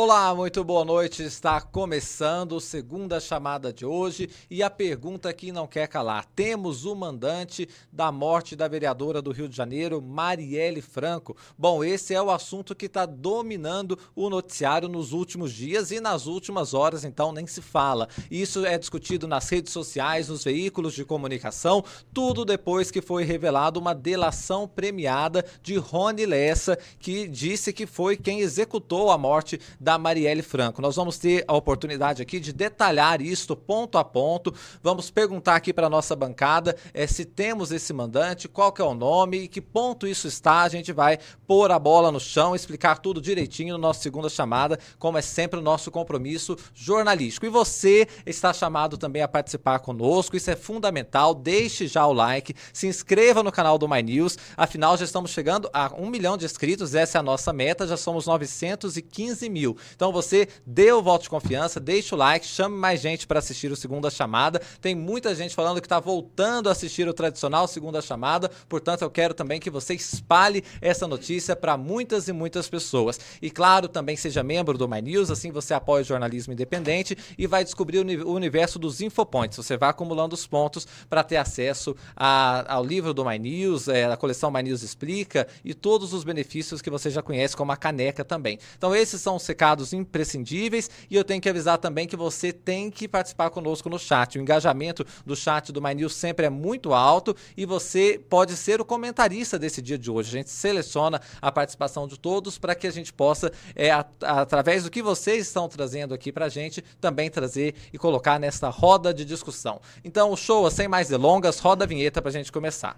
Olá, 0.00 0.32
muito 0.32 0.62
boa 0.62 0.84
noite. 0.84 1.24
Está 1.24 1.60
começando 1.60 2.56
a 2.56 2.60
segunda 2.60 3.18
chamada 3.18 3.72
de 3.72 3.84
hoje 3.84 4.30
e 4.48 4.62
a 4.62 4.70
pergunta 4.70 5.32
que 5.32 5.50
não 5.50 5.66
quer 5.66 5.88
calar. 5.88 6.24
Temos 6.36 6.84
o 6.84 6.94
mandante 6.94 7.68
da 7.92 8.12
morte 8.12 8.54
da 8.54 8.68
vereadora 8.68 9.20
do 9.20 9.32
Rio 9.32 9.48
de 9.48 9.56
Janeiro, 9.56 10.00
Marielle 10.00 10.80
Franco. 10.80 11.36
Bom, 11.58 11.82
esse 11.82 12.14
é 12.14 12.22
o 12.22 12.30
assunto 12.30 12.76
que 12.76 12.86
está 12.86 13.04
dominando 13.06 13.98
o 14.14 14.30
noticiário 14.30 14.88
nos 14.88 15.12
últimos 15.12 15.52
dias 15.52 15.90
e 15.90 15.98
nas 15.98 16.26
últimas 16.26 16.74
horas, 16.74 17.02
então 17.02 17.32
nem 17.32 17.48
se 17.48 17.60
fala. 17.60 18.08
Isso 18.30 18.64
é 18.64 18.78
discutido 18.78 19.26
nas 19.26 19.48
redes 19.48 19.72
sociais, 19.72 20.28
nos 20.28 20.44
veículos 20.44 20.94
de 20.94 21.04
comunicação, 21.04 21.84
tudo 22.14 22.44
depois 22.44 22.92
que 22.92 23.02
foi 23.02 23.24
revelado 23.24 23.80
uma 23.80 23.96
delação 23.96 24.68
premiada 24.68 25.44
de 25.60 25.76
Rony 25.76 26.24
Lessa, 26.24 26.78
que 27.00 27.26
disse 27.26 27.72
que 27.72 27.84
foi 27.84 28.16
quem 28.16 28.38
executou 28.38 29.10
a 29.10 29.18
morte 29.18 29.58
da 29.87 29.87
Marielle 29.96 30.42
Franco. 30.42 30.82
Nós 30.82 30.96
vamos 30.96 31.16
ter 31.18 31.44
a 31.46 31.54
oportunidade 31.54 32.20
aqui 32.20 32.40
de 32.40 32.52
detalhar 32.52 33.22
isto 33.22 33.56
ponto 33.56 33.96
a 33.96 34.04
ponto. 34.04 34.52
Vamos 34.82 35.10
perguntar 35.10 35.54
aqui 35.54 35.72
para 35.72 35.88
nossa 35.88 36.16
bancada 36.16 36.76
é, 36.92 37.06
se 37.06 37.24
temos 37.24 37.70
esse 37.70 37.92
mandante, 37.92 38.48
qual 38.48 38.72
que 38.72 38.82
é 38.82 38.84
o 38.84 38.94
nome 38.94 39.42
e 39.42 39.48
que 39.48 39.60
ponto 39.60 40.06
isso 40.06 40.26
está. 40.26 40.62
A 40.62 40.68
gente 40.68 40.92
vai 40.92 41.18
pôr 41.46 41.70
a 41.70 41.78
bola 41.78 42.10
no 42.10 42.18
chão, 42.18 42.56
explicar 42.56 42.98
tudo 42.98 43.20
direitinho 43.20 43.74
no 43.74 43.78
nosso 43.78 44.02
segunda 44.02 44.28
chamada, 44.28 44.78
como 44.98 45.18
é 45.18 45.22
sempre 45.22 45.60
o 45.60 45.62
nosso 45.62 45.90
compromisso 45.90 46.56
jornalístico. 46.74 47.46
E 47.46 47.48
você 47.48 48.08
está 48.26 48.52
chamado 48.52 48.96
também 48.96 49.22
a 49.22 49.28
participar 49.28 49.78
conosco, 49.80 50.36
isso 50.36 50.50
é 50.50 50.56
fundamental. 50.56 51.34
Deixe 51.34 51.86
já 51.86 52.06
o 52.06 52.12
like, 52.12 52.54
se 52.72 52.86
inscreva 52.86 53.42
no 53.42 53.52
canal 53.52 53.78
do 53.78 53.88
My 53.88 54.02
News. 54.02 54.38
Afinal, 54.56 54.96
já 54.96 55.04
estamos 55.04 55.30
chegando 55.30 55.68
a 55.72 55.92
um 55.96 56.08
milhão 56.08 56.36
de 56.36 56.44
inscritos, 56.44 56.94
essa 56.94 57.18
é 57.18 57.20
a 57.20 57.22
nossa 57.22 57.52
meta, 57.52 57.86
já 57.86 57.96
somos 57.96 58.26
915 58.26 59.48
mil. 59.50 59.67
Então 59.94 60.12
você 60.12 60.48
dê 60.66 60.92
o 60.92 61.02
voto 61.02 61.22
de 61.22 61.30
confiança, 61.30 61.80
deixe 61.80 62.14
o 62.14 62.18
like, 62.18 62.46
chame 62.46 62.76
mais 62.76 63.00
gente 63.00 63.26
para 63.26 63.38
assistir 63.38 63.70
o 63.70 63.76
Segunda 63.76 64.10
Chamada. 64.10 64.60
Tem 64.80 64.94
muita 64.94 65.34
gente 65.34 65.54
falando 65.54 65.80
que 65.80 65.86
está 65.86 66.00
voltando 66.00 66.68
a 66.68 66.72
assistir 66.72 67.08
o 67.08 67.14
tradicional 67.14 67.66
Segunda 67.66 68.00
Chamada, 68.00 68.50
portanto 68.68 69.02
eu 69.02 69.10
quero 69.10 69.34
também 69.34 69.60
que 69.60 69.70
você 69.70 69.94
espalhe 69.94 70.62
essa 70.80 71.06
notícia 71.06 71.56
para 71.56 71.76
muitas 71.76 72.28
e 72.28 72.32
muitas 72.32 72.68
pessoas. 72.68 73.18
E 73.40 73.50
claro, 73.50 73.88
também 73.88 74.16
seja 74.16 74.42
membro 74.42 74.76
do 74.78 74.88
My 74.88 75.00
News, 75.00 75.30
assim 75.30 75.50
você 75.50 75.74
apoia 75.74 76.02
o 76.02 76.06
jornalismo 76.06 76.52
independente 76.52 77.16
e 77.36 77.46
vai 77.46 77.64
descobrir 77.64 77.98
o 77.98 78.32
universo 78.32 78.78
dos 78.78 79.00
infopoints. 79.00 79.56
Você 79.56 79.76
vai 79.76 79.90
acumulando 79.90 80.34
os 80.34 80.46
pontos 80.46 80.86
para 81.08 81.24
ter 81.24 81.36
acesso 81.36 81.96
a, 82.16 82.74
ao 82.74 82.84
livro 82.84 83.12
do 83.14 83.24
My 83.24 83.38
News, 83.38 83.88
é, 83.88 84.04
a 84.04 84.16
coleção 84.16 84.50
My 84.50 84.62
News 84.62 84.82
Explica 84.82 85.46
e 85.64 85.74
todos 85.74 86.12
os 86.12 86.24
benefícios 86.24 86.82
que 86.82 86.90
você 86.90 87.10
já 87.10 87.22
conhece, 87.22 87.56
como 87.56 87.72
a 87.72 87.76
caneca 87.76 88.24
também. 88.24 88.58
Então 88.76 88.94
esses 88.94 89.20
são 89.20 89.36
os 89.36 89.42
recados 89.58 89.92
imprescindíveis 89.92 90.88
e 91.10 91.16
eu 91.16 91.24
tenho 91.24 91.40
que 91.40 91.48
avisar 91.48 91.78
também 91.78 92.06
que 92.06 92.16
você 92.16 92.52
tem 92.52 92.92
que 92.92 93.08
participar 93.08 93.50
conosco 93.50 93.90
no 93.90 93.98
chat. 93.98 94.38
O 94.38 94.40
engajamento 94.40 95.04
do 95.26 95.34
chat 95.34 95.72
do 95.72 95.82
My 95.82 95.96
News 95.96 96.14
sempre 96.14 96.46
é 96.46 96.50
muito 96.50 96.94
alto 96.94 97.34
e 97.56 97.66
você 97.66 98.20
pode 98.30 98.56
ser 98.56 98.80
o 98.80 98.84
comentarista 98.84 99.58
desse 99.58 99.82
dia 99.82 99.98
de 99.98 100.08
hoje. 100.08 100.28
A 100.28 100.38
gente 100.38 100.50
seleciona 100.50 101.20
a 101.42 101.50
participação 101.50 102.06
de 102.06 102.16
todos 102.16 102.56
para 102.56 102.76
que 102.76 102.86
a 102.86 102.92
gente 102.92 103.12
possa, 103.12 103.50
é, 103.74 103.90
através 103.90 104.84
do 104.84 104.90
que 104.90 105.02
vocês 105.02 105.48
estão 105.48 105.68
trazendo 105.68 106.14
aqui 106.14 106.30
para 106.30 106.46
a 106.46 106.48
gente, 106.48 106.80
também 107.00 107.28
trazer 107.28 107.74
e 107.92 107.98
colocar 107.98 108.38
nessa 108.38 108.68
roda 108.68 109.12
de 109.12 109.24
discussão. 109.24 109.80
Então, 110.04 110.36
show, 110.36 110.70
sem 110.70 110.86
mais 110.86 111.08
delongas, 111.08 111.58
roda 111.58 111.84
a 111.84 111.88
vinheta 111.88 112.22
para 112.22 112.28
a 112.28 112.32
gente 112.32 112.52
começar. 112.52 112.96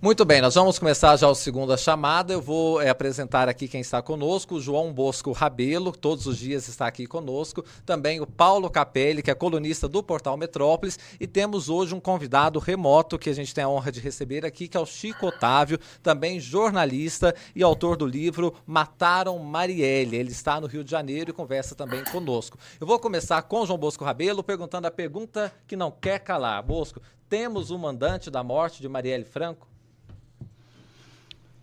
Muito 0.00 0.24
bem, 0.24 0.40
nós 0.40 0.54
vamos 0.54 0.78
começar 0.78 1.16
já 1.16 1.26
o 1.26 1.34
segunda 1.34 1.76
chamada. 1.76 2.32
Eu 2.32 2.40
vou 2.40 2.80
é, 2.80 2.88
apresentar 2.88 3.48
aqui 3.48 3.66
quem 3.66 3.80
está 3.80 4.00
conosco, 4.00 4.54
o 4.54 4.60
João 4.60 4.92
Bosco 4.92 5.32
Rabelo, 5.32 5.90
todos 5.90 6.24
os 6.28 6.38
dias 6.38 6.68
está 6.68 6.86
aqui 6.86 7.04
conosco. 7.04 7.64
Também 7.84 8.20
o 8.20 8.26
Paulo 8.26 8.70
Capelli, 8.70 9.24
que 9.24 9.30
é 9.30 9.34
colunista 9.34 9.88
do 9.88 10.00
Portal 10.00 10.36
Metrópolis. 10.36 11.00
E 11.18 11.26
temos 11.26 11.68
hoje 11.68 11.96
um 11.96 12.00
convidado 12.00 12.60
remoto 12.60 13.18
que 13.18 13.28
a 13.28 13.32
gente 13.32 13.52
tem 13.52 13.64
a 13.64 13.68
honra 13.68 13.90
de 13.90 13.98
receber 13.98 14.46
aqui, 14.46 14.68
que 14.68 14.76
é 14.76 14.80
o 14.80 14.86
Chico 14.86 15.26
Otávio, 15.26 15.80
também 16.00 16.38
jornalista 16.38 17.34
e 17.52 17.60
autor 17.60 17.96
do 17.96 18.06
livro 18.06 18.54
Mataram 18.64 19.36
Marielle. 19.40 20.16
Ele 20.16 20.30
está 20.30 20.60
no 20.60 20.68
Rio 20.68 20.84
de 20.84 20.92
Janeiro 20.92 21.30
e 21.30 21.34
conversa 21.34 21.74
também 21.74 22.04
conosco. 22.04 22.56
Eu 22.80 22.86
vou 22.86 23.00
começar 23.00 23.42
com 23.42 23.66
João 23.66 23.76
Bosco 23.76 24.04
Rabelo, 24.04 24.44
perguntando 24.44 24.86
a 24.86 24.92
pergunta 24.92 25.52
que 25.66 25.74
não 25.74 25.90
quer 25.90 26.20
calar. 26.20 26.62
Bosco, 26.62 27.02
temos 27.28 27.72
o 27.72 27.78
mandante 27.80 28.30
da 28.30 28.44
morte 28.44 28.80
de 28.80 28.88
Marielle 28.88 29.24
Franco? 29.24 29.66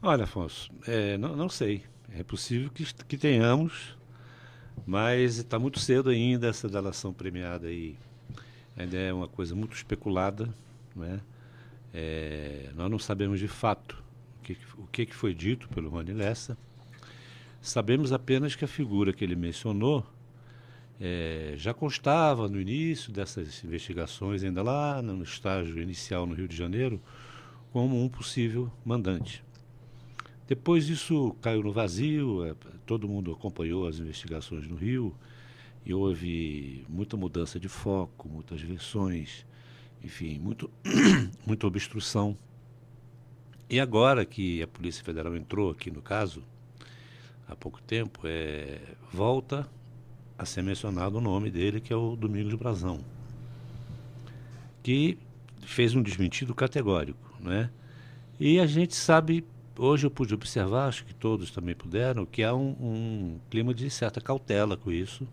Olha, 0.08 0.26
Afonso, 0.26 0.70
é, 0.86 1.18
não, 1.18 1.36
não, 1.36 1.50
sei. 1.50 1.82
É 2.16 2.22
possível 2.22 2.70
que, 2.70 2.86
que 3.06 3.18
tenhamos, 3.18 3.98
mas 4.86 5.38
está 5.38 5.58
muito 5.58 5.80
cedo 5.80 6.12
ainda 6.12 6.48
essa 6.48 6.70
delação 6.70 7.12
premiada 7.12 7.66
aí. 7.66 7.98
Ainda 8.78 8.96
é 8.98 9.12
uma 9.12 9.28
coisa 9.28 9.56
muito 9.56 9.74
especulada, 9.74 10.54
né? 10.96 11.20
É, 11.92 12.70
nós 12.76 12.92
não 12.92 13.00
sabemos 13.00 13.40
de 13.40 13.48
fato 13.48 14.04
o 14.38 14.44
que, 14.44 14.56
o 14.78 14.86
que 14.86 15.08
foi 15.08 15.34
dito 15.34 15.68
pelo 15.70 15.90
Rony 15.90 16.14
Lessa. 16.14 16.56
Sabemos 17.60 18.14
apenas 18.14 18.54
que 18.54 18.64
a 18.64 18.68
figura 18.68 19.12
que 19.12 19.24
ele 19.24 19.36
mencionou 19.36 20.06
é, 21.02 21.56
já 21.58 21.74
constava 21.74 22.48
no 22.48 22.62
início 22.62 23.12
dessas 23.12 23.64
investigações, 23.64 24.44
ainda 24.44 24.62
lá 24.62 25.02
no 25.02 25.24
estágio 25.24 25.82
inicial 25.82 26.28
no 26.28 26.36
Rio 26.36 26.48
de 26.48 26.56
Janeiro, 26.56 27.02
como 27.72 28.00
um 28.00 28.08
possível 28.08 28.72
mandante. 28.86 29.44
Depois 30.48 30.88
isso 30.90 31.36
caiu 31.42 31.64
no 31.64 31.72
vazio, 31.72 32.46
é, 32.46 32.56
todo 32.86 33.08
mundo 33.08 33.32
acompanhou 33.32 33.88
as 33.88 33.98
investigações 33.98 34.68
no 34.68 34.76
Rio 34.76 35.16
e 35.84 35.94
houve 35.94 36.86
muita 36.88 37.18
mudança 37.18 37.60
de 37.60 37.68
foco, 37.68 38.30
muitas 38.30 38.62
versões, 38.62 39.46
enfim, 40.04 40.38
muito, 40.38 40.70
muita 41.46 41.66
obstrução. 41.66 42.38
E 43.68 43.80
agora 43.80 44.24
que 44.24 44.62
a 44.62 44.68
Polícia 44.68 45.04
Federal 45.04 45.36
entrou 45.36 45.72
aqui 45.72 45.90
no 45.90 46.02
caso, 46.02 46.44
há 47.48 47.56
pouco 47.56 47.82
tempo, 47.82 48.22
é, 48.26 48.80
volta 49.12 49.68
a 50.38 50.46
ser 50.46 50.62
mencionado 50.62 51.18
o 51.18 51.22
nome 51.22 51.50
dele, 51.50 51.82
que 51.82 51.92
é 51.92 51.96
o 51.96 52.16
Domingos 52.16 52.54
Brazão, 52.54 53.00
que 54.84 55.18
fez 55.62 55.96
um 55.96 56.04
desmentido 56.04 56.54
categórico, 56.54 57.36
né? 57.40 57.72
E 58.40 58.60
a 58.60 58.68
gente 58.68 58.94
sabe 58.94 59.44
hoje 59.78 60.06
eu 60.06 60.12
pude 60.12 60.34
observar, 60.34 60.88
acho 60.88 61.06
que 61.06 61.14
todos 61.14 61.52
também 61.52 61.76
puderam, 61.76 62.26
que 62.26 62.44
há 62.44 62.54
um, 62.54 62.76
um 62.80 63.40
clima 63.50 63.74
de 63.74 63.90
certa 63.90 64.22
cautela 64.22 64.78
com 64.78 64.92
isso, 64.92 65.28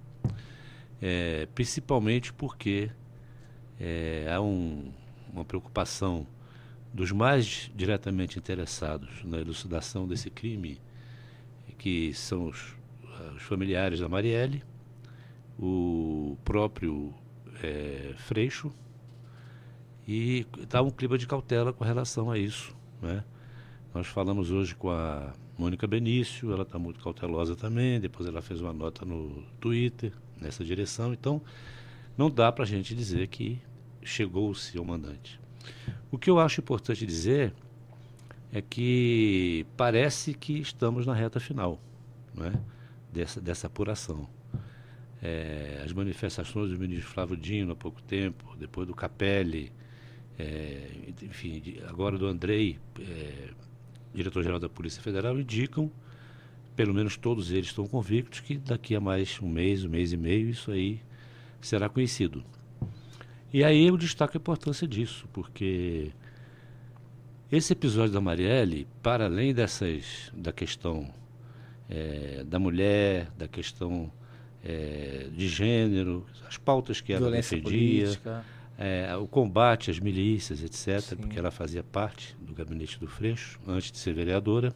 é, 1.01 1.47
principalmente 1.55 2.33
porque 2.33 2.91
é, 3.81 4.29
há 4.33 4.41
um, 4.41 4.93
uma 5.33 5.45
preocupação 5.45 6.27
dos 6.93 7.11
mais 7.11 7.71
diretamente 7.75 8.39
interessados 8.39 9.25
na 9.25 9.39
elucidação 9.39 10.07
desse 10.07 10.31
crime, 10.31 10.81
que 11.79 12.13
são 12.15 12.49
os, 12.49 12.77
os 13.35 13.43
familiares 13.43 14.01
da 14.01 14.09
Marielle, 14.09 14.63
o 15.59 16.37
próprio 16.45 17.13
é, 17.63 18.15
Freixo, 18.19 18.71
e 20.07 20.47
está 20.59 20.83
um 20.83 20.91
clima 20.91 21.17
de 21.17 21.27
cautela 21.27 21.73
com 21.73 21.85
relação 21.85 22.31
a 22.31 22.39
isso. 22.39 22.77
Né? 23.01 23.25
Nós 23.95 24.07
falamos 24.07 24.51
hoje 24.51 24.75
com 24.75 24.91
a 24.91 25.35
Mônica 25.59 25.87
Benício, 25.87 26.51
ela 26.51 26.63
está 26.63 26.79
muito 26.79 26.99
cautelosa 27.01 27.55
também, 27.55 28.01
depois 28.01 28.27
ela 28.27 28.41
fez 28.41 28.59
uma 28.61 28.73
nota 28.73 29.05
no 29.05 29.43
Twitter 29.61 30.13
nessa 30.41 30.65
direção, 30.65 31.13
então 31.13 31.43
não 32.17 32.31
dá 32.31 32.51
para 32.51 32.65
a 32.65 32.67
gente 32.67 32.95
dizer 32.95 33.27
que 33.29 33.61
chegou-se 34.03 34.79
ao 34.79 34.85
mandante. 34.85 35.39
O 36.11 36.17
que 36.17 36.31
eu 36.31 36.39
acho 36.41 36.63
importante 36.63 37.05
dizer 37.05 37.53
é 38.51 38.63
que 38.63 39.67
parece 39.77 40.33
que 40.33 40.59
estamos 40.59 41.05
na 41.05 41.13
reta 41.13 41.39
final 41.39 41.79
não 42.35 42.47
é? 42.47 42.53
dessa, 43.13 43.43
dessa 43.43 43.67
apuração. 43.67 44.27
É, 45.23 45.83
as 45.85 45.93
manifestações 45.93 46.71
do 46.71 46.79
ministro 46.79 47.09
Flávio 47.11 47.37
Dino 47.37 47.73
há 47.73 47.77
pouco 47.77 48.03
tempo, 48.03 48.57
depois 48.59 48.89
do 48.89 48.95
Capelli, 48.95 49.71
é, 50.39 51.13
enfim, 51.23 51.63
agora 51.87 52.17
do 52.17 52.27
Andrei, 52.27 52.79
é, 52.99 53.51
diretor-geral 54.15 54.59
da 54.59 54.69
Polícia 54.69 55.03
Federal, 55.03 55.39
indicam, 55.39 55.91
pelo 56.77 56.95
menos 56.95 57.17
todos 57.17 57.51
eles 57.51 57.67
estão 57.67 57.87
convictos, 57.87 58.41
que 58.41 58.57
daqui 58.57 58.95
a 58.95 59.01
mais 59.01 59.39
um 59.41 59.49
mês, 59.49 59.85
um 59.85 59.89
mês 59.89 60.13
e 60.13 60.17
meio, 60.17 60.49
isso 60.51 60.71
aí 60.71 61.01
será 61.61 61.89
conhecido. 61.89 62.45
E 63.53 63.63
aí 63.63 63.87
eu 63.87 63.97
destaco 63.97 64.37
a 64.37 64.39
importância 64.39 64.89
disso, 64.89 65.29
porque 65.33 66.11
esse 67.51 67.73
episódio 67.73 68.13
da 68.13 68.21
Marielle, 68.21 68.87
para 69.03 69.27
além 69.27 69.53
dessas 69.53 70.33
da 70.35 70.53
questão 70.53 71.13
é, 71.89 72.43
da 72.45 72.59
mulher, 72.59 73.31
da 73.37 73.47
questão 73.47 74.11
é, 74.65 75.27
de 75.31 75.49
gênero, 75.49 76.25
as 76.49 76.57
pautas 76.57 77.03
que 77.03 77.13
ela 77.13 77.27
Violência 77.27 77.61
defendia, 77.61 78.19
é, 78.85 79.17
o 79.17 79.29
combate 79.29 79.93
às 79.93 80.01
milícias, 80.01 80.61
etc., 80.61 81.01
Sim. 81.01 81.17
porque 81.17 81.39
ela 81.39 81.53
fazia 81.53 81.85
parte 81.85 82.37
do 82.41 82.53
gabinete 82.53 82.99
do 82.99 83.07
Freixo, 83.07 83.61
antes 83.65 83.93
de 83.93 83.99
ser 83.99 84.13
vereadora. 84.13 84.75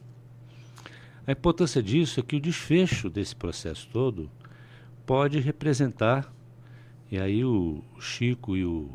A 1.27 1.33
importância 1.33 1.83
disso 1.83 2.21
é 2.21 2.23
que 2.23 2.37
o 2.37 2.41
desfecho 2.41 3.11
desse 3.11 3.35
processo 3.35 3.89
todo 3.93 4.31
pode 5.05 5.41
representar, 5.41 6.33
e 7.11 7.19
aí 7.19 7.45
o 7.45 7.83
Chico 7.99 8.57
e 8.57 8.65
o, 8.65 8.89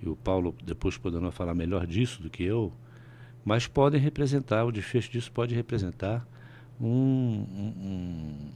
e 0.00 0.08
o 0.08 0.14
Paulo 0.14 0.54
depois 0.62 0.96
poderão 0.96 1.32
falar 1.32 1.52
melhor 1.52 1.88
disso 1.88 2.22
do 2.22 2.30
que 2.30 2.44
eu, 2.44 2.72
mas 3.44 3.66
podem 3.66 4.00
representar, 4.00 4.64
o 4.64 4.70
desfecho 4.70 5.10
disso 5.10 5.32
pode 5.32 5.56
representar 5.56 6.24
um, 6.80 6.86
um, 6.88 8.52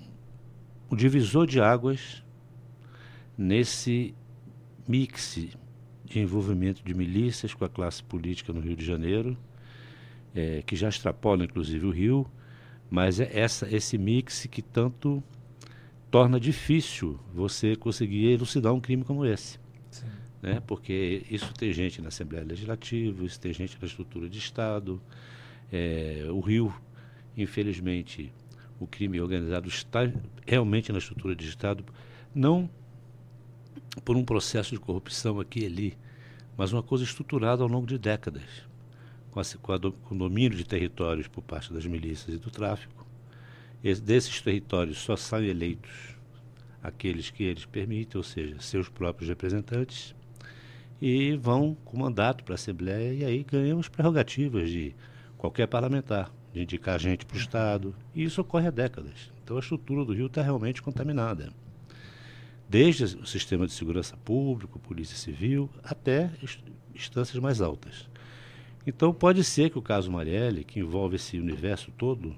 um 0.89 0.97
divisor 0.97 1.49
de 1.49 1.61
águas 1.61 2.23
nesse 3.37 4.15
mix 4.90 5.38
de 6.04 6.19
envolvimento 6.19 6.82
de 6.84 6.92
milícias 6.92 7.54
com 7.54 7.64
a 7.64 7.69
classe 7.69 8.02
política 8.02 8.52
no 8.52 8.60
Rio 8.60 8.75
de 8.75 8.84
Janeiro, 8.84 9.38
é, 10.34 10.62
que 10.62 10.75
já 10.75 10.88
extrapola 10.88 11.44
inclusive 11.44 11.87
o 11.87 11.90
Rio, 11.90 12.26
mas 12.90 13.20
é 13.20 13.31
essa, 13.32 13.72
esse 13.72 13.96
mix 13.96 14.46
que 14.50 14.60
tanto 14.60 15.22
torna 16.10 16.40
difícil 16.40 17.20
você 17.32 17.76
conseguir 17.76 18.32
elucidar 18.32 18.75
um 18.75 18.81
crime 18.81 19.04
como 19.04 19.25
esse. 19.25 19.60
Né? 20.42 20.60
Porque 20.66 21.25
isso 21.31 21.52
tem 21.54 21.72
gente 21.72 22.02
na 22.02 22.08
Assembleia 22.08 22.44
Legislativa, 22.44 23.25
isso 23.25 23.38
tem 23.38 23.52
gente 23.52 23.78
na 23.81 23.87
estrutura 23.87 24.28
de 24.28 24.38
Estado. 24.38 25.00
É, 25.70 26.26
o 26.31 26.40
Rio, 26.40 26.75
infelizmente, 27.37 28.32
o 28.81 28.87
crime 28.88 29.20
organizado 29.20 29.69
está 29.69 30.00
realmente 30.44 30.90
na 30.90 30.98
estrutura 30.98 31.37
de 31.37 31.46
Estado, 31.46 31.84
não 32.34 32.69
por 34.05 34.17
um 34.17 34.25
processo 34.25 34.70
de 34.70 34.81
corrupção 34.81 35.40
aqui 35.40 35.61
e 35.61 35.67
ali, 35.67 35.99
mas 36.56 36.72
uma 36.72 36.82
coisa 36.82 37.05
estruturada 37.05 37.62
ao 37.62 37.69
longo 37.69 37.87
de 37.87 37.99
décadas, 37.99 38.43
com, 39.31 39.40
a, 39.40 39.44
com, 39.61 39.72
a, 39.72 39.81
com 39.81 40.14
o 40.14 40.19
domínio 40.19 40.56
de 40.56 40.64
territórios 40.64 41.28
por 41.28 41.43
parte 41.43 41.72
das 41.72 41.87
milícias 41.87 42.34
e 42.34 42.38
do 42.38 42.50
tráfico. 42.50 43.06
Esse, 43.82 44.02
desses 44.02 44.40
territórios 44.40 44.99
só 44.99 45.17
saem 45.17 45.49
eleitos 45.49 46.14
aqueles 46.82 47.31
que 47.31 47.44
eles 47.44 47.64
permitem, 47.64 48.19
ou 48.19 48.25
seja, 48.25 48.61
seus 48.61 48.88
próprios 48.88 49.28
representantes, 49.28 50.14
e 51.00 51.37
vão 51.37 51.76
com 51.84 51.99
mandato 51.99 52.44
para 52.44 52.55
a 52.55 52.56
Assembleia 52.56 53.12
e 53.14 53.25
aí 53.25 53.43
ganham 53.43 53.78
as 53.78 53.88
prerrogativas 53.88 54.70
de 54.70 54.94
qualquer 55.38 55.66
parlamentar 55.66 56.31
de 56.52 56.62
indicar 56.62 56.99
gente 56.99 57.25
para 57.25 57.37
o 57.37 57.40
Estado. 57.40 57.94
E 58.14 58.25
isso 58.25 58.40
ocorre 58.40 58.66
há 58.66 58.70
décadas. 58.70 59.32
Então 59.43 59.56
a 59.56 59.61
estrutura 59.61 60.05
do 60.05 60.12
Rio 60.12 60.26
está 60.26 60.43
realmente 60.43 60.82
contaminada. 60.82 61.52
Desde 62.70 63.02
o 63.17 63.26
sistema 63.26 63.67
de 63.67 63.72
segurança 63.72 64.17
público, 64.19 64.78
polícia 64.78 65.17
civil, 65.17 65.69
até 65.82 66.31
instâncias 66.94 67.43
mais 67.43 67.61
altas. 67.61 68.08
Então 68.87 69.12
pode 69.12 69.43
ser 69.43 69.70
que 69.70 69.78
o 69.78 69.82
caso 69.82 70.08
Marielle, 70.08 70.62
que 70.62 70.78
envolve 70.78 71.17
esse 71.17 71.37
universo 71.37 71.90
todo, 71.99 72.37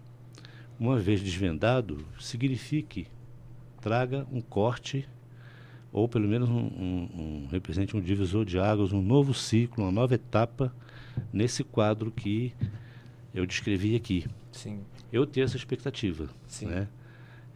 uma 0.80 0.98
vez 0.98 1.20
desvendado, 1.20 1.98
signifique, 2.18 3.06
traga 3.78 4.26
um 4.32 4.40
corte, 4.40 5.06
ou 5.92 6.08
pelo 6.08 6.26
menos 6.26 6.48
um, 6.48 6.54
um, 6.54 7.10
um, 7.14 7.48
represente 7.50 7.94
um 7.94 8.00
divisor 8.00 8.46
de 8.46 8.58
águas, 8.58 8.90
um 8.90 9.02
novo 9.02 9.34
ciclo, 9.34 9.84
uma 9.84 9.92
nova 9.92 10.14
etapa 10.14 10.74
nesse 11.30 11.62
quadro 11.62 12.10
que 12.10 12.54
eu 13.34 13.44
descrevi 13.44 13.94
aqui. 13.94 14.24
Sim. 14.50 14.80
Eu 15.12 15.26
tenho 15.26 15.44
essa 15.44 15.58
expectativa. 15.58 16.30
Sim. 16.46 16.68
Né? 16.68 16.88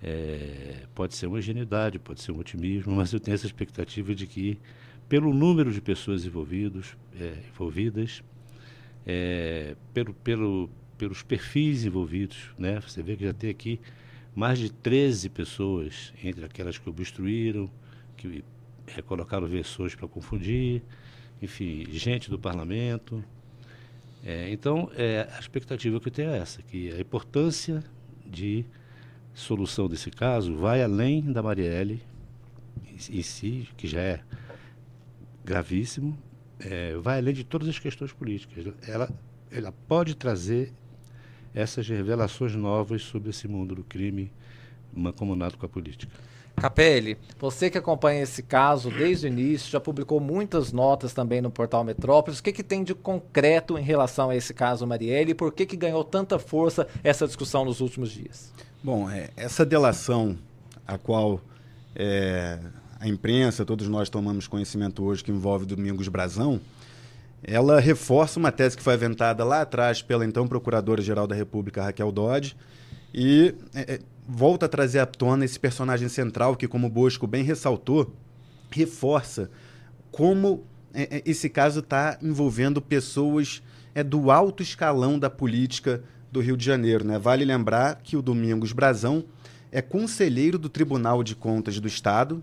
É, 0.03 0.83
pode 0.95 1.15
ser 1.15 1.27
uma 1.27 1.39
ingenuidade, 1.39 1.99
pode 1.99 2.23
ser 2.23 2.33
um 2.33 2.39
otimismo, 2.39 2.95
mas 2.95 3.13
eu 3.13 3.21
tenho 3.21 3.35
essa 3.35 3.47
expectativa 3.47 4.15
de 4.15 4.27
que, 4.27 4.59
pelo 5.09 5.33
número 5.33 5.73
de 5.73 5.81
pessoas 5.81 6.25
envolvidos, 6.25 6.97
é, 7.19 7.39
envolvidas, 7.49 8.23
é, 9.07 9.75
pelo, 9.95 10.13
pelo, 10.15 10.71
pelos 10.99 11.23
perfis 11.23 11.85
envolvidos, 11.85 12.51
né? 12.59 12.81
você 12.81 13.03
vê 13.03 13.17
que 13.17 13.25
já 13.25 13.33
tem 13.33 13.51
aqui 13.51 13.81
mais 14.35 14.59
de 14.59 14.71
13 14.71 15.31
pessoas, 15.31 16.13
entre 16.23 16.45
aquelas 16.45 16.77
que 16.77 16.89
obstruíram, 16.89 17.71
que 18.17 18.45
recolocaram 18.87 19.47
versões 19.47 19.95
para 19.95 20.07
confundir, 20.07 20.83
enfim, 21.41 21.87
gente 21.91 22.29
do 22.29 22.39
parlamento, 22.39 23.25
é, 24.29 24.51
então, 24.51 24.91
é, 24.97 25.29
a 25.37 25.39
expectativa 25.39 26.01
que 26.01 26.09
eu 26.09 26.13
tenho 26.13 26.31
é 26.31 26.39
essa, 26.39 26.61
que 26.61 26.93
a 26.93 27.01
importância 27.01 27.81
de 28.27 28.65
solução 29.37 29.87
desse 29.87 30.11
caso 30.11 30.57
vai 30.57 30.83
além 30.83 31.21
da 31.21 31.43
Marielle 31.43 32.03
em, 33.11 33.23
si, 33.23 33.69
que 33.77 33.87
já 33.87 34.01
é 34.01 34.21
gravíssimo, 35.45 36.17
é, 36.59 36.97
vai 36.97 37.19
além 37.19 37.35
de 37.35 37.45
todas 37.45 37.69
as 37.69 37.79
questões 37.79 38.13
políticas. 38.13 38.73
Ela, 38.89 39.11
ela 39.51 39.73
pode 39.87 40.15
trazer 40.15 40.73
essas 41.55 41.87
revelações 41.87 42.55
novas 42.55 43.03
sobre 43.03 43.29
esse 43.29 43.47
mundo 43.47 43.75
do 43.75 43.85
crime 43.85 44.33
mancomunado 44.93 45.59
com 45.59 45.67
a 45.67 45.69
política. 45.69 46.13
Capelli, 46.57 47.19
você 47.39 47.69
que 47.69 47.77
acompanha 47.77 48.23
esse 48.23 48.43
caso 48.43 48.91
desde 48.91 49.27
o 49.27 49.29
início, 49.29 49.71
já 49.71 49.79
publicou 49.79 50.19
muitas 50.19 50.73
notas 50.73 51.13
também 51.13 51.43
no 51.43 51.51
portal 51.51 51.85
Metrópolis. 51.85 52.39
O 52.39 52.43
que, 52.43 52.53
que 52.53 52.63
tem 52.63 52.83
de 52.83 52.95
concreto 52.95 53.77
em 53.77 53.83
relação 53.83 54.31
a 54.31 54.37
esse 54.37 54.55
caso, 54.55 54.87
Marielle, 54.87 55.33
e 55.33 55.35
por 55.35 55.53
que, 55.53 55.67
que 55.67 55.77
ganhou 55.77 56.03
tanta 56.03 56.39
força 56.39 56.89
essa 57.05 57.27
discussão 57.27 57.67
nos 57.67 57.83
últimos 57.83 58.11
dias? 58.11 58.55
Bom, 58.87 59.11
é, 59.11 59.31
essa 59.37 59.67
delação 59.67 60.39
a 60.87 60.97
qual 60.97 61.41
é, 61.93 62.57
a 63.01 63.09
imprensa, 63.09 63.65
todos 63.65 63.89
nós 63.89 64.09
tomamos 64.09 64.47
conhecimento 64.47 65.03
hoje, 65.03 65.25
que 65.25 65.33
envolve 65.33 65.67
Domingos 65.67 66.07
Brazão, 66.07 66.61
ela 67.43 67.81
reforça 67.81 68.39
uma 68.39 68.53
tese 68.53 68.77
que 68.77 68.83
foi 68.85 68.95
aventada 68.95 69.43
lá 69.43 69.63
atrás 69.63 70.03
pela 70.03 70.25
então 70.25 70.47
Procuradora-Geral 70.47 71.27
da 71.27 71.35
República, 71.35 71.83
Raquel 71.83 72.13
Dodge, 72.13 72.57
e 73.13 73.57
é, 73.75 73.95
é 73.95 74.01
volta 74.25 74.67
a 74.67 74.69
trazer 74.69 75.01
à 75.01 75.07
tona 75.07 75.45
esse 75.45 75.59
personagem 75.59 76.09
central 76.09 76.55
que, 76.55 76.69
como 76.69 76.89
Bosco 76.89 77.27
bem 77.27 77.43
ressaltou, 77.43 78.15
reforça 78.71 79.51
como 80.13 80.63
é, 80.95 81.17
é 81.17 81.23
esse 81.27 81.51
caso 81.51 81.81
está 81.81 82.19
envolvendo 82.23 82.81
pessoas 82.81 83.65
é, 83.97 84.05
do 84.05 84.31
alto 84.31 84.63
escalão 84.63 85.19
da 85.19 85.29
política 85.29 86.05
do 86.31 86.41
Rio 86.41 86.57
de 86.57 86.65
Janeiro. 86.65 87.05
Né? 87.05 87.19
Vale 87.19 87.45
lembrar 87.45 88.01
que 88.03 88.17
o 88.17 88.23
Domingos 88.23 88.73
Brazão 88.73 89.25
é 89.71 89.83
conselheiro 89.83 90.59
do 90.59 90.69
Tribunal 90.69 91.23
de 91.23 91.35
Contas 91.35 91.79
do 91.81 91.89
Estado, 91.89 92.43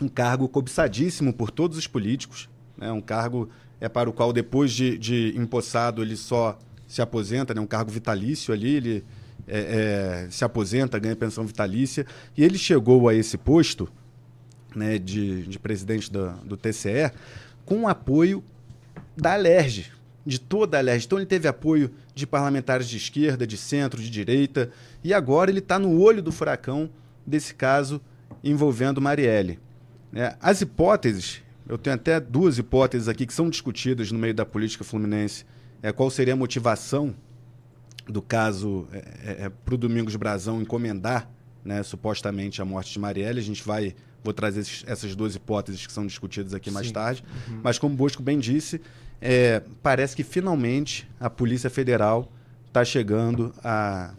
um 0.00 0.08
cargo 0.08 0.48
cobiçadíssimo 0.48 1.32
por 1.32 1.50
todos 1.50 1.78
os 1.78 1.86
políticos, 1.86 2.48
né? 2.76 2.90
um 2.92 3.00
cargo 3.00 3.48
é 3.80 3.88
para 3.88 4.08
o 4.08 4.12
qual, 4.12 4.32
depois 4.32 4.72
de, 4.72 4.96
de 4.98 5.34
empossado, 5.36 6.02
ele 6.02 6.16
só 6.16 6.58
se 6.86 7.02
aposenta, 7.02 7.54
né? 7.54 7.60
um 7.60 7.66
cargo 7.66 7.90
vitalício 7.90 8.52
ali, 8.52 8.74
ele 8.74 9.04
é, 9.46 10.26
é, 10.26 10.30
se 10.30 10.44
aposenta, 10.44 10.98
ganha 10.98 11.16
pensão 11.16 11.44
vitalícia. 11.46 12.06
E 12.36 12.42
ele 12.42 12.58
chegou 12.58 13.08
a 13.08 13.14
esse 13.14 13.36
posto 13.36 13.88
né, 14.74 14.98
de, 14.98 15.42
de 15.46 15.58
presidente 15.58 16.10
do, 16.10 16.30
do 16.44 16.56
TCE 16.56 17.10
com 17.64 17.82
o 17.82 17.88
apoio 17.88 18.42
da 19.16 19.34
Alerj, 19.34 19.90
de 20.24 20.38
toda 20.38 20.76
a 20.76 20.80
Alerj. 20.80 21.06
Então 21.06 21.18
ele 21.18 21.26
teve 21.26 21.48
apoio 21.48 21.90
de 22.14 22.26
parlamentares 22.26 22.88
de 22.88 22.96
esquerda, 22.96 23.46
de 23.46 23.56
centro, 23.56 24.00
de 24.02 24.10
direita, 24.10 24.70
e 25.02 25.12
agora 25.12 25.50
ele 25.50 25.58
está 25.58 25.78
no 25.78 26.00
olho 26.00 26.22
do 26.22 26.32
furacão 26.32 26.88
desse 27.26 27.54
caso 27.54 28.00
envolvendo 28.42 29.00
Marielle. 29.00 29.58
É, 30.14 30.36
as 30.40 30.60
hipóteses, 30.60 31.42
eu 31.68 31.76
tenho 31.76 31.96
até 31.96 32.20
duas 32.20 32.58
hipóteses 32.58 33.08
aqui 33.08 33.26
que 33.26 33.34
são 33.34 33.50
discutidas 33.50 34.12
no 34.12 34.18
meio 34.18 34.34
da 34.34 34.46
política 34.46 34.84
fluminense. 34.84 35.44
É, 35.82 35.92
qual 35.92 36.10
seria 36.10 36.34
a 36.34 36.36
motivação 36.36 37.14
do 38.06 38.22
caso 38.22 38.86
é, 38.92 38.98
é, 38.98 39.44
é 39.44 39.48
para 39.48 39.74
o 39.74 39.78
Domingos 39.78 40.14
Brazão 40.16 40.60
encomendar 40.60 41.28
né, 41.64 41.82
supostamente 41.82 42.60
a 42.60 42.64
morte 42.64 42.92
de 42.92 42.98
Marielle. 42.98 43.40
A 43.40 43.42
gente 43.42 43.64
vai. 43.64 43.94
Vou 44.22 44.32
trazer 44.32 44.60
esses, 44.60 44.84
essas 44.86 45.14
duas 45.14 45.34
hipóteses 45.34 45.86
que 45.86 45.92
são 45.92 46.06
discutidas 46.06 46.54
aqui 46.54 46.70
Sim. 46.70 46.74
mais 46.74 46.90
tarde. 46.90 47.22
Uhum. 47.48 47.60
Mas, 47.62 47.78
como 47.78 47.92
o 47.94 47.96
Bosco 47.96 48.22
bem 48.22 48.38
disse, 48.38 48.80
é, 49.20 49.62
parece 49.82 50.14
que 50.14 50.22
finalmente 50.22 51.08
a 51.18 51.30
Polícia 51.30 51.70
Federal 51.70 52.30
está 52.66 52.84
chegando 52.84 53.54
a, 53.62 54.12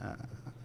a, 0.00 0.16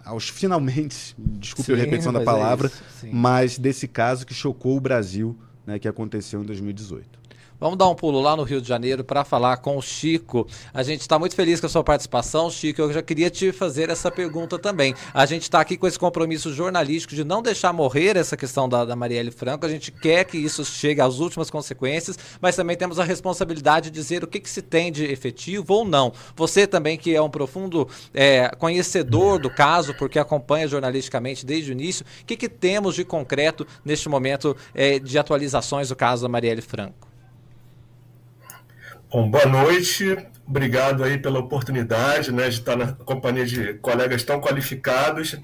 aos 0.06 0.30
finalmente, 0.30 1.16
desculpe 1.18 1.74
a 1.74 1.78
repetição 1.78 2.14
da 2.14 2.22
é 2.22 2.26
palavra, 2.26 2.72
é 3.04 3.10
mas 3.12 3.58
desse 3.58 3.88
caso 3.88 4.26
que 4.26 4.34
chocou 4.34 4.78
o 4.78 4.80
Brasil, 4.80 5.38
né, 5.66 5.80
que 5.80 5.88
aconteceu 5.88 6.42
em 6.42 6.46
2018. 6.46 7.17
Vamos 7.60 7.76
dar 7.76 7.90
um 7.90 7.96
pulo 7.96 8.22
lá 8.22 8.36
no 8.36 8.44
Rio 8.44 8.62
de 8.62 8.68
Janeiro 8.68 9.04
para 9.04 9.26
falar 9.26 9.58
com 9.58 9.78
o 9.78 9.82
Chico. 9.82 10.48
A 10.72 10.84
gente 10.84 11.02
está 11.02 11.18
muito 11.18 11.36
feliz 11.36 11.60
com 11.60 11.66
a 11.66 11.70
sua 11.70 11.84
participação, 11.84 12.52
Chico. 12.52 12.80
Eu 12.80 12.94
já 12.94 13.02
queria 13.02 13.32
te 13.32 13.52
fazer 13.52 13.90
essa 13.90 14.12
pergunta 14.12 14.60
também. 14.60 14.94
A 15.12 15.26
gente 15.26 15.42
está 15.42 15.60
aqui 15.60 15.76
com 15.76 15.88
esse 15.88 15.98
compromisso 15.98 16.54
jornalístico 16.54 17.16
de 17.16 17.24
não 17.24 17.42
deixar 17.42 17.74
morrer 17.74 18.16
essa 18.16 18.38
questão 18.38 18.70
da, 18.70 18.86
da 18.86 18.96
Marielle 18.96 19.32
Franco. 19.32 19.66
A 19.66 19.70
gente 19.70 19.92
quer 19.92 20.24
que 20.26 20.38
isso 20.38 20.64
chegue 20.64 21.02
às 21.02 21.18
últimas 21.18 21.50
consequências, 21.50 22.16
mas 22.40 22.56
também 22.56 22.78
temos 22.78 23.00
a 23.00 23.04
responsabilidade 23.04 23.90
de 23.90 23.96
dizer 23.96 24.24
o 24.24 24.28
que, 24.28 24.40
que 24.40 24.50
se 24.50 24.62
tem 24.62 24.92
de 24.92 25.06
efetivo 25.06 25.74
ou 25.74 25.84
não. 25.84 26.14
Você 26.36 26.68
também, 26.68 26.96
que 26.96 27.16
é 27.16 27.22
um 27.24 27.30
profundo 27.30 27.88
é, 28.14 28.50
conhecedor 28.60 29.40
do 29.40 29.50
caso, 29.50 29.96
porque 29.96 30.20
acompanha 30.20 30.68
jornalisticamente 30.68 31.44
desde 31.44 31.72
o 31.72 31.74
início, 31.74 32.06
o 32.22 32.26
que, 32.26 32.38
que 32.38 32.50
temos 32.50 32.94
de 32.94 33.04
concreto 33.04 33.66
neste 33.84 34.08
momento 34.08 34.56
é, 34.76 35.00
de 35.00 35.18
atualizações 35.18 35.90
do 35.90 35.96
caso 35.96 36.22
da 36.22 36.30
Marielle 36.30 36.62
Franco? 36.62 37.07
Bom, 39.10 39.32
boa 39.32 39.46
noite. 39.46 40.18
Obrigado 40.46 41.02
aí 41.02 41.18
pela 41.18 41.40
oportunidade 41.40 42.30
né, 42.30 42.50
de 42.50 42.60
estar 42.60 42.76
na 42.76 42.92
companhia 42.92 43.46
de 43.46 43.76
colegas 43.76 44.22
tão 44.22 44.42
qualificados. 44.42 45.40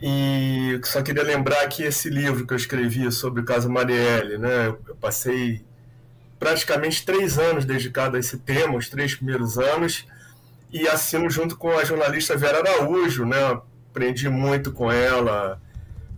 E 0.00 0.80
só 0.84 1.02
queria 1.02 1.24
lembrar 1.24 1.66
que 1.66 1.82
esse 1.82 2.08
livro 2.08 2.46
que 2.46 2.52
eu 2.52 2.56
escrevi 2.56 3.10
sobre 3.10 3.40
o 3.40 3.44
caso 3.44 3.68
Marielle, 3.68 4.38
né, 4.38 4.68
eu 4.86 4.94
passei 5.00 5.64
praticamente 6.38 7.04
três 7.04 7.40
anos 7.40 7.64
dedicado 7.64 8.16
a 8.16 8.20
esse 8.20 8.38
tema, 8.38 8.76
os 8.76 8.88
três 8.88 9.16
primeiros 9.16 9.58
anos, 9.58 10.06
e 10.72 10.86
assino 10.86 11.28
junto 11.28 11.56
com 11.56 11.76
a 11.76 11.84
jornalista 11.84 12.36
Vera 12.36 12.60
Araújo, 12.60 13.26
né, 13.26 13.60
aprendi 13.90 14.28
muito 14.28 14.70
com 14.70 14.92
ela, 14.92 15.60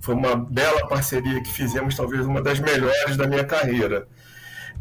foi 0.02 0.14
uma 0.14 0.37
bela 0.37 0.87
parceria 0.87 1.42
que 1.42 1.50
fizemos, 1.50 1.97
talvez 1.97 2.26
uma 2.26 2.42
das 2.42 2.61
melhores 2.61 3.16
da 3.16 3.26
minha 3.26 3.42
carreira. 3.42 4.06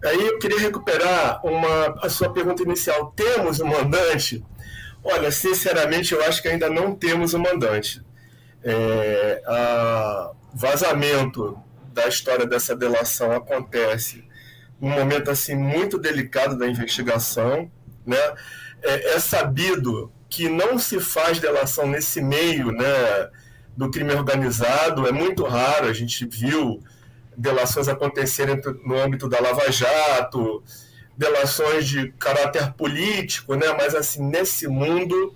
Aí 0.04 0.28
eu 0.28 0.40
queria 0.40 0.60
recuperar 0.60 1.46
uma, 1.46 1.96
a 2.02 2.10
sua 2.10 2.32
pergunta 2.32 2.64
inicial. 2.64 3.14
Temos 3.16 3.60
um 3.60 3.68
mandante? 3.68 4.44
Olha, 5.04 5.32
sinceramente, 5.32 6.14
eu 6.14 6.24
acho 6.24 6.42
que 6.42 6.48
ainda 6.48 6.70
não 6.70 6.96
temos 6.96 7.34
um 7.34 7.40
mandante. 7.40 8.02
É, 8.64 9.42
vazamento 10.54 11.58
da 11.94 12.08
história 12.08 12.46
dessa 12.46 12.76
delação 12.76 13.32
acontece 13.32 14.24
num 14.80 14.90
momento 14.90 15.30
assim 15.30 15.56
muito 15.56 15.98
delicado 15.98 16.58
da 16.58 16.68
investigação, 16.68 17.70
né? 18.06 18.18
É, 18.82 19.14
é 19.14 19.20
sabido 19.20 20.12
que 20.28 20.50
não 20.50 20.80
se 20.80 21.00
faz 21.00 21.40
delação 21.40 21.86
nesse 21.86 22.22
meio, 22.22 22.72
né, 22.72 23.30
do 23.78 23.92
crime 23.92 24.14
organizado. 24.14 25.08
É 25.08 25.12
muito 25.12 25.44
raro. 25.44 25.88
A 25.88 25.94
gente 25.94 26.26
viu 26.26 26.82
delações 27.38 27.88
acontecerem 27.88 28.60
no 28.86 28.98
âmbito 28.98 29.28
da 29.28 29.40
Lava 29.40 29.72
Jato, 29.72 30.64
delações 31.18 31.88
de 31.88 32.12
caráter 32.14 32.74
político, 32.74 33.56
né? 33.56 33.68
mas 33.78 33.96
assim, 33.96 34.24
nesse 34.24 34.68
mundo 34.68 35.36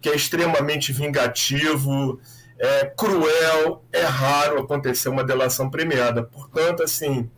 que 0.00 0.08
é 0.08 0.14
extremamente 0.14 0.92
vingativo, 0.92 2.20
é 2.58 2.86
cruel, 2.86 3.82
é 3.92 4.02
raro 4.02 4.60
acontecer 4.60 5.08
uma 5.08 5.24
delação 5.24 5.70
premiada. 5.70 6.22
Portanto, 6.22 6.82
assim, 6.82 7.28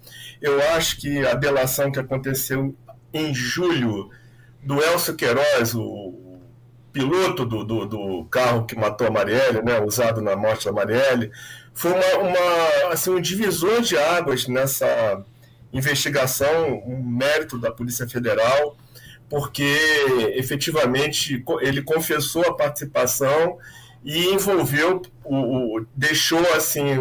eu 0.43 0.61
acho 0.73 0.99
que 0.99 1.25
a 1.27 1.35
delação 1.35 1.91
que 1.91 1.99
aconteceu 1.99 2.75
em 3.13 3.33
julho 3.33 4.11
do 4.63 4.83
Elcio 4.83 5.15
Queiroz, 5.15 5.75
o 5.75 6.41
piloto 6.93 7.45
do, 7.45 7.63
do, 7.63 7.87
do 7.87 8.25
carro 8.25 8.67
que 8.67 8.75
matou 8.75 9.07
a 9.07 9.11
Marielle, 9.11 9.63
né, 9.63 9.81
usado 9.81 10.21
na 10.21 10.35
morte 10.35 10.65
da 10.65 10.73
Marielle, 10.73 11.31
foi 11.77 11.93
uma, 11.93 12.19
uma, 12.31 12.93
assim, 12.93 13.11
um 13.11 13.21
divisor 13.21 13.83
de 13.83 13.99
águas 13.99 14.49
nessa 14.49 15.23
investigação, 15.71 16.83
um 16.87 17.03
mérito 17.03 17.59
da 17.59 17.71
Polícia 17.71 18.09
Federal, 18.09 18.79
porque 19.29 19.77
efetivamente 20.35 21.45
ele 21.61 21.83
confessou 21.83 22.47
a 22.47 22.57
participação 22.57 23.59
e 24.03 24.25
envolveu, 24.29 25.03
o, 25.23 25.77
o 25.81 25.87
deixou 25.95 26.41
assim 26.55 26.99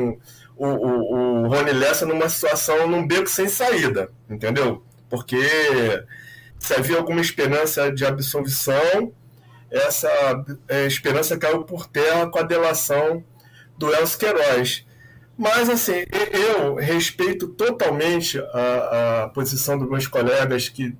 o, 0.57 0.67
o, 0.67 1.43
o 1.43 1.47
Rony 1.47 1.71
Lessa 1.71 2.05
numa 2.05 2.27
situação, 2.27 2.85
num 2.85 3.07
beco 3.07 3.29
sem 3.29 3.47
saída, 3.47 4.09
entendeu? 4.29 4.83
Porque 5.09 5.39
se 6.59 6.73
havia 6.73 6.97
alguma 6.97 7.21
esperança 7.21 7.89
de 7.93 8.03
absolvição, 8.05 9.13
essa 9.71 10.09
é, 10.67 10.85
esperança 10.85 11.37
caiu 11.37 11.63
por 11.63 11.87
terra 11.87 12.27
com 12.27 12.39
a 12.39 12.43
delação 12.43 13.23
do 13.77 13.93
Elcio 13.93 14.19
Queiroz. 14.19 14.85
Mas, 15.37 15.69
assim, 15.69 16.05
eu 16.53 16.75
respeito 16.75 17.47
totalmente 17.49 18.39
a, 18.53 19.23
a 19.23 19.29
posição 19.29 19.77
dos 19.77 19.89
meus 19.89 20.07
colegas 20.07 20.69
que 20.69 20.95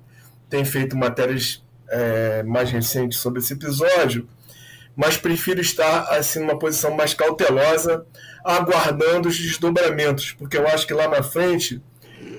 têm 0.50 0.64
feito 0.64 0.96
matérias 0.96 1.64
é, 1.88 2.42
mais 2.42 2.70
recentes 2.70 3.18
sobre 3.18 3.40
esse 3.40 3.54
episódio, 3.54 4.28
mas 4.94 5.16
prefiro 5.16 5.60
estar, 5.60 6.02
assim, 6.14 6.40
numa 6.40 6.58
posição 6.58 6.94
mais 6.94 7.14
cautelosa, 7.14 8.06
aguardando 8.44 9.28
os 9.28 9.38
desdobramentos, 9.38 10.32
porque 10.32 10.56
eu 10.56 10.66
acho 10.68 10.86
que 10.86 10.94
lá 10.94 11.08
na 11.08 11.22
frente 11.22 11.82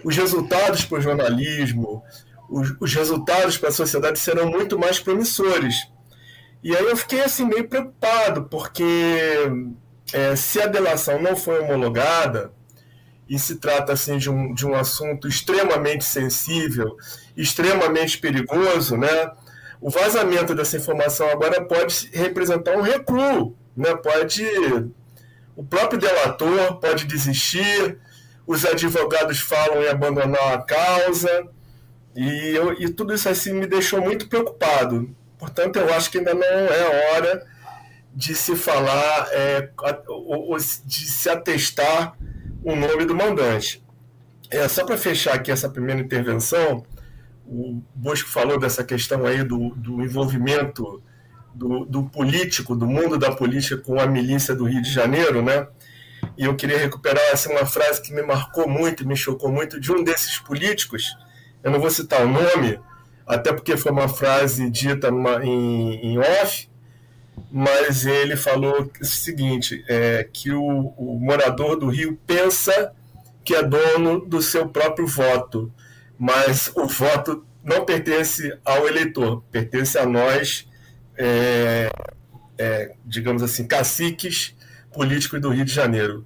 os 0.03 0.15
resultados 0.15 0.85
para 0.85 0.99
o 0.99 1.01
jornalismo, 1.01 2.03
os, 2.49 2.75
os 2.79 2.93
resultados 2.93 3.57
para 3.57 3.69
a 3.69 3.73
sociedade 3.73 4.19
serão 4.19 4.49
muito 4.49 4.77
mais 4.77 4.99
promissores. 4.99 5.75
E 6.63 6.75
aí 6.75 6.85
eu 6.85 6.97
fiquei, 6.97 7.21
assim, 7.21 7.45
meio 7.45 7.67
preocupado, 7.67 8.43
porque 8.45 8.83
é, 10.13 10.35
se 10.35 10.61
a 10.61 10.67
delação 10.67 11.21
não 11.21 11.35
foi 11.35 11.59
homologada, 11.59 12.51
e 13.29 13.37
se 13.37 13.57
trata 13.57 13.93
assim 13.93 14.17
de 14.17 14.29
um, 14.29 14.53
de 14.53 14.65
um 14.65 14.73
assunto 14.73 15.27
extremamente 15.27 16.05
sensível, 16.05 16.95
extremamente 17.35 18.17
perigoso, 18.17 18.95
né? 18.95 19.31
O 19.81 19.89
vazamento 19.89 20.55
dessa 20.55 20.77
informação 20.77 21.29
agora 21.29 21.63
pode 21.65 22.09
representar 22.13 22.77
um 22.77 22.81
recuo, 22.81 23.55
né? 23.75 23.95
Pode 23.95 24.43
o 25.55 25.63
próprio 25.63 25.99
delator 25.99 26.75
pode 26.75 27.05
desistir, 27.05 27.97
os 28.45 28.63
advogados 28.63 29.39
falam 29.39 29.83
em 29.83 29.89
abandonar 29.89 30.53
a 30.53 30.61
causa, 30.61 31.47
e, 32.15 32.55
eu, 32.55 32.73
e 32.73 32.89
tudo 32.89 33.13
isso 33.13 33.27
assim 33.27 33.53
me 33.53 33.67
deixou 33.67 33.99
muito 33.99 34.27
preocupado. 34.27 35.13
Portanto, 35.37 35.77
eu 35.77 35.93
acho 35.93 36.09
que 36.09 36.19
ainda 36.19 36.33
não 36.33 36.43
é 36.43 37.13
hora 37.13 37.45
de 38.17 38.33
se 38.33 38.55
falar, 38.55 39.27
é, 39.31 39.69
de 40.85 41.05
se 41.05 41.29
atestar 41.29 42.17
o 42.63 42.75
nome 42.75 43.05
do 43.05 43.13
mandante. 43.13 43.85
É, 44.49 44.67
só 44.67 44.83
para 44.83 44.97
fechar 44.97 45.35
aqui 45.35 45.51
essa 45.51 45.69
primeira 45.69 46.01
intervenção, 46.01 46.83
o 47.45 47.79
Bosco 47.93 48.27
falou 48.27 48.59
dessa 48.59 48.83
questão 48.83 49.23
aí 49.23 49.43
do, 49.43 49.69
do 49.75 50.01
envolvimento 50.01 50.99
do, 51.53 51.85
do, 51.85 52.09
político, 52.09 52.75
do 52.75 52.87
mundo 52.87 53.19
da 53.19 53.35
política 53.35 53.77
com 53.77 53.99
a 53.99 54.07
milícia 54.07 54.55
do 54.55 54.65
Rio 54.65 54.81
de 54.81 54.91
Janeiro, 54.91 55.43
né? 55.43 55.67
E 56.35 56.45
eu 56.45 56.55
queria 56.55 56.79
recuperar 56.79 57.23
assim, 57.31 57.51
uma 57.51 57.67
frase 57.67 58.01
que 58.01 58.11
me 58.11 58.23
marcou 58.23 58.67
muito, 58.67 59.07
me 59.07 59.15
chocou 59.15 59.51
muito, 59.51 59.79
de 59.79 59.91
um 59.91 60.03
desses 60.03 60.39
políticos, 60.39 61.15
eu 61.63 61.69
não 61.69 61.79
vou 61.79 61.91
citar 61.91 62.25
o 62.25 62.27
nome, 62.27 62.79
até 63.27 63.53
porque 63.53 63.77
foi 63.77 63.91
uma 63.91 64.07
frase 64.07 64.71
dita 64.71 65.09
em, 65.43 66.13
em 66.13 66.17
off, 66.17 66.66
mas 67.51 68.05
ele 68.05 68.35
falou 68.35 68.91
o 68.99 69.05
seguinte, 69.05 69.83
é, 69.87 70.27
que 70.31 70.51
o, 70.51 70.93
o 70.97 71.19
morador 71.19 71.77
do 71.77 71.87
Rio 71.87 72.17
pensa 72.25 72.91
que 73.43 73.55
é 73.55 73.63
dono 73.63 74.25
do 74.25 74.41
seu 74.41 74.67
próprio 74.67 75.07
voto, 75.07 75.71
mas 76.17 76.71
o 76.75 76.85
voto 76.85 77.45
não 77.63 77.85
pertence 77.85 78.57
ao 78.65 78.87
eleitor, 78.87 79.43
pertence 79.51 79.97
a 79.97 80.05
nós, 80.05 80.67
é, 81.17 81.89
é, 82.57 82.93
digamos 83.05 83.43
assim, 83.43 83.65
caciques 83.65 84.55
políticos 84.93 85.39
do 85.39 85.49
Rio 85.49 85.65
de 85.65 85.73
Janeiro. 85.73 86.25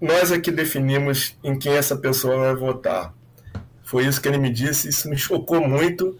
Nós 0.00 0.30
é 0.30 0.38
que 0.38 0.50
definimos 0.50 1.36
em 1.42 1.58
quem 1.58 1.72
essa 1.72 1.96
pessoa 1.96 2.38
vai 2.38 2.54
votar. 2.54 3.12
Foi 3.82 4.06
isso 4.06 4.20
que 4.20 4.28
ele 4.28 4.38
me 4.38 4.50
disse, 4.50 4.88
isso 4.88 5.08
me 5.08 5.16
chocou 5.16 5.66
muito, 5.66 6.18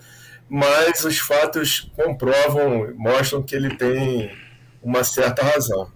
mas 0.49 1.05
os 1.05 1.19
fatos 1.19 1.91
comprovam, 1.95 2.93
mostram 2.97 3.43
que 3.43 3.55
ele 3.55 3.77
tem 3.77 4.35
uma 4.83 5.05
certa 5.05 5.43
razão. 5.43 5.91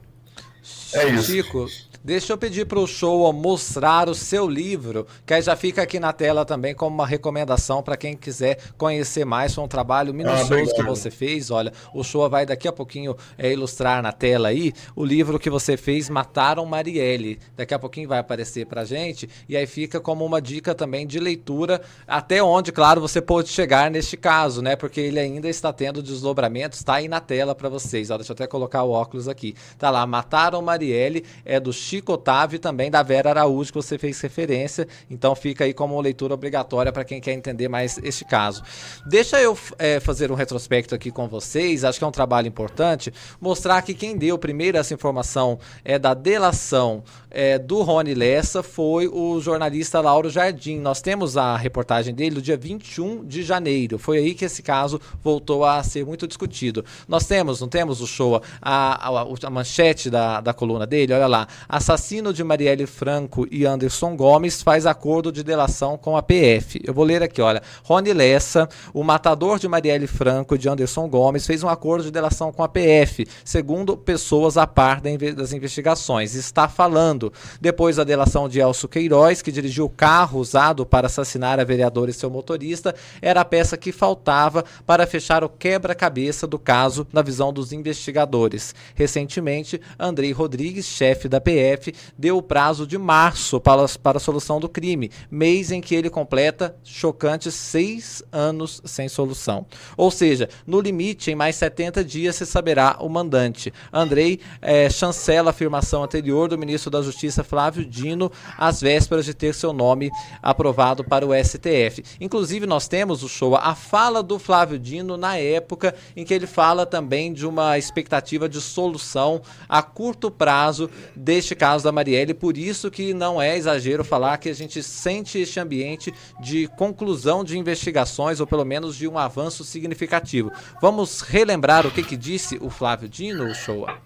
É 0.93 1.09
isso. 1.09 1.33
Chico, 1.33 1.67
Deixa 2.05 2.33
eu 2.33 2.37
pedir 2.37 2.67
para 2.67 2.81
o 2.81 2.87
show 2.87 3.33
mostrar 3.33 4.09
o 4.09 4.15
seu 4.15 4.49
livro, 4.49 5.07
que 5.25 5.35
aí 5.35 5.41
já 5.41 5.55
fica 5.55 5.83
aqui 5.83 6.01
na 6.01 6.13
tela 6.13 6.45
também 6.45 6.75
como 6.75 6.93
uma 6.93 7.07
recomendação 7.07 7.81
para 7.81 7.97
quem 7.97 8.17
quiser 8.17 8.59
conhecer 8.77 9.25
mais. 9.25 9.55
Foi 9.55 9.63
um 9.63 9.69
trabalho 9.69 10.11
ah, 10.11 10.13
minucioso 10.13 10.73
ah, 10.73 10.75
que 10.75 10.83
você 10.83 11.13
fez. 11.13 11.53
Olha, 11.53 11.73
o 11.95 12.03
show 12.03 12.29
vai 12.29 12.45
daqui 12.45 12.67
a 12.67 12.73
pouquinho 12.73 13.17
é, 13.39 13.53
ilustrar 13.53 14.03
na 14.03 14.11
tela 14.11 14.49
aí 14.49 14.73
o 14.97 15.05
livro 15.05 15.39
que 15.39 15.49
você 15.49 15.77
fez, 15.77 16.11
Mataram 16.11 16.67
Marielle. 16.67 17.39
Daqui 17.57 17.73
a 17.73 17.79
pouquinho 17.79 18.09
vai 18.09 18.19
aparecer 18.19 18.67
para 18.67 18.85
gente 18.85 19.31
e 19.49 19.57
aí 19.57 19.67
fica 19.69 20.01
como 20.01 20.25
uma 20.25 20.43
dica 20.43 20.75
também 20.75 21.07
de 21.07 21.21
leitura 21.21 21.81
até 22.05 22.43
onde, 22.43 22.73
claro, 22.73 23.01
você 23.01 23.23
pode 23.23 23.49
chegar 23.49 23.89
neste 23.93 24.17
caso, 24.17 24.61
né? 24.61 24.75
Porque 24.75 25.01
ele 25.01 25.21
ainda 25.21 25.49
está 25.49 25.73
tendo 25.73 26.03
desdobramentos, 26.03 26.81
está 26.81 26.95
aí 26.95 27.07
na 27.07 27.21
tela 27.21 27.55
para 27.55 27.69
vocês. 27.69 28.11
Ó, 28.11 28.17
deixa 28.17 28.33
eu 28.33 28.35
até 28.35 28.49
colocar 28.49 28.83
o 28.83 28.91
óculos 28.91 29.29
aqui. 29.29 29.55
Tá 29.79 29.89
lá, 29.89 30.05
Mataram 30.05 30.61
Marielle, 30.61 31.25
é 31.45 31.61
do 31.61 31.73
Chico 31.73 31.92
Otávio 32.01 32.57
e 32.57 32.59
também 32.59 32.91
da 32.91 33.03
Vera 33.03 33.31
Araújo, 33.31 33.73
que 33.73 33.77
você 33.77 33.99
fez 33.99 34.21
referência. 34.21 34.87
Então 35.11 35.35
fica 35.35 35.65
aí 35.65 35.75
como 35.75 36.01
leitura 36.01 36.35
obrigatória 36.35 36.93
para 36.93 37.05
quem 37.05 37.21
quer 37.21 37.33
entender 37.33 37.69
mais 37.69 37.99
este 38.03 38.25
caso. 38.25 38.63
Deixa 39.07 39.41
eu 39.41 39.59
é, 39.79 40.01
fazer 40.01 40.31
um 40.31 40.35
retrospecto 40.35 40.95
aqui 40.95 41.11
com 41.11 41.29
vocês, 41.29 41.85
acho 41.85 41.99
que 41.99 42.05
é 42.05 42.07
um 42.07 42.13
trabalho 42.13 42.47
importante, 42.47 43.13
mostrar 43.41 43.83
que 43.83 43.95
quem 43.95 44.17
deu 44.17 44.39
primeiro 44.39 44.79
essa 44.79 44.95
informação 44.95 45.59
é 45.85 45.99
da 45.99 46.15
delação 46.15 47.03
é, 47.33 47.59
do 47.59 47.83
Rony 47.83 48.15
Lessa 48.15 48.63
foi 48.63 49.09
o 49.09 49.41
jornalista 49.41 50.01
Lauro 50.01 50.29
Jardim. 50.29 50.79
Nós 50.79 51.01
temos 51.01 51.37
a 51.37 51.57
reportagem 51.57 52.15
dele 52.15 52.37
do 52.37 52.43
dia 52.43 52.57
21 52.57 53.25
de 53.25 53.43
janeiro. 53.43 53.99
Foi 53.99 54.19
aí 54.19 54.35
que 54.35 54.45
esse 54.45 54.63
caso 54.63 55.01
voltou 55.23 55.65
a 55.65 55.83
ser 55.83 56.05
muito 56.05 56.29
discutido. 56.29 56.85
Nós 57.09 57.27
temos, 57.27 57.61
não 57.61 57.69
temos 57.69 58.01
o 58.01 58.07
show, 58.07 58.43
a, 58.61 59.09
a, 59.09 59.25
a 59.45 59.51
manchete 59.51 60.11
da, 60.11 60.41
da 60.41 60.53
coluna 60.53 60.87
dele, 60.87 61.15
olha 61.15 61.27
lá. 61.27 61.49
Assassino 61.83 62.33
de 62.33 62.45
Marielle 62.45 62.87
Franco 62.87 63.45
e 63.51 63.67
Anderson 63.67 64.15
Gomes 64.15 64.63
faz 64.63 64.87
acordo 64.87 65.33
de 65.33 65.43
delação 65.43 65.99
com 65.99 66.17
a 66.17 66.23
PF. 66.23 66.81
Eu 66.85 66.95
vou 66.95 67.05
ler 67.05 67.25
aqui, 67.25 67.43
olha. 67.43 67.61
Rony 67.83 68.13
Lessa, 68.13 68.69
o 68.95 69.03
matador 69.03 69.59
de 69.59 69.67
Marielle 69.67 70.07
Franco 70.07 70.55
e 70.55 70.59
de 70.59 70.69
Anderson 70.69 71.09
Gomes, 71.09 71.45
fez 71.45 71.65
um 71.65 71.69
acordo 71.69 72.05
de 72.05 72.13
delação 72.13 72.53
com 72.53 72.63
a 72.63 72.69
PF, 72.69 73.27
segundo 73.45 73.97
pessoas 73.97 74.57
a 74.57 74.65
par 74.65 75.01
das 75.01 75.53
investigações. 75.53 76.37
Está 76.37 76.69
falando 76.69 77.33
depois 77.61 77.97
da 77.97 78.05
delação 78.05 78.49
de 78.49 78.61
Elcio 78.61 78.89
Queiroz, 78.89 79.43
que 79.43 79.51
dirigiu 79.51 79.87
o 79.87 79.91
carro 79.91 80.39
usado 80.39 80.87
para 80.87 81.09
assassinar 81.09 81.59
a 81.59 81.65
vereadora 81.65 82.13
e 82.13 82.15
seu 82.15 82.31
motorista, 82.31 82.95
era 83.21 83.41
a 83.41 83.45
peça 83.45 83.77
que 83.77 83.91
faltava 83.91 84.65
para 84.87 85.05
fechar 85.05 85.43
o 85.43 85.49
quebra-cabeça 85.49 86.47
do 86.47 86.61
caso 86.61 87.05
na 87.13 87.23
visão 87.23 87.53
dos 87.53 87.73
investigadores. 87.73 88.73
Recentemente, 88.95 89.81
Andrei 89.99 90.31
Rodrigues, 90.31 90.87
chefe 90.87 91.29
da 91.29 91.41
PF, 91.41 91.72
deu 92.17 92.37
o 92.37 92.43
prazo 92.43 92.87
de 92.87 92.99
março 92.99 93.61
para, 93.61 93.87
para 94.03 94.19
a 94.19 94.21
solução 94.21 94.61
do 94.61 94.69
crime, 94.69 95.11
mês 95.31 95.71
em 95.71 95.81
que 95.81 95.95
ele 95.95 96.11
completa 96.11 96.77
chocantes 96.85 97.55
seis 97.55 98.23
anos 98.31 98.81
sem 98.85 99.09
solução. 99.09 99.67
Ou 99.97 100.11
seja, 100.11 100.49
no 100.67 100.81
limite, 100.81 101.31
em 101.31 101.35
mais 101.35 101.57
70 101.57 102.05
dias 102.05 102.37
se 102.37 102.47
saberá 102.47 102.97
o 103.01 103.09
mandante. 103.09 103.73
Andrei 103.93 104.41
é, 104.61 104.89
chancela 104.91 105.51
a 105.51 105.53
afirmação 105.53 106.03
anterior 106.03 106.49
do 106.49 106.59
ministro 106.59 106.91
da 106.91 107.03
Justiça 107.03 107.45
Flávio 107.45 107.85
Dino 107.85 108.31
às 108.57 108.81
vésperas 108.81 109.25
de 109.25 109.35
ter 109.35 109.55
seu 109.55 109.73
nome 109.73 110.11
aprovado 110.43 111.05
para 111.05 111.27
o 111.27 111.31
STF. 111.33 112.03
Inclusive, 112.21 112.67
nós 112.67 112.89
temos 112.89 113.23
o 113.23 113.29
show, 113.29 113.57
a 113.57 113.75
fala 113.75 114.23
do 114.23 114.39
Flávio 114.39 114.79
Dino 114.79 115.17
na 115.17 115.37
época 115.37 115.95
em 116.17 116.25
que 116.25 116.35
ele 116.35 116.47
fala 116.47 116.87
também 116.87 117.33
de 117.33 117.47
uma 117.47 117.79
expectativa 117.79 118.49
de 118.49 118.61
solução 118.61 119.43
a 119.69 119.83
curto 119.83 120.31
prazo 120.31 120.91
deste 121.15 121.55
caso 121.63 121.85
da 121.85 121.93
Marielle. 121.93 122.35
Por 122.35 122.59
isso 122.59 122.91
que 122.91 123.15
não 123.15 123.41
é 123.41 123.57
exagero 123.57 124.03
falar 124.03 124.37
que 124.39 124.49
a 124.49 124.53
gente 124.53 124.83
sente 124.83 125.39
este 125.39 125.61
ambiente 125.61 126.13
de 126.41 126.67
conclusão 126.67 127.45
de 127.45 127.57
investigações 127.57 128.41
ou 128.41 128.49
pelo 128.49 128.65
menos 128.65 128.97
de 128.97 129.07
um 129.07 129.17
avanço 129.17 129.63
significativo. 129.63 130.51
Vamos 130.81 131.21
relembrar 131.21 131.87
o 131.87 131.93
que, 131.93 132.03
que 132.03 132.17
disse 132.17 132.59
o 132.61 132.69
Flávio 132.69 133.09
Dino, 133.09 133.55
Showa? 133.55 133.97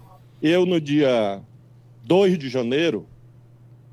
Eu, 0.43 0.67
no 0.67 0.79
dia 0.79 1.43
2 2.05 2.39
de 2.39 2.51
janeiro, 2.51 3.09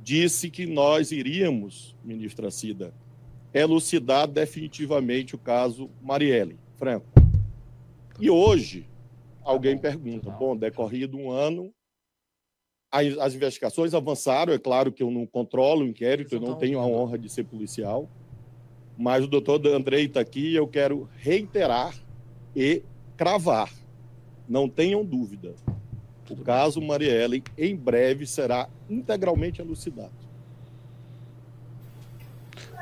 disse 0.01 0.49
que 0.49 0.65
nós 0.65 1.13
iríamos, 1.13 1.95
ministra 2.03 2.51
Cida, 2.51 2.93
elucidar 3.53 4.27
definitivamente 4.27 5.35
o 5.35 5.37
caso 5.37 5.89
Marielle 6.01 6.59
Franco. 6.75 7.07
E 8.19 8.29
hoje, 8.29 8.85
alguém 9.41 9.77
pergunta: 9.77 10.29
bom, 10.29 10.53
decorrido 10.53 11.17
um 11.17 11.31
ano, 11.31 11.73
as, 12.93 13.17
as, 13.17 13.33
investigações 13.33 13.95
avançaram. 13.95 14.53
É 14.53 14.59
claro 14.59 14.91
que 14.91 15.01
eu 15.01 15.09
não 15.09 15.25
controlo 15.25 15.81
o 15.83 15.87
inquérito, 15.87 16.35
eu 16.35 16.39
não 16.39 16.53
tenho 16.53 16.79
a 16.79 16.85
honra 16.85 17.17
de 17.17 17.27
ser 17.27 17.43
policial, 17.43 18.07
mas 18.95 19.23
o 19.23 19.27
doutor 19.27 19.65
Andrei 19.67 20.05
está 20.05 20.19
aqui 20.19 20.51
e 20.51 20.55
eu 20.55 20.67
quero 20.67 21.09
reiterar 21.17 21.95
e 22.55 22.83
cravar. 23.17 23.71
Não 24.47 24.69
tenham 24.69 25.03
dúvida. 25.03 25.55
O 26.29 26.37
caso 26.37 26.79
Marielle 26.79 27.43
em 27.57 27.75
breve 27.75 28.27
será 28.27 28.69
integralmente 28.87 29.59
elucidado. 29.59 30.22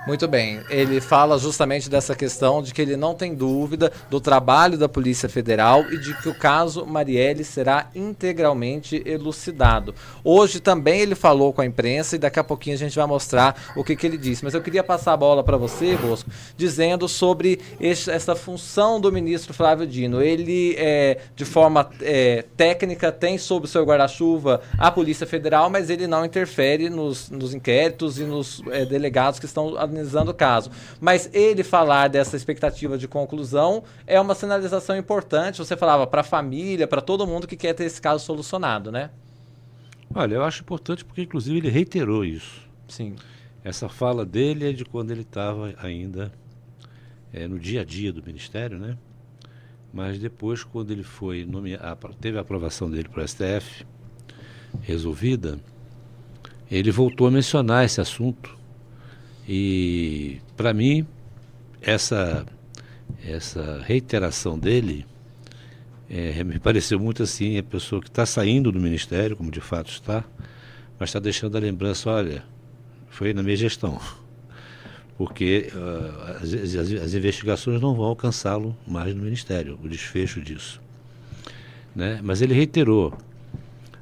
Muito 0.06 0.28
bem. 0.28 0.62
Ele 0.68 1.00
fala 1.00 1.38
justamente 1.38 1.88
dessa 1.88 2.16
questão 2.16 2.64
de 2.64 2.74
que 2.74 2.82
ele 2.82 2.98
não 2.98 3.14
tem 3.14 3.36
dúvida 3.36 3.92
do 4.10 4.20
trabalho 4.20 4.76
da 4.76 4.90
Polícia 4.90 5.30
Federal 5.30 5.84
e 5.92 5.98
de 6.00 6.16
que 6.16 6.28
o 6.28 6.34
caso 6.34 6.88
Marielle 6.88 7.44
será 7.44 7.88
integralmente 7.94 9.04
elucidado. 9.06 9.94
Hoje 10.24 10.60
também 10.60 11.02
ele 11.02 11.14
falou 11.14 11.54
com 11.54 11.62
a 11.62 11.66
imprensa 11.68 12.16
e 12.16 12.20
daqui 12.20 12.40
a 12.40 12.44
pouquinho 12.44 12.76
a 12.76 12.80
gente 12.80 12.96
vai 12.96 13.06
mostrar 13.06 13.56
o 13.76 13.84
que, 13.84 13.96
que 13.96 14.08
ele 14.08 14.18
disse. 14.18 14.44
Mas 14.44 14.56
eu 14.56 14.62
queria 14.62 14.84
passar 14.84 15.14
a 15.14 15.18
bola 15.18 15.44
para 15.44 15.56
você, 15.56 15.96
Bosco, 15.96 16.32
dizendo 16.58 17.08
sobre 17.08 17.62
esse, 17.80 18.10
essa 18.10 18.36
função 18.36 19.00
do 19.00 19.12
ministro 19.12 19.54
Flávio 19.54 19.86
Dino. 19.86 20.20
Ele, 20.20 20.76
é, 20.80 21.20
de 21.36 21.46
forma 21.46 21.88
é, 22.02 22.44
técnica, 22.58 23.12
tem 23.12 23.38
sob 23.38 23.68
seu 23.68 23.86
guarda-chuva 23.86 24.62
a 24.80 24.90
Polícia 24.90 25.28
Federal, 25.28 25.70
mas 25.70 25.92
ele 25.92 26.08
não 26.08 26.26
interfere 26.26 26.90
nos, 26.90 27.30
nos 27.30 27.54
inquéritos 27.54 28.18
e 28.18 28.24
nos 28.24 28.64
é, 28.72 28.84
delegados 28.84 29.40
que 29.40 29.46
estão 29.46 29.78
analisando 29.92 30.32
o 30.32 30.34
caso. 30.34 30.72
Mas 31.00 31.30
ele 31.34 31.64
falar 31.64 32.08
dessa 32.08 32.36
expectativa 32.36 32.98
de 32.98 33.08
conclusão 33.08 33.84
é 34.08 34.20
uma 34.20 34.34
sinalização 34.34 34.98
importante. 34.98 35.60
Você 35.60 35.78
falava 35.78 36.08
para 36.08 36.22
a 36.22 36.24
família, 36.24 36.88
para 36.88 37.02
todo 37.02 37.28
mundo 37.28 37.48
que 37.48 37.56
quer 37.56 37.74
ter 37.74 37.84
esse 37.84 38.02
caso 38.02 38.26
solucionado, 38.26 38.92
né? 38.92 39.12
Olha, 40.14 40.36
eu 40.36 40.44
acho 40.44 40.62
importante 40.62 41.06
porque, 41.06 41.22
inclusive, 41.22 41.58
ele 41.58 41.70
reiterou 41.70 42.26
isso. 42.26 42.68
Sim. 42.88 43.16
Essa 43.64 43.88
fala 43.88 44.26
dele 44.26 44.70
é 44.70 44.74
de 44.74 44.84
quando 44.84 45.12
ele 45.12 45.22
estava 45.22 45.74
ainda 45.78 46.32
é, 47.32 47.48
no 47.48 47.60
dia 47.60 47.82
a 47.82 47.86
dia 47.86 48.12
do 48.12 48.24
Ministério, 48.24 48.78
né? 48.78 48.98
Mas 49.94 50.20
depois, 50.20 50.64
quando 50.64 50.92
ele 50.92 51.04
foi 51.04 51.46
nomeado, 51.46 52.14
teve 52.20 52.38
a 52.38 52.42
aprovação 52.42 52.90
dele 52.90 53.08
para 53.10 53.24
o 53.24 53.28
STF, 53.28 53.86
resolvida, 54.82 55.60
ele 56.70 56.92
voltou 56.92 57.28
a 57.28 57.32
mencionar 57.32 57.86
esse 57.86 58.00
assunto 58.00 58.58
e, 59.48 60.40
para 60.56 60.74
mim, 60.74 61.06
essa, 61.82 62.46
essa 63.26 63.82
reiteração 63.86 64.58
dele 64.58 65.06
é, 66.10 66.44
me 66.44 66.60
pareceu 66.60 67.00
muito 67.00 67.24
assim, 67.24 67.58
a 67.58 67.64
pessoa 67.64 68.02
que 68.02 68.10
está 68.10 68.26
saindo 68.26 68.72
do 68.72 68.80
ministério, 68.80 69.38
como 69.38 69.50
de 69.50 69.62
fato 69.62 69.90
está, 69.90 70.24
mas 71.00 71.10
está 71.10 71.20
deixando 71.20 71.56
a 71.56 71.60
lembrança, 71.60 72.10
olha, 72.10 72.44
foi 73.10 73.34
na 73.34 73.42
minha 73.42 73.56
gestão. 73.56 74.00
Porque 75.18 75.72
uh, 75.74 76.44
as, 76.44 76.54
as, 76.54 76.92
as, 76.94 77.14
investigações 77.14 77.80
não 77.80 77.94
vão 77.94 78.06
alcançá-lo 78.06 78.76
mais 78.88 79.16
no 79.16 79.24
ministério, 79.24 79.80
o 79.82 79.88
desfecho 79.88 80.42
disso. 80.42 80.82
Né? 81.96 82.20
Mas 82.24 82.42
ele 82.42 82.54
reiterou. 82.54 83.14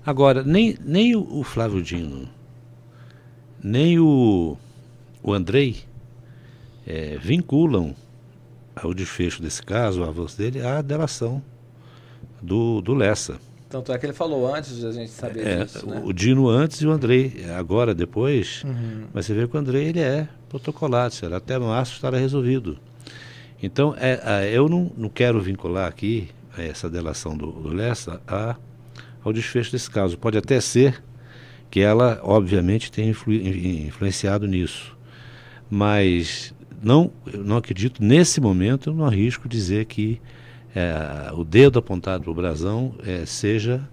Agora, 0.05 0.43
nem, 0.43 0.77
nem 0.83 1.15
o, 1.15 1.43
Flávio 1.43 1.83
Dino, 1.83 2.27
nem 3.61 3.99
o 3.99 4.57
o 5.21 5.33
Andrei 5.33 5.77
é, 6.85 7.17
vinculam 7.17 7.95
o 8.83 8.93
desfecho 8.93 9.41
desse 9.41 9.61
caso, 9.61 10.01
o 10.01 10.03
avanço 10.03 10.37
dele, 10.37 10.61
à 10.61 10.81
delação 10.81 11.41
do, 12.41 12.81
do 12.81 12.93
Lessa. 12.93 13.39
Tanto 13.69 13.91
é 13.91 13.97
que 13.99 14.05
ele 14.05 14.13
falou 14.13 14.53
antes 14.53 14.77
de 14.77 14.87
a 14.87 14.91
gente 14.91 15.11
saber 15.11 15.45
é, 15.45 15.63
disso, 15.63 15.85
né? 15.87 16.01
O 16.03 16.11
Dino 16.11 16.49
antes 16.49 16.81
e 16.81 16.87
o 16.87 16.91
Andrei 16.91 17.45
agora, 17.55 17.93
depois. 17.93 18.63
Uhum. 18.63 19.03
Mas 19.13 19.27
você 19.27 19.33
vê 19.33 19.47
que 19.47 19.55
o 19.55 19.59
Andrei 19.59 19.89
ele 19.89 19.99
é 19.99 20.27
protocolado, 20.47 21.13
será 21.13 21.37
até 21.37 21.59
março 21.59 21.93
estará 21.93 22.17
resolvido. 22.17 22.79
Então, 23.61 23.93
é, 23.99 24.19
é, 24.23 24.51
eu 24.51 24.67
não, 24.67 24.91
não 24.97 25.09
quero 25.09 25.39
vincular 25.39 25.87
aqui 25.87 26.29
essa 26.57 26.89
delação 26.89 27.37
do, 27.37 27.51
do 27.51 27.73
Lessa 27.73 28.21
a, 28.27 28.55
ao 29.23 29.31
desfecho 29.31 29.71
desse 29.71 29.91
caso. 29.91 30.17
Pode 30.17 30.37
até 30.37 30.59
ser 30.59 31.03
que 31.69 31.81
ela, 31.81 32.19
obviamente, 32.23 32.91
tenha 32.91 33.09
influ, 33.09 33.33
influenciado 33.33 34.47
nisso 34.47 34.97
mas 35.69 36.53
não, 36.81 37.11
eu 37.31 37.43
não 37.43 37.57
acredito, 37.57 38.03
nesse 38.03 38.39
momento, 38.41 38.89
eu 38.89 38.93
não 38.93 39.05
arrisco 39.05 39.47
dizer 39.47 39.85
que 39.85 40.19
é, 40.75 41.31
o 41.33 41.43
dedo 41.43 41.79
apontado 41.79 42.23
para 42.23 42.31
o 42.31 42.33
brasão 42.33 42.95
é, 43.05 43.25
seja, 43.25 43.87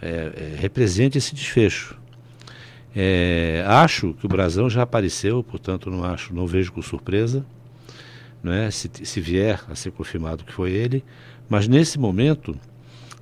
é, 0.00 0.08
é, 0.08 0.56
represente 0.58 1.18
esse 1.18 1.34
desfecho. 1.34 1.96
É, 2.94 3.64
acho 3.66 4.14
que 4.14 4.26
o 4.26 4.28
brasão 4.28 4.68
já 4.68 4.82
apareceu, 4.82 5.42
portanto 5.42 5.90
não 5.90 6.04
acho, 6.04 6.34
não 6.34 6.46
vejo 6.46 6.72
com 6.72 6.82
surpresa, 6.82 7.44
né, 8.42 8.70
se, 8.70 8.90
se 9.02 9.20
vier 9.20 9.62
a 9.70 9.74
ser 9.74 9.92
confirmado 9.92 10.44
que 10.44 10.52
foi 10.52 10.72
ele, 10.72 11.04
mas 11.48 11.68
nesse 11.68 11.98
momento 11.98 12.58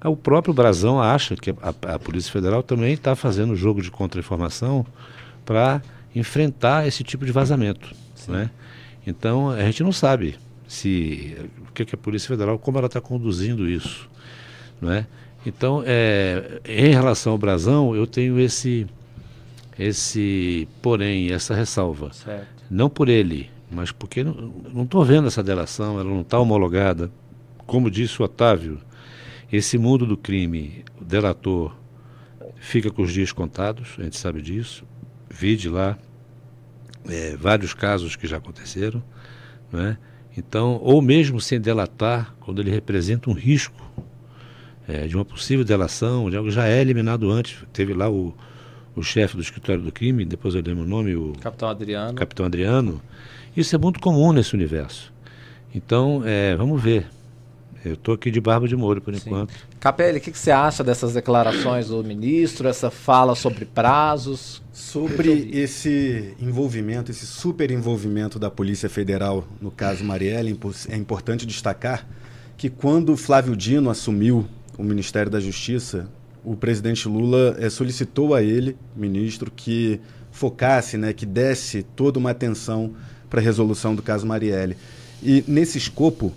o 0.02 0.16
próprio 0.16 0.54
brasão 0.54 1.00
acha 1.00 1.36
que 1.36 1.50
a, 1.50 1.94
a 1.94 1.98
Polícia 1.98 2.32
Federal 2.32 2.62
também 2.62 2.94
está 2.94 3.14
fazendo 3.14 3.54
jogo 3.54 3.82
de 3.82 3.90
contra-informação 3.90 4.84
para 5.44 5.82
enfrentar 6.14 6.86
esse 6.86 7.04
tipo 7.04 7.24
de 7.24 7.32
vazamento. 7.32 7.94
Né? 8.28 8.50
Então, 9.06 9.50
a 9.50 9.62
gente 9.62 9.82
não 9.82 9.92
sabe 9.92 10.36
se 10.66 11.36
o 11.68 11.72
que, 11.72 11.84
que 11.84 11.94
a 11.94 11.98
Polícia 11.98 12.28
Federal, 12.28 12.58
como 12.58 12.78
ela 12.78 12.86
está 12.86 13.00
conduzindo 13.00 13.68
isso. 13.68 14.08
Né? 14.80 15.06
Então, 15.44 15.82
é, 15.86 16.60
em 16.64 16.92
relação 16.92 17.32
ao 17.32 17.38
Brasão, 17.38 17.94
eu 17.94 18.06
tenho 18.06 18.38
esse, 18.38 18.86
esse 19.78 20.68
porém, 20.82 21.32
essa 21.32 21.54
ressalva. 21.54 22.12
Certo. 22.12 22.46
Não 22.70 22.88
por 22.88 23.08
ele, 23.08 23.50
mas 23.70 23.90
porque 23.90 24.22
não 24.22 24.82
estou 24.82 25.04
vendo 25.04 25.28
essa 25.28 25.42
delação, 25.42 25.98
ela 25.98 26.08
não 26.08 26.20
está 26.20 26.38
homologada. 26.38 27.10
Como 27.66 27.90
disse 27.90 28.20
o 28.20 28.24
Otávio, 28.24 28.80
esse 29.50 29.78
mundo 29.78 30.06
do 30.06 30.16
crime, 30.16 30.84
o 31.00 31.04
delator 31.04 31.74
fica 32.56 32.90
com 32.90 33.02
os 33.02 33.12
dias 33.12 33.32
contados, 33.32 33.94
a 33.98 34.02
gente 34.02 34.18
sabe 34.18 34.42
disso. 34.42 34.84
Vide 35.30 35.68
lá 35.68 35.96
é, 37.08 37.36
vários 37.36 37.72
casos 37.72 38.16
que 38.16 38.26
já 38.26 38.38
aconteceram, 38.38 39.02
né? 39.72 39.96
Então, 40.36 40.78
ou 40.82 41.00
mesmo 41.02 41.40
sem 41.40 41.60
delatar, 41.60 42.34
quando 42.40 42.60
ele 42.60 42.70
representa 42.70 43.30
um 43.30 43.32
risco 43.32 43.80
é, 44.86 45.06
de 45.06 45.16
uma 45.16 45.24
possível 45.24 45.64
delação, 45.64 46.30
de 46.30 46.36
algo 46.36 46.50
já 46.50 46.66
é 46.66 46.80
eliminado 46.80 47.30
antes. 47.30 47.64
Teve 47.72 47.94
lá 47.94 48.08
o, 48.08 48.34
o 48.94 49.02
chefe 49.02 49.36
do 49.36 49.42
escritório 49.42 49.82
do 49.82 49.92
crime, 49.92 50.24
depois 50.24 50.54
eu 50.54 50.62
lembro 50.64 50.84
o 50.84 50.86
nome, 50.86 51.14
o 51.16 51.32
Capitão 51.40 51.68
Adriano. 51.68 52.14
Capitão 52.14 52.46
Adriano. 52.46 53.02
Isso 53.56 53.74
é 53.74 53.78
muito 53.78 54.00
comum 54.00 54.32
nesse 54.32 54.54
universo. 54.54 55.12
Então, 55.74 56.22
é, 56.24 56.54
vamos 56.56 56.80
ver. 56.82 57.06
Eu 57.84 57.94
estou 57.94 58.14
aqui 58.14 58.30
de 58.30 58.40
barba 58.40 58.68
de 58.68 58.76
molho 58.76 59.00
por 59.00 59.14
Sim. 59.14 59.22
enquanto. 59.24 59.54
Capelli, 59.78 60.18
o 60.18 60.20
que, 60.20 60.30
que, 60.30 60.38
você 60.38 60.50
acha 60.50 60.84
dessas 60.84 61.14
declarações 61.14 61.88
do 61.88 62.04
ministro, 62.04 62.68
essa 62.68 62.90
fala 62.90 63.34
sobre 63.34 63.64
prazos? 63.64 64.62
Sobre 64.72 65.48
esse 65.52 66.34
envolvimento, 66.38 67.10
esse 67.10 67.26
super 67.26 67.70
envolvimento 67.70 68.38
da 68.38 68.50
Polícia 68.50 68.88
Federal 68.88 69.46
no 69.60 69.70
caso 69.70 70.04
Marielle, 70.04 70.58
é 70.88 70.96
importante 70.96 71.46
destacar 71.46 72.06
que 72.56 72.68
quando 72.68 73.16
Flávio 73.16 73.56
Dino 73.56 73.88
assumiu 73.88 74.46
o 74.76 74.82
Ministério 74.82 75.30
da 75.30 75.40
Justiça, 75.40 76.08
o 76.44 76.54
presidente 76.54 77.08
Lula 77.08 77.56
é, 77.58 77.70
solicitou 77.70 78.34
a 78.34 78.42
ele, 78.42 78.76
ministro, 78.94 79.50
que 79.50 80.00
focasse, 80.30 80.96
né, 80.96 81.12
que 81.12 81.24
desse 81.24 81.82
toda 81.82 82.18
uma 82.18 82.30
atenção 82.30 82.94
para 83.28 83.40
a 83.40 83.42
resolução 83.42 83.94
do 83.94 84.02
caso 84.02 84.26
Marielle. 84.26 84.76
E 85.22 85.44
nesse 85.46 85.78
escopo, 85.78 86.32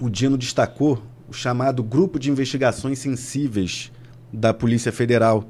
o 0.00 0.08
Dino 0.08 0.36
destacou 0.36 1.02
o 1.28 1.32
chamado 1.32 1.82
Grupo 1.82 2.18
de 2.18 2.30
Investigações 2.30 2.98
Sensíveis 2.98 3.90
da 4.32 4.52
Polícia 4.52 4.92
Federal, 4.92 5.48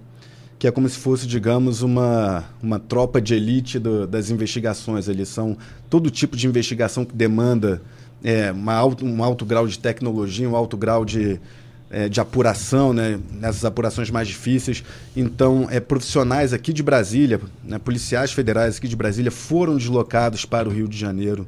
que 0.59 0.67
é 0.67 0.71
como 0.71 0.89
se 0.89 0.99
fosse, 0.99 1.27
digamos, 1.27 1.83
uma, 1.83 2.45
uma 2.63 2.79
tropa 2.79 3.21
de 3.21 3.35
elite 3.35 3.79
do, 3.79 4.07
das 4.07 4.31
investigações. 4.31 5.09
Eles 5.09 5.29
são 5.29 5.57
todo 5.91 6.11
tipo 6.11 6.37
de 6.37 6.47
investigação 6.47 7.05
que 7.05 7.15
demanda 7.15 7.83
é, 8.23 8.55
alto, 8.67 9.05
um 9.05 9.25
alto 9.25 9.45
grau 9.45 9.67
de 9.67 9.79
tecnologia, 9.79 10.49
um 10.49 10.55
alto 10.55 10.77
grau 10.77 11.05
de, 11.05 11.41
é, 11.91 12.09
de 12.09 12.21
apuração, 12.21 12.93
né, 12.93 13.19
nessas 13.33 13.65
apurações 13.65 14.11
mais 14.11 14.29
difíceis. 14.29 14.85
Então, 15.17 15.67
é, 15.71 15.81
profissionais 15.81 16.53
aqui 16.53 16.73
de 16.73 16.83
Brasília, 16.83 17.41
né, 17.65 17.79
policiais 17.79 18.33
federais 18.33 18.77
aqui 18.77 18.87
de 18.87 18.97
Brasília, 18.97 19.31
foram 19.31 19.77
deslocados 19.77 20.45
para 20.45 20.69
o 20.69 20.73
Rio 20.73 20.87
de 20.87 20.97
Janeiro 20.97 21.47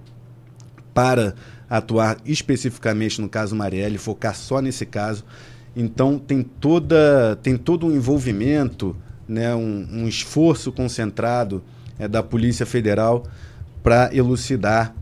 para 0.92 1.34
atuar 1.76 2.18
especificamente 2.24 3.20
no 3.20 3.28
caso 3.28 3.56
Marielle, 3.56 3.98
focar 3.98 4.34
só 4.34 4.60
nesse 4.60 4.86
caso. 4.86 5.24
Então, 5.74 6.18
tem, 6.18 6.42
toda, 6.42 7.36
tem 7.42 7.56
todo 7.56 7.86
um 7.86 7.92
envolvimento, 7.92 8.96
né, 9.26 9.54
um, 9.54 9.86
um 9.90 10.08
esforço 10.08 10.70
concentrado 10.70 11.64
é, 11.98 12.06
da 12.06 12.22
Polícia 12.22 12.64
Federal 12.64 13.24
para 13.82 14.14
elucidar 14.14 14.94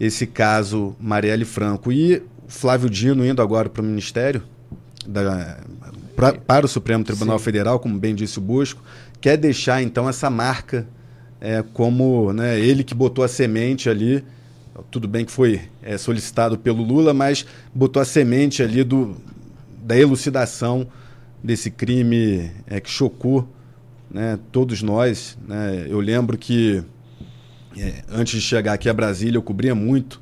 esse 0.00 0.26
caso 0.26 0.96
Marielle 0.98 1.44
Franco. 1.44 1.92
E 1.92 2.22
Flávio 2.48 2.90
Dino 2.90 3.24
indo 3.24 3.40
agora 3.40 3.68
para 3.68 3.82
o 3.82 3.84
Ministério, 3.84 4.42
da, 5.06 5.58
pra, 6.16 6.32
para 6.32 6.66
o 6.66 6.68
Supremo 6.68 7.04
Tribunal 7.04 7.38
Sim. 7.38 7.44
Federal, 7.44 7.78
como 7.78 7.96
bem 7.96 8.14
disse 8.14 8.38
o 8.38 8.42
Bosco, 8.42 8.82
quer 9.20 9.36
deixar 9.36 9.82
então 9.82 10.08
essa 10.08 10.28
marca 10.28 10.84
é, 11.40 11.62
como 11.72 12.32
né, 12.32 12.58
ele 12.58 12.82
que 12.82 12.94
botou 12.94 13.24
a 13.24 13.28
semente 13.28 13.88
ali. 13.88 14.24
Tudo 14.90 15.08
bem 15.08 15.24
que 15.24 15.32
foi 15.32 15.62
é, 15.82 15.98
solicitado 15.98 16.58
pelo 16.58 16.82
Lula, 16.82 17.12
mas 17.12 17.44
botou 17.74 18.00
a 18.00 18.04
semente 18.04 18.62
ali 18.62 18.84
do, 18.84 19.16
da 19.82 19.96
elucidação 19.96 20.86
desse 21.42 21.70
crime 21.70 22.50
é, 22.66 22.80
que 22.80 22.90
chocou 22.90 23.48
né, 24.10 24.38
todos 24.50 24.82
nós. 24.82 25.36
Né? 25.46 25.86
Eu 25.88 26.00
lembro 26.00 26.36
que 26.36 26.82
é, 27.76 28.02
antes 28.08 28.40
de 28.40 28.46
chegar 28.46 28.72
aqui 28.72 28.88
a 28.88 28.94
Brasília, 28.94 29.38
eu 29.38 29.42
cobria 29.42 29.74
muito 29.74 30.20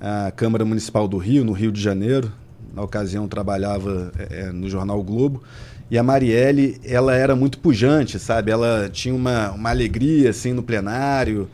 a 0.00 0.30
Câmara 0.30 0.64
Municipal 0.64 1.08
do 1.08 1.16
Rio, 1.16 1.44
no 1.44 1.52
Rio 1.52 1.72
de 1.72 1.80
Janeiro, 1.80 2.30
na 2.74 2.82
ocasião 2.82 3.26
trabalhava 3.26 4.12
é, 4.18 4.40
é, 4.40 4.52
no 4.52 4.68
jornal 4.68 5.02
Globo. 5.02 5.42
E 5.90 5.96
a 5.96 6.02
Marielle, 6.02 6.80
ela 6.84 7.14
era 7.14 7.34
muito 7.36 7.58
pujante, 7.58 8.18
sabe? 8.18 8.50
Ela 8.50 8.90
tinha 8.92 9.14
uma, 9.14 9.52
uma 9.52 9.70
alegria 9.70 10.30
assim 10.30 10.52
no 10.52 10.62
plenário, 10.62 11.48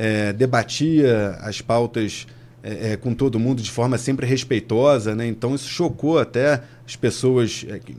é, 0.00 0.32
debatia 0.32 1.36
as 1.40 1.60
pautas 1.60 2.24
é, 2.62 2.92
é, 2.92 2.96
com 2.96 3.12
todo 3.12 3.36
mundo 3.36 3.60
de 3.60 3.68
forma 3.68 3.98
sempre 3.98 4.24
respeitosa, 4.24 5.12
né? 5.12 5.26
Então 5.26 5.56
isso 5.56 5.68
chocou 5.68 6.20
até 6.20 6.62
as 6.86 6.94
pessoas 6.94 7.66
é, 7.68 7.80
que, 7.80 7.96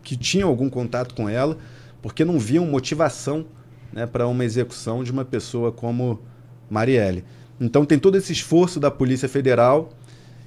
que 0.00 0.16
tinham 0.16 0.48
algum 0.48 0.70
contato 0.70 1.12
com 1.12 1.28
ela, 1.28 1.58
porque 2.00 2.24
não 2.24 2.38
viam 2.38 2.64
motivação 2.66 3.44
né, 3.92 4.06
para 4.06 4.28
uma 4.28 4.44
execução 4.44 5.02
de 5.02 5.10
uma 5.10 5.24
pessoa 5.24 5.72
como 5.72 6.20
Marielle. 6.70 7.24
Então 7.60 7.84
tem 7.84 7.98
todo 7.98 8.16
esse 8.16 8.32
esforço 8.32 8.78
da 8.78 8.90
Polícia 8.90 9.28
Federal 9.28 9.90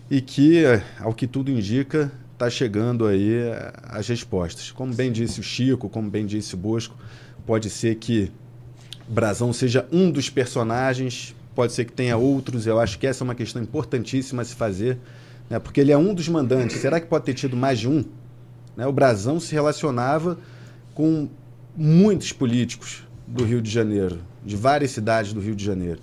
e 0.09 0.21
que, 0.21 0.63
ao 1.01 1.13
que 1.13 1.27
tudo 1.27 1.51
indica, 1.51 2.09
está 2.31 2.49
chegando 2.49 3.05
aí 3.05 3.33
eh, 3.33 3.73
as 3.83 4.07
respostas. 4.07 4.71
Como 4.71 4.93
bem 4.93 5.11
disse 5.11 5.39
o 5.39 5.43
Chico, 5.43 5.89
como 5.89 6.09
bem 6.09 6.25
disse 6.25 6.53
o 6.53 6.57
Bosco, 6.57 6.95
pode 7.45 7.69
ser 7.69 7.95
que 7.95 8.31
Brasão 9.07 9.53
seja 9.53 9.87
um 9.91 10.09
dos 10.09 10.29
personagens, 10.29 11.35
pode 11.53 11.73
ser 11.73 11.85
que 11.85 11.93
tenha 11.93 12.17
outros. 12.17 12.65
Eu 12.65 12.79
acho 12.79 12.97
que 12.97 13.07
essa 13.07 13.23
é 13.23 13.25
uma 13.25 13.35
questão 13.35 13.61
importantíssima 13.61 14.41
a 14.41 14.45
se 14.45 14.55
fazer, 14.55 14.97
né? 15.49 15.59
porque 15.59 15.79
ele 15.79 15.91
é 15.91 15.97
um 15.97 16.13
dos 16.13 16.27
mandantes. 16.27 16.77
Será 16.77 16.99
que 16.99 17.07
pode 17.07 17.25
ter 17.25 17.33
tido 17.33 17.55
mais 17.55 17.79
de 17.79 17.87
um? 17.87 18.03
Né? 18.75 18.85
O 18.85 18.91
Brasão 18.91 19.39
se 19.39 19.53
relacionava 19.53 20.37
com 20.93 21.29
muitos 21.75 22.31
políticos 22.31 23.03
do 23.27 23.43
Rio 23.43 23.61
de 23.61 23.69
Janeiro, 23.69 24.19
de 24.43 24.55
várias 24.55 24.91
cidades 24.91 25.33
do 25.33 25.39
Rio 25.39 25.55
de 25.55 25.63
Janeiro. 25.63 25.99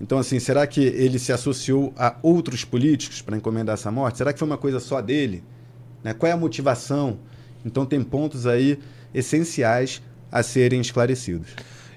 Então, 0.00 0.18
assim, 0.18 0.38
será 0.40 0.66
que 0.66 0.80
ele 0.80 1.18
se 1.18 1.30
associou 1.30 1.92
a 1.96 2.16
outros 2.22 2.64
políticos 2.64 3.20
para 3.20 3.36
encomendar 3.36 3.74
essa 3.74 3.90
morte? 3.90 4.18
Será 4.18 4.32
que 4.32 4.38
foi 4.38 4.48
uma 4.48 4.56
coisa 4.56 4.80
só 4.80 5.00
dele? 5.00 5.44
Né? 6.02 6.14
Qual 6.14 6.28
é 6.28 6.32
a 6.32 6.38
motivação? 6.38 7.18
Então, 7.66 7.84
tem 7.84 8.02
pontos 8.02 8.46
aí 8.46 8.78
essenciais 9.12 10.00
a 10.32 10.42
serem 10.42 10.80
esclarecidos. 10.80 11.50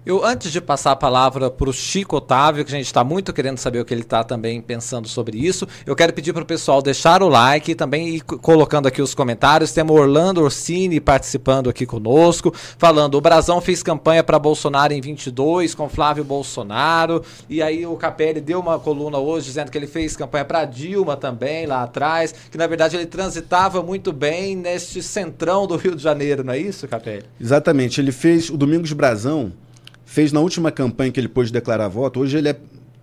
Eu, 0.06 0.26
antes 0.26 0.52
de 0.52 0.60
passar 0.60 0.92
a 0.92 0.96
palavra 0.98 1.50
para 1.50 1.70
o 1.70 1.72
Chico 1.72 2.18
Otávio, 2.18 2.66
que 2.66 2.74
a 2.74 2.76
gente 2.76 2.88
está 2.88 3.06
muito 3.06 3.32
querendo 3.32 3.58
saber 3.58 3.80
o 3.80 3.86
que 3.86 3.94
ele 3.94 4.02
está 4.02 4.22
também 4.22 4.62
pensando 4.62 5.08
sobre 5.08 5.38
isso, 5.38 5.66
eu 5.86 5.96
quero 5.96 6.12
pedir 6.12 6.34
para 6.34 6.44
o 6.44 6.46
pessoal 6.46 6.82
deixar 6.82 7.24
o 7.24 7.30
like 7.30 7.72
e 7.72 7.76
também 7.76 8.16
ir 8.16 8.22
colocando 8.22 8.86
aqui 8.86 9.02
os 9.02 9.16
comentários. 9.16 9.72
Temos 9.72 9.98
Orlando 9.98 10.42
Orsini 10.42 11.00
participando 11.00 11.70
aqui 11.70 11.86
conosco, 11.86 12.54
falando: 12.78 13.16
o 13.16 13.22
Brasão 13.22 13.62
fez 13.62 13.82
campanha 13.82 14.22
para 14.26 14.38
Bolsonaro 14.38 14.92
em 14.92 15.00
22 15.00 15.74
com 15.74 15.88
Flávio 15.88 16.26
Bolsonaro. 16.26 17.24
E 17.50 17.62
aí 17.62 17.86
o 17.86 17.96
Capelli 17.96 18.42
deu 18.42 18.60
uma 18.60 18.78
coluna 18.78 19.20
hoje 19.20 19.46
dizendo 19.46 19.72
que 19.72 19.78
ele 19.78 19.88
fez 19.88 20.18
campanha 20.18 20.44
para 20.44 20.66
Dilma 20.66 21.16
também 21.16 21.66
lá 21.66 21.82
atrás, 21.82 22.36
que 22.52 22.58
na 22.58 22.68
verdade 22.68 22.98
ele 22.98 23.06
transitava 23.06 23.82
muito 23.82 24.12
bem 24.12 24.54
neste 24.54 25.02
centrão 25.02 25.66
do 25.66 25.78
Rio 25.78 25.96
de 25.96 26.04
Janeiro, 26.04 26.44
não 26.44 26.52
é 26.52 26.58
isso, 26.60 26.90
Capelli? 26.90 27.24
Exatamente. 27.40 28.02
Ele 28.02 28.12
fez 28.12 28.50
o 28.50 28.58
Domingos 28.58 28.92
Brasão 28.92 29.54
fez 30.14 30.32
na 30.32 30.40
última 30.40 30.72
campanha 30.72 31.12
que 31.12 31.20
ele 31.20 31.28
pôde 31.28 31.52
declarar 31.52 31.88
voto, 31.88 32.20
hoje 32.20 32.38
ele 32.38 32.48
é, 32.48 32.56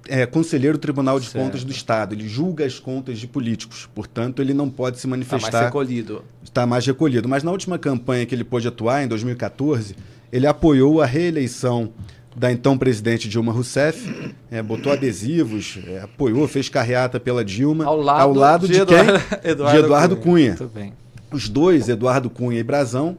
é 0.06 0.26
conselheiro 0.26 0.78
do 0.78 0.80
Tribunal 0.80 1.18
de 1.18 1.26
certo. 1.26 1.44
Contas 1.44 1.64
do 1.64 1.72
Estado. 1.72 2.14
Ele 2.14 2.28
julga 2.28 2.64
as 2.64 2.78
contas 2.78 3.18
de 3.18 3.26
políticos. 3.26 3.88
Portanto, 3.92 4.40
ele 4.40 4.54
não 4.54 4.70
pode 4.70 5.00
se 5.00 5.08
manifestar. 5.08 5.48
Está 5.48 5.58
mais 5.58 5.66
recolhido. 5.66 6.24
Está 6.44 6.66
mais 6.66 6.86
recolhido. 6.86 7.28
Mas 7.28 7.42
na 7.42 7.50
última 7.50 7.80
campanha 7.80 8.24
que 8.24 8.32
ele 8.32 8.44
pôde 8.44 8.68
atuar, 8.68 9.02
em 9.02 9.08
2014, 9.08 9.96
ele 10.30 10.46
apoiou 10.46 11.02
a 11.02 11.06
reeleição 11.06 11.90
da 12.36 12.52
então 12.52 12.78
presidente 12.78 13.28
Dilma 13.28 13.52
Rousseff, 13.52 14.32
é, 14.48 14.62
botou 14.62 14.92
adesivos, 14.92 15.80
é, 15.88 16.02
apoiou, 16.02 16.46
fez 16.46 16.68
carreata 16.68 17.18
pela 17.18 17.44
Dilma, 17.44 17.86
ao 17.86 18.00
lado, 18.00 18.20
ao 18.20 18.32
lado 18.32 18.68
de, 18.68 18.74
de 18.74 18.80
Eduardo, 18.82 19.12
quem? 19.12 19.50
Eduardo 19.50 19.78
de 19.78 19.84
Eduardo 19.84 20.16
Cunha. 20.16 20.56
Cunha. 20.56 20.92
Os 21.32 21.48
dois, 21.48 21.88
Eduardo 21.88 22.30
Cunha 22.30 22.60
e 22.60 22.62
Brazão, 22.62 23.16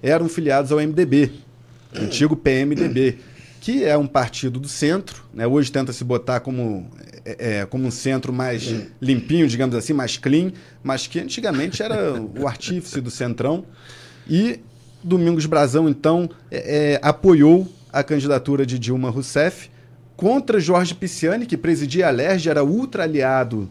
eram 0.00 0.28
filiados 0.28 0.70
ao 0.70 0.78
MDB, 0.78 1.32
antigo 1.92 2.36
PMDB 2.36 3.18
que 3.62 3.84
é 3.84 3.96
um 3.96 4.08
partido 4.08 4.58
do 4.58 4.66
centro, 4.66 5.22
né? 5.32 5.46
hoje 5.46 5.70
tenta 5.70 5.92
se 5.92 6.02
botar 6.02 6.40
como, 6.40 6.90
é, 7.24 7.60
é, 7.60 7.66
como 7.66 7.86
um 7.86 7.92
centro 7.92 8.32
mais 8.32 8.74
limpinho, 9.00 9.46
digamos 9.46 9.76
assim, 9.76 9.92
mais 9.92 10.16
clean, 10.16 10.50
mas 10.82 11.06
que 11.06 11.20
antigamente 11.20 11.80
era 11.80 12.20
o 12.20 12.48
artífice 12.48 13.00
do 13.00 13.08
centrão. 13.08 13.64
E 14.28 14.58
Domingos 15.00 15.46
Brazão, 15.46 15.88
então, 15.88 16.28
é, 16.50 16.94
é 16.94 17.00
apoiou 17.04 17.72
a 17.92 18.02
candidatura 18.02 18.66
de 18.66 18.80
Dilma 18.80 19.10
Rousseff 19.10 19.70
contra 20.16 20.58
Jorge 20.58 20.92
Pisciani, 20.92 21.46
que 21.46 21.56
presidia 21.56 22.08
a 22.08 22.10
LERJ, 22.10 22.50
era 22.50 22.64
ultra 22.64 23.04
aliado 23.04 23.70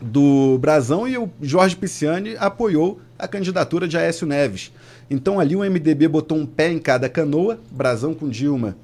do 0.00 0.58
Brazão, 0.58 1.08
e 1.08 1.18
o 1.18 1.28
Jorge 1.42 1.74
Pisciani 1.74 2.36
apoiou 2.38 3.00
a 3.18 3.26
candidatura 3.26 3.88
de 3.88 3.98
Aécio 3.98 4.28
Neves. 4.28 4.70
Então 5.10 5.40
ali 5.40 5.56
o 5.56 5.68
MDB 5.68 6.06
botou 6.06 6.38
um 6.38 6.46
pé 6.46 6.70
em 6.70 6.78
cada 6.78 7.08
canoa, 7.08 7.58
Brasão 7.68 8.14
com 8.14 8.28
Dilma, 8.28 8.76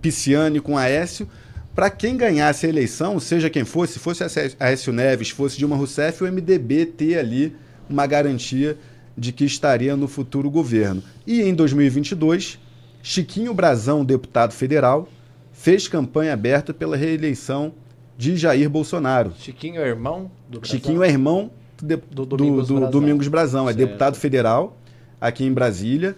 Pisciani 0.00 0.60
com 0.60 0.76
Aécio, 0.76 1.28
para 1.74 1.90
quem 1.90 2.16
ganhasse 2.16 2.64
a 2.64 2.68
eleição, 2.68 3.20
seja 3.20 3.50
quem 3.50 3.64
fosse, 3.64 3.98
fosse 3.98 4.24
Aécio 4.58 4.92
Neves, 4.92 5.30
fosse 5.30 5.58
Dilma 5.58 5.76
Rousseff, 5.76 6.24
o 6.24 6.32
MDB 6.32 6.86
ter 6.86 7.18
ali 7.18 7.54
uma 7.88 8.06
garantia 8.06 8.78
de 9.16 9.32
que 9.32 9.44
estaria 9.44 9.96
no 9.96 10.08
futuro 10.08 10.50
governo. 10.50 11.02
E 11.26 11.42
em 11.42 11.54
2022, 11.54 12.58
Chiquinho 13.02 13.54
Brazão, 13.54 14.04
deputado 14.04 14.52
federal, 14.52 15.08
fez 15.52 15.86
campanha 15.86 16.32
aberta 16.32 16.74
pela 16.74 16.96
reeleição 16.96 17.72
de 18.16 18.36
Jair 18.36 18.68
Bolsonaro. 18.68 19.32
Chiquinho 19.38 19.80
é 19.80 19.88
irmão 19.88 20.30
do 20.48 20.60
Brazão? 20.60 20.78
Chiquinho 20.78 21.02
é 21.02 21.08
irmão 21.08 21.50
do, 21.76 21.96
do, 22.10 22.26
Domingos, 22.26 22.68
do, 22.68 22.74
do 22.74 22.80
Brazão. 22.80 22.90
Domingos 22.90 23.28
Brazão, 23.28 23.68
é 23.68 23.74
certo. 23.74 23.86
deputado 23.86 24.16
federal 24.16 24.78
aqui 25.20 25.44
em 25.44 25.52
Brasília. 25.52 26.16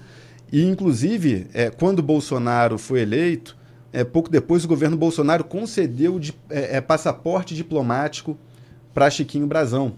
E, 0.52 0.64
inclusive, 0.64 1.46
é, 1.52 1.68
quando 1.68 2.02
Bolsonaro 2.02 2.78
foi 2.78 3.00
eleito, 3.00 3.57
é, 3.92 4.04
pouco 4.04 4.28
depois 4.28 4.64
o 4.64 4.68
governo 4.68 4.96
Bolsonaro 4.96 5.44
concedeu 5.44 6.18
de, 6.18 6.34
é, 6.50 6.76
é 6.76 6.80
passaporte 6.80 7.54
diplomático 7.54 8.36
para 8.92 9.10
Chiquinho 9.10 9.46
Brazão. 9.46 9.94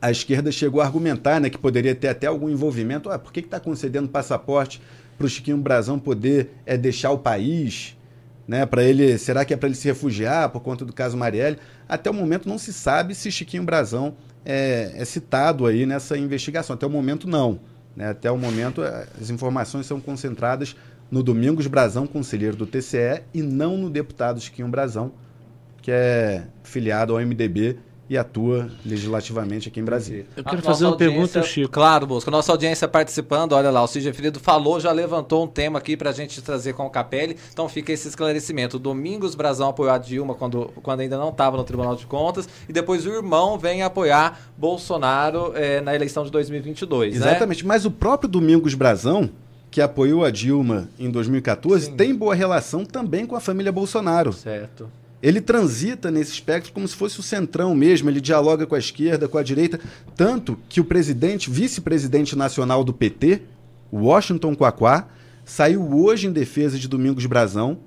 A 0.00 0.10
esquerda 0.10 0.52
chegou 0.52 0.80
a 0.80 0.84
argumentar 0.84 1.40
né, 1.40 1.48
que 1.48 1.58
poderia 1.58 1.94
ter 1.94 2.08
até 2.08 2.26
algum 2.26 2.48
envolvimento. 2.48 3.10
Ah, 3.10 3.18
por 3.18 3.32
que 3.32 3.40
está 3.40 3.58
concedendo 3.58 4.08
passaporte 4.08 4.80
para 5.16 5.26
o 5.26 5.28
Chiquinho 5.28 5.56
Brazão 5.56 5.98
poder 5.98 6.50
é, 6.66 6.76
deixar 6.76 7.10
o 7.10 7.18
país? 7.18 7.96
Né, 8.46 8.66
para 8.66 8.84
ele, 8.84 9.16
será 9.16 9.42
que 9.42 9.54
é 9.54 9.56
para 9.56 9.66
ele 9.66 9.76
se 9.76 9.88
refugiar 9.88 10.50
por 10.50 10.60
conta 10.60 10.84
do 10.84 10.92
caso 10.92 11.16
Marielle? 11.16 11.56
Até 11.88 12.10
o 12.10 12.14
momento 12.14 12.46
não 12.46 12.58
se 12.58 12.74
sabe 12.74 13.14
se 13.14 13.32
Chiquinho 13.32 13.62
Brazão 13.62 14.14
é, 14.44 14.92
é 14.96 15.04
citado 15.06 15.64
aí 15.64 15.86
nessa 15.86 16.18
investigação. 16.18 16.74
Até 16.74 16.86
o 16.86 16.90
momento 16.90 17.26
não. 17.26 17.58
Né? 17.96 18.10
Até 18.10 18.30
o 18.30 18.36
momento 18.36 18.82
as 18.82 19.30
informações 19.30 19.86
são 19.86 19.98
concentradas 20.00 20.76
no 21.14 21.22
Domingos 21.22 21.68
Brazão, 21.68 22.08
conselheiro 22.08 22.56
do 22.56 22.66
TCE, 22.66 23.22
e 23.32 23.40
não 23.40 23.76
no 23.76 23.88
deputado 23.88 24.40
Chiquinho 24.40 24.66
Brazão, 24.66 25.12
que 25.80 25.88
é 25.88 26.42
filiado 26.64 27.12
ao 27.12 27.24
MDB 27.24 27.78
e 28.10 28.18
atua 28.18 28.68
legislativamente 28.84 29.68
aqui 29.68 29.78
em 29.78 29.84
Brasília. 29.84 30.26
Eu 30.36 30.42
quero 30.42 30.60
fazer 30.60 30.86
uma 30.86 30.96
pergunta, 30.96 31.40
Chico. 31.44 31.70
Claro, 31.70 32.04
Bosco. 32.04 32.32
Nossa 32.32 32.50
audiência 32.50 32.88
participando, 32.88 33.52
olha 33.52 33.70
lá, 33.70 33.80
o 33.80 33.86
Cid 33.86 34.12
Ferido 34.12 34.40
falou, 34.40 34.80
já 34.80 34.90
levantou 34.90 35.44
um 35.44 35.46
tema 35.46 35.78
aqui 35.78 35.96
para 35.96 36.10
a 36.10 36.12
gente 36.12 36.42
trazer 36.42 36.72
com 36.72 36.84
o 36.84 36.90
Capelli, 36.90 37.36
então 37.52 37.68
fica 37.68 37.92
esse 37.92 38.08
esclarecimento. 38.08 38.76
Domingos 38.76 39.36
Brazão 39.36 39.68
apoiou 39.68 39.94
a 39.94 39.98
Dilma 39.98 40.34
quando, 40.34 40.72
quando 40.82 40.98
ainda 40.98 41.16
não 41.16 41.28
estava 41.28 41.56
no 41.56 41.62
Tribunal 41.62 41.94
de 41.94 42.06
Contas, 42.06 42.48
e 42.68 42.72
depois 42.72 43.06
o 43.06 43.10
irmão 43.10 43.56
vem 43.56 43.84
apoiar 43.84 44.50
Bolsonaro 44.58 45.52
é, 45.54 45.80
na 45.80 45.94
eleição 45.94 46.24
de 46.24 46.32
2022, 46.32 47.20
né? 47.20 47.30
Exatamente, 47.30 47.62
né? 47.62 47.68
mas 47.68 47.84
o 47.84 47.90
próprio 47.92 48.28
Domingos 48.28 48.74
Brazão, 48.74 49.30
que 49.74 49.80
apoiou 49.80 50.24
a 50.24 50.30
Dilma 50.30 50.88
em 50.96 51.10
2014, 51.10 51.86
Sim. 51.86 51.96
tem 51.96 52.14
boa 52.14 52.32
relação 52.32 52.84
também 52.84 53.26
com 53.26 53.34
a 53.34 53.40
família 53.40 53.72
Bolsonaro. 53.72 54.32
Certo 54.32 54.88
ele 55.20 55.40
transita 55.40 56.10
nesse 56.10 56.32
espectro 56.32 56.70
como 56.70 56.86
se 56.86 56.94
fosse 56.94 57.18
o 57.18 57.22
centrão 57.22 57.74
mesmo, 57.74 58.10
ele 58.10 58.20
dialoga 58.20 58.66
com 58.66 58.74
a 58.74 58.78
esquerda, 58.78 59.26
com 59.26 59.38
a 59.38 59.42
direita, 59.42 59.80
tanto 60.14 60.58
que 60.68 60.82
o 60.82 60.84
presidente, 60.84 61.50
vice-presidente 61.50 62.36
nacional 62.36 62.84
do 62.84 62.92
PT, 62.92 63.40
Washington 63.90 64.54
Quaquá, 64.54 65.08
saiu 65.46 65.82
hoje 65.96 66.26
em 66.26 66.32
defesa 66.32 66.78
de 66.78 66.86
Domingos 66.86 67.24
Brazão, 67.24 67.78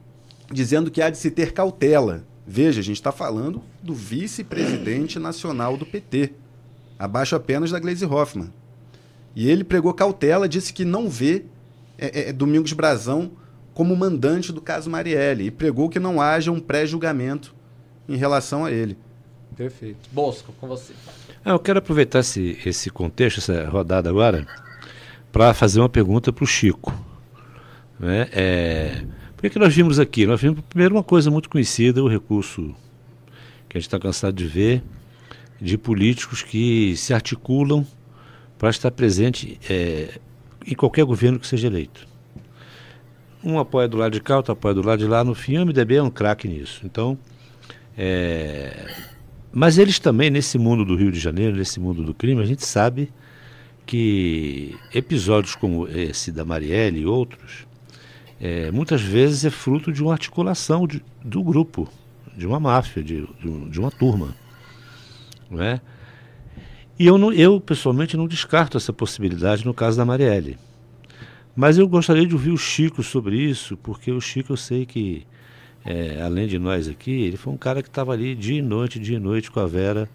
dizendo 0.52 0.90
que 0.90 1.00
há 1.00 1.12
de 1.12 1.20
se 1.20 1.30
ter 1.30 1.54
cautela. 1.54 2.24
Veja, 2.46 2.80
a 2.80 2.84
gente 2.84 2.98
está 2.98 3.12
falando 3.12 3.62
do 3.84 3.94
vice-presidente 3.94 5.20
nacional 5.20 5.78
do 5.78 5.86
PT, 5.86 6.34
abaixo 6.98 7.36
apenas 7.36 7.70
da 7.70 7.80
Gleisi 7.80 8.06
Hoffmann. 8.06 8.52
E 9.36 9.48
ele 9.48 9.64
pregou 9.64 9.94
cautela, 9.94 10.50
disse 10.50 10.74
que 10.74 10.84
não 10.84 11.08
vê 11.08 11.46
é, 11.98 12.30
é, 12.30 12.34
Domingos 12.34 12.74
Brazão 12.74 13.32
como 13.74 13.96
mandante 13.96 14.52
do 14.52 14.62
caso 14.62 14.90
Marielle 14.90 15.46
e 15.46 15.52
pregou 15.52 15.90
que 15.90 16.00
não 16.00 16.20
haja 16.20 16.52
um 16.52 16.60
pré-julgamento 16.60 17.54
em 18.08 18.16
relação 18.16 18.66
a 18.66 18.72
ele. 18.72 18.98
Perfeito. 19.56 20.10
Bosco, 20.12 20.54
com 20.60 20.68
você. 20.68 20.94
Ah, 21.44 21.52
eu 21.52 21.60
quero 21.60 21.80
aproveitar 21.80 22.20
esse, 22.20 22.58
esse 22.66 22.90
contexto, 22.90 23.40
essa 23.40 23.68
rodada 23.70 24.10
agora, 24.10 24.48
para 25.32 25.54
fazer 25.54 25.80
uma 25.80 25.90
pergunta 25.90 26.32
para 26.34 26.44
o 26.44 26.48
Chico. 26.48 26.94
Né? 28.00 28.28
É, 28.32 29.04
por 29.36 29.42
que, 29.42 29.52
que 29.52 29.60
nós 29.60 29.74
vimos 29.74 30.00
aqui? 30.00 30.26
Nós 30.26 30.42
vimos 30.42 30.62
primeiro 30.62 30.96
uma 30.96 31.04
coisa 31.04 31.32
muito 31.32 31.50
conhecida, 31.50 32.04
o 32.04 32.08
recurso 32.08 32.76
que 33.70 33.78
a 33.78 33.80
gente 33.80 33.88
está 33.88 34.00
cansado 34.00 34.36
de 34.36 34.46
ver, 34.46 34.84
de 35.60 35.78
políticos 35.78 36.42
que 36.42 36.96
se 36.96 37.14
articulam 37.14 37.86
para 38.58 38.70
estar 38.70 38.92
presente 38.92 39.60
é, 39.70 40.20
em 40.68 40.76
qualquer 40.76 41.06
governo 41.06 41.40
que 41.40 41.48
seja 41.48 41.68
eleito 41.68 42.08
um 43.44 43.60
apoia 43.60 43.88
do 43.88 43.98
lado 43.98 44.12
de 44.12 44.22
cá, 44.22 44.38
outro 44.38 44.52
apoia 44.52 44.74
do 44.74 44.86
lado 44.86 45.00
de 45.00 45.06
lá. 45.06 45.24
No 45.24 45.34
fim, 45.34 45.58
o 45.58 45.66
MDB 45.66 45.96
é 45.96 46.04
um 46.04 46.10
craque 46.10 46.48
nisso. 46.48 46.82
Então, 46.84 47.18
é... 47.98 48.88
mas 49.52 49.78
eles 49.78 50.00
também, 50.00 50.30
nesse 50.30 50.58
mundo 50.58 50.84
do 50.84 50.96
Rio 50.96 51.12
de 51.12 51.20
Janeiro, 51.20 51.56
nesse 51.56 51.80
mundo 51.80 52.04
do 52.04 52.14
crime, 52.14 52.42
a 52.42 52.46
gente 52.46 52.66
sabe 52.66 53.12
que 53.86 54.76
episódios 54.94 55.56
como 55.56 55.88
esse 55.88 56.32
da 56.32 56.44
Marielle 56.44 57.00
e 57.00 57.06
outros, 57.06 57.66
é, 58.40 58.70
muitas 58.70 59.02
vezes 59.02 59.46
é 59.46 59.50
fruto 59.50 59.94
de 59.94 60.04
uma 60.04 60.12
articulação 60.12 60.86
de, 60.86 61.02
do 61.24 61.42
grupo, 61.42 61.88
de 62.36 62.46
uma 62.46 62.60
máfia, 62.60 63.02
de, 63.02 63.22
de, 63.22 63.70
de 63.70 63.80
uma 63.80 63.90
turma. 63.90 64.36
Não 65.50 65.64
é? 65.64 65.80
E 67.00 67.06
eu, 67.06 67.18
não, 67.18 67.32
eu, 67.32 67.62
pessoalmente, 67.62 68.18
não 68.18 68.28
descarto 68.28 68.76
essa 68.76 68.92
possibilidade 68.92 69.66
no 69.66 69.74
caso 69.74 69.98
da 69.98 70.06
Marielle. 70.06 70.58
Mas 71.56 71.78
eu 71.78 71.88
gostaria 71.88 72.26
de 72.26 72.34
ouvir 72.34 72.52
o 72.52 72.58
Chico 72.58 73.04
sobre 73.04 73.38
isso, 73.38 73.78
porque 73.78 74.12
o 74.12 74.20
Chico 74.20 74.54
eu 74.54 74.58
sei 74.58 74.86
que, 74.86 75.26
é, 75.86 76.22
além 76.22 76.48
de 76.48 76.58
nós 76.58 76.88
aqui, 76.88 77.12
ele 77.12 77.38
foi 77.38 77.54
um 77.54 77.58
cara 77.58 77.84
que 77.84 77.90
estava 77.90 78.14
ali 78.14 78.34
dia 78.34 78.58
e 78.58 78.62
noite, 78.62 79.00
dia 79.00 79.18
e 79.18 79.20
noite 79.20 79.52
com 79.52 79.60
a 79.60 79.68
Vera, 79.68 80.10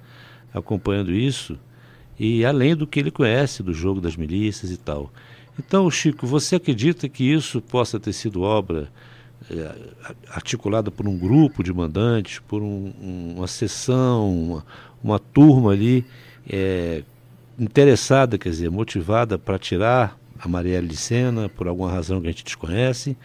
acompanhando 0.52 1.12
isso, 1.12 1.56
e 2.18 2.44
além 2.44 2.74
do 2.74 2.86
que 2.86 2.98
ele 2.98 3.10
conhece 3.10 3.62
do 3.62 3.72
jogo 3.72 4.00
das 4.00 4.16
milícias 4.16 4.72
e 4.72 4.76
tal. 4.76 5.12
Então, 5.58 5.88
Chico, 5.90 6.26
você 6.26 6.56
acredita 6.56 7.08
que 7.08 7.24
isso 7.24 7.60
possa 7.60 8.00
ter 8.00 8.12
sido 8.12 8.42
obra 8.42 8.88
é, 9.48 9.72
articulada 10.30 10.90
por 10.90 11.06
um 11.06 11.16
grupo 11.16 11.62
de 11.62 11.72
mandantes, 11.72 12.40
por 12.40 12.60
um, 12.60 12.92
uma 13.36 13.46
sessão, 13.46 14.32
uma, 14.32 14.66
uma 15.02 15.18
turma 15.18 15.72
ali 15.72 16.04
é, 16.48 17.02
interessada, 17.58 18.38
quer 18.38 18.50
dizer, 18.50 18.70
motivada 18.70 19.38
para 19.38 19.58
tirar 19.58 20.18
a 20.38 20.48
Marielle 20.48 20.88
de 20.88 20.96
Sena, 20.96 21.48
por 21.48 21.68
alguma 21.68 21.90
razão 21.90 22.20
que 22.20 22.28
a 22.28 22.30
gente 22.30 22.44
desconhece? 22.44 23.16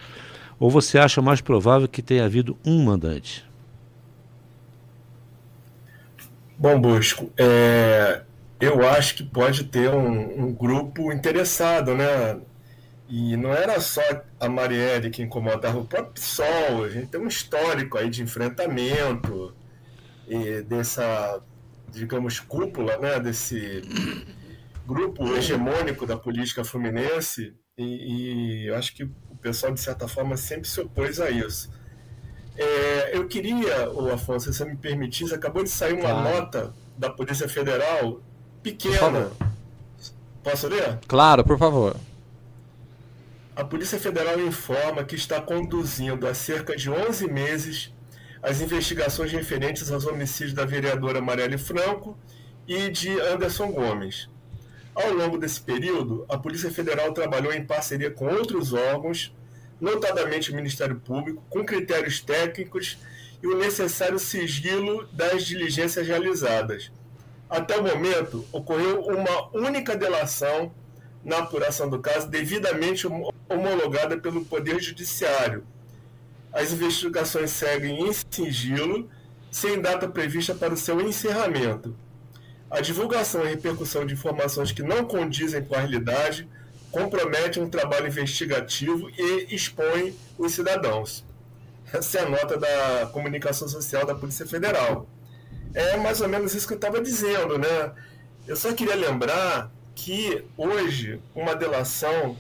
Ou 0.60 0.70
você 0.70 0.98
acha 0.98 1.22
mais 1.22 1.42
provável 1.42 1.88
que 1.88 2.02
tenha 2.02 2.26
havido 2.26 2.58
um 2.66 2.84
mandante? 2.84 3.46
Bom, 6.58 6.80
Busco, 6.80 7.32
é, 7.38 8.24
eu 8.60 8.88
acho 8.88 9.16
que 9.16 9.24
pode 9.24 9.66
ter 9.66 9.90
um, 9.90 10.46
um, 10.46 10.54
grupo 10.54 11.12
interessado, 11.12 11.94
né? 11.94 12.40
E 13.08 13.38
não 13.38 13.54
era 13.54 13.80
só 13.80 14.02
a 14.40 14.50
Marielle 14.50 15.12
que 15.12 15.22
incomodava, 15.22 15.78
o 15.78 15.86
próprio 15.86 16.14
PSOL, 16.14 16.84
a 16.84 16.90
gente 16.90 17.08
tem 17.08 17.22
um 17.22 17.28
histórico 17.28 17.98
aí 17.98 18.10
de 18.10 18.24
enfrentamento 18.24 19.54
dessa, 20.68 21.42
digamos, 21.98 22.40
cúpula, 22.40 22.98
né? 22.98 23.20
Desse 23.20 23.82
grupo 24.86 25.36
hegemônico 25.36 26.06
da 26.06 26.16
política 26.16 26.64
fluminense 26.64 27.54
e, 27.78 27.84
e 27.84 28.68
eu 28.68 28.76
acho 28.76 28.96
que 28.96 29.04
o 29.04 29.36
pessoal, 29.40 29.72
de 29.72 29.80
certa 29.80 30.08
forma, 30.08 30.36
sempre 30.36 30.68
se 30.68 30.82
opôs 30.82 31.20
a 31.20 31.30
isso. 31.30 31.70
É, 32.58 33.16
eu 33.16 33.28
queria, 33.28 33.92
o 33.92 34.12
Afonso, 34.12 34.52
se 34.52 34.58
você 34.58 34.66
me 34.66 34.76
permitisse, 34.76 35.34
acabou 35.34 35.64
de 35.64 35.70
sair 35.70 35.94
uma 35.94 36.10
claro. 36.10 36.30
nota 36.30 36.74
da 36.98 37.10
Polícia 37.10 37.48
Federal 37.48 38.20
pequena. 38.64 39.30
Posso 40.44 40.68
ler? 40.68 40.98
Claro, 41.08 41.44
por 41.44 41.60
favor. 41.60 41.96
A 43.56 43.64
Polícia 43.64 44.00
Federal 44.00 44.40
informa 44.40 45.04
que 45.04 45.16
está 45.16 45.40
conduzindo 45.40 46.28
há 46.28 46.34
cerca 46.34 46.76
de 46.76 46.90
11 46.90 47.28
meses 47.28 47.94
as 48.48 48.62
investigações 48.62 49.30
referentes 49.30 49.92
aos 49.92 50.06
homicídios 50.06 50.54
da 50.54 50.64
vereadora 50.64 51.20
Marielle 51.20 51.58
Franco 51.58 52.18
e 52.66 52.90
de 52.90 53.20
Anderson 53.20 53.70
Gomes. 53.74 54.30
Ao 54.96 55.12
longo 55.12 55.38
desse 55.38 55.60
período, 55.60 56.26
a 56.30 56.38
Polícia 56.38 56.72
Federal 56.72 57.12
trabalhou 57.12 57.52
em 57.52 57.66
parceria 57.66 58.10
com 58.10 58.26
outros 58.28 58.72
órgãos, 58.72 59.36
notadamente 59.82 60.50
o 60.50 60.56
Ministério 60.56 60.96
Público, 60.96 61.44
com 61.50 61.66
critérios 61.66 62.22
técnicos 62.22 62.98
e 63.44 63.48
o 63.48 63.58
necessário 63.58 64.18
sigilo 64.18 65.06
das 65.12 65.46
diligências 65.46 66.08
realizadas. 66.08 66.90
Até 67.50 67.78
o 67.78 67.84
momento, 67.84 68.46
ocorreu 68.54 69.02
uma 69.02 69.50
única 69.54 69.94
delação 69.94 70.72
na 71.22 71.40
apuração 71.40 71.90
do 71.90 72.00
caso, 72.00 72.30
devidamente 72.30 73.06
homologada 73.50 74.18
pelo 74.18 74.46
Poder 74.46 74.82
Judiciário. 74.82 75.66
As 76.52 76.72
investigações 76.72 77.52
seguem 77.52 78.08
em 78.08 78.12
sigilo, 78.14 79.10
sem 79.52 79.82
data 79.82 80.08
prevista 80.08 80.56
para 80.56 80.74
o 80.74 80.78
seu 80.78 81.00
encerramento. 81.02 81.96
A 82.70 82.82
divulgação 82.82 83.46
e 83.46 83.50
repercussão 83.50 84.06
de 84.06 84.14
informações 84.14 84.72
que 84.72 84.84
não 84.84 85.06
condizem 85.06 85.64
com 85.64 85.76
a 85.76 85.80
realidade 85.80 86.48
compromete 86.92 87.60
um 87.60 87.70
trabalho 87.70 88.08
investigativo 88.08 89.10
e 89.10 89.54
expõe 89.54 90.16
os 90.38 90.54
cidadãos. 90.54 91.24
Essa 91.94 92.20
é 92.20 92.22
a 92.24 92.30
nota 92.30 92.58
da 92.58 93.10
comunicação 93.14 93.68
social 93.68 94.06
da 94.06 94.16
Polícia 94.16 94.46
Federal. 94.46 95.08
É 95.74 95.96
mais 95.98 96.20
ou 96.22 96.28
menos 96.28 96.54
isso 96.54 96.68
que 96.68 96.74
eu 96.74 96.78
estava 96.78 97.02
dizendo, 97.02 97.58
né? 97.58 97.94
Eu 98.46 98.56
só 98.56 98.74
queria 98.74 98.96
lembrar 98.96 99.72
que 99.96 100.44
hoje 100.58 101.22
uma 101.34 101.56
delação, 101.56 102.38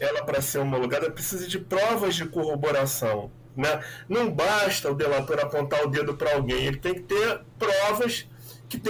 ela 0.00 0.24
para 0.24 0.40
ser 0.40 0.58
homologada 0.58 1.10
precisa 1.10 1.46
de 1.46 1.58
provas 1.58 2.14
de 2.14 2.26
corroboração, 2.26 3.30
né? 3.56 3.82
Não 4.08 4.30
basta 4.30 4.90
o 4.90 4.94
delator 4.94 5.40
apontar 5.40 5.84
o 5.84 5.90
dedo 5.90 6.14
para 6.14 6.34
alguém, 6.34 6.66
ele 6.66 6.78
tem 6.78 6.94
que 6.94 7.02
ter 7.02 7.40
provas 7.58 8.26
que 8.68 8.80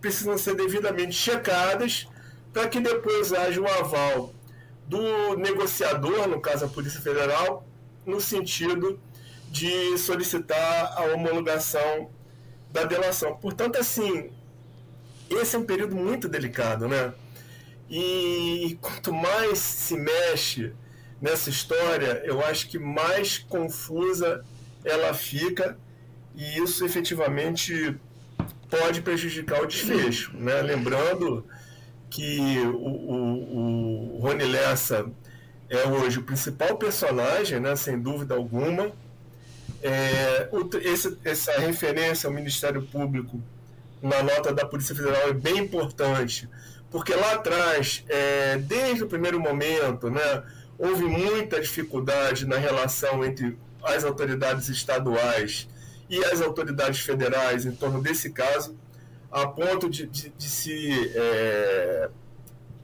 precisam 0.00 0.36
ser 0.36 0.54
devidamente 0.54 1.12
checadas 1.12 2.08
para 2.52 2.68
que 2.68 2.80
depois 2.80 3.32
haja 3.32 3.60
um 3.60 3.66
aval 3.66 4.32
do 4.86 5.36
negociador, 5.36 6.26
no 6.26 6.40
caso 6.40 6.64
a 6.64 6.68
Polícia 6.68 7.00
Federal, 7.00 7.66
no 8.06 8.20
sentido 8.20 8.98
de 9.50 9.96
solicitar 9.98 10.94
a 10.96 11.02
homologação 11.14 12.10
da 12.70 12.84
delação. 12.84 13.36
Portanto, 13.36 13.78
assim, 13.78 14.30
esse 15.30 15.56
é 15.56 15.58
um 15.58 15.64
período 15.64 15.94
muito 15.94 16.28
delicado, 16.28 16.88
né? 16.88 17.12
E 17.90 18.78
quanto 18.80 19.12
mais 19.12 19.58
se 19.58 19.96
mexe 19.96 20.72
nessa 21.20 21.50
história, 21.50 22.22
eu 22.24 22.44
acho 22.44 22.68
que 22.68 22.78
mais 22.78 23.38
confusa 23.38 24.44
ela 24.84 25.12
fica 25.14 25.76
e 26.34 26.58
isso 26.58 26.84
efetivamente 26.84 27.96
pode 28.70 29.00
prejudicar 29.00 29.62
o 29.62 29.66
desfecho, 29.66 30.36
né? 30.36 30.60
Lembrando 30.60 31.44
que 32.10 32.58
o, 32.60 32.86
o, 32.86 34.16
o 34.16 34.20
Rony 34.20 34.44
Lessa 34.44 35.10
é 35.68 35.86
hoje 35.88 36.18
o 36.18 36.22
principal 36.22 36.76
personagem, 36.76 37.58
né? 37.58 37.74
Sem 37.74 37.98
dúvida 38.00 38.34
alguma 38.34 38.92
é, 39.82 40.48
esse, 40.82 41.16
essa 41.24 41.52
referência 41.60 42.26
ao 42.26 42.32
Ministério 42.32 42.82
Público 42.82 43.40
na 44.02 44.22
nota 44.22 44.52
da 44.52 44.64
Polícia 44.64 44.94
Federal 44.94 45.28
é 45.28 45.32
bem 45.32 45.58
importante, 45.58 46.48
porque 46.90 47.14
lá 47.14 47.34
atrás, 47.34 48.04
é, 48.08 48.56
desde 48.58 49.04
o 49.04 49.06
primeiro 49.06 49.38
momento, 49.38 50.10
né, 50.10 50.42
houve 50.78 51.04
muita 51.04 51.60
dificuldade 51.60 52.46
na 52.46 52.56
relação 52.56 53.24
entre 53.24 53.58
as 53.82 54.04
autoridades 54.04 54.68
estaduais 54.68 55.68
e 56.08 56.24
as 56.24 56.40
autoridades 56.40 57.00
federais 57.00 57.66
em 57.66 57.72
torno 57.72 58.02
desse 58.02 58.30
caso, 58.30 58.76
a 59.30 59.46
ponto 59.46 59.90
de, 59.90 60.06
de, 60.06 60.30
de 60.30 60.48
se, 60.48 61.12
é, 61.14 62.08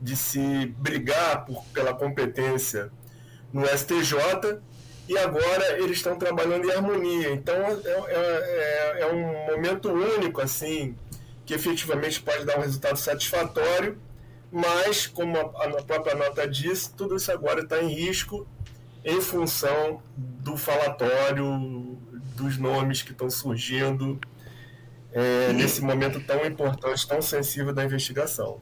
de 0.01 0.17
se 0.17 0.67
brigar 0.79 1.45
por, 1.47 1.65
pela 1.73 1.95
competência 1.95 2.91
no 3.53 3.65
STJ 3.67 4.61
e 5.09 5.17
agora 5.19 5.79
eles 5.79 5.99
estão 5.99 6.17
trabalhando 6.17 6.67
em 6.67 6.73
harmonia. 6.73 7.31
Então 7.33 7.55
é, 7.55 7.73
é, 8.09 8.97
é, 8.97 9.01
é, 9.01 9.13
um 9.13 9.55
momento 9.55 9.91
único, 9.91 10.41
assim, 10.41 10.95
que 11.45 11.55
efetivamente 11.55 12.21
pode 12.21 12.45
dar 12.45 12.59
um 12.59 12.63
resultado 12.63 12.97
satisfatório, 12.97 13.99
mas, 14.51 15.07
como 15.07 15.37
a, 15.37 15.41
a 15.41 15.83
própria 15.83 16.15
nota 16.15 16.49
diz, 16.49 16.87
tudo 16.87 17.17
isso 17.17 17.31
agora 17.33 17.63
está 17.63 17.83
em 17.83 17.89
risco 17.89 18.47
em 19.05 19.21
função 19.21 20.03
do 20.17 20.57
falatório, 20.57 21.99
dos 22.35 22.57
nomes 22.57 23.03
que 23.03 23.13
estão 23.13 23.29
surgindo 23.29 24.19
é, 25.13 25.53
nesse 25.53 25.81
momento 25.83 26.21
tão 26.21 26.45
importante, 26.45 27.07
tão 27.07 27.21
sensível 27.21 27.73
da 27.73 27.85
investigação. 27.85 28.61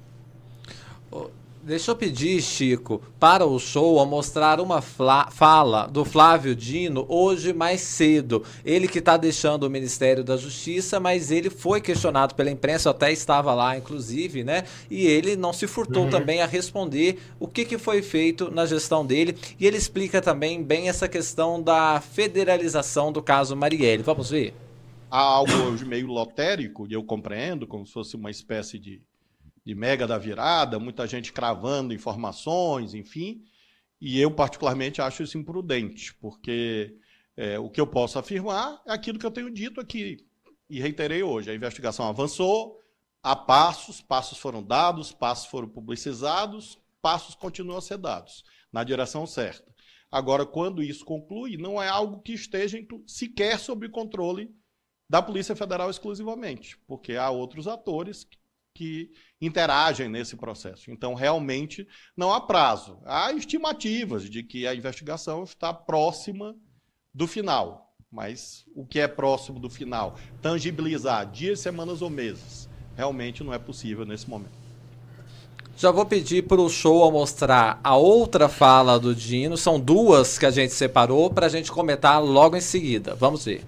Deixa 1.64 1.92
eu 1.92 1.96
pedir, 1.96 2.42
Chico, 2.42 3.00
para 3.20 3.46
o 3.46 3.56
show 3.56 4.00
a 4.00 4.04
mostrar 4.04 4.60
uma 4.60 4.82
fala 4.82 5.86
do 5.86 6.04
Flávio 6.04 6.56
Dino 6.56 7.06
hoje 7.08 7.52
mais 7.52 7.80
cedo. 7.82 8.42
Ele 8.64 8.88
que 8.88 8.98
está 8.98 9.16
deixando 9.16 9.62
o 9.62 9.70
Ministério 9.70 10.24
da 10.24 10.36
Justiça, 10.36 10.98
mas 10.98 11.30
ele 11.30 11.50
foi 11.50 11.80
questionado 11.80 12.34
pela 12.34 12.50
imprensa, 12.50 12.90
até 12.90 13.12
estava 13.12 13.54
lá, 13.54 13.78
inclusive, 13.78 14.42
né? 14.42 14.64
E 14.90 15.06
ele 15.06 15.36
não 15.36 15.52
se 15.52 15.68
furtou 15.68 16.02
uhum. 16.02 16.10
também 16.10 16.42
a 16.42 16.46
responder 16.46 17.20
o 17.38 17.46
que, 17.46 17.64
que 17.64 17.78
foi 17.78 18.02
feito 18.02 18.50
na 18.50 18.66
gestão 18.66 19.06
dele. 19.06 19.38
E 19.60 19.64
ele 19.64 19.76
explica 19.76 20.20
também 20.20 20.64
bem 20.64 20.88
essa 20.88 21.08
questão 21.08 21.62
da 21.62 22.00
federalização 22.00 23.12
do 23.12 23.22
caso 23.22 23.54
Marielle. 23.54 24.02
Vamos 24.02 24.30
ver? 24.30 24.52
Há 25.08 25.20
algo 25.20 25.52
hoje 25.52 25.84
meio 25.84 26.08
lotérico, 26.08 26.88
e 26.90 26.92
eu 26.92 27.04
compreendo, 27.04 27.68
como 27.68 27.86
se 27.86 27.92
fosse 27.92 28.16
uma 28.16 28.32
espécie 28.32 28.80
de 28.80 29.00
de 29.64 29.74
mega 29.74 30.06
da 30.06 30.18
virada, 30.18 30.78
muita 30.78 31.06
gente 31.06 31.32
cravando 31.32 31.94
informações, 31.94 32.94
enfim. 32.94 33.44
E 34.00 34.20
eu, 34.20 34.30
particularmente, 34.30 35.00
acho 35.00 35.22
isso 35.22 35.38
imprudente, 35.38 36.14
porque 36.14 36.96
é, 37.36 37.58
o 37.58 37.70
que 37.70 37.80
eu 37.80 37.86
posso 37.86 38.18
afirmar 38.18 38.82
é 38.86 38.92
aquilo 38.92 39.18
que 39.18 39.26
eu 39.26 39.30
tenho 39.30 39.50
dito 39.50 39.80
aqui 39.80 40.26
e 40.68 40.80
reiterei 40.80 41.22
hoje. 41.22 41.50
A 41.50 41.54
investigação 41.54 42.08
avançou, 42.08 42.80
há 43.22 43.36
passos, 43.36 44.00
passos 44.00 44.38
foram 44.38 44.62
dados, 44.62 45.12
passos 45.12 45.46
foram 45.46 45.68
publicizados, 45.68 46.78
passos 47.00 47.34
continuam 47.34 47.78
a 47.78 47.82
ser 47.82 47.98
dados 47.98 48.44
na 48.72 48.82
direção 48.82 49.26
certa. 49.26 49.70
Agora, 50.10 50.44
quando 50.44 50.82
isso 50.82 51.04
conclui, 51.04 51.56
não 51.56 51.80
é 51.80 51.88
algo 51.88 52.20
que 52.20 52.32
esteja 52.32 52.78
sequer 53.06 53.58
sob 53.58 53.88
controle 53.88 54.54
da 55.08 55.22
Polícia 55.22 55.54
Federal 55.54 55.90
exclusivamente, 55.90 56.78
porque 56.86 57.16
há 57.16 57.30
outros 57.30 57.68
atores 57.68 58.26
que 58.74 59.10
interagem 59.40 60.08
nesse 60.08 60.36
processo. 60.36 60.90
Então, 60.90 61.14
realmente, 61.14 61.86
não 62.16 62.32
há 62.32 62.40
prazo. 62.40 63.00
Há 63.04 63.32
estimativas 63.32 64.28
de 64.28 64.42
que 64.42 64.66
a 64.66 64.74
investigação 64.74 65.44
está 65.44 65.72
próxima 65.72 66.54
do 67.12 67.26
final. 67.26 67.94
Mas 68.10 68.64
o 68.74 68.86
que 68.86 69.00
é 69.00 69.08
próximo 69.08 69.58
do 69.58 69.70
final? 69.70 70.18
Tangibilizar 70.40 71.30
dias, 71.30 71.60
semanas 71.60 72.02
ou 72.02 72.10
meses. 72.10 72.68
Realmente 72.94 73.42
não 73.42 73.54
é 73.54 73.58
possível 73.58 74.04
nesse 74.04 74.28
momento. 74.28 74.62
Já 75.76 75.90
vou 75.90 76.04
pedir 76.04 76.46
para 76.46 76.60
o 76.60 76.68
show 76.68 77.10
mostrar 77.10 77.80
a 77.82 77.96
outra 77.96 78.48
fala 78.48 79.00
do 79.00 79.14
Dino. 79.14 79.56
São 79.56 79.80
duas 79.80 80.38
que 80.38 80.44
a 80.44 80.50
gente 80.50 80.74
separou 80.74 81.30
para 81.30 81.46
a 81.46 81.48
gente 81.48 81.72
comentar 81.72 82.22
logo 82.22 82.54
em 82.56 82.60
seguida. 82.60 83.14
Vamos 83.14 83.46
ver. 83.46 83.64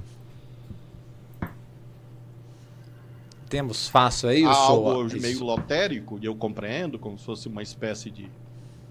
Temos 3.49 3.89
fácil 3.89 4.29
aí? 4.29 4.45
Há 4.45 4.51
algo 4.51 4.91
hoje 4.91 5.21
meio 5.21 5.43
lotérico, 5.45 6.19
e 6.21 6.27
eu 6.27 6.35
compreendo, 6.35 6.99
como 6.99 7.19
se 7.19 7.25
fosse 7.25 7.49
uma 7.49 7.63
espécie 7.63 8.11
de, 8.11 8.29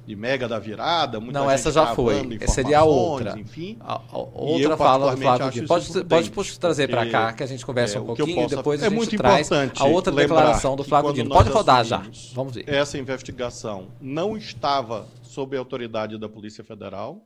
de 0.05 0.15
mega 0.15 0.47
da 0.47 0.59
virada. 0.59 1.19
Não, 1.19 1.49
essa 1.49 1.71
já 1.71 1.95
foi. 1.95 2.37
Essa 2.39 2.53
seria 2.53 2.79
a 2.79 2.83
outra. 2.83 3.37
Enfim, 3.39 3.77
a, 3.81 4.01
a 4.09 4.17
outra 4.17 4.77
fala 4.77 5.15
do 5.15 5.21
Flávio 5.21 5.51
Dino. 5.51 5.67
Pode, 5.67 6.31
pode 6.31 6.59
trazer 6.59 6.89
para 6.89 7.09
cá, 7.09 7.33
que 7.33 7.43
a 7.43 7.47
gente 7.47 7.65
conversa 7.65 7.97
é, 7.97 8.01
um 8.01 8.05
pouquinho 8.05 8.45
e 8.45 8.47
depois 8.47 8.81
é 8.81 8.87
a 8.87 8.89
gente 8.89 9.17
traz 9.17 9.49
a 9.51 9.85
outra 9.85 10.13
declaração 10.13 10.75
do 10.75 10.83
Flávio 10.83 11.13
Dino. 11.13 11.29
Pode 11.29 11.49
rodar 11.49 11.83
já. 11.83 12.03
Vamos 12.33 12.55
ver. 12.55 12.67
Essa 12.67 12.97
investigação 12.97 13.87
não 13.99 14.37
estava 14.37 15.07
sob 15.21 15.55
a 15.55 15.59
autoridade 15.59 16.17
da 16.17 16.29
Polícia 16.29 16.63
Federal. 16.63 17.25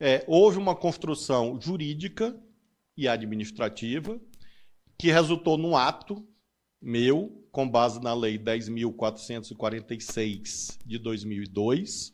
É, 0.00 0.24
houve 0.26 0.58
uma 0.58 0.74
construção 0.74 1.58
jurídica 1.60 2.34
e 2.96 3.08
administrativa 3.08 4.18
que 4.98 5.10
resultou 5.10 5.58
num 5.58 5.76
ato 5.76 6.26
meu, 6.80 7.44
com 7.50 7.68
base 7.68 8.00
na 8.00 8.14
Lei 8.14 8.38
10.446 8.38 10.78
de 10.84 10.98
2002, 10.98 12.12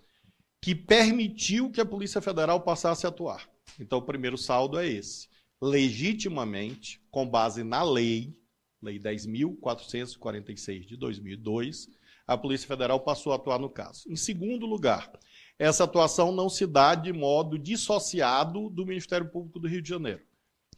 que 0.63 0.75
permitiu 0.75 1.71
que 1.71 1.81
a 1.81 1.87
Polícia 1.87 2.21
Federal 2.21 2.61
passasse 2.61 3.07
a 3.07 3.09
atuar. 3.09 3.49
Então, 3.79 3.99
o 3.99 4.03
primeiro 4.03 4.37
saldo 4.37 4.79
é 4.79 4.87
esse. 4.87 5.29
Legitimamente, 5.61 7.01
com 7.11 7.29
base 7.29 7.65
na 7.65 7.83
lei, 7.83 8.37
Lei 8.83 8.99
10.446 8.99 10.87
de 10.87 10.97
2002, 10.97 11.89
a 12.27 12.37
Polícia 12.37 12.69
Federal 12.69 13.01
passou 13.01 13.33
a 13.33 13.37
atuar 13.37 13.59
no 13.59 13.69
caso. 13.69 14.05
Em 14.09 14.17
segundo 14.17 14.67
lugar, 14.67 15.11
essa 15.59 15.85
atuação 15.85 16.33
não 16.33 16.49
se 16.49 16.67
dá 16.67 16.95
de 16.95 17.13
modo 17.13 17.59
dissociado 17.59 18.71
do 18.71 18.87
Ministério 18.87 19.31
Público 19.31 19.59
do 19.59 19.69
Rio 19.69 19.83
de 19.83 19.89
Janeiro. 19.89 20.23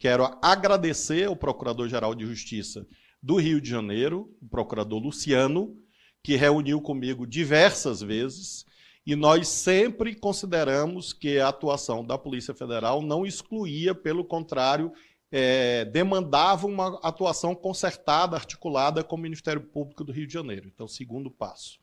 Quero 0.03 0.37
agradecer 0.41 1.29
ao 1.29 1.33
Procurador-Geral 1.33 2.13
de 2.13 2.25
Justiça 2.25 2.85
do 3.21 3.37
Rio 3.37 3.61
de 3.61 3.69
Janeiro, 3.69 4.29
o 4.41 4.49
procurador 4.49 5.01
Luciano, 5.01 5.77
que 6.21 6.35
reuniu 6.35 6.81
comigo 6.81 7.25
diversas 7.25 8.01
vezes, 8.01 8.65
e 9.05 9.15
nós 9.15 9.47
sempre 9.47 10.13
consideramos 10.13 11.13
que 11.13 11.39
a 11.39 11.47
atuação 11.47 12.05
da 12.05 12.17
Polícia 12.17 12.53
Federal 12.53 13.01
não 13.01 13.25
excluía, 13.25 13.95
pelo 13.95 14.25
contrário, 14.25 14.91
é, 15.31 15.85
demandava 15.85 16.67
uma 16.67 16.99
atuação 17.01 17.55
concertada, 17.55 18.35
articulada 18.35 19.05
com 19.05 19.15
o 19.15 19.19
Ministério 19.19 19.61
Público 19.61 20.03
do 20.03 20.11
Rio 20.11 20.27
de 20.27 20.33
Janeiro. 20.33 20.67
Então, 20.67 20.85
segundo 20.85 21.31
passo. 21.31 21.79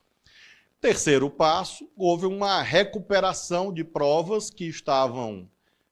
Terceiro 0.79 1.27
passo, 1.27 1.89
houve 1.97 2.27
uma 2.27 2.61
recuperação 2.61 3.73
de 3.73 3.83
provas 3.83 4.51
que 4.51 4.65
estavam, 4.65 5.49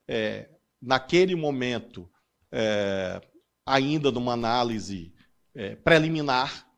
é, 0.07 0.47
naquele 0.80 1.36
momento, 1.36 2.07
é, 2.51 3.21
ainda 3.65 4.11
numa 4.11 4.33
análise 4.33 5.13
é, 5.53 5.75
preliminar, 5.75 6.69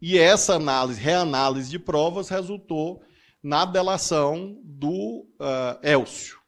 e 0.00 0.16
essa 0.16 0.54
análise, 0.54 1.00
reanálise 1.00 1.70
de 1.70 1.78
provas 1.78 2.28
resultou 2.28 3.02
na 3.42 3.64
delação 3.64 4.60
do 4.64 5.26
uh, 5.40 5.78
Elcio. 5.82 6.38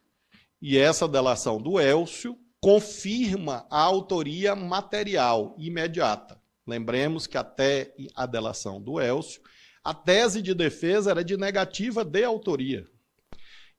E 0.62 0.78
essa 0.78 1.08
delação 1.08 1.60
do 1.60 1.80
Elcio 1.80 2.38
confirma 2.60 3.66
a 3.70 3.80
autoria 3.80 4.54
material 4.54 5.56
imediata. 5.58 6.40
Lembremos 6.66 7.26
que 7.26 7.36
até 7.36 7.92
a 8.14 8.26
delação 8.26 8.80
do 8.80 9.00
Elcio, 9.00 9.40
a 9.82 9.94
tese 9.94 10.42
de 10.42 10.54
defesa 10.54 11.10
era 11.10 11.24
de 11.24 11.36
negativa 11.36 12.04
de 12.04 12.22
autoria. 12.22 12.86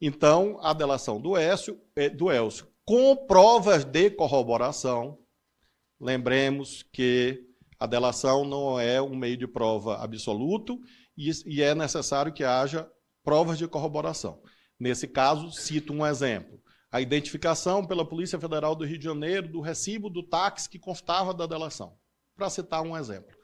Então, 0.02 0.60
a 0.62 0.74
delação 0.74 1.22
do 1.22 1.38
Elcio, 1.38 1.80
eh, 1.96 2.10
do 2.10 2.32
Elcio 2.32 2.68
com 2.92 3.16
provas 3.16 3.86
de 3.86 4.10
corroboração, 4.10 5.18
lembremos 5.98 6.84
que 6.84 7.42
a 7.80 7.86
delação 7.86 8.44
não 8.44 8.78
é 8.78 9.02
um 9.02 9.16
meio 9.16 9.38
de 9.38 9.48
prova 9.48 10.04
absoluto 10.04 10.78
e, 11.18 11.32
e 11.46 11.62
é 11.62 11.74
necessário 11.74 12.34
que 12.34 12.44
haja 12.44 12.92
provas 13.24 13.58
de 13.58 13.66
corroboração. 13.66 14.44
Nesse 14.78 15.08
caso, 15.08 15.54
cito 15.54 15.94
um 15.94 16.06
exemplo 16.06 16.62
a 16.92 17.00
identificação 17.00 17.88
pela 17.88 18.06
Polícia 18.06 18.38
Federal 18.38 18.76
do 18.76 18.84
Rio 18.84 18.98
de 18.98 19.06
Janeiro 19.06 19.48
do 19.48 19.62
recibo 19.62 20.10
do 20.10 20.22
táxi 20.22 20.70
que 20.70 20.78
constava 20.78 21.34
da 21.34 21.46
delação, 21.46 21.98
para 22.36 22.50
citar 22.50 22.82
um 22.82 22.98
exemplo. 22.98 23.38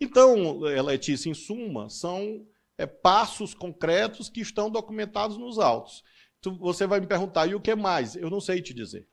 Então, 0.00 0.66
eh, 0.66 0.82
Letícia, 0.82 1.30
em 1.30 1.34
suma, 1.34 1.88
são 1.88 2.44
é, 2.76 2.84
passos 2.84 3.54
concretos 3.54 4.28
que 4.28 4.40
estão 4.40 4.68
documentados 4.68 5.38
nos 5.38 5.60
autos. 5.60 6.02
Tu, 6.42 6.54
você 6.56 6.86
vai 6.86 7.00
me 7.00 7.06
perguntar, 7.06 7.46
e 7.46 7.54
o 7.54 7.60
que 7.60 7.74
mais? 7.74 8.14
Eu 8.14 8.28
não 8.28 8.40
sei 8.40 8.60
te 8.60 8.74
dizer. 8.74 9.08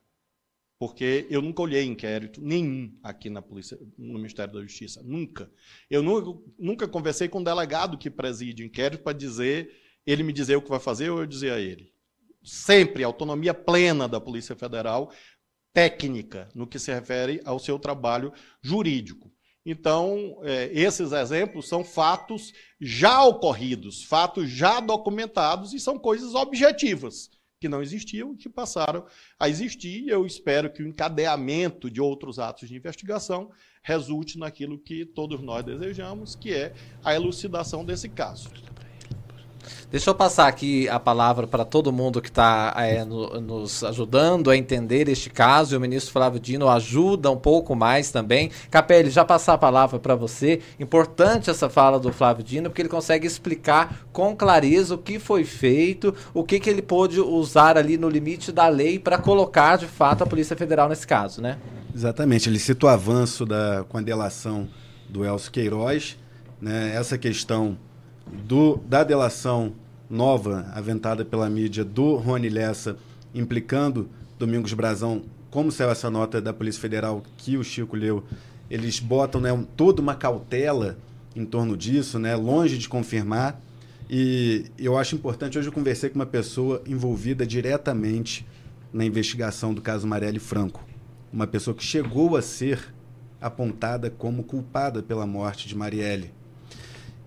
Porque 0.78 1.28
eu 1.30 1.42
nunca 1.42 1.62
olhei 1.62 1.84
inquérito 1.84 2.42
nenhum 2.42 2.98
aqui 3.04 3.30
na 3.30 3.42
polícia, 3.42 3.78
no 3.98 4.16
Ministério 4.16 4.54
da 4.54 4.62
Justiça. 4.62 5.02
Nunca. 5.04 5.52
Eu 5.90 6.02
nunca, 6.04 6.42
nunca 6.58 6.88
conversei 6.88 7.30
com 7.30 7.40
um 7.40 7.44
delegado 7.44 7.98
que 7.98 8.10
preside 8.10 8.66
inquérito 8.66 9.04
para 9.04 9.18
dizer, 9.18 9.72
ele 10.06 10.24
me 10.24 10.34
dizer 10.34 10.58
o 10.58 10.62
que 10.62 10.70
vai 10.70 10.80
fazer 10.80 11.10
ou 11.10 11.20
eu 11.20 11.26
dizer 11.26 11.52
a 11.52 11.60
ele 11.60 11.94
sempre 12.44 13.04
autonomia 13.04 13.54
plena 13.54 14.08
da 14.08 14.20
Polícia 14.20 14.56
Federal, 14.56 15.12
técnica, 15.74 16.50
no 16.56 16.68
que 16.68 16.80
se 16.80 16.92
refere 16.92 17.42
ao 17.46 17.60
seu 17.60 17.78
trabalho 17.78 18.34
jurídico. 18.62 19.32
Então, 19.66 20.40
é, 20.44 20.70
esses 20.74 21.12
exemplos 21.12 21.68
são 21.68 21.84
fatos 21.84 22.54
já 22.80 23.24
ocorridos, 23.24 24.04
fatos 24.04 24.50
já 24.50 24.80
documentados 24.80 25.74
e 25.74 25.80
são 25.80 26.00
coisas 26.00 26.34
objetivas 26.34 27.30
que 27.60 27.68
não 27.68 27.82
existiam 27.82 28.36
que 28.36 28.48
passaram 28.48 29.06
a 29.38 29.50
existir. 29.50 30.08
Eu 30.08 30.26
espero 30.26 30.72
que 30.72 30.82
o 30.82 30.88
encadeamento 30.88 31.92
de 31.92 32.00
outros 32.00 32.40
atos 32.40 32.70
de 32.70 32.76
investigação 32.76 33.52
resulte 33.84 34.40
naquilo 34.40 34.80
que 34.80 35.06
todos 35.06 35.42
nós 35.42 35.64
desejamos, 35.66 36.36
que 36.36 36.54
é 36.54 36.74
a 37.04 37.14
elucidação 37.14 37.84
desse 37.84 38.08
caso. 38.08 38.50
Deixa 39.92 40.10
eu 40.10 40.16
passar 40.16 40.48
aqui 40.48 40.88
a 40.88 41.00
palavra 41.00 41.48
para 41.48 41.66
todo 41.66 41.92
mundo 41.92 42.22
que 42.22 42.30
está 42.30 42.74
é, 42.78 43.04
no, 43.04 43.42
nos 43.42 43.84
ajudando 43.84 44.52
a 44.52 44.58
entender 44.58 45.10
este 45.10 45.30
caso. 45.30 45.74
E 45.74 45.78
o 45.78 45.82
ministro 45.82 46.12
Flávio 46.12 46.40
Dino 46.40 46.70
ajuda 46.70 47.32
um 47.32 47.38
pouco 47.38 47.76
mais 47.76 48.12
também. 48.12 48.52
Capelli, 48.70 49.10
já 49.10 49.26
passar 49.26 49.54
a 49.54 49.58
palavra 49.58 50.00
para 50.00 50.16
você. 50.16 50.62
Importante 50.80 51.50
essa 51.50 51.70
fala 51.70 52.00
do 52.00 52.12
Flávio 52.14 52.44
Dino, 52.44 52.70
porque 52.70 52.82
ele 52.82 52.90
consegue 52.90 53.26
explicar 53.26 54.06
com 54.14 54.36
clareza 54.36 54.96
o 54.96 54.98
que 54.98 55.18
foi 55.18 55.44
feito, 55.44 56.14
o 56.34 56.44
que, 56.44 56.60
que 56.60 56.70
ele 56.70 56.82
pôde 56.82 57.20
usar 57.20 57.78
ali 57.78 57.98
no 57.98 58.10
limite 58.10 58.52
da 58.52 58.68
lei 58.68 59.00
para 59.00 59.18
colocar 59.18 59.78
de 59.78 59.88
fato 59.88 60.24
a 60.24 60.28
Polícia 60.28 60.56
Federal 60.56 60.88
nesse 60.88 61.08
caso, 61.08 61.42
né? 61.42 61.58
Exatamente. 61.94 62.48
Ele 62.48 62.60
cita 62.60 62.86
o 62.86 62.90
avanço 62.90 63.46
da, 63.46 63.84
com 63.90 63.98
a 63.98 64.02
delação 64.02 64.68
do 65.10 65.26
Elcio 65.26 65.52
Queiroz, 65.52 66.18
né? 66.62 66.94
essa 66.96 67.18
questão 67.18 67.78
do, 68.46 68.78
da 68.88 69.04
delação 69.04 69.74
nova 70.10 70.66
aventada 70.74 71.24
pela 71.24 71.50
mídia 71.50 71.84
do 71.86 72.16
Rony 72.16 72.50
Lessa, 72.50 72.98
implicando 73.34 74.10
Domingos 74.38 74.74
Brazão, 74.74 75.24
como 75.52 75.72
saiu 75.72 75.90
essa 75.90 76.10
nota 76.10 76.42
da 76.42 76.54
Polícia 76.54 76.82
Federal 76.82 77.24
que 77.38 77.58
o 77.58 77.64
Chico 77.64 77.96
leu, 77.96 78.24
eles 78.70 79.00
botam 79.00 79.42
né, 79.42 79.66
toda 79.76 80.02
uma 80.02 80.16
cautela 80.16 80.98
em 81.36 81.46
torno 81.46 81.76
disso, 81.76 82.20
né, 82.20 82.36
longe 82.36 82.78
de 82.78 82.88
confirmar. 82.88 83.60
E 84.10 84.66
eu 84.78 84.98
acho 84.98 85.16
importante, 85.16 85.58
hoje 85.58 85.68
eu 85.68 85.74
conversei 85.74 86.10
com 86.10 86.16
uma 86.16 86.26
pessoa 86.26 86.82
envolvida 86.88 87.46
diretamente 87.46 88.46
na 88.92 89.06
investigação 89.06 89.74
do 89.74 89.82
caso 89.82 90.08
Marielle 90.08 90.40
Franco. 90.40 90.84
Uma 91.32 91.46
pessoa 91.46 91.76
que 91.76 91.84
chegou 91.84 92.36
a 92.36 92.42
ser 92.42 92.94
apontada 93.40 94.10
como 94.10 94.44
culpada 94.44 95.02
pela 95.02 95.26
morte 95.26 95.68
de 95.68 95.76
Marielle. 95.76 96.32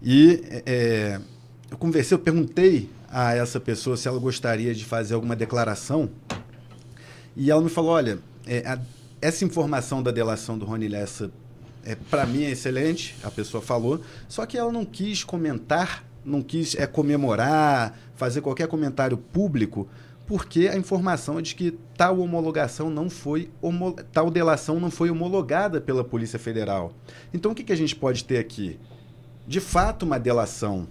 E 0.03 0.42
é, 0.66 1.20
eu 1.70 1.78
conversei, 1.78 2.16
eu 2.16 2.18
perguntei 2.18 2.90
a 3.09 3.34
essa 3.34 3.61
pessoa 3.61 3.96
se 3.96 4.09
ela 4.09 4.18
gostaria 4.18 4.74
de 4.74 4.84
fazer 4.84 5.14
alguma 5.14 5.36
declaração. 5.36 6.11
E 7.36 7.50
ela 7.50 7.62
me 7.62 7.70
falou: 7.70 7.92
olha, 7.92 8.18
é, 8.46 8.66
a, 8.66 8.80
essa 9.20 9.44
informação 9.44 10.03
da 10.03 10.11
delação 10.11 10.59
do 10.59 10.64
Rony 10.64 10.88
Lessa, 10.88 11.30
é, 11.84 11.94
para 11.94 12.26
mim 12.26 12.42
é 12.42 12.50
excelente, 12.50 13.14
a 13.22 13.30
pessoa 13.30 13.62
falou, 13.62 14.00
só 14.28 14.44
que 14.44 14.59
ela 14.59 14.72
não 14.72 14.84
quis 14.84 15.22
comentar, 15.22 16.05
não 16.24 16.42
quis 16.42 16.74
é, 16.74 16.86
comemorar, 16.86 17.96
fazer 18.16 18.40
qualquer 18.40 18.66
comentário 18.66 19.16
público, 19.16 19.88
porque 20.26 20.66
a 20.66 20.76
informação 20.76 21.38
é 21.38 21.42
de 21.42 21.55
que 21.55 21.78
tal 21.96 22.18
homologação 22.18 22.90
não 22.90 23.09
foi 23.09 23.50
tal 24.12 24.30
delação 24.30 24.80
não 24.80 24.90
foi 24.90 25.11
homologada 25.11 25.80
pela 25.80 26.03
Polícia 26.03 26.38
Federal. 26.38 26.92
Então 27.32 27.53
o 27.53 27.55
que, 27.55 27.62
que 27.62 27.72
a 27.72 27.76
gente 27.76 27.94
pode 27.94 28.24
ter 28.24 28.38
aqui? 28.38 28.80
De 29.47 29.61
fato 29.61 30.05
uma 30.05 30.18
delação 30.18 30.86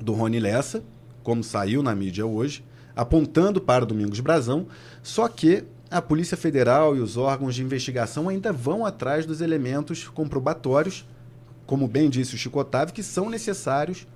do 0.00 0.12
Rony 0.12 0.40
Lessa, 0.40 0.82
como 1.22 1.42
saiu 1.42 1.82
na 1.82 1.94
mídia 1.94 2.26
hoje, 2.26 2.64
apontando 2.94 3.60
para 3.60 3.84
o 3.84 3.86
Domingos 3.86 4.20
Brazão, 4.20 4.66
só 5.02 5.28
que 5.28 5.64
a 5.90 6.02
Polícia 6.02 6.36
Federal 6.36 6.96
e 6.96 7.00
os 7.00 7.16
órgãos 7.16 7.54
de 7.54 7.62
investigação 7.62 8.28
ainda 8.28 8.52
vão 8.52 8.84
atrás 8.84 9.24
dos 9.24 9.40
elementos 9.40 10.08
comprobatórios, 10.08 11.06
como 11.66 11.86
bem 11.86 12.08
disse 12.10 12.34
o 12.34 12.38
Chico 12.38 12.58
Otávio, 12.58 12.94
que 12.94 13.02
são 13.02 13.30
necessários 13.30 14.06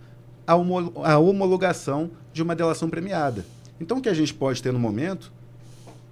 à 0.46 1.18
homologação 1.18 2.10
de 2.32 2.42
uma 2.42 2.56
delação 2.56 2.88
premiada. 2.88 3.44
Então, 3.80 3.98
o 3.98 4.00
que 4.00 4.08
a 4.08 4.14
gente 4.14 4.34
pode 4.34 4.62
ter 4.62 4.72
no 4.72 4.78
momento 4.78 5.32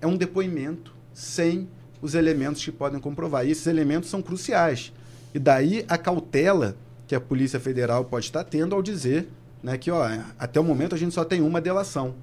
é 0.00 0.06
um 0.06 0.16
depoimento 0.16 0.94
sem 1.12 1.68
os 2.00 2.14
elementos 2.14 2.64
que 2.64 2.70
podem 2.70 3.00
comprovar. 3.00 3.46
E 3.46 3.50
esses 3.50 3.66
elementos 3.66 4.08
são 4.08 4.22
cruciais. 4.22 4.92
E 5.34 5.38
daí 5.38 5.84
a 5.88 5.98
cautela 5.98 6.76
que 7.08 7.14
a 7.14 7.20
Polícia 7.20 7.58
Federal 7.58 8.04
pode 8.04 8.26
estar 8.26 8.44
tendo 8.44 8.76
ao 8.76 8.82
dizer 8.82 9.28
né, 9.62 9.76
que 9.76 9.90
ó, 9.90 10.06
até 10.38 10.60
o 10.60 10.64
momento 10.64 10.94
a 10.94 10.98
gente 10.98 11.14
só 11.14 11.24
tem 11.24 11.40
uma 11.40 11.60
delação. 11.60 12.14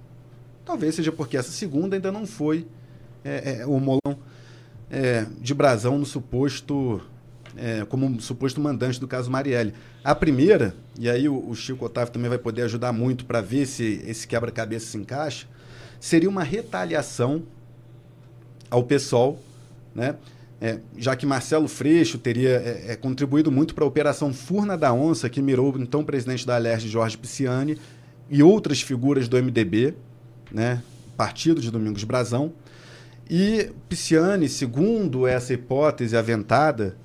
Talvez 0.64 0.96
seja 0.96 1.12
porque 1.12 1.36
essa 1.36 1.52
segunda 1.52 1.96
ainda 1.96 2.12
não 2.12 2.26
foi 2.26 2.66
é, 3.24 3.60
é, 3.60 3.66
homologam 3.66 4.18
é, 4.90 5.26
de 5.42 5.54
brasão 5.54 5.98
no 5.98 6.06
suposto 6.06 7.02
é, 7.58 7.86
como 7.86 8.22
suposto 8.22 8.62
mandante 8.62 9.00
do 9.00 9.08
caso 9.08 9.30
Marielle. 9.32 9.74
A 10.04 10.14
primeira, 10.14 10.76
e 11.00 11.10
aí 11.10 11.28
o, 11.28 11.50
o 11.50 11.56
Chico 11.56 11.86
Otávio 11.86 12.14
também 12.14 12.30
vai 12.30 12.38
poder 12.38 12.64
ajudar 12.64 12.94
muito 12.94 13.26
para 13.26 13.42
ver 13.42 13.66
se 13.66 14.04
esse 14.06 14.28
quebra-cabeça 14.28 14.88
se 14.88 14.98
encaixa, 14.98 15.48
seria 16.00 16.30
uma 16.30 16.44
retaliação 16.44 17.44
ao 18.70 18.84
pessoal, 18.84 19.40
né? 19.94 20.16
É, 20.62 20.80
já 20.98 21.16
que 21.16 21.26
Marcelo 21.26 21.68
Freixo 21.68 22.18
teria 22.18 22.50
é, 22.50 22.92
é, 22.92 22.96
contribuído 22.96 23.52
muito 23.52 23.76
para 23.76 23.84
a 23.84 23.88
Operação 23.88 24.34
Furna 24.34 24.78
da 24.78 24.94
Onça, 24.94 25.30
que 25.30 25.42
mirou 25.42 25.76
então 25.78 26.04
presidente 26.04 26.48
da 26.48 26.56
Alerj, 26.56 26.88
Jorge 26.88 27.18
Pisciani, 27.18 27.78
e 28.30 28.42
outras 28.42 28.82
figuras 28.82 29.28
do 29.28 29.38
MDB, 29.38 29.94
né, 30.52 30.82
partido 31.18 31.60
de 31.60 31.70
Domingos 31.70 32.04
Brazão. 32.04 32.54
E 33.30 33.70
Pisciani, 33.90 34.48
segundo 34.48 35.28
essa 35.28 35.54
hipótese 35.54 36.16
aventada, 36.16 36.96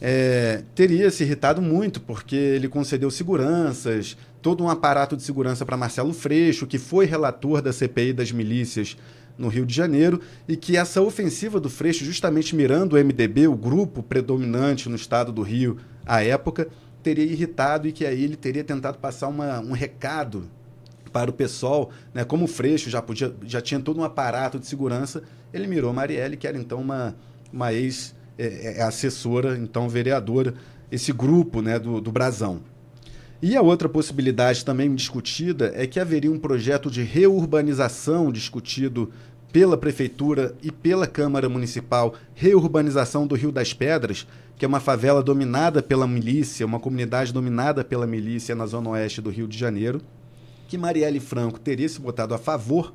é, 0.00 0.62
teria 0.74 1.10
se 1.10 1.24
irritado 1.24 1.62
muito, 1.62 2.00
porque 2.00 2.36
ele 2.36 2.68
concedeu 2.68 3.10
seguranças, 3.10 4.16
todo 4.42 4.62
um 4.62 4.68
aparato 4.68 5.16
de 5.16 5.22
segurança 5.22 5.64
para 5.64 5.76
Marcelo 5.76 6.12
Freixo, 6.12 6.66
que 6.66 6.78
foi 6.78 7.06
relator 7.06 7.62
da 7.62 7.72
CPI 7.72 8.12
das 8.12 8.30
milícias 8.30 8.96
no 9.38 9.48
Rio 9.48 9.64
de 9.64 9.72
Janeiro, 9.72 10.20
e 10.48 10.56
que 10.56 10.76
essa 10.76 11.00
ofensiva 11.00 11.60
do 11.60 11.70
Freixo, 11.70 12.04
justamente 12.04 12.56
mirando 12.56 12.96
o 12.96 12.98
MDB, 12.98 13.46
o 13.46 13.54
grupo 13.54 14.02
predominante 14.02 14.88
no 14.88 14.96
estado 14.96 15.30
do 15.30 15.42
Rio 15.42 15.78
à 16.04 16.22
época, 16.24 16.68
teria 17.02 17.24
irritado 17.24 17.86
e 17.86 17.92
que 17.92 18.04
aí 18.04 18.24
ele 18.24 18.36
teria 18.36 18.64
tentado 18.64 18.98
passar 18.98 19.28
uma, 19.28 19.60
um 19.60 19.72
recado 19.72 20.50
para 21.12 21.30
o 21.30 21.32
pessoal, 21.32 21.90
né? 22.12 22.24
como 22.24 22.44
o 22.44 22.48
Freixo 22.48 22.90
já, 22.90 23.00
podia, 23.00 23.34
já 23.44 23.60
tinha 23.60 23.80
todo 23.80 24.00
um 24.00 24.04
aparato 24.04 24.58
de 24.58 24.66
segurança, 24.66 25.22
ele 25.52 25.66
mirou 25.66 25.92
Marielle, 25.92 26.36
que 26.36 26.46
era 26.46 26.58
então 26.58 26.80
uma, 26.80 27.16
uma 27.52 27.72
ex-assessora, 27.72 29.50
é, 29.50 29.54
é, 29.54 29.58
então 29.58 29.88
vereadora, 29.88 30.54
esse 30.90 31.12
grupo 31.12 31.62
né, 31.62 31.78
do, 31.78 32.00
do 32.00 32.12
Brasão. 32.12 32.60
E 33.40 33.56
a 33.56 33.62
outra 33.62 33.88
possibilidade 33.88 34.64
também 34.64 34.92
discutida 34.94 35.72
é 35.76 35.86
que 35.86 36.00
haveria 36.00 36.30
um 36.30 36.38
projeto 36.38 36.90
de 36.90 37.02
reurbanização 37.02 38.32
discutido 38.32 39.12
pela 39.52 39.76
Prefeitura 39.76 40.54
e 40.62 40.70
pela 40.70 41.06
Câmara 41.06 41.48
Municipal, 41.48 42.14
reurbanização 42.34 43.26
do 43.26 43.34
Rio 43.34 43.50
das 43.50 43.72
Pedras, 43.72 44.26
que 44.56 44.64
é 44.64 44.68
uma 44.68 44.80
favela 44.80 45.22
dominada 45.22 45.82
pela 45.82 46.06
milícia, 46.06 46.66
uma 46.66 46.80
comunidade 46.80 47.32
dominada 47.32 47.84
pela 47.84 48.06
milícia 48.06 48.54
na 48.54 48.66
zona 48.66 48.90
oeste 48.90 49.20
do 49.20 49.30
Rio 49.30 49.46
de 49.48 49.56
Janeiro. 49.56 50.00
que 50.66 50.76
Marielle 50.76 51.18
Franco 51.18 51.58
teria 51.58 51.88
se 51.88 51.98
votado 51.98 52.34
a 52.34 52.38
favor 52.38 52.92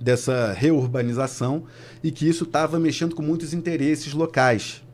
dessa 0.00 0.52
reurbanização 0.52 1.64
e 2.02 2.12
que 2.12 2.28
isso 2.28 2.44
estava 2.44 2.78
mexendo 2.78 3.16
com 3.16 3.22
muitos 3.22 3.52
interesses 3.52 4.12
locais 4.12 4.84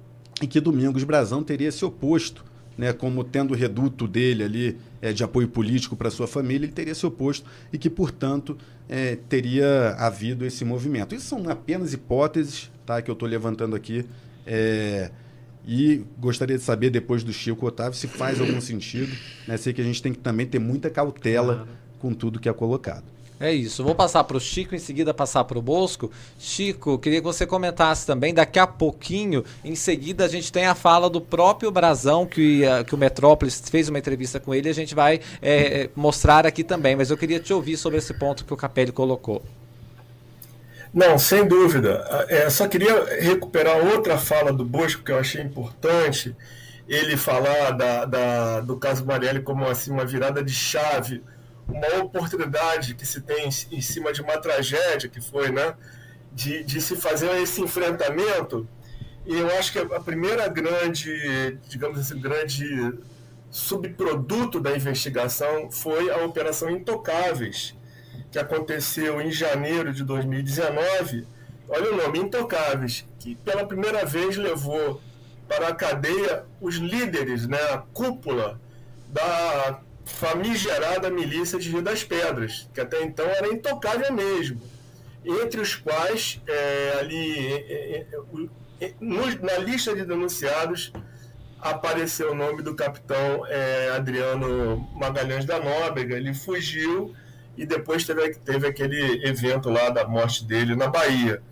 e 0.40 0.46
que 0.46 0.60
Domingos 0.60 1.04
Brazão 1.04 1.42
teria 1.42 1.70
se 1.70 1.84
oposto, 1.84 2.42
né, 2.76 2.92
como 2.92 3.22
tendo 3.22 3.52
o 3.52 3.56
reduto 3.56 4.08
dele 4.08 4.42
ali 4.42 4.78
é, 5.00 5.12
de 5.12 5.22
apoio 5.22 5.46
político 5.46 5.94
para 5.94 6.10
sua 6.10 6.26
família, 6.26 6.64
ele 6.66 6.72
teria 6.72 6.94
se 6.94 7.06
oposto 7.06 7.48
e 7.72 7.78
que, 7.78 7.88
portanto, 7.88 8.56
é, 8.88 9.16
teria 9.28 9.94
havido 9.98 10.44
esse 10.44 10.64
movimento. 10.64 11.14
Isso 11.14 11.26
são 11.26 11.48
apenas 11.48 11.92
hipóteses 11.92 12.70
tá, 12.84 13.00
que 13.00 13.10
eu 13.10 13.14
estou 13.14 13.28
levantando 13.28 13.74
aqui. 13.74 14.04
É, 14.46 15.10
e 15.66 16.04
gostaria 16.18 16.58
de 16.58 16.62
saber, 16.62 16.90
depois 16.90 17.24
do 17.24 17.32
Chico 17.32 17.66
Otávio, 17.66 17.94
se 17.94 18.06
faz 18.06 18.40
algum 18.40 18.60
sentido. 18.60 19.16
Né? 19.48 19.56
Sei 19.56 19.72
que 19.72 19.80
a 19.80 19.84
gente 19.84 20.02
tem 20.02 20.12
que 20.12 20.18
também 20.18 20.46
ter 20.46 20.58
muita 20.58 20.90
cautela 20.90 21.54
claro. 21.54 21.70
com 21.98 22.12
tudo 22.12 22.38
que 22.38 22.48
é 22.48 22.52
colocado. 22.52 23.13
É 23.44 23.52
isso. 23.52 23.84
Vou 23.84 23.94
passar 23.94 24.24
para 24.24 24.38
o 24.38 24.40
Chico, 24.40 24.74
em 24.74 24.78
seguida 24.78 25.12
passar 25.12 25.44
para 25.44 25.58
o 25.58 25.60
Bosco. 25.60 26.10
Chico, 26.38 26.98
queria 26.98 27.20
que 27.20 27.26
você 27.26 27.46
comentasse 27.46 28.06
também. 28.06 28.32
Daqui 28.32 28.58
a 28.58 28.66
pouquinho, 28.66 29.44
em 29.62 29.74
seguida, 29.74 30.24
a 30.24 30.28
gente 30.28 30.50
tem 30.50 30.64
a 30.64 30.74
fala 30.74 31.10
do 31.10 31.20
próprio 31.20 31.70
Brazão, 31.70 32.24
que, 32.24 32.62
uh, 32.64 32.82
que 32.86 32.94
o 32.94 32.98
Metrópolis 32.98 33.62
fez 33.68 33.90
uma 33.90 33.98
entrevista 33.98 34.40
com 34.40 34.54
ele. 34.54 34.70
A 34.70 34.72
gente 34.72 34.94
vai 34.94 35.20
é, 35.42 35.90
mostrar 35.94 36.46
aqui 36.46 36.64
também. 36.64 36.96
Mas 36.96 37.10
eu 37.10 37.18
queria 37.18 37.38
te 37.38 37.52
ouvir 37.52 37.76
sobre 37.76 37.98
esse 37.98 38.14
ponto 38.14 38.46
que 38.46 38.54
o 38.54 38.56
Capelli 38.56 38.92
colocou. 38.92 39.42
Não, 40.94 41.18
sem 41.18 41.46
dúvida. 41.46 42.26
É, 42.30 42.48
só 42.48 42.66
queria 42.66 43.20
recuperar 43.20 43.76
outra 43.76 44.16
fala 44.16 44.54
do 44.54 44.64
Bosco 44.64 45.02
que 45.02 45.12
eu 45.12 45.18
achei 45.18 45.42
importante. 45.42 46.34
Ele 46.88 47.14
falar 47.14 47.72
da, 47.72 48.06
da 48.06 48.60
do 48.62 48.78
caso 48.78 49.04
Marielle 49.04 49.42
como 49.42 49.66
assim, 49.66 49.90
uma 49.90 50.06
virada 50.06 50.42
de 50.42 50.52
chave 50.52 51.22
uma 51.66 52.02
oportunidade 52.02 52.94
que 52.94 53.06
se 53.06 53.20
tem 53.20 53.48
em 53.48 53.80
cima 53.80 54.12
de 54.12 54.20
uma 54.20 54.38
tragédia 54.38 55.08
que 55.08 55.20
foi, 55.20 55.50
né, 55.50 55.74
de, 56.32 56.62
de 56.64 56.80
se 56.80 56.96
fazer 56.96 57.30
esse 57.42 57.60
enfrentamento. 57.60 58.68
E 59.26 59.34
eu 59.38 59.48
acho 59.58 59.72
que 59.72 59.78
a 59.78 60.00
primeira 60.00 60.46
grande, 60.48 61.58
digamos 61.68 61.98
assim, 61.98 62.20
grande 62.20 62.92
subproduto 63.50 64.60
da 64.60 64.76
investigação 64.76 65.70
foi 65.70 66.10
a 66.10 66.24
Operação 66.24 66.68
Intocáveis, 66.70 67.74
que 68.30 68.38
aconteceu 68.38 69.20
em 69.20 69.30
janeiro 69.30 69.92
de 69.92 70.04
2019. 70.04 71.26
Olha 71.68 71.92
o 71.92 71.96
nome, 71.96 72.18
Intocáveis, 72.18 73.06
que 73.18 73.34
pela 73.36 73.64
primeira 73.64 74.04
vez 74.04 74.36
levou 74.36 75.00
para 75.48 75.68
a 75.68 75.74
cadeia 75.74 76.44
os 76.60 76.76
líderes, 76.76 77.46
né, 77.46 77.60
a 77.72 77.78
cúpula 77.78 78.60
da 79.08 79.80
famigerada 80.04 81.10
milícia 81.10 81.58
de 81.58 81.70
Rio 81.70 81.82
das 81.82 82.04
Pedras, 82.04 82.68
que 82.72 82.80
até 82.80 83.02
então 83.02 83.26
era 83.26 83.48
intocável 83.48 84.12
mesmo, 84.12 84.60
entre 85.24 85.60
os 85.60 85.74
quais, 85.74 86.40
é, 86.46 86.96
ali, 87.00 87.52
é, 87.52 88.06
é, 88.80 88.86
é 88.86 88.94
no, 89.00 89.26
na 89.40 89.58
lista 89.58 89.94
de 89.94 90.04
denunciados, 90.04 90.92
apareceu 91.58 92.32
o 92.32 92.34
nome 92.34 92.62
do 92.62 92.74
capitão 92.74 93.46
é, 93.46 93.90
Adriano 93.96 94.86
Magalhães 94.94 95.46
da 95.46 95.58
Nóbrega, 95.58 96.16
ele 96.16 96.34
fugiu 96.34 97.14
e 97.56 97.64
depois 97.64 98.04
teve, 98.04 98.34
teve 98.34 98.66
aquele 98.66 99.26
evento 99.26 99.70
lá 99.70 99.88
da 99.88 100.06
morte 100.06 100.44
dele 100.44 100.76
na 100.76 100.88
Bahia. 100.88 101.42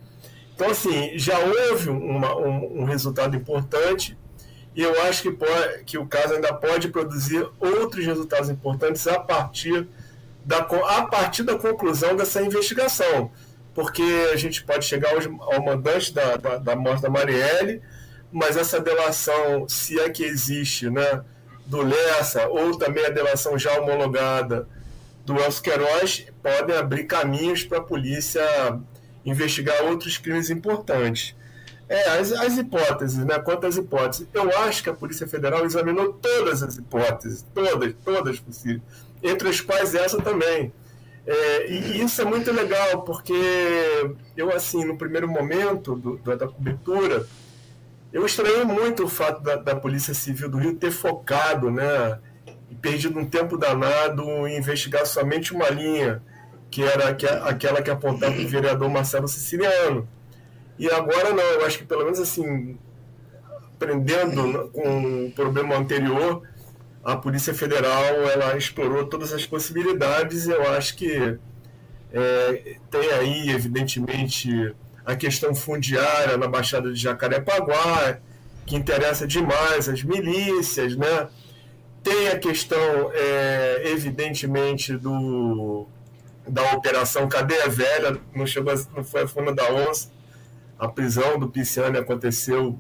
Então, 0.55 0.71
assim, 0.71 1.19
já 1.19 1.39
houve 1.39 1.89
uma, 1.89 2.37
um, 2.37 2.83
um 2.83 2.85
resultado 2.85 3.35
importante, 3.35 4.17
e 4.75 4.83
eu 4.83 5.03
acho 5.03 5.23
que, 5.23 5.31
pode, 5.31 5.85
que 5.85 5.99
o 5.99 6.07
caso 6.07 6.35
ainda 6.35 6.53
pode 6.55 6.89
produzir 6.89 7.47
outros 7.61 8.05
resultados 8.07 8.49
importantes 8.49 9.07
a 9.07 9.21
partir 9.21 9.87
da, 10.45 10.59
a 10.59 11.07
partir 11.07 11.43
da 11.43 11.59
conclusão 11.59 12.17
dessa 12.17 12.41
investigação. 12.43 13.31
Porque 13.75 14.03
a 14.33 14.37
gente 14.37 14.65
pode 14.65 14.85
chegar 14.85 15.13
ao, 15.13 15.65
mandante 15.65 16.13
da, 16.13 16.37
da, 16.37 16.57
da, 16.59 16.77
morte 16.77 17.03
da 17.03 17.11
Marielle, 17.11 17.83
mas 18.31 18.57
essa 18.57 18.81
delação, 18.81 19.69
se 19.69 19.99
é 20.01 20.09
que 20.09 20.25
existe, 20.25 20.89
né, 20.89 21.23
do 21.67 21.83
Lessa, 21.83 22.49
ou 22.49 22.77
também 22.79 23.05
a 23.05 23.11
delação 23.11 23.59
já 23.59 23.79
homologada 23.79 24.67
do 25.25 25.39
Elcio 25.39 25.63
Queiroz, 25.63 26.27
podem 26.43 26.77
abrir 26.77 27.05
caminhos 27.05 27.63
para 27.63 27.79
a 27.79 27.83
polícia 27.83 28.43
investigar 29.25 29.85
outros 29.85 30.19
crimes 30.19 30.51
importantes. 30.51 31.37
É, 31.89 32.19
as, 32.19 32.33
as 32.33 32.57
hipóteses, 32.57 33.25
né? 33.25 33.39
Quantas 33.39 33.77
hipóteses? 33.77 34.27
Eu 34.33 34.49
acho 34.59 34.83
que 34.83 34.91
a 34.91 34.95
Polícia 34.95 35.27
Federal 35.27 35.65
examinou 35.65 36.13
todas 36.15 36.63
as 36.63 36.77
hipóteses, 36.77 37.45
todas, 37.55 37.95
todas 38.05 38.41
possíveis, 38.41 38.83
entre 39.23 39.49
as 39.49 39.61
quais 39.61 39.95
essa 39.95 40.21
também. 40.21 40.73
É, 41.27 41.71
e 41.71 42.03
isso 42.03 42.21
é 42.21 42.25
muito 42.25 42.51
legal, 42.51 43.03
porque 43.03 43.35
eu, 44.37 44.51
assim, 44.51 44.85
no 44.85 44.97
primeiro 44.97 45.29
momento 45.29 45.95
do, 45.95 46.17
da 46.19 46.49
cobertura, 46.49 47.27
eu 48.13 48.27
estranhei 48.27 48.65
muito 48.65 49.05
o 49.05 49.09
fato 49.09 49.41
da, 49.41 49.57
da, 49.57 49.77
Polícia 49.77 50.15
Civil 50.15 50.49
do 50.49 50.59
Rio 50.59 50.75
ter 50.75 50.91
focado, 50.91 51.71
né, 51.71 52.19
e 52.69 52.75
perdido 52.75 53.19
um 53.19 53.25
tempo 53.25 53.57
danado 53.57 54.23
em 54.49 54.59
investigar 54.59 55.07
somente 55.07 55.53
uma 55.53 55.69
linha, 55.71 56.21
que 56.71 56.83
era 56.83 57.15
que, 57.15 57.27
aquela 57.27 57.81
que 57.83 57.91
apontava 57.91 58.35
o 58.35 58.49
vereador 58.49 58.91
Marcelo 58.91 59.29
Siciliano. 59.29 60.09
E 60.79 60.91
agora 60.91 61.33
não, 61.33 61.43
eu 61.43 61.67
acho 61.67 61.79
que 61.79 61.85
pelo 61.85 62.05
menos 62.05 62.19
assim, 62.19 62.79
aprendendo 63.75 64.71
com 64.73 65.27
o 65.27 65.33
problema 65.33 65.77
anterior, 65.77 66.43
a 67.05 67.17
Polícia 67.17 67.53
Federal 67.53 68.15
ela 68.31 68.57
explorou 68.57 69.07
todas 69.07 69.33
as 69.33 69.45
possibilidades. 69.45 70.47
Eu 70.47 70.71
acho 70.73 70.97
que 70.97 71.39
é, 72.13 72.77
tem 72.91 73.11
aí, 73.13 73.51
evidentemente, 73.51 74.75
a 75.05 75.17
questão 75.17 75.55
fundiária 75.55 76.37
na 76.37 76.47
Baixada 76.47 76.93
de 76.93 77.01
Jacarepaguá, 77.01 78.19
que 78.67 78.77
interessa 78.77 79.27
demais 79.27 79.89
as 79.89 80.03
milícias, 80.03 80.97
né? 80.97 81.29
Tem 82.03 82.29
a 82.29 82.39
questão, 82.39 83.11
é, 83.13 83.83
evidentemente, 83.87 84.97
do, 84.97 85.87
da 86.47 86.73
Operação 86.73 87.29
Cadeia 87.29 87.69
Velha, 87.69 88.19
não, 88.35 88.47
chegou 88.47 88.75
não 88.95 89.05
foi 89.05 89.23
a 89.23 89.29
funda 89.29 89.53
da 89.53 89.73
onça, 89.73 90.11
a 90.83 90.89
prisão 90.89 91.39
do 91.39 91.49
Pisciani 91.49 91.97
aconteceu 91.97 92.77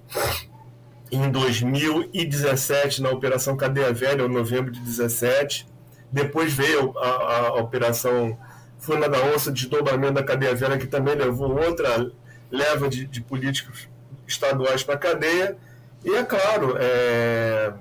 em 1.08 1.30
2017 1.30 3.00
na 3.00 3.10
Operação 3.10 3.56
Cadeia 3.56 3.92
Velha, 3.92 4.22
em 4.22 4.28
novembro 4.28 4.72
de 4.72 4.80
17. 4.80 5.68
Depois 6.10 6.52
veio 6.52 6.98
a, 6.98 7.46
a 7.46 7.54
Operação 7.60 8.36
Funa 8.80 9.08
da 9.08 9.22
Onça, 9.26 9.52
desdobramento 9.52 10.14
da 10.14 10.24
Cadeia 10.24 10.52
Velha, 10.52 10.76
que 10.76 10.88
também 10.88 11.14
levou 11.14 11.56
outra 11.56 12.10
leva 12.50 12.88
de, 12.88 13.06
de 13.06 13.20
políticos 13.20 13.88
estaduais 14.26 14.82
para 14.82 14.96
a 14.96 14.98
cadeia. 14.98 15.56
E 16.04 16.12
é 16.12 16.24
claro, 16.24 16.74
é, 16.80 17.72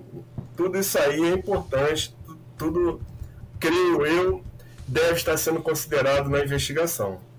tudo 0.56 0.78
isso 0.78 1.00
aí 1.00 1.20
é 1.20 1.34
importante, 1.34 2.16
tudo, 2.56 3.02
creio 3.60 4.06
eu, 4.06 4.44
deve 4.88 5.14
estar 5.14 5.36
sendo 5.36 5.64
considerado 5.64 6.30
na 6.30 6.44
investigação. 6.44 7.31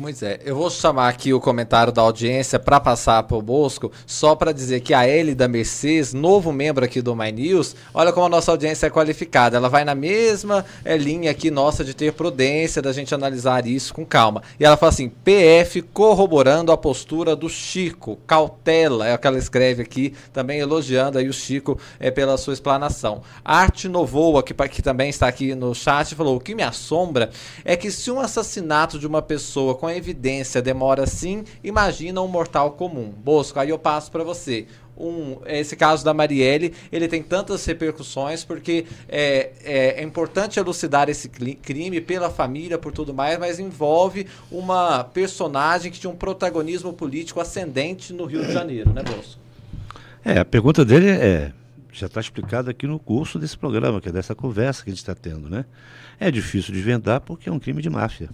Pois 0.00 0.22
é, 0.22 0.40
eu 0.42 0.56
vou 0.56 0.70
chamar 0.70 1.08
aqui 1.08 1.34
o 1.34 1.40
comentário 1.40 1.92
da 1.92 2.00
audiência 2.00 2.58
para 2.58 2.80
passar 2.80 3.22
para 3.24 3.36
o 3.36 3.42
Bosco, 3.42 3.92
só 4.06 4.34
para 4.34 4.50
dizer 4.50 4.80
que 4.80 4.94
a 4.94 5.06
Elida 5.06 5.46
Mercedes, 5.46 6.14
novo 6.14 6.50
membro 6.50 6.82
aqui 6.82 7.02
do 7.02 7.14
My 7.14 7.30
News, 7.30 7.76
olha 7.92 8.10
como 8.10 8.24
a 8.24 8.28
nossa 8.30 8.50
audiência 8.50 8.86
é 8.86 8.90
qualificada. 8.90 9.58
Ela 9.58 9.68
vai 9.68 9.84
na 9.84 9.94
mesma 9.94 10.64
é, 10.82 10.96
linha 10.96 11.30
aqui 11.30 11.50
nossa 11.50 11.84
de 11.84 11.92
ter 11.92 12.14
prudência, 12.14 12.80
da 12.80 12.90
gente 12.90 13.14
analisar 13.14 13.66
isso 13.66 13.92
com 13.92 14.02
calma. 14.02 14.42
E 14.58 14.64
ela 14.64 14.78
fala 14.78 14.92
assim: 14.92 15.10
PF 15.10 15.82
corroborando 15.82 16.72
a 16.72 16.76
postura 16.78 17.36
do 17.36 17.50
Chico, 17.50 18.18
cautela, 18.26 19.06
é 19.06 19.14
o 19.14 19.18
que 19.18 19.26
ela 19.26 19.38
escreve 19.38 19.82
aqui, 19.82 20.14
também 20.32 20.58
elogiando 20.58 21.18
aí 21.18 21.28
o 21.28 21.34
Chico 21.34 21.78
é, 22.00 22.10
pela 22.10 22.38
sua 22.38 22.54
explanação. 22.54 23.20
Arte 23.44 23.88
Novoa, 23.88 24.42
que, 24.42 24.54
que 24.54 24.80
também 24.80 25.10
está 25.10 25.28
aqui 25.28 25.54
no 25.54 25.74
chat, 25.74 26.14
falou: 26.14 26.36
o 26.36 26.40
que 26.40 26.54
me 26.54 26.62
assombra 26.62 27.30
é 27.62 27.76
que 27.76 27.90
se 27.90 28.10
um 28.10 28.18
assassinato 28.18 28.98
de 28.98 29.06
uma 29.06 29.20
pessoa 29.20 29.81
com 29.82 29.90
evidência 29.90 30.62
demora 30.62 31.08
sim, 31.08 31.42
imagina 31.64 32.22
um 32.22 32.28
mortal 32.28 32.70
comum. 32.70 33.12
Bosco, 33.24 33.58
aí 33.58 33.70
eu 33.70 33.78
passo 33.80 34.12
para 34.12 34.22
você. 34.22 34.68
Um, 34.96 35.38
esse 35.44 35.74
caso 35.74 36.04
da 36.04 36.14
Marielle, 36.14 36.72
ele 36.92 37.08
tem 37.08 37.20
tantas 37.20 37.64
repercussões 37.66 38.44
porque 38.44 38.86
é, 39.08 39.50
é, 39.64 40.00
é, 40.00 40.02
importante 40.04 40.60
elucidar 40.60 41.08
esse 41.08 41.28
crime 41.28 42.00
pela 42.00 42.30
família, 42.30 42.78
por 42.78 42.92
tudo 42.92 43.12
mais, 43.12 43.36
mas 43.40 43.58
envolve 43.58 44.28
uma 44.52 45.02
personagem 45.02 45.90
que 45.90 45.98
tinha 45.98 46.12
um 46.12 46.14
protagonismo 46.14 46.92
político 46.92 47.40
ascendente 47.40 48.12
no 48.12 48.24
Rio 48.24 48.46
de 48.46 48.52
Janeiro, 48.52 48.92
né, 48.92 49.02
Bosco? 49.02 49.40
É, 50.24 50.38
a 50.38 50.44
pergunta 50.44 50.84
dele 50.84 51.10
é 51.10 51.52
já 51.92 52.06
está 52.06 52.20
explicado 52.20 52.70
aqui 52.70 52.86
no 52.86 53.00
curso 53.00 53.36
desse 53.36 53.58
programa, 53.58 54.00
que 54.00 54.08
é 54.08 54.12
dessa 54.12 54.32
conversa 54.32 54.84
que 54.84 54.90
a 54.90 54.92
gente 54.92 55.02
está 55.02 55.14
tendo, 55.14 55.50
né? 55.50 55.64
É 56.20 56.30
difícil 56.30 56.72
de 56.72 56.80
vendar 56.80 57.20
porque 57.20 57.48
é 57.48 57.52
um 57.52 57.58
crime 57.58 57.82
de 57.82 57.90
máfia 57.90 58.30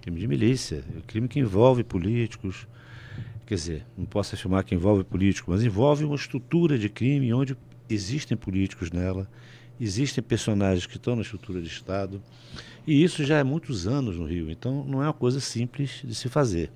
crime 0.00 0.20
de 0.20 0.26
milícia, 0.26 0.84
é 0.96 1.00
crime 1.06 1.28
que 1.28 1.38
envolve 1.38 1.84
políticos. 1.84 2.66
Quer 3.46 3.54
dizer, 3.54 3.86
não 3.98 4.04
posso 4.04 4.34
afirmar 4.34 4.62
que 4.64 4.74
envolve 4.74 5.02
políticos, 5.04 5.54
mas 5.54 5.64
envolve 5.64 6.04
uma 6.04 6.14
estrutura 6.14 6.78
de 6.78 6.88
crime 6.88 7.32
onde 7.32 7.56
existem 7.88 8.36
políticos 8.36 8.90
nela 8.90 9.28
existem 9.80 10.22
personagens 10.22 10.86
que 10.86 10.96
estão 10.96 11.16
na 11.16 11.22
estrutura 11.22 11.60
de 11.60 11.68
Estado, 11.68 12.22
e 12.86 13.02
isso 13.02 13.24
já 13.24 13.38
é 13.38 13.44
muitos 13.44 13.86
anos 13.86 14.18
no 14.18 14.26
Rio, 14.26 14.50
então 14.50 14.84
não 14.84 15.02
é 15.02 15.06
uma 15.06 15.14
coisa 15.14 15.40
simples 15.40 16.02
de 16.04 16.14
se 16.14 16.28
fazer. 16.28 16.70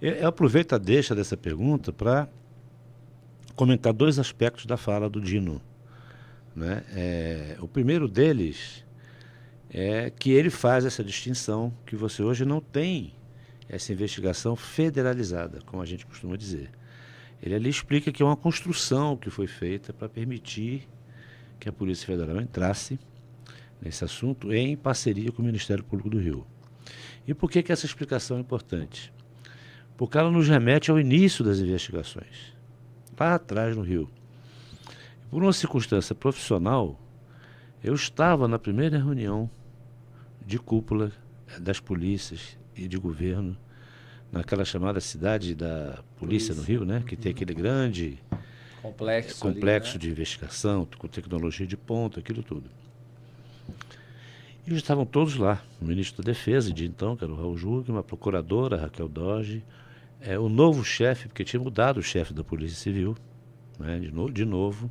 Eu, 0.00 0.12
eu 0.12 0.28
aproveito 0.28 0.72
a 0.74 0.78
deixa 0.78 1.14
dessa 1.14 1.36
pergunta 1.36 1.92
para 1.92 2.28
comentar 3.56 3.92
dois 3.92 4.18
aspectos 4.18 4.66
da 4.66 4.76
fala 4.76 5.10
do 5.10 5.20
Dino. 5.20 5.60
Né? 6.54 6.84
É, 6.94 7.56
o 7.60 7.66
primeiro 7.66 8.06
deles 8.06 8.84
é 9.72 10.10
que 10.10 10.30
ele 10.30 10.50
faz 10.50 10.84
essa 10.84 11.02
distinção 11.02 11.72
que 11.86 11.96
você 11.96 12.22
hoje 12.22 12.44
não 12.44 12.60
tem 12.60 13.14
essa 13.66 13.90
investigação 13.90 14.54
federalizada, 14.54 15.60
como 15.64 15.82
a 15.82 15.86
gente 15.86 16.04
costuma 16.04 16.36
dizer. 16.36 16.70
Ele 17.42 17.54
ali 17.54 17.70
explica 17.70 18.12
que 18.12 18.22
é 18.22 18.26
uma 18.26 18.36
construção 18.36 19.16
que 19.16 19.30
foi 19.30 19.46
feita 19.46 19.92
para 19.92 20.10
permitir 20.10 20.86
que 21.58 21.70
a 21.70 21.72
Polícia 21.72 22.06
Federal 22.06 22.38
entrasse 22.38 23.00
nesse 23.80 24.04
assunto 24.04 24.52
em 24.52 24.76
parceria 24.76 25.32
com 25.32 25.40
o 25.40 25.44
Ministério 25.44 25.82
Público 25.82 26.10
do 26.10 26.18
Rio. 26.18 26.46
E 27.26 27.32
por 27.32 27.50
que, 27.50 27.62
que 27.62 27.72
essa 27.72 27.86
explicação 27.86 28.36
é 28.36 28.40
importante? 28.40 29.12
Porque 29.96 30.18
ela 30.18 30.30
nos 30.30 30.48
remete 30.48 30.90
ao 30.90 31.00
início 31.00 31.44
das 31.44 31.58
investigações, 31.58 32.54
lá 33.18 33.36
atrás 33.36 33.74
no 33.74 33.82
Rio. 33.82 34.08
Por 35.30 35.42
uma 35.42 35.52
circunstância 35.52 36.14
profissional, 36.14 37.00
eu 37.82 37.94
estava 37.94 38.46
na 38.46 38.58
primeira 38.58 38.98
reunião 38.98 39.50
de 40.46 40.58
cúpula 40.58 41.12
das 41.58 41.80
polícias 41.80 42.56
e 42.76 42.88
de 42.88 42.96
governo 42.96 43.56
naquela 44.30 44.64
chamada 44.64 45.00
cidade 45.00 45.54
da 45.54 46.02
polícia, 46.18 46.54
polícia. 46.54 46.54
no 46.54 46.62
Rio, 46.62 46.84
né? 46.84 47.02
Que 47.06 47.16
tem 47.16 47.32
aquele 47.32 47.52
grande 47.52 48.18
complexo, 48.80 49.40
complexo 49.40 49.90
ali, 49.90 49.98
né? 49.98 50.00
de 50.00 50.10
investigação, 50.10 50.88
com 50.98 51.06
tecnologia 51.06 51.66
de 51.66 51.76
ponta, 51.76 52.20
aquilo 52.20 52.42
tudo. 52.42 52.70
E 54.66 54.74
estavam 54.74 55.04
todos 55.04 55.36
lá, 55.36 55.62
o 55.80 55.84
ministro 55.84 56.22
da 56.22 56.32
Defesa 56.32 56.72
de 56.72 56.86
então, 56.86 57.16
que 57.16 57.24
era 57.24 57.32
o 57.32 57.36
Raul 57.36 57.56
Júlio, 57.56 57.84
uma 57.88 58.02
procuradora, 58.02 58.76
Raquel 58.76 59.08
Doge, 59.08 59.62
é, 60.20 60.38
o 60.38 60.48
novo 60.48 60.84
chefe, 60.84 61.28
porque 61.28 61.44
tinha 61.44 61.60
mudado 61.60 61.98
o 61.98 62.02
chefe 62.02 62.32
da 62.32 62.44
Polícia 62.44 62.76
Civil, 62.76 63.16
né, 63.78 63.98
de, 63.98 64.12
no, 64.12 64.30
de 64.30 64.44
novo. 64.44 64.90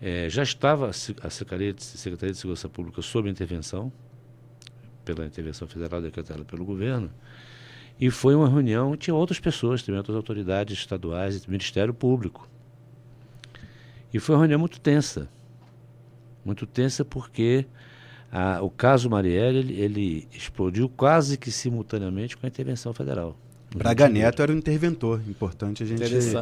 É, 0.00 0.28
já 0.28 0.42
estava 0.42 0.88
a 0.88 0.92
Secretaria 1.30 1.72
de, 1.72 1.84
Secretaria 1.84 2.32
de 2.32 2.38
Segurança 2.38 2.68
Pública 2.68 3.00
sob 3.00 3.30
intervenção, 3.30 3.92
pela 5.04 5.26
intervenção 5.26 5.66
federal 5.68 6.00
decretada 6.00 6.44
pelo 6.44 6.64
governo, 6.64 7.10
e 8.00 8.10
foi 8.10 8.34
uma 8.34 8.48
reunião, 8.48 8.96
tinha 8.96 9.14
outras 9.14 9.38
pessoas, 9.38 9.82
também 9.82 9.98
outras 9.98 10.16
autoridades 10.16 10.78
estaduais 10.78 11.36
e 11.36 11.40
do 11.46 11.50
Ministério 11.50 11.94
Público. 11.94 12.48
E 14.12 14.18
foi 14.18 14.34
uma 14.34 14.40
reunião 14.40 14.58
muito 14.58 14.80
tensa. 14.80 15.28
Muito 16.44 16.66
tensa 16.66 17.04
porque 17.04 17.64
a, 18.30 18.60
o 18.62 18.70
caso 18.70 19.08
Marielle 19.08 19.58
ele, 19.58 19.80
ele, 19.80 20.28
explodiu 20.32 20.88
quase 20.88 21.36
que 21.36 21.50
simultaneamente 21.50 22.36
com 22.36 22.46
a 22.46 22.48
intervenção 22.48 22.92
federal. 22.92 23.36
Braga 23.74 24.08
Neto 24.08 24.42
era 24.42 24.52
o 24.52 24.56
interventor, 24.56 25.22
importante 25.26 25.82
a 25.82 25.86
gente 25.86 25.98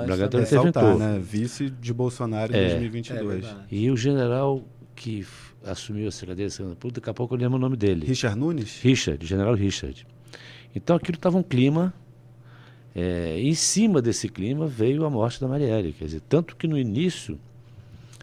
Braga 0.06 0.28
Neto 0.28 0.98
né? 0.98 1.20
Vice 1.22 1.70
de 1.70 1.92
Bolsonaro 1.92 2.52
em 2.52 2.58
é, 2.58 2.68
2022. 2.70 3.44
É 3.44 3.54
e 3.70 3.90
o 3.90 3.96
general 3.96 4.64
que 4.96 5.24
assumiu 5.64 6.08
a 6.08 6.10
Secretaria 6.10 6.46
de 6.46 6.52
Segurança 6.52 6.78
Pública, 6.78 7.00
daqui 7.00 7.10
a 7.10 7.14
pouco 7.14 7.34
eu 7.34 7.38
lembro 7.38 7.56
o 7.56 7.60
nome 7.60 7.76
dele. 7.76 8.06
Richard 8.06 8.38
Nunes? 8.38 8.80
Richard, 8.82 9.24
general 9.24 9.54
Richard. 9.54 10.06
Então 10.74 10.96
aquilo 10.96 11.16
estava 11.16 11.36
um 11.36 11.42
clima. 11.42 11.92
É, 12.94 13.38
em 13.38 13.54
cima 13.54 14.02
desse 14.02 14.28
clima 14.28 14.66
veio 14.66 15.04
a 15.04 15.10
morte 15.10 15.40
da 15.40 15.46
Marielle. 15.46 15.92
Quer 15.92 16.06
dizer, 16.06 16.22
tanto 16.28 16.56
que 16.56 16.66
no 16.66 16.76
início, 16.76 17.38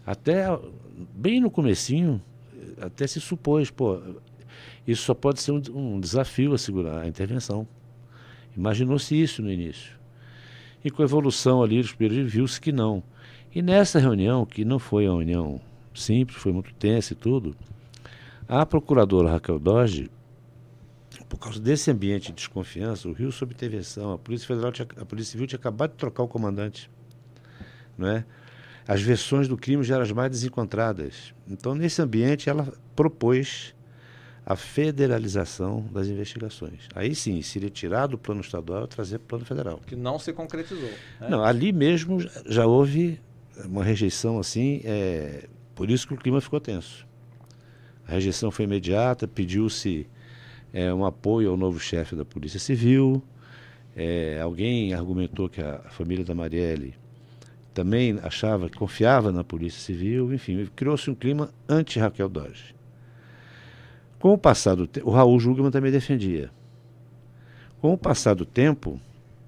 até 0.04 0.46
bem 1.14 1.40
no 1.40 1.50
comecinho, 1.50 2.20
até 2.80 3.06
se 3.06 3.20
supôs, 3.20 3.70
pô, 3.70 4.00
isso 4.86 5.02
só 5.02 5.14
pode 5.14 5.40
ser 5.40 5.52
um, 5.52 5.62
um 5.74 6.00
desafio 6.00 6.52
a 6.52 6.58
segurar 6.58 7.00
a 7.00 7.08
intervenção. 7.08 7.66
Imaginou-se 8.56 9.20
isso 9.20 9.42
no 9.42 9.50
início. 9.50 9.96
E 10.84 10.90
com 10.90 11.02
a 11.02 11.04
evolução 11.04 11.62
ali 11.62 11.80
dos 11.80 11.92
períodos, 11.92 12.32
viu-se 12.32 12.60
que 12.60 12.72
não. 12.72 13.02
E 13.54 13.62
nessa 13.62 13.98
reunião, 13.98 14.44
que 14.44 14.64
não 14.64 14.78
foi 14.78 15.06
uma 15.08 15.16
reunião 15.16 15.60
simples, 16.00 16.38
foi 16.38 16.52
muito 16.52 16.72
tensa 16.74 17.12
e 17.12 17.16
tudo, 17.16 17.56
a 18.48 18.64
procuradora 18.64 19.30
Raquel 19.30 19.58
Doge 19.58 20.10
por 21.28 21.38
causa 21.38 21.60
desse 21.60 21.90
ambiente 21.90 22.28
de 22.28 22.34
desconfiança, 22.34 23.08
o 23.08 23.12
Rio 23.12 23.30
sob 23.30 23.52
intervenção, 23.52 24.12
a 24.12 24.18
Polícia 24.18 24.46
Federal, 24.46 24.72
tinha, 24.72 24.88
a 24.96 25.04
Polícia 25.04 25.32
Civil 25.32 25.46
tinha 25.46 25.58
acabado 25.58 25.90
de 25.90 25.96
trocar 25.96 26.22
o 26.22 26.28
comandante, 26.28 26.90
não 27.96 28.08
é? 28.08 28.24
As 28.86 29.02
versões 29.02 29.46
do 29.46 29.56
crime 29.56 29.84
já 29.84 29.96
eram 29.96 30.04
as 30.04 30.12
mais 30.12 30.30
desencontradas. 30.30 31.34
Então, 31.46 31.74
nesse 31.74 32.00
ambiente, 32.00 32.48
ela 32.48 32.72
propôs 32.96 33.74
a 34.46 34.56
federalização 34.56 35.86
das 35.92 36.06
investigações. 36.06 36.88
Aí 36.94 37.14
sim, 37.14 37.42
seria 37.42 37.68
tirar 37.68 38.06
do 38.06 38.16
plano 38.16 38.40
estadual 38.40 38.84
e 38.84 38.88
trazer 38.88 39.18
para 39.18 39.24
o 39.24 39.28
plano 39.28 39.44
federal. 39.44 39.80
Que 39.86 39.94
não 39.94 40.18
se 40.18 40.32
concretizou. 40.32 40.88
Né? 41.20 41.28
Não, 41.28 41.44
ali 41.44 41.70
mesmo 41.70 42.18
já 42.46 42.64
houve 42.64 43.20
uma 43.66 43.84
rejeição 43.84 44.38
assim, 44.38 44.80
é, 44.84 45.46
por 45.78 45.88
isso 45.88 46.08
que 46.08 46.14
o 46.14 46.16
clima 46.16 46.40
ficou 46.40 46.58
tenso. 46.58 47.06
A 48.04 48.10
rejeição 48.10 48.50
foi 48.50 48.64
imediata, 48.64 49.28
pediu-se 49.28 50.08
é, 50.72 50.92
um 50.92 51.06
apoio 51.06 51.50
ao 51.50 51.56
novo 51.56 51.78
chefe 51.78 52.16
da 52.16 52.24
Polícia 52.24 52.58
Civil. 52.58 53.22
É, 53.94 54.40
alguém 54.40 54.92
argumentou 54.92 55.48
que 55.48 55.62
a 55.62 55.78
família 55.90 56.24
da 56.24 56.34
Marielle 56.34 56.96
também 57.72 58.18
achava, 58.24 58.68
confiava 58.68 59.30
na 59.30 59.44
Polícia 59.44 59.80
Civil, 59.80 60.34
enfim, 60.34 60.68
criou-se 60.74 61.08
um 61.08 61.14
clima 61.14 61.48
anti-Raquel 61.68 62.28
Dodge. 62.28 62.74
Com 64.18 64.32
o 64.32 64.38
passar 64.38 64.74
do 64.74 64.88
tempo, 64.88 65.08
o 65.08 65.12
Raul 65.12 65.38
Jugman 65.38 65.70
também 65.70 65.92
defendia. 65.92 66.50
Com 67.80 67.92
o 67.92 67.96
passar 67.96 68.34
do 68.34 68.44
tempo. 68.44 69.00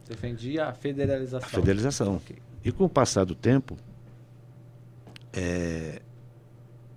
Defendia 0.08 0.66
a 0.66 0.72
federalização. 0.72 1.48
A 1.48 1.50
federalização. 1.50 2.16
Okay. 2.18 2.36
E 2.64 2.70
com 2.70 2.84
o 2.84 2.88
passar 2.88 3.24
do 3.24 3.34
tempo, 3.34 3.76
é, 5.32 6.00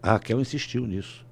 a 0.03 0.11
Raquel 0.11 0.41
insistiu 0.41 0.85
nisso. 0.85 1.25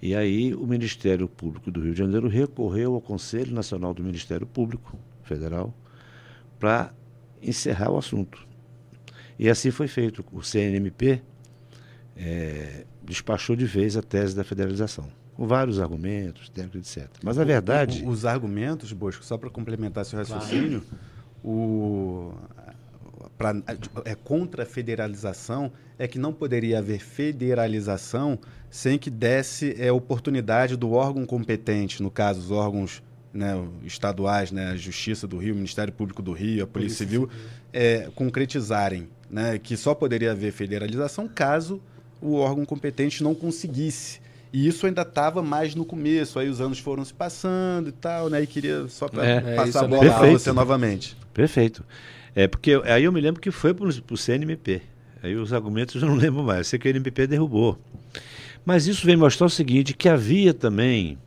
E 0.00 0.14
aí 0.14 0.54
o 0.54 0.64
Ministério 0.64 1.28
Público 1.28 1.70
do 1.70 1.80
Rio 1.80 1.92
de 1.92 1.98
Janeiro 1.98 2.28
recorreu 2.28 2.94
ao 2.94 3.00
Conselho 3.00 3.52
Nacional 3.52 3.92
do 3.92 4.02
Ministério 4.02 4.46
Público 4.46 4.96
Federal 5.24 5.74
para 6.58 6.94
encerrar 7.42 7.90
o 7.90 7.98
assunto. 7.98 8.46
E 9.38 9.48
assim 9.50 9.72
foi 9.72 9.88
feito. 9.88 10.24
O 10.32 10.42
CNMP 10.42 11.20
é, 12.16 12.84
despachou 13.02 13.56
de 13.56 13.64
vez 13.64 13.96
a 13.96 14.02
tese 14.02 14.36
da 14.36 14.44
federalização, 14.44 15.08
com 15.34 15.46
vários 15.46 15.80
argumentos, 15.80 16.48
técnicos, 16.48 16.96
etc. 16.96 17.10
Mas 17.24 17.38
a 17.38 17.44
verdade. 17.44 18.04
O, 18.04 18.08
os 18.08 18.24
argumentos, 18.24 18.92
Bosco, 18.92 19.24
só 19.24 19.36
para 19.36 19.50
complementar 19.50 20.04
seu 20.04 20.18
raciocínio, 20.18 20.80
claro. 20.82 21.02
o, 21.42 22.34
pra, 23.42 23.56
é 24.04 24.14
contra 24.14 24.62
a 24.62 24.66
federalização 24.66 25.72
é 25.98 26.06
que 26.06 26.18
não 26.18 26.32
poderia 26.32 26.78
haver 26.78 27.00
federalização 27.00 28.38
sem 28.70 28.98
que 28.98 29.10
desse 29.10 29.74
é, 29.78 29.90
oportunidade 29.90 30.76
do 30.76 30.92
órgão 30.92 31.26
competente, 31.26 32.02
no 32.02 32.10
caso, 32.10 32.40
os 32.40 32.50
órgãos 32.50 33.02
né, 33.32 33.54
estaduais, 33.84 34.52
né, 34.52 34.70
a 34.70 34.76
Justiça 34.76 35.26
do 35.26 35.38
Rio, 35.38 35.54
o 35.54 35.56
Ministério 35.56 35.92
Público 35.92 36.22
do 36.22 36.32
Rio, 36.32 36.64
a 36.64 36.66
Polícia, 36.66 37.04
Polícia 37.04 37.06
Civil, 37.06 37.28
Civil. 37.28 37.48
É, 37.72 38.10
concretizarem 38.14 39.08
né, 39.30 39.58
que 39.58 39.76
só 39.76 39.94
poderia 39.94 40.32
haver 40.32 40.52
federalização 40.52 41.26
caso 41.26 41.80
o 42.20 42.34
órgão 42.34 42.64
competente 42.64 43.22
não 43.22 43.34
conseguisse. 43.34 44.20
E 44.52 44.68
isso 44.68 44.86
ainda 44.86 45.02
estava 45.02 45.42
mais 45.42 45.74
no 45.74 45.84
começo, 45.84 46.38
aí 46.38 46.48
os 46.48 46.60
anos 46.60 46.78
foram 46.78 47.04
se 47.04 47.12
passando 47.12 47.88
e 47.88 47.92
tal, 47.92 48.28
né? 48.28 48.42
E 48.42 48.46
queria 48.46 48.86
só 48.86 49.08
para 49.08 49.24
é, 49.24 49.56
passar 49.56 49.80
é 49.80 49.84
a 49.84 49.88
bola 49.88 50.12
para 50.12 50.30
você 50.30 50.52
novamente. 50.52 51.16
Perfeito. 51.32 51.82
É 52.34 52.48
porque 52.48 52.80
aí 52.84 53.04
eu 53.04 53.12
me 53.12 53.20
lembro 53.20 53.40
que 53.40 53.50
foi 53.50 53.74
para 53.74 53.86
o 53.86 54.16
CNMP. 54.16 54.82
Aí 55.22 55.36
os 55.36 55.52
argumentos 55.52 56.00
eu 56.00 56.08
não 56.08 56.16
lembro 56.16 56.42
mais. 56.42 56.58
Eu 56.58 56.64
sei 56.64 56.78
que 56.78 56.88
o 56.88 56.92
CNMP 56.92 57.26
derrubou. 57.26 57.78
Mas 58.64 58.86
isso 58.86 59.04
vem 59.04 59.16
mostrar 59.16 59.46
o 59.46 59.50
seguinte, 59.50 59.92
que 59.92 60.08
havia 60.08 60.54
também, 60.54 61.18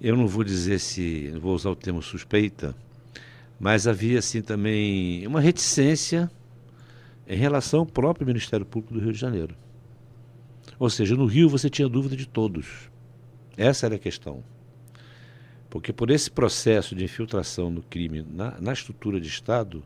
eu 0.00 0.16
não 0.16 0.26
vou 0.26 0.42
dizer 0.42 0.78
se, 0.80 1.28
vou 1.38 1.54
usar 1.54 1.70
o 1.70 1.76
termo 1.76 2.02
suspeita, 2.02 2.74
mas 3.58 3.86
havia 3.86 4.18
assim 4.18 4.40
também 4.40 5.26
uma 5.26 5.40
reticência 5.40 6.30
em 7.28 7.36
relação 7.36 7.80
ao 7.80 7.86
próprio 7.86 8.26
Ministério 8.26 8.64
Público 8.64 8.94
do 8.94 9.00
Rio 9.00 9.12
de 9.12 9.18
Janeiro. 9.18 9.54
Ou 10.78 10.88
seja, 10.88 11.14
no 11.14 11.26
Rio 11.26 11.48
você 11.48 11.68
tinha 11.68 11.86
dúvida 11.86 12.16
de 12.16 12.26
todos. 12.26 12.90
Essa 13.54 13.84
era 13.84 13.96
a 13.96 13.98
questão. 13.98 14.42
Porque 15.68 15.92
por 15.92 16.10
esse 16.10 16.30
processo 16.30 16.94
de 16.96 17.04
infiltração 17.04 17.72
do 17.72 17.82
crime 17.82 18.26
na, 18.28 18.58
na 18.58 18.72
estrutura 18.72 19.20
de 19.20 19.28
Estado, 19.28 19.84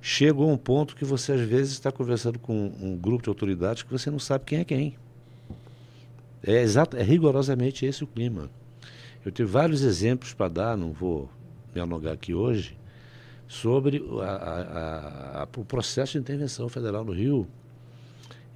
chegou 0.00 0.48
a 0.48 0.52
um 0.52 0.56
ponto 0.56 0.96
que 0.96 1.04
você 1.04 1.32
às 1.32 1.40
vezes 1.40 1.72
está 1.72 1.90
conversando 1.90 2.38
com 2.38 2.72
um 2.80 2.96
grupo 2.96 3.22
de 3.24 3.28
autoridades 3.28 3.82
que 3.82 3.90
você 3.90 4.10
não 4.10 4.18
sabe 4.18 4.44
quem 4.44 4.60
é 4.60 4.64
quem. 4.64 4.96
É, 6.42 6.62
exato, 6.62 6.96
é 6.96 7.02
rigorosamente 7.02 7.84
esse 7.84 8.04
o 8.04 8.06
clima. 8.06 8.50
Eu 9.24 9.32
tenho 9.32 9.48
vários 9.48 9.82
exemplos 9.82 10.32
para 10.32 10.48
dar, 10.48 10.76
não 10.76 10.92
vou 10.92 11.28
me 11.74 11.80
alongar 11.80 12.14
aqui 12.14 12.32
hoje, 12.32 12.78
sobre 13.46 14.04
a, 14.22 14.24
a, 14.24 15.42
a, 15.42 15.48
o 15.56 15.64
processo 15.64 16.12
de 16.12 16.18
intervenção 16.18 16.68
federal 16.68 17.04
no 17.04 17.12
Rio. 17.12 17.48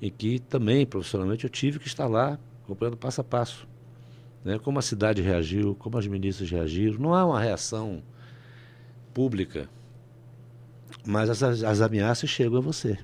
em 0.01 0.11
que 0.11 0.39
também, 0.39 0.87
profissionalmente, 0.87 1.45
eu 1.45 1.51
tive 1.51 1.79
que 1.79 1.87
estar 1.87 2.07
lá 2.07 2.39
acompanhando 2.65 2.97
passo 2.97 3.21
a 3.21 3.25
passo. 3.25 3.67
Né? 4.45 4.59
Como 4.59 4.79
a 4.79 4.83
cidade 4.83 5.23
reagiu, 5.23 5.75
como 5.75 5.99
as 5.99 6.07
ministras 6.07 6.51
reagiram. 6.51 6.99
Não 6.99 7.15
há 7.15 7.25
uma 7.25 7.41
reação 7.41 8.03
pública, 9.13 9.69
mas 11.07 11.31
as, 11.31 11.63
as 11.63 11.81
ameaças 11.81 12.29
chegam 12.31 12.59
a 12.59 12.61
você. 12.61 12.99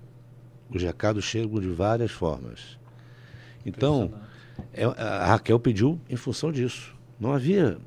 Os 0.70 0.82
recados 0.82 1.24
chegam 1.24 1.60
de 1.60 1.68
várias 1.68 2.10
formas. 2.10 2.78
Então, 3.64 4.12
é, 4.72 4.84
a 4.84 5.26
Raquel 5.26 5.58
pediu 5.58 6.00
em 6.08 6.16
função 6.16 6.52
disso. 6.52 6.94
Não 7.18 7.32
havia 7.32 7.78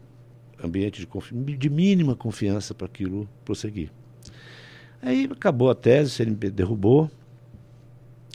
ambiente 0.63 1.05
de, 1.05 1.57
de 1.57 1.69
mínima 1.69 2.15
confiança 2.15 2.73
para 2.73 2.85
aquilo 2.85 3.27
prosseguir. 3.43 3.91
Aí 5.01 5.27
acabou 5.31 5.69
a 5.69 5.75
tese, 5.75 6.21
ele 6.21 6.31
me 6.31 6.49
derrubou. 6.49 7.09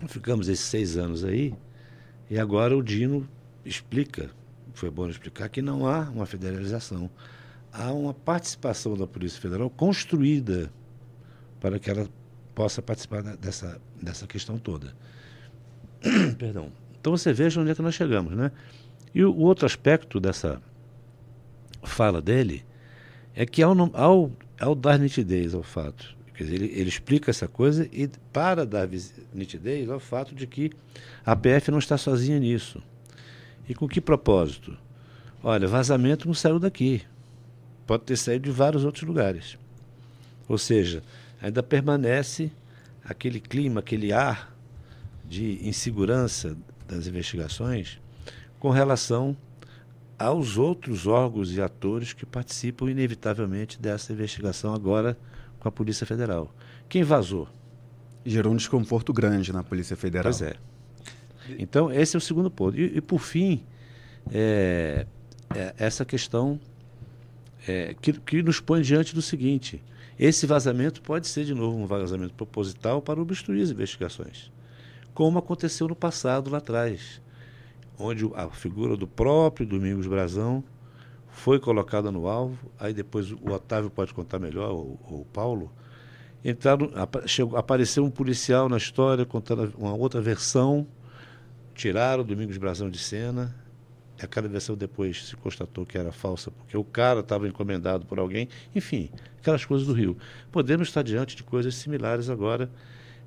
Ficamos 0.08 0.48
esses 0.48 0.64
seis 0.64 0.96
anos 0.96 1.24
aí. 1.24 1.54
E 2.28 2.38
agora 2.38 2.76
o 2.76 2.82
Dino 2.82 3.28
explica, 3.64 4.30
foi 4.74 4.90
bom 4.90 5.08
explicar, 5.08 5.48
que 5.48 5.62
não 5.62 5.86
há 5.86 6.10
uma 6.10 6.26
federalização. 6.26 7.08
Há 7.72 7.92
uma 7.92 8.12
participação 8.12 8.96
da 8.96 9.06
Polícia 9.06 9.40
Federal 9.40 9.70
construída 9.70 10.72
para 11.60 11.78
que 11.78 11.90
ela 11.90 12.08
possa 12.54 12.80
participar 12.80 13.22
dessa, 13.22 13.80
dessa 14.00 14.26
questão 14.26 14.58
toda. 14.58 14.94
Perdão. 16.38 16.72
Então 16.98 17.16
você 17.16 17.32
veja 17.32 17.60
onde 17.60 17.70
é 17.70 17.74
que 17.74 17.82
nós 17.82 17.94
chegamos, 17.94 18.34
né? 18.34 18.50
E 19.14 19.24
o, 19.24 19.36
outro 19.36 19.66
aspecto 19.66 20.18
dessa 20.18 20.60
fala 21.82 22.20
dele 22.20 22.64
é 23.34 23.46
que 23.46 23.62
ao, 23.62 23.74
ao, 23.94 24.32
ao 24.60 24.74
dar 24.74 24.98
nitidez 24.98 25.54
ao 25.54 25.62
fato, 25.62 26.16
quer 26.34 26.44
dizer, 26.44 26.56
ele, 26.56 26.72
ele 26.74 26.88
explica 26.88 27.30
essa 27.30 27.46
coisa 27.46 27.88
e 27.92 28.08
para 28.32 28.66
dar 28.66 28.88
nitidez 29.32 29.88
ao 29.88 30.00
fato 30.00 30.34
de 30.34 30.46
que 30.46 30.72
a 31.24 31.36
PF 31.36 31.70
não 31.70 31.78
está 31.78 31.96
sozinha 31.96 32.38
nisso. 32.38 32.82
E 33.68 33.74
com 33.74 33.88
que 33.88 34.00
propósito? 34.00 34.76
Olha, 35.42 35.68
vazamento 35.68 36.26
não 36.26 36.34
saiu 36.34 36.58
daqui. 36.58 37.02
Pode 37.86 38.04
ter 38.04 38.16
saído 38.16 38.44
de 38.44 38.50
vários 38.50 38.84
outros 38.84 39.04
lugares. 39.04 39.56
Ou 40.48 40.58
seja, 40.58 41.02
ainda 41.46 41.62
permanece 41.62 42.50
aquele 43.04 43.38
clima, 43.38 43.78
aquele 43.78 44.12
ar 44.12 44.52
de 45.24 45.66
insegurança 45.66 46.56
das 46.88 47.06
investigações 47.06 48.00
com 48.58 48.70
relação 48.70 49.36
aos 50.18 50.58
outros 50.58 51.06
órgãos 51.06 51.52
e 51.52 51.60
atores 51.60 52.12
que 52.12 52.26
participam 52.26 52.90
inevitavelmente 52.90 53.78
dessa 53.80 54.12
investigação 54.12 54.74
agora 54.74 55.16
com 55.60 55.68
a 55.68 55.72
Polícia 55.72 56.04
Federal. 56.06 56.52
Quem 56.88 57.04
vazou? 57.04 57.48
Gerou 58.24 58.52
um 58.52 58.56
desconforto 58.56 59.12
grande 59.12 59.52
na 59.52 59.62
Polícia 59.62 59.96
Federal. 59.96 60.24
Pois 60.24 60.42
é. 60.42 60.54
Então, 61.60 61.92
esse 61.92 62.16
é 62.16 62.18
o 62.18 62.20
segundo 62.20 62.50
ponto. 62.50 62.76
E, 62.76 62.96
e 62.96 63.00
por 63.00 63.20
fim, 63.20 63.62
é, 64.32 65.06
é 65.54 65.74
essa 65.78 66.04
questão 66.04 66.58
é, 67.68 67.94
que, 68.00 68.14
que 68.14 68.42
nos 68.42 68.58
põe 68.58 68.82
diante 68.82 69.14
do 69.14 69.22
seguinte: 69.22 69.80
esse 70.18 70.46
vazamento 70.46 71.02
pode 71.02 71.28
ser, 71.28 71.44
de 71.44 71.54
novo, 71.54 71.76
um 71.78 71.86
vazamento 71.86 72.34
proposital 72.34 73.02
para 73.02 73.20
obstruir 73.20 73.62
as 73.62 73.70
investigações 73.70 74.50
como 75.16 75.38
aconteceu 75.38 75.88
no 75.88 75.96
passado 75.96 76.50
lá 76.50 76.58
atrás, 76.58 77.22
onde 77.98 78.30
a 78.34 78.50
figura 78.50 78.98
do 78.98 79.06
próprio 79.06 79.66
Domingos 79.66 80.06
Brazão 80.06 80.62
foi 81.30 81.58
colocada 81.58 82.12
no 82.12 82.28
alvo, 82.28 82.70
aí 82.78 82.92
depois 82.92 83.32
o 83.32 83.50
Otávio 83.50 83.88
pode 83.88 84.12
contar 84.12 84.38
melhor, 84.38 84.72
ou 84.72 85.00
o 85.08 85.26
Paulo, 85.32 85.72
entraram, 86.44 86.90
chegou, 87.24 87.56
apareceu 87.56 88.04
um 88.04 88.10
policial 88.10 88.68
na 88.68 88.76
história 88.76 89.24
contando 89.24 89.72
uma 89.78 89.94
outra 89.94 90.20
versão, 90.20 90.86
tiraram 91.74 92.20
o 92.22 92.26
Domingos 92.26 92.58
Brazão 92.58 92.90
de 92.90 92.98
cena, 92.98 93.56
aquela 94.24 94.48
versão 94.48 94.76
depois 94.76 95.26
se 95.26 95.36
constatou 95.36 95.84
que 95.84 95.98
era 95.98 96.10
falsa, 96.12 96.50
porque 96.50 96.76
o 96.76 96.84
cara 96.84 97.20
estava 97.20 97.46
encomendado 97.46 98.06
por 98.06 98.18
alguém, 98.18 98.48
enfim, 98.74 99.10
aquelas 99.38 99.64
coisas 99.64 99.86
do 99.86 99.92
Rio. 99.92 100.16
Podemos 100.50 100.88
estar 100.88 101.02
diante 101.02 101.36
de 101.36 101.42
coisas 101.42 101.74
similares 101.74 102.30
agora, 102.30 102.70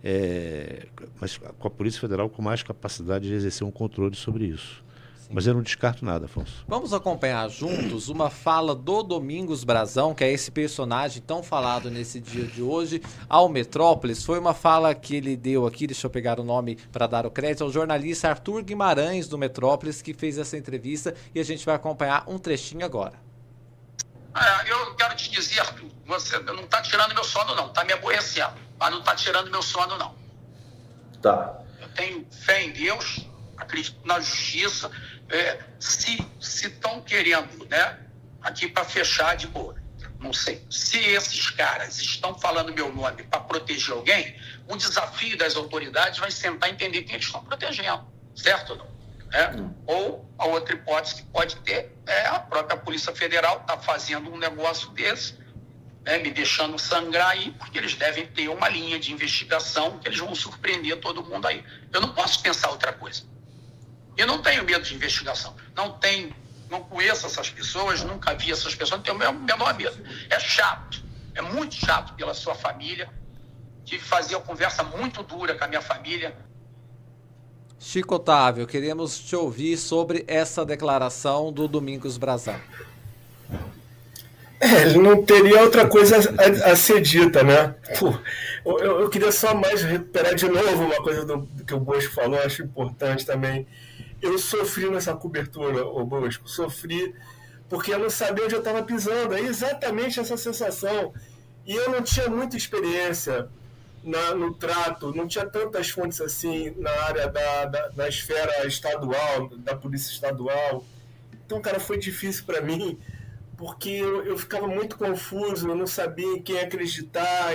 é, 0.03 0.87
mas 1.19 1.37
com 1.37 1.67
a 1.67 1.71
Polícia 1.71 1.99
Federal 1.99 2.29
com 2.29 2.41
mais 2.41 2.63
capacidade 2.63 3.27
de 3.27 3.33
exercer 3.33 3.65
um 3.65 3.71
controle 3.71 4.15
sobre 4.15 4.45
isso. 4.45 4.83
Sim. 5.29 5.35
Mas 5.35 5.45
eu 5.45 5.53
não 5.53 5.61
descarto 5.61 6.03
nada, 6.03 6.25
Afonso. 6.25 6.65
Vamos 6.67 6.91
acompanhar 6.91 7.47
juntos 7.49 8.09
uma 8.09 8.31
fala 8.31 8.73
do 8.73 9.03
Domingos 9.03 9.63
Brazão, 9.63 10.15
que 10.15 10.23
é 10.23 10.31
esse 10.31 10.49
personagem 10.49 11.21
tão 11.21 11.43
falado 11.43 11.91
nesse 11.91 12.19
dia 12.19 12.45
de 12.45 12.63
hoje, 12.63 13.01
ao 13.29 13.47
Metrópolis. 13.47 14.25
Foi 14.25 14.39
uma 14.39 14.55
fala 14.55 14.93
que 14.95 15.15
ele 15.15 15.37
deu 15.37 15.67
aqui, 15.67 15.85
deixa 15.85 16.07
eu 16.07 16.11
pegar 16.11 16.39
o 16.39 16.43
nome 16.43 16.77
para 16.91 17.05
dar 17.05 17.27
o 17.27 17.31
crédito, 17.31 17.63
ao 17.63 17.71
jornalista 17.71 18.29
Arthur 18.29 18.63
Guimarães, 18.63 19.27
do 19.27 19.37
Metrópolis, 19.37 20.01
que 20.01 20.15
fez 20.15 20.37
essa 20.39 20.57
entrevista 20.57 21.13
e 21.33 21.39
a 21.39 21.43
gente 21.43 21.63
vai 21.63 21.75
acompanhar 21.75 22.23
um 22.27 22.39
trechinho 22.39 22.83
agora. 22.83 23.13
É, 24.35 24.71
eu 24.71 24.95
quero 24.95 25.15
te 25.15 25.29
dizer, 25.29 25.59
Arthur, 25.59 25.89
você 26.07 26.39
não 26.39 26.63
está 26.63 26.81
tirando 26.81 27.13
meu 27.13 27.23
sono, 27.23 27.53
não, 27.53 27.67
está 27.67 27.83
me 27.83 27.93
aborrecendo, 27.93 28.53
mas 28.79 28.91
não 28.91 28.99
está 28.99 29.13
tirando 29.15 29.51
meu 29.51 29.61
sono, 29.61 29.95
não. 29.97 30.15
Tá. 31.21 31.59
Eu 31.79 31.89
tenho 31.89 32.25
fé 32.31 32.63
em 32.63 32.71
Deus, 32.71 33.27
acredito 33.57 33.99
na 34.05 34.19
justiça. 34.19 34.89
É, 35.29 35.59
se 35.79 36.27
estão 36.39 37.01
querendo, 37.01 37.65
né, 37.69 37.99
aqui 38.41 38.67
para 38.67 38.83
fechar 38.83 39.35
de 39.35 39.47
boa, 39.47 39.75
não 40.19 40.33
sei. 40.33 40.65
Se 40.69 40.97
esses 40.97 41.49
caras 41.51 41.99
estão 41.99 42.37
falando 42.37 42.73
meu 42.73 42.93
nome 42.93 43.23
para 43.23 43.39
proteger 43.39 43.93
alguém, 43.93 44.35
o 44.67 44.75
desafio 44.75 45.37
das 45.37 45.55
autoridades 45.55 46.19
vai 46.19 46.31
sentar 46.31 46.69
entender 46.69 47.03
quem 47.03 47.15
eles 47.15 47.25
estão 47.25 47.43
protegendo, 47.43 48.05
certo 48.35 48.71
ou 48.71 48.77
não? 48.77 48.99
Né? 49.31 49.51
Hum. 49.55 49.73
Ou 49.85 50.29
a 50.37 50.45
outra 50.47 50.73
hipótese 50.73 51.15
que 51.15 51.23
pode 51.23 51.55
ter 51.57 51.95
é 52.05 52.25
a 52.25 52.39
própria 52.39 52.77
Polícia 52.77 53.13
Federal 53.13 53.61
está 53.61 53.77
fazendo 53.77 54.31
um 54.31 54.37
negócio 54.37 54.89
desse, 54.89 55.37
né, 56.03 56.17
me 56.17 56.31
deixando 56.31 56.77
sangrar 56.79 57.29
aí, 57.29 57.51
porque 57.51 57.77
eles 57.77 57.93
devem 57.93 58.25
ter 58.27 58.49
uma 58.49 58.67
linha 58.67 58.99
de 58.99 59.13
investigação 59.13 59.99
que 59.99 60.07
eles 60.07 60.19
vão 60.19 60.33
surpreender 60.33 60.99
todo 60.99 61.23
mundo 61.23 61.47
aí. 61.47 61.63
Eu 61.93 62.01
não 62.01 62.13
posso 62.13 62.41
pensar 62.41 62.69
outra 62.69 62.91
coisa. 62.91 63.23
Eu 64.19 64.27
não 64.27 64.41
tenho 64.41 64.63
medo 64.63 64.83
de 64.83 64.93
investigação. 64.93 65.55
Não 65.75 65.93
tenho, 65.93 66.35
não 66.69 66.83
conheço 66.83 67.25
essas 67.25 67.49
pessoas, 67.49 68.03
nunca 68.03 68.33
vi 68.35 68.51
essas 68.51 68.75
pessoas, 68.75 68.99
não 68.99 69.01
tenho 69.01 69.17
o 69.17 69.39
menor 69.39 69.73
medo. 69.75 69.97
É 70.29 70.39
chato, 70.39 71.03
é 71.33 71.41
muito 71.41 71.75
chato 71.75 72.13
pela 72.13 72.33
sua 72.33 72.55
família. 72.55 73.09
Tive 73.85 74.03
que 74.03 74.09
fazer 74.09 74.35
uma 74.35 74.45
conversa 74.45 74.83
muito 74.83 75.23
dura 75.23 75.55
com 75.55 75.63
a 75.63 75.67
minha 75.67 75.81
família 75.81 76.35
Chico 77.79 78.15
Otávio, 78.15 78.67
queremos 78.67 79.17
te 79.17 79.37
ouvir 79.37 79.77
sobre 79.77 80.25
essa 80.27 80.65
declaração 80.65 81.51
do 81.51 81.65
Domingos 81.65 82.17
Brazão. 82.17 82.59
É, 84.59 84.81
ele 84.81 84.97
não 84.97 85.23
teria 85.23 85.61
outra 85.61 85.87
coisa 85.87 86.17
a, 86.17 86.71
a 86.71 86.75
ser 86.75 87.01
dita, 87.01 87.41
né? 87.41 87.73
Pô, 87.97 88.13
eu, 88.65 88.99
eu, 89.01 89.09
queria 89.09 89.31
só 89.31 89.55
mais 89.55 89.81
recuperar 89.81 90.35
de 90.35 90.49
novo 90.49 90.83
uma 90.83 90.97
coisa 90.97 91.23
do 91.23 91.47
que 91.65 91.73
o 91.73 91.79
Bosco 91.79 92.13
falou, 92.13 92.37
acho 92.41 92.63
importante 92.63 93.25
também. 93.25 93.65
Eu 94.21 94.37
sofri 94.37 94.89
nessa 94.89 95.15
cobertura, 95.15 95.85
o 95.85 96.05
Bosco, 96.05 96.49
sofri 96.49 97.15
porque 97.69 97.93
eu 97.93 97.99
não 97.99 98.09
sabia 98.09 98.45
onde 98.45 98.55
eu 98.55 98.59
estava 98.59 98.83
pisando. 98.83 99.35
É 99.35 99.41
exatamente 99.41 100.19
essa 100.19 100.35
sensação. 100.35 101.13
E 101.65 101.75
eu 101.75 101.91
não 101.91 102.01
tinha 102.01 102.27
muita 102.27 102.57
experiência 102.57 103.47
na, 104.03 104.33
no 104.33 104.53
trato, 104.53 105.13
não 105.13 105.27
tinha 105.27 105.45
tantas 105.45 105.89
fontes 105.89 106.19
assim 106.19 106.73
na 106.77 106.89
área 107.03 107.27
da, 107.27 107.65
da, 107.65 107.87
da 107.89 108.09
esfera 108.09 108.65
estadual, 108.65 109.49
da 109.57 109.75
polícia 109.75 110.11
estadual. 110.11 110.83
Então, 111.45 111.61
cara, 111.61 111.79
foi 111.79 111.97
difícil 111.97 112.45
para 112.45 112.61
mim, 112.61 112.99
porque 113.55 113.89
eu, 113.89 114.25
eu, 114.25 114.37
ficava 114.37 114.67
muito 114.67 114.97
confuso, 114.97 115.67
eu 115.67 115.75
não 115.75 115.87
sabia 115.87 116.27
em 116.27 116.41
quem 116.41 116.59
acreditar, 116.59 117.53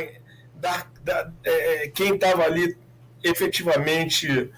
dar, 0.54 0.90
dar, 1.02 1.32
é, 1.42 1.84
é 1.84 1.88
quem 1.88 2.14
estava 2.14 2.44
ali 2.44 2.76
efetivamente 3.22 4.50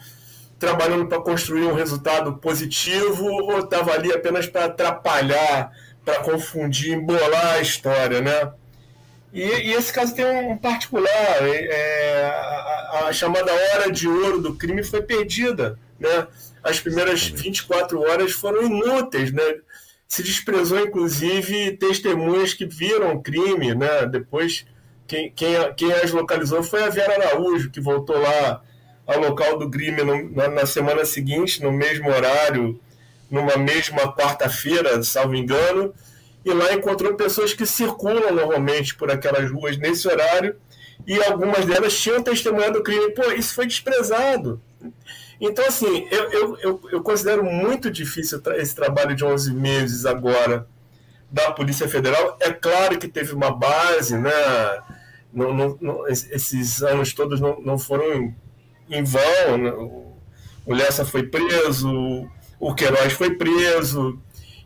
trabalhando 0.58 1.06
para 1.06 1.20
construir 1.20 1.66
um 1.66 1.74
resultado 1.74 2.34
positivo 2.34 3.26
ou 3.26 3.60
estava 3.60 3.92
ali 3.92 4.12
apenas 4.12 4.46
para 4.46 4.66
atrapalhar, 4.66 5.70
para 6.04 6.20
confundir, 6.20 6.94
embolar 6.94 7.54
a 7.54 7.60
história, 7.60 8.20
né? 8.20 8.52
E, 9.32 9.42
e, 9.42 9.72
esse 9.74 9.92
caso 9.92 10.14
tem 10.14 10.24
um 10.24 10.56
particular, 10.56 11.42
é, 11.42 11.66
é, 11.66 12.24
a, 12.24 13.06
a, 13.08 13.12
chamada 13.12 13.52
hora 13.52 13.92
de 13.92 14.08
ouro 14.08 14.40
do 14.40 14.54
crime 14.54 14.82
foi 14.82 15.02
perdida, 15.02 15.78
né? 16.00 16.26
As 16.62 16.80
primeiras 16.80 17.26
24 17.26 18.00
horas 18.00 18.32
foram 18.32 18.62
inúteis, 18.62 19.32
né? 19.32 19.42
Se 20.08 20.22
desprezou, 20.22 20.80
inclusive, 20.80 21.76
testemunhas 21.76 22.54
que 22.54 22.64
viram 22.64 23.14
o 23.14 23.22
crime, 23.22 23.74
né? 23.74 24.06
Depois, 24.06 24.64
quem, 25.06 25.30
quem, 25.32 25.54
quem 25.76 25.92
as 25.92 26.12
localizou 26.12 26.62
foi 26.62 26.84
a 26.84 26.88
Vera 26.88 27.14
Araújo, 27.14 27.70
que 27.70 27.80
voltou 27.80 28.18
lá 28.18 28.62
ao 29.06 29.20
local 29.20 29.58
do 29.58 29.70
crime 29.70 30.02
no, 30.02 30.30
na, 30.32 30.48
na 30.48 30.66
semana 30.66 31.04
seguinte, 31.04 31.62
no 31.62 31.70
mesmo 31.70 32.10
horário, 32.10 32.80
numa 33.30 33.56
mesma 33.56 34.12
quarta-feira, 34.12 35.02
salvo 35.02 35.34
engano, 35.34 35.94
e 36.44 36.52
lá 36.52 36.72
encontrou 36.72 37.14
pessoas 37.14 37.54
que 37.54 37.66
circulam 37.66 38.32
normalmente 38.32 38.94
por 38.94 39.10
aquelas 39.10 39.50
ruas 39.50 39.76
nesse 39.76 40.06
horário 40.06 40.56
e 41.06 41.22
algumas 41.24 41.64
delas 41.64 41.98
tinham 41.98 42.22
testemunhado 42.22 42.78
o 42.78 42.82
crime. 42.82 43.10
Pô, 43.10 43.32
isso 43.32 43.54
foi 43.54 43.66
desprezado. 43.66 44.60
Então, 45.40 45.66
assim, 45.66 46.06
eu, 46.10 46.30
eu, 46.30 46.58
eu, 46.58 46.80
eu 46.92 47.02
considero 47.02 47.44
muito 47.44 47.90
difícil 47.90 48.40
esse 48.56 48.74
trabalho 48.74 49.14
de 49.14 49.24
11 49.24 49.52
meses 49.52 50.06
agora 50.06 50.66
da 51.30 51.50
Polícia 51.52 51.88
Federal. 51.88 52.36
É 52.40 52.52
claro 52.52 52.98
que 52.98 53.08
teve 53.08 53.34
uma 53.34 53.50
base, 53.50 54.16
né? 54.16 54.32
Não, 55.32 55.52
não, 55.52 55.78
não, 55.80 56.08
esses 56.08 56.82
anos 56.82 57.12
todos 57.12 57.40
não, 57.40 57.60
não 57.60 57.78
foram 57.78 58.34
em 58.90 59.02
vão. 59.02 59.58
Né? 59.58 59.70
O 60.64 60.74
Lessa 60.74 61.04
foi 61.04 61.24
preso, 61.24 62.28
o 62.58 62.74
Queiroz 62.74 63.12
foi 63.12 63.34
preso. 63.34 64.18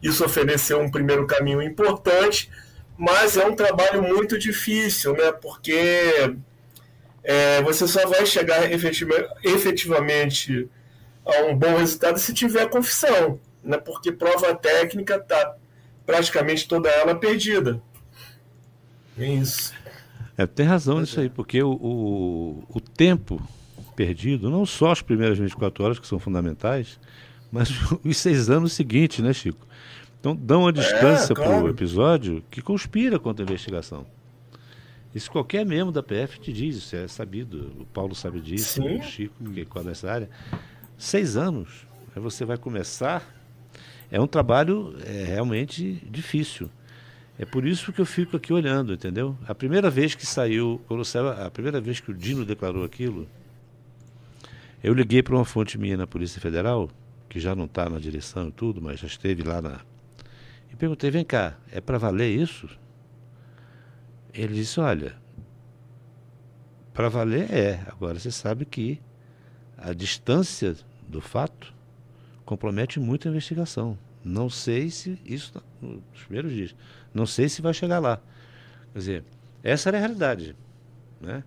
Isso 0.03 0.25
ofereceu 0.25 0.81
um 0.81 0.91
primeiro 0.91 1.27
caminho 1.27 1.61
importante, 1.61 2.51
mas 2.97 3.37
é 3.37 3.45
um 3.45 3.55
trabalho 3.55 4.03
muito 4.03 4.39
difícil, 4.39 5.13
né? 5.13 5.31
Porque 5.31 6.35
é, 7.23 7.63
você 7.63 7.87
só 7.87 8.07
vai 8.09 8.25
chegar 8.25 8.71
efetivamente 9.43 10.69
a 11.25 11.43
um 11.45 11.57
bom 11.57 11.77
resultado 11.77 12.19
se 12.19 12.33
tiver 12.33 12.69
confissão, 12.69 13.39
né? 13.63 13.77
porque 13.77 14.11
prova 14.11 14.55
técnica 14.55 15.17
está 15.17 15.55
praticamente 16.07 16.67
toda 16.67 16.89
ela 16.89 17.15
perdida. 17.15 17.81
É 19.19 19.27
isso. 19.27 19.73
É, 20.37 20.47
tem 20.47 20.65
razão 20.65 21.01
nisso 21.01 21.21
aí, 21.21 21.29
porque 21.29 21.63
o, 21.63 21.73
o, 21.73 22.65
o, 22.69 22.81
tempo 22.81 23.41
perdido, 24.01 24.49
não 24.49 24.65
só 24.65 24.93
as 24.93 25.03
primeiras 25.03 25.37
24 25.37 25.85
horas 25.85 25.99
que 25.99 26.07
são 26.07 26.19
fundamentais, 26.19 26.99
mas 27.53 27.69
os 28.03 28.17
seis 28.17 28.49
anos 28.49 28.73
seguintes, 28.73 29.23
né, 29.23 29.31
Chico? 29.31 29.67
Então 30.19 30.35
dão 30.35 30.63
uma 30.63 30.73
distância 30.73 31.35
é, 31.35 31.37
claro. 31.37 31.51
para 31.51 31.65
o 31.65 31.69
episódio 31.69 32.43
que 32.51 32.63
conspira 32.63 33.19
contra 33.19 33.45
a 33.45 33.47
investigação. 33.47 34.07
Isso 35.15 35.31
qualquer 35.31 35.67
membro 35.67 35.93
da 35.93 36.03
PF 36.03 36.41
te 36.41 36.51
diz, 36.51 36.77
isso 36.77 36.97
é 36.97 37.07
sabido. 37.09 37.73
O 37.79 37.85
Paulo 37.85 38.15
sabe 38.15 38.41
disso, 38.41 38.81
Sim. 38.81 38.97
o 38.97 39.03
Chico, 39.03 39.35
que 39.53 39.79
é 39.79 39.83
nessa 39.83 40.11
área. 40.11 40.31
Seis 40.97 41.37
anos. 41.37 41.87
Aí 42.17 42.23
você 42.23 42.47
vai 42.47 42.57
começar. 42.57 43.23
É 44.11 44.19
um 44.19 44.27
trabalho 44.27 44.95
é, 45.05 45.25
realmente 45.25 46.03
difícil. 46.11 46.71
É 47.39 47.45
por 47.45 47.67
isso 47.67 47.93
que 47.93 48.01
eu 48.01 48.07
fico 48.07 48.37
aqui 48.37 48.51
olhando, 48.53 48.95
entendeu? 48.95 49.37
A 49.47 49.55
primeira 49.55 49.91
vez 49.91 50.15
que 50.15 50.25
saiu, 50.25 50.81
quando 50.89 51.05
saiu, 51.05 51.29
a 51.29 51.51
primeira 51.51 51.81
vez 51.83 52.01
que 52.01 52.11
o 52.11 52.15
Dino 52.15 52.47
declarou 52.47 52.83
aquilo, 52.83 53.29
eu 54.83 54.95
liguei 54.95 55.23
para 55.23 55.35
uma 55.35 55.45
fonte 55.45 55.79
minha 55.79 55.97
na 55.97 56.07
Polícia 56.07 56.41
Federal, 56.41 56.91
que 57.29 57.39
já 57.39 57.55
não 57.55 57.67
está 57.67 57.89
na 57.89 57.99
direção 57.99 58.49
e 58.49 58.53
tudo, 58.53 58.81
mas 58.81 59.01
já 59.01 59.07
esteve 59.07 59.43
lá 59.43 59.61
na. 59.61 59.81
E 60.73 60.77
perguntei: 60.77 61.11
vem 61.11 61.25
cá, 61.25 61.57
é 61.71 61.81
para 61.81 61.99
valer 61.99 62.31
isso? 62.31 62.69
Ele 64.33 64.55
disse: 64.55 64.81
Olha, 64.81 65.17
para 66.93 67.09
valer 67.09 67.53
é. 67.53 67.85
Agora 67.87 68.19
você 68.19 68.31
sabe 68.31 68.65
que 68.65 69.01
a 69.77 69.93
distância 69.93 70.77
do 71.09 71.21
fato 71.21 71.75
compromete 72.45 72.99
muito 72.99 73.29
a 73.29 73.31
investigação. 73.31 73.99
Não 74.25 74.51
sei 74.51 74.91
se 74.91 75.19
isso 75.25 75.63
nos 75.81 76.25
primeiros 76.25 76.53
dias. 76.53 76.75
Não 77.15 77.27
sei 77.27 77.49
se 77.49 77.63
vai 77.63 77.73
chegar 77.73 77.99
lá. 77.99 78.21
Quer 78.93 78.99
dizer, 78.99 79.25
essa 79.63 79.89
era 79.89 79.99
a 79.99 80.01
realidade, 80.01 80.57
né? 81.21 81.43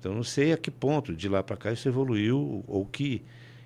Então 0.00 0.14
não 0.14 0.24
sei 0.24 0.52
a 0.52 0.56
que 0.56 0.70
ponto 0.70 1.14
de 1.14 1.28
lá 1.28 1.42
para 1.42 1.56
cá 1.56 1.72
isso 1.72 1.88
evoluiu 1.88 2.64
ou 2.66 2.84
que 2.84 3.22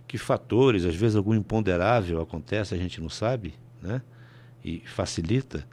que 0.07 0.19
fatores, 0.19 0.85
às 0.85 0.95
vezes 0.95 1.17
algum 1.17 1.35
imponderável 1.35 2.21
acontece, 2.21 2.75
a 2.75 2.77
gente 2.77 3.01
não 3.01 3.09
sabe, 3.09 3.55
né? 3.81 4.03
E 4.63 4.81
facilita 4.85 5.67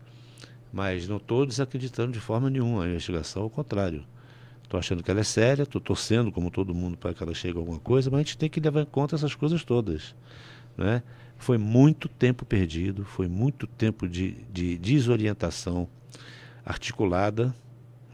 mas 0.72 1.07
não 1.07 1.18
estou 1.18 1.45
desacreditando 1.45 2.12
de 2.12 2.20
forma 2.20 2.49
nenhuma 2.49 2.86
a 2.86 2.88
investigação, 2.88 3.43
ao 3.43 3.49
contrário. 3.49 4.05
Estou 4.64 4.80
achando 4.80 5.03
que 5.03 5.12
ela 5.12 5.20
é 5.20 5.24
séria, 5.24 5.64
estou 5.64 5.82
torcendo, 5.82 6.32
como 6.32 6.49
todo 6.49 6.74
mundo, 6.74 6.97
para 6.97 7.14
que 7.14 7.22
ela 7.22 7.34
chegue 7.34 7.57
a 7.57 7.59
alguma 7.59 7.80
coisa, 7.80 8.09
mas 8.09 8.20
a 8.20 8.24
gente 8.24 8.38
tem 8.38 8.49
que 8.49 8.59
levar 8.59 8.82
em 8.82 8.86
conta 8.86 9.16
essas 9.16 9.36
coisas 9.36 9.66
todas. 9.66 10.16
Né? 10.78 11.03
Foi 11.38 11.57
muito 11.57 12.07
tempo 12.07 12.45
perdido, 12.45 13.03
foi 13.03 13.28
muito 13.28 13.68
tempo 13.68 14.07
de, 14.07 14.32
de 14.51 14.78
desorientação 14.78 15.89
articulada. 16.64 17.53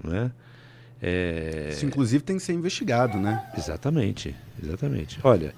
Né? 0.03 0.31
É... 1.01 1.69
Isso, 1.71 1.85
inclusive, 1.85 2.23
tem 2.23 2.37
que 2.37 2.43
ser 2.43 2.53
investigado, 2.53 3.17
né? 3.19 3.49
Exatamente, 3.57 4.35
exatamente. 4.61 5.19
Olha, 5.23 5.53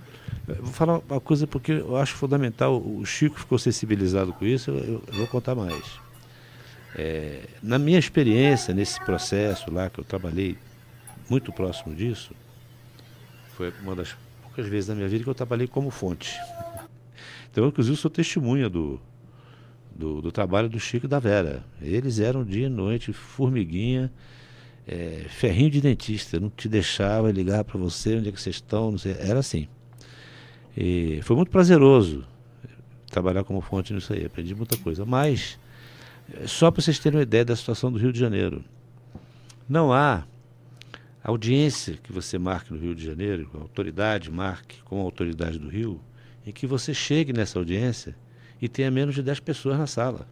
vou 0.46 0.74
falar 0.74 1.00
uma 1.10 1.20
coisa 1.20 1.48
porque 1.48 1.72
eu 1.72 1.96
acho 1.96 2.16
fundamental, 2.16 2.78
o 2.78 3.06
Chico 3.06 3.40
ficou 3.40 3.58
sensibilizado 3.58 4.34
com 4.34 4.46
isso, 4.46 4.72
eu, 4.72 5.04
eu 5.08 5.14
vou 5.14 5.28
contar 5.28 5.56
mais. 5.56 5.84
É, 6.96 7.42
na 7.62 7.78
minha 7.78 8.00
experiência 8.00 8.74
nesse 8.74 9.00
processo 9.06 9.72
lá, 9.72 9.90
que 9.90 10.00
eu 10.00 10.04
trabalhei 10.04 10.58
muito 11.30 11.52
próximo 11.54 11.96
disso, 11.96 12.34
foi 13.56 13.74
uma 13.82 13.96
das 13.96 14.16
poucas 14.42 14.68
vezes 14.68 14.90
na 14.90 14.96
minha 14.96 15.08
vida 15.08 15.24
que 15.24 15.30
eu 15.30 15.36
trabalhei 15.36 15.68
como 15.68 15.92
fonte. 15.92 16.38
Então, 17.52 17.64
eu, 17.64 17.70
inclusive, 17.70 17.96
sou 17.98 18.10
testemunha 18.10 18.70
do, 18.70 19.00
do, 19.96 20.22
do, 20.22 20.32
trabalho 20.32 20.70
do 20.70 20.80
Chico 20.80 21.06
e 21.06 21.10
da 21.10 21.20
Vera. 21.20 21.64
Eles 21.82 22.20
eram 22.20 22.44
dia 22.44 22.68
e 22.68 22.70
noite, 22.70 23.12
formiguinha, 23.12 24.12
é, 24.92 25.26
ferrinho 25.30 25.70
de 25.70 25.82
dentista, 25.82 26.40
não 26.40 26.50
te 26.50 26.68
deixava 26.68 27.32
ligar 27.32 27.64
para 27.64 27.78
você, 27.78 28.16
onde 28.16 28.30
é 28.30 28.32
que 28.32 28.42
vocês 28.42 28.56
estão, 28.56 28.96
era 29.20 29.40
assim. 29.40 29.68
E 30.76 31.20
foi 31.22 31.36
muito 31.36 31.52
prazeroso 31.52 32.26
trabalhar 33.12 33.44
como 33.44 33.62
fonte 33.62 33.94
nisso 33.94 34.14
aí, 34.14 34.26
aprendi 34.26 34.56
muita 34.56 34.78
coisa. 34.78 35.06
Mas 35.06 35.60
só 36.48 36.72
para 36.72 36.82
vocês 36.82 36.98
terem 36.98 37.18
uma 37.18 37.24
ideia 37.24 37.46
da 37.46 37.56
situação 37.56 37.92
do 37.92 38.00
Rio 38.00 38.12
de 38.12 38.20
Janeiro. 38.20 38.64
Não 39.68 39.94
há 39.94 40.24
audiência 41.24 41.98
que 42.02 42.12
você 42.12 42.40
marque 42.40 42.74
no 42.74 42.80
Rio 42.80 42.96
de 42.96 43.06
Janeiro, 43.06 43.48
a 43.54 43.58
autoridade 43.60 44.32
marque 44.32 44.82
com 44.82 45.00
a 45.00 45.04
autoridade 45.04 45.60
do 45.60 45.70
Rio, 45.70 46.02
em 46.44 46.52
que 46.52 46.66
você 46.66 46.96
chegue 46.96 47.32
nessa 47.32 47.60
audiência 47.60 48.16
e 48.60 48.68
tenha 48.68 48.90
menos 48.90 49.14
de 49.14 49.22
10 49.22 49.40
pessoas 49.42 49.78
na 49.78 49.86
sala. 49.86 50.28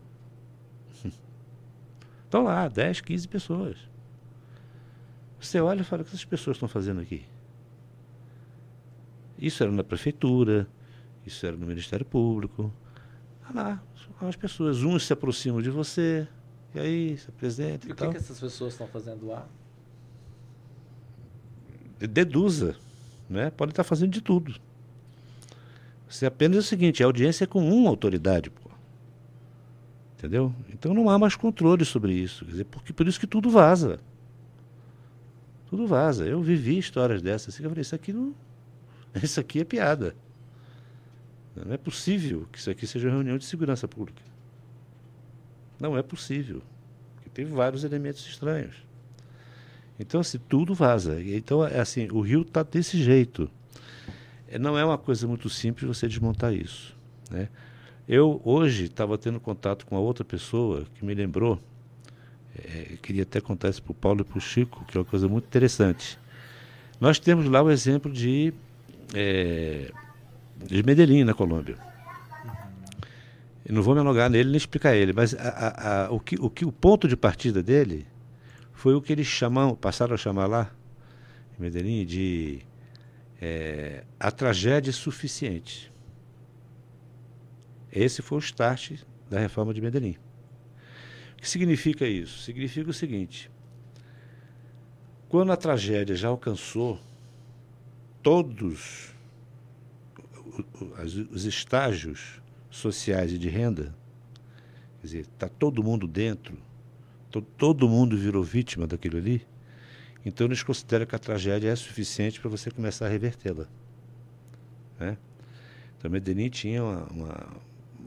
Estão 2.26 2.44
lá, 2.44 2.68
10, 2.68 3.02
15 3.02 3.28
pessoas. 3.28 3.97
Você 5.40 5.60
olha 5.60 5.82
e 5.82 5.84
fala: 5.84 6.02
o 6.02 6.06
que 6.06 6.12
essas 6.12 6.26
pessoas 6.26 6.58
estão 6.58 6.68
fazendo 6.68 7.02
aqui? 7.02 7.26
Isso 9.38 9.62
era 9.62 9.72
na 9.72 9.84
prefeitura, 9.84 10.68
isso 11.26 11.46
era 11.46 11.56
no 11.56 11.66
Ministério 11.66 12.06
Público. 12.06 12.74
Ah 13.44 13.52
lá, 13.54 13.84
as 14.22 14.36
pessoas, 14.36 14.82
uns 14.82 15.06
se 15.06 15.14
aproximam 15.14 15.62
de 15.62 15.70
você, 15.70 16.28
e 16.74 16.80
aí 16.80 17.18
se 17.18 17.30
apresenta 17.30 17.86
e, 17.86 17.90
e 17.90 17.94
o 17.94 17.96
que, 17.96 18.10
que 18.10 18.18
essas 18.18 18.40
pessoas 18.40 18.74
estão 18.74 18.88
fazendo 18.88 19.28
lá? 19.28 19.48
Deduza, 22.00 22.76
né? 23.30 23.50
Pode 23.52 23.72
estar 23.72 23.84
fazendo 23.84 24.12
de 24.12 24.22
tudo. 24.22 24.56
Você 26.08 26.26
apenas 26.26 26.58
é 26.58 26.60
o 26.60 26.64
seguinte, 26.64 27.04
a 27.04 27.06
audiência 27.06 27.44
é 27.44 27.48
com 27.48 27.68
uma 27.68 27.90
autoridade, 27.90 28.50
pô. 28.50 28.70
Entendeu? 30.18 30.54
Então 30.74 30.94
não 30.94 31.10
há 31.10 31.20
mais 31.20 31.36
controle 31.36 31.86
sobre 31.86 32.14
isso. 32.14 32.44
Quer 32.46 32.52
dizer, 32.52 32.64
porque, 32.66 32.94
por 32.94 33.08
isso 33.08 33.20
que 33.20 33.28
tudo 33.28 33.50
vaza. 33.50 34.00
Tudo 35.70 35.88
vaza. 35.88 36.26
Eu 36.26 36.42
vivi 36.42 36.78
histórias 36.78 37.22
dessas. 37.22 37.54
Assim, 37.54 37.64
eu 37.64 37.70
falei, 37.70 37.82
isso 37.82 37.96
aqui 37.96 38.14
não. 38.14 38.34
Isso 39.24 39.40
aqui 39.40 39.62
é 39.62 39.64
piada. 39.64 40.16
Não 41.56 41.74
é 41.74 41.78
possível 41.78 42.48
que 42.52 42.60
isso 42.60 42.70
aqui 42.70 42.86
seja 42.86 43.08
uma 43.08 43.16
reunião 43.16 43.38
de 43.38 43.46
segurança 43.46 43.88
pública. 43.88 44.22
Não 45.80 45.98
é 45.98 46.04
possível. 46.04 46.62
Porque 47.16 47.30
teve 47.30 47.52
vários 47.52 47.84
elementos 47.84 48.26
estranhos. 48.28 48.76
Então, 50.00 50.22
assim, 50.22 50.38
tudo 50.38 50.76
vaza. 50.76 51.20
Então, 51.24 51.66
é 51.66 51.80
assim, 51.80 52.08
o 52.12 52.22
rio 52.22 52.42
está 52.42 52.62
desse 52.62 53.02
jeito. 53.02 53.50
É, 54.48 54.60
não 54.60 54.78
é 54.78 54.86
uma 54.86 54.98
coisa 54.98 55.28
muito 55.28 55.50
simples 55.50 55.88
você 55.88 56.08
desmontar 56.08 56.54
isso. 56.54 56.96
Né? 57.32 57.50
Eu, 58.08 58.40
hoje, 58.46 58.86
estava 58.86 59.18
tendo 59.18 59.40
contato 59.40 59.86
com 59.86 59.96
uma 59.96 60.02
outra 60.02 60.24
pessoa 60.24 60.86
que 60.94 61.04
me 61.04 61.14
lembrou, 61.16 61.60
é, 62.64 62.98
queria 63.02 63.24
até 63.24 63.42
contar 63.42 63.70
isso 63.70 63.82
para 63.82 63.92
o 63.92 63.96
Paulo 63.96 64.22
e 64.22 64.24
para 64.24 64.38
o 64.38 64.42
Chico, 64.42 64.86
que 64.86 64.98
é 64.98 65.00
uma 65.00 65.06
coisa 65.06 65.28
muito 65.28 65.46
interessante. 65.46 66.18
Nós 67.00 67.20
temos 67.20 67.46
lá 67.48 67.62
o 67.62 67.70
exemplo 67.70 68.12
de 68.12 68.54
é, 69.14 69.92
de 70.66 70.84
Medellín, 70.84 71.24
na 71.24 71.34
Colômbia. 71.34 71.78
Eu 73.66 73.76
não 73.76 73.84
vou 73.84 73.94
me 73.94 74.00
alongar 74.00 74.30
nele 74.30 74.50
nem 74.50 74.58
explicar 74.58 74.96
ele, 74.96 75.12
mas 75.14 75.34
a, 75.36 75.50
a, 75.50 76.06
a, 76.06 76.12
o, 76.12 76.20
que, 76.20 76.36
o, 76.40 76.50
que, 76.50 76.66
o 76.66 76.72
ponto 76.72 77.08
de 77.08 77.18
partida 77.18 77.62
dele 77.62 78.08
foi 78.74 78.96
o 78.96 79.02
que 79.02 79.12
eles 79.12 79.28
chamam, 79.28 79.76
passaram 79.76 80.14
a 80.14 80.18
chamar 80.18 80.46
lá, 80.48 80.72
em 81.60 81.64
Medellín, 81.64 82.06
de 82.06 82.62
é, 83.42 84.04
a 84.20 84.32
tragédia 84.32 84.94
suficiente. 84.94 85.92
Esse 87.92 88.22
foi 88.22 88.38
o 88.38 88.40
start 88.40 89.02
da 89.30 89.40
reforma 89.40 89.74
de 89.74 89.82
Medellín. 89.82 90.16
O 91.38 91.42
que 91.42 91.48
significa 91.48 92.06
isso? 92.06 92.40
Significa 92.40 92.90
o 92.90 92.94
seguinte: 92.94 93.50
quando 95.30 95.52
a 95.52 95.58
tragédia 95.58 96.16
já 96.16 96.28
alcançou 96.28 97.00
todos 98.24 99.14
os 101.32 101.46
estágios 101.46 102.42
sociais 102.70 103.32
e 103.32 103.38
de 103.38 103.48
renda, 103.48 103.96
quer 105.00 105.08
dizer, 105.08 105.20
está 105.20 105.48
todo 105.48 105.84
mundo 105.84 106.08
dentro, 106.08 106.58
to, 107.30 107.42
todo 107.42 107.88
mundo 107.88 108.18
virou 108.18 108.44
vítima 108.44 108.88
daquilo 108.88 109.18
ali, 109.18 109.46
então 110.26 110.48
eles 110.48 110.64
consideram 110.64 111.06
que 111.06 111.16
a 111.16 111.20
tragédia 111.20 111.70
é 111.70 111.76
suficiente 111.76 112.42
para 112.42 112.50
você 112.50 112.72
começar 112.72 113.06
a 113.06 113.10
revertê-la. 113.10 113.68
Né? 115.00 115.18
Então 115.98 116.10
Medellín 116.10 116.50
tinha 116.50 116.84
uma, 116.84 117.06
uma 117.06 117.48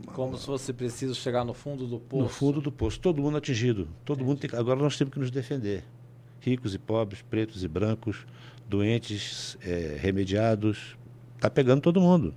Como 0.06 0.36
se 0.36 0.46
fosse 0.46 0.72
preciso 0.72 1.14
chegar 1.14 1.44
no 1.44 1.54
fundo 1.54 1.86
do 1.86 1.98
poço. 1.98 2.22
No 2.22 2.28
fundo 2.28 2.60
do 2.60 2.72
poço. 2.72 2.98
Todo 3.00 3.22
mundo 3.22 3.36
atingido. 3.36 3.88
Todo 4.04 4.24
mundo 4.24 4.40
tem, 4.40 4.50
agora 4.58 4.80
nós 4.80 4.96
temos 4.96 5.12
que 5.12 5.20
nos 5.20 5.30
defender. 5.30 5.84
Ricos 6.40 6.74
e 6.74 6.78
pobres, 6.78 7.22
pretos 7.22 7.62
e 7.62 7.68
brancos, 7.68 8.26
doentes, 8.68 9.56
é, 9.62 9.96
remediados. 10.00 10.96
Está 11.36 11.50
pegando 11.50 11.82
todo 11.82 12.00
mundo. 12.00 12.34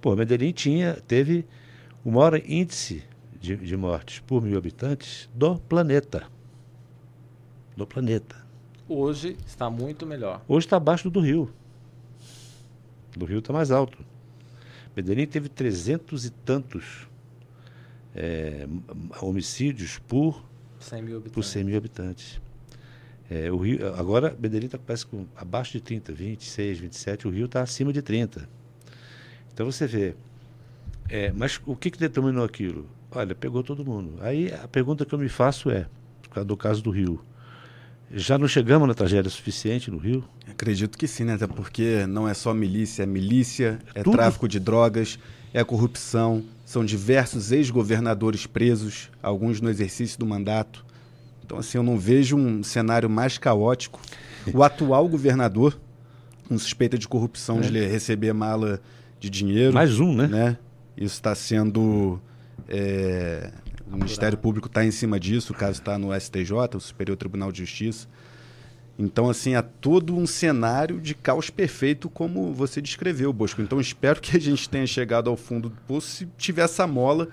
Pô, 0.00 0.16
Medellín 0.16 0.52
tinha, 0.52 0.94
teve 1.06 1.46
o 2.04 2.10
maior 2.10 2.40
índice 2.44 3.04
de, 3.40 3.56
de 3.56 3.76
mortes 3.76 4.20
por 4.20 4.42
mil 4.42 4.56
habitantes 4.56 5.28
do 5.34 5.58
planeta. 5.58 6.26
Do 7.76 7.86
planeta. 7.86 8.36
Hoje 8.88 9.36
está 9.46 9.70
muito 9.70 10.04
melhor. 10.04 10.42
Hoje 10.46 10.66
está 10.66 10.76
abaixo 10.76 11.08
do 11.08 11.20
Rio. 11.20 11.52
Do 13.16 13.24
Rio 13.24 13.38
está 13.38 13.52
mais 13.52 13.70
alto. 13.70 13.98
Medellín 14.96 15.26
teve 15.26 15.48
trezentos 15.48 16.26
e 16.26 16.30
tantos 16.30 17.08
é, 18.14 18.66
homicídios 19.20 19.98
por 19.98 20.44
100 20.80 21.02
mil 21.02 21.16
habitantes. 21.16 21.34
por 21.34 21.44
100 21.44 21.64
mil 21.64 21.76
habitantes. 21.76 22.40
É, 23.30 23.50
o 23.50 23.56
Rio, 23.56 23.94
agora, 23.94 24.36
Medellín 24.38 24.66
está 24.66 24.78
parece 24.78 25.06
com 25.06 25.26
abaixo 25.36 25.72
de 25.72 25.80
30, 25.80 26.12
26, 26.12 26.78
27, 26.78 27.28
o 27.28 27.30
Rio 27.30 27.46
está 27.46 27.62
acima 27.62 27.92
de 27.92 28.02
30. 28.02 28.48
Então 29.52 29.70
você 29.70 29.86
vê. 29.86 30.14
É, 31.08 31.32
mas 31.32 31.60
o 31.66 31.74
que, 31.74 31.90
que 31.90 31.98
determinou 31.98 32.44
aquilo? 32.44 32.88
Olha, 33.10 33.34
pegou 33.34 33.62
todo 33.62 33.84
mundo. 33.84 34.18
Aí 34.20 34.52
a 34.52 34.68
pergunta 34.68 35.04
que 35.04 35.14
eu 35.14 35.18
me 35.18 35.28
faço 35.28 35.70
é, 35.70 35.86
por 36.22 36.30
causa 36.30 36.46
do 36.46 36.56
caso 36.56 36.82
do 36.82 36.90
Rio, 36.90 37.24
já 38.12 38.36
não 38.36 38.46
chegamos 38.46 38.86
na 38.86 38.94
tragédia 38.94 39.30
suficiente 39.30 39.90
no 39.90 39.98
Rio? 39.98 40.24
Acredito 40.50 40.98
que 40.98 41.06
sim, 41.06 41.24
né? 41.24 41.34
Até 41.34 41.46
porque 41.46 42.06
não 42.06 42.28
é 42.28 42.34
só 42.34 42.52
milícia, 42.52 43.04
é 43.04 43.06
milícia, 43.06 43.78
é 43.94 44.02
Tudo. 44.02 44.16
tráfico 44.16 44.46
de 44.46 44.60
drogas, 44.60 45.18
é 45.52 45.64
corrupção, 45.64 46.44
são 46.64 46.84
diversos 46.84 47.52
ex-governadores 47.52 48.46
presos, 48.46 49.10
alguns 49.22 49.60
no 49.60 49.70
exercício 49.70 50.18
do 50.18 50.26
mandato. 50.26 50.84
Então, 51.44 51.58
assim, 51.58 51.78
eu 51.78 51.82
não 51.82 51.98
vejo 51.98 52.36
um 52.36 52.62
cenário 52.62 53.08
mais 53.08 53.38
caótico. 53.38 54.00
O 54.52 54.62
atual 54.64 55.08
governador, 55.08 55.78
com 56.48 56.58
suspeita 56.58 56.98
de 56.98 57.08
corrupção, 57.08 57.60
de 57.60 57.68
lhe 57.68 57.86
receber 57.86 58.32
mala 58.32 58.80
de 59.18 59.30
dinheiro. 59.30 59.72
Mais 59.72 59.98
um, 60.00 60.14
né? 60.14 60.26
né? 60.26 60.58
Isso 60.96 61.14
está 61.14 61.34
sendo. 61.34 62.20
é, 62.68 63.50
o 63.92 63.96
Ministério 63.96 64.38
Público 64.38 64.66
está 64.68 64.84
em 64.84 64.90
cima 64.90 65.18
disso, 65.20 65.52
o 65.52 65.56
caso 65.56 65.78
está 65.80 65.98
no 65.98 66.18
STJ, 66.18 66.52
o 66.76 66.80
Superior 66.80 67.16
Tribunal 67.16 67.52
de 67.52 67.58
Justiça. 67.60 68.06
Então, 68.98 69.28
assim, 69.30 69.54
há 69.54 69.62
todo 69.62 70.14
um 70.14 70.26
cenário 70.26 71.00
de 71.00 71.14
caos 71.14 71.48
perfeito, 71.48 72.10
como 72.10 72.52
você 72.52 72.80
descreveu, 72.80 73.32
Bosco. 73.32 73.62
Então, 73.62 73.80
espero 73.80 74.20
que 74.20 74.36
a 74.36 74.40
gente 74.40 74.68
tenha 74.68 74.86
chegado 74.86 75.30
ao 75.30 75.36
fundo 75.36 75.70
do 75.70 75.76
poço 75.88 76.08
se 76.08 76.28
tiver 76.36 76.62
essa 76.62 76.86
mola 76.86 77.26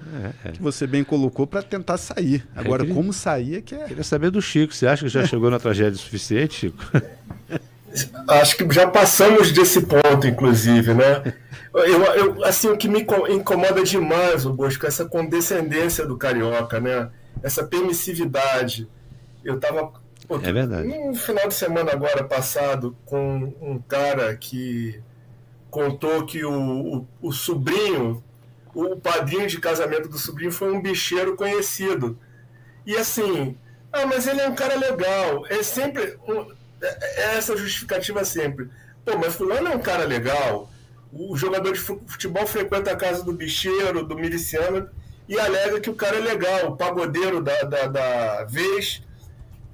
É, 0.45 0.49
é. 0.49 0.51
que 0.53 0.61
você 0.61 0.87
bem 0.87 1.03
colocou 1.03 1.45
para 1.45 1.61
tentar 1.61 1.97
sair. 1.97 2.47
Agora, 2.55 2.83
queria- 2.83 2.95
como 2.95 3.11
sair 3.11 3.55
é 3.57 3.61
que 3.61 3.75
é. 3.75 3.83
Queria 3.85 4.03
saber 4.05 4.31
do 4.31 4.41
Chico. 4.41 4.73
Você 4.73 4.87
acha 4.87 5.03
que 5.03 5.09
já 5.09 5.25
chegou 5.27 5.51
na 5.51 5.59
tragédia 5.59 5.97
suficiente, 5.99 6.53
Chico? 6.55 6.77
Acho 8.27 8.55
que 8.57 8.73
já 8.73 8.87
passamos 8.87 9.51
desse 9.51 9.81
ponto, 9.81 10.25
inclusive, 10.27 10.93
né? 10.93 11.33
Eu, 11.73 12.03
eu- 12.15 12.45
assim, 12.45 12.67
o 12.69 12.77
que 12.77 12.87
me 12.87 13.01
inco- 13.01 13.27
incomoda 13.27 13.83
demais, 13.83 14.45
o 14.45 14.53
Bosco, 14.53 14.85
é 14.85 14.89
essa 14.89 15.05
condescendência 15.05 16.05
do 16.05 16.17
carioca, 16.17 16.79
né? 16.79 17.09
Essa 17.43 17.63
permissividade. 17.63 18.87
Eu 19.43 19.59
tava 19.59 19.91
pô, 20.27 20.35
É 20.41 20.51
verdade. 20.51 20.87
um 20.87 21.13
final 21.15 21.47
de 21.47 21.53
semana 21.53 21.91
agora 21.91 22.23
passado 22.23 22.95
com 23.05 23.53
um 23.61 23.79
cara 23.79 24.35
que 24.35 24.99
contou 25.69 26.25
que 26.25 26.43
o, 26.43 26.51
o, 26.51 27.07
o 27.21 27.31
sobrinho, 27.31 28.23
o 28.73 28.95
padrinho 28.97 29.47
de 29.47 29.59
casamento 29.59 30.09
do 30.09 30.17
sobrinho 30.17 30.51
foi 30.51 30.71
um 30.71 30.81
bicheiro 30.81 31.35
conhecido. 31.35 32.17
E 32.85 32.95
assim, 32.95 33.55
ah, 33.93 34.05
mas 34.05 34.27
ele 34.27 34.41
é 34.41 34.49
um 34.49 34.55
cara 34.55 34.75
legal. 34.75 35.45
É 35.49 35.61
sempre. 35.63 36.17
um- 36.27 36.51
é- 36.81 37.21
é 37.33 37.37
essa 37.37 37.55
justificativa 37.55 38.23
sempre. 38.25 38.69
Pô, 39.05 39.17
mas 39.17 39.35
fulano 39.35 39.67
é 39.67 39.75
um 39.75 39.79
cara 39.81 40.05
legal. 40.05 40.69
O 41.11 41.35
jogador 41.35 41.73
de 41.73 41.79
fu- 41.79 42.01
futebol 42.07 42.45
frequenta 42.45 42.91
a 42.91 42.95
casa 42.95 43.23
do 43.23 43.33
bicheiro, 43.33 44.05
do 44.05 44.15
miliciano, 44.15 44.89
e 45.27 45.39
alega 45.39 45.79
que 45.79 45.89
o 45.89 45.95
cara 45.95 46.17
é 46.17 46.19
legal. 46.19 46.69
O 46.71 46.77
pagodeiro 46.77 47.41
da, 47.41 47.63
da, 47.63 47.87
da 47.87 48.43
vez 48.45 49.01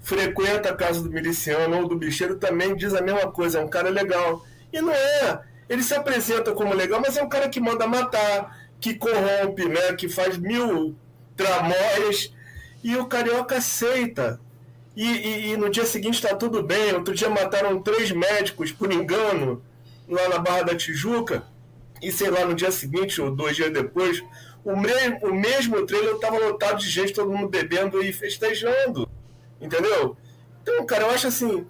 frequenta 0.02 0.70
a 0.70 0.76
casa 0.76 1.02
do 1.02 1.10
miliciano 1.10 1.78
ou 1.82 1.88
do 1.88 1.96
bicheiro 1.98 2.36
também 2.38 2.76
diz 2.76 2.94
a 2.94 3.02
mesma 3.02 3.32
coisa, 3.32 3.60
é 3.60 3.62
um 3.64 3.68
cara 3.68 3.90
legal. 3.90 4.46
E 4.72 4.82
não 4.82 4.94
é. 4.94 5.42
Ele 5.68 5.82
se 5.84 5.94
apresenta 5.96 6.52
como 6.54 6.74
legal, 6.74 7.02
mas 7.02 7.18
é 7.18 7.24
um 7.24 7.30
cara 7.30 7.50
que 7.50 7.60
manda 7.60 7.88
matar, 7.88 8.56
que 8.80 8.94
corrompe, 8.94 9.66
né? 9.68 9.94
que 9.94 10.08
faz 10.08 10.38
mil 10.38 10.96
tramóias, 11.36 12.34
e 12.84 12.96
o 12.98 13.08
carioca 13.08 13.58
aceita. 13.58 14.40
E, 14.96 15.06
e- 15.06 15.48
e 15.54 15.58
no 15.58 15.70
dia 15.70 15.86
seguinte 15.86 16.16
está 16.16 16.36
tudo 16.36 16.64
bem. 16.64 16.94
Outro 16.94 17.14
dia 17.14 17.30
mataram 17.30 17.82
três 17.82 18.12
médicos 18.12 18.72
por 18.72 18.92
engano 18.94 19.62
lá 20.08 20.30
na 20.30 20.40
Barra 20.40 20.64
da 20.64 20.76
Tijuca. 20.76 21.44
E 22.02 22.12
sei 22.12 22.30
lá, 22.30 22.46
no 22.46 22.54
dia 22.54 22.72
seguinte 22.72 23.22
ou 23.22 23.32
dois 23.32 23.56
dias 23.56 23.72
depois, 23.72 24.22
o, 24.64 24.76
me- 24.76 25.20
o 25.24 25.34
mesmo 25.34 25.86
trailer 25.86 26.16
estava 26.16 26.38
lotado 26.38 26.80
de 26.80 26.90
gente, 26.90 27.14
todo 27.14 27.32
mundo 27.32 27.50
bebendo 27.50 28.04
e 28.04 28.12
festejando. 28.14 29.10
Entendeu? 29.62 30.18
Então, 30.62 30.86
cara, 30.86 31.04
eu 31.06 31.10
acho 31.12 31.28
assim. 31.28 31.66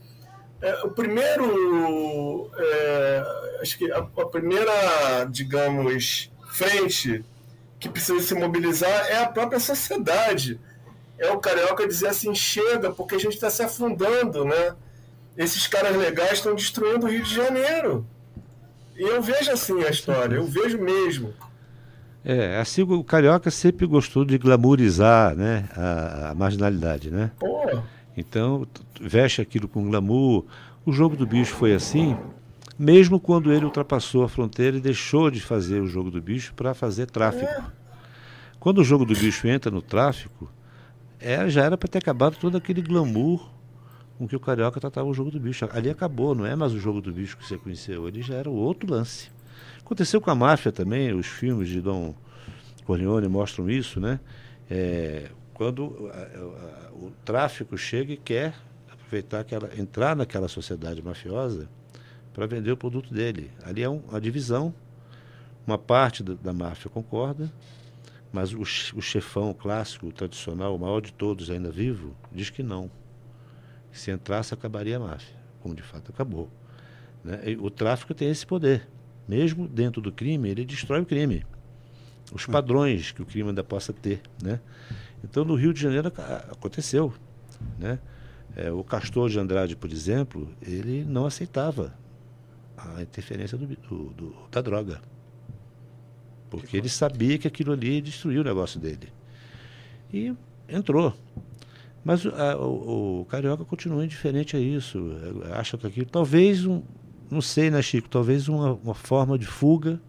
é, 0.61 0.83
o 0.83 0.89
primeiro. 0.89 2.49
é, 2.57 3.23
acho 3.61 3.77
que 3.77 3.91
a, 3.91 3.97
a 3.99 4.25
primeira, 4.25 5.25
digamos, 5.29 6.31
frente 6.51 7.23
que 7.79 7.89
precisa 7.89 8.19
se 8.25 8.33
mobilizar 8.33 9.07
é 9.09 9.17
a 9.17 9.27
própria 9.27 9.59
sociedade. 9.59 10.59
É 11.17 11.29
o 11.31 11.39
carioca 11.39 11.87
dizer 11.87 12.07
assim: 12.07 12.33
chega, 12.33 12.91
porque 12.91 13.15
a 13.15 13.19
gente 13.19 13.35
está 13.35 13.49
se 13.49 13.61
afundando, 13.63 14.43
né? 14.43 14.75
Esses 15.37 15.67
caras 15.67 15.95
legais 15.95 16.33
estão 16.33 16.55
destruindo 16.55 17.05
o 17.05 17.09
Rio 17.09 17.23
de 17.23 17.33
Janeiro. 17.33 18.05
E 18.97 19.03
eu 19.03 19.21
vejo 19.21 19.51
assim 19.51 19.83
a 19.83 19.89
história, 19.89 20.35
eu 20.35 20.45
vejo 20.45 20.77
mesmo. 20.81 21.33
É, 22.23 22.57
assim 22.59 22.81
o 22.81 23.03
carioca 23.03 23.51
sempre 23.51 23.85
gostou 23.85 24.25
de 24.25 24.37
glamourizar 24.37 25.35
né, 25.35 25.69
a, 25.75 26.31
a 26.31 26.35
marginalidade, 26.35 27.11
né? 27.11 27.31
Pô, 27.39 27.79
Então, 28.17 28.65
veste 28.99 29.41
aquilo 29.41 29.67
com 29.67 29.87
glamour. 29.89 30.45
O 30.85 30.91
jogo 30.91 31.15
do 31.15 31.25
bicho 31.27 31.53
foi 31.53 31.73
assim, 31.73 32.17
mesmo 32.79 33.19
quando 33.19 33.51
ele 33.53 33.65
ultrapassou 33.65 34.23
a 34.23 34.29
fronteira 34.29 34.77
e 34.77 34.81
deixou 34.81 35.29
de 35.29 35.39
fazer 35.39 35.81
o 35.81 35.87
jogo 35.87 36.09
do 36.09 36.21
bicho 36.21 36.53
para 36.55 36.73
fazer 36.73 37.05
tráfico. 37.07 37.63
Quando 38.59 38.79
o 38.79 38.83
jogo 38.83 39.05
do 39.05 39.13
bicho 39.13 39.47
entra 39.47 39.69
no 39.69 39.81
tráfico, 39.81 40.49
é, 41.19 41.47
já 41.49 41.63
era 41.63 41.77
para 41.77 41.87
ter 41.87 41.99
acabado 41.99 42.37
todo 42.37 42.57
aquele 42.57 42.81
glamour 42.81 43.54
com 44.17 44.27
que 44.27 44.35
o 44.35 44.39
carioca 44.39 44.79
tratava 44.79 45.07
o 45.07 45.13
jogo 45.13 45.31
do 45.31 45.39
bicho. 45.39 45.67
Ali 45.71 45.89
acabou, 45.89 46.33
não 46.33 46.45
é 46.45 46.55
mais 46.55 46.73
o 46.73 46.79
jogo 46.79 47.01
do 47.01 47.11
bicho 47.11 47.37
que 47.37 47.45
você 47.45 47.57
conheceu, 47.57 48.07
ele 48.07 48.21
já 48.21 48.35
era 48.35 48.49
o 48.49 48.55
outro 48.55 48.89
lance. 48.91 49.29
Aconteceu 49.79 50.19
com 50.21 50.31
a 50.31 50.35
máfia 50.35 50.71
também, 50.71 51.13
os 51.13 51.27
filmes 51.27 51.69
de 51.69 51.81
Dom 51.81 52.15
Corleone 52.85 53.27
mostram 53.27 53.69
isso, 53.69 53.99
né? 53.99 54.19
É, 54.69 55.29
quando 55.53 56.09
a- 56.11 56.17
a- 56.17 56.91
o 56.93 57.11
tráfico 57.23 57.77
chega 57.77 58.13
e 58.13 58.17
quer 58.17 58.53
aproveitar 58.91 59.41
aquela, 59.41 59.69
entrar 59.79 60.15
naquela 60.15 60.47
sociedade 60.47 61.01
mafiosa 61.01 61.69
para 62.33 62.45
vender 62.47 62.71
o 62.71 62.77
produto 62.77 63.13
dele. 63.13 63.51
Ali 63.63 63.83
é 63.83 63.89
um- 63.89 64.01
uma 64.09 64.19
divisão. 64.19 64.73
Uma 65.67 65.77
parte 65.79 66.21
da, 66.21 66.35
da 66.35 66.53
máfia 66.53 66.91
concorda, 66.91 67.51
mas 68.31 68.53
o, 68.53 68.61
o 68.61 69.01
chefão 69.01 69.51
clássico, 69.53 70.11
tradicional, 70.11 70.75
o 70.75 70.79
maior 70.79 71.01
de 71.01 71.11
todos 71.11 71.49
ainda 71.49 71.71
vivo, 71.71 72.15
diz 72.31 72.51
que 72.51 72.61
não. 72.61 72.89
Que 73.95 74.01
se 74.01 74.11
entrasse 74.11 74.53
acabaria 74.53 74.97
a 74.97 74.99
máfia, 74.99 75.33
como 75.61 75.73
de 75.73 75.81
fato 75.81 76.11
acabou. 76.11 76.49
né? 77.23 77.39
O 77.61 77.69
tráfico 77.69 78.13
tem 78.13 78.29
esse 78.29 78.45
poder. 78.45 78.85
Mesmo 79.25 79.69
dentro 79.69 80.01
do 80.01 80.11
crime, 80.11 80.49
ele 80.49 80.65
destrói 80.65 80.99
o 80.99 81.05
crime. 81.05 81.45
Os 82.33 82.45
padrões 82.45 83.13
que 83.13 83.21
o 83.21 83.25
crime 83.25 83.47
ainda 83.49 83.63
possa 83.63 83.93
ter. 83.93 84.21
Né? 84.43 84.59
Então, 85.23 85.45
no 85.45 85.55
Rio 85.55 85.73
de 85.73 85.79
Janeiro 85.81 86.11
aconteceu. 86.51 87.13
Né? 87.79 87.97
É, 88.53 88.69
o 88.69 88.83
Castor 88.83 89.29
de 89.29 89.39
Andrade, 89.39 89.77
por 89.77 89.89
exemplo, 89.89 90.49
ele 90.61 91.05
não 91.05 91.25
aceitava 91.25 91.93
a 92.77 93.01
interferência 93.01 93.57
do, 93.57 93.65
do- 93.65 94.09
do- 94.13 94.35
da 94.51 94.59
droga. 94.59 95.01
Porque 96.49 96.75
ele 96.75 96.89
sabia 96.89 97.37
que 97.37 97.47
aquilo 97.47 97.71
ali 97.71 98.01
destruiu 98.01 98.41
o 98.41 98.43
negócio 98.43 98.77
dele. 98.77 99.07
E 100.13 100.35
entrou. 100.67 101.13
Mas 102.05 102.23
o- 102.23 102.29
a- 102.29 102.55
o, 102.55 103.21
o 103.21 103.25
carioca 103.25 103.65
continua 103.65 104.05
indiferente 104.05 104.55
a 104.55 104.59
isso. 104.59 105.11
Acha 105.53 105.75
que 105.77 105.87
aquilo. 105.87 106.05
Talvez, 106.05 106.63
um, 106.65 106.83
não 107.31 107.41
sei, 107.41 107.71
né, 107.71 107.81
Chico? 107.81 108.07
Talvez 108.07 108.47
uma, 108.47 108.73
uma 108.73 108.93
forma 108.93 109.37
de 109.39 109.45
fuga 109.47 109.99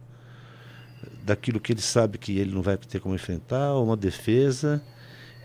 daquilo 1.25 1.59
que 1.59 1.73
ele 1.73 1.81
sabe 1.81 2.19
que 2.19 2.39
ele 2.39 2.55
não 2.55 2.63
vai 2.63 2.77
ter 2.77 3.01
como 3.01 3.15
enfrentar, 3.15 3.73
ou 3.73 3.85
uma 3.85 3.97
defesa. 3.97 4.83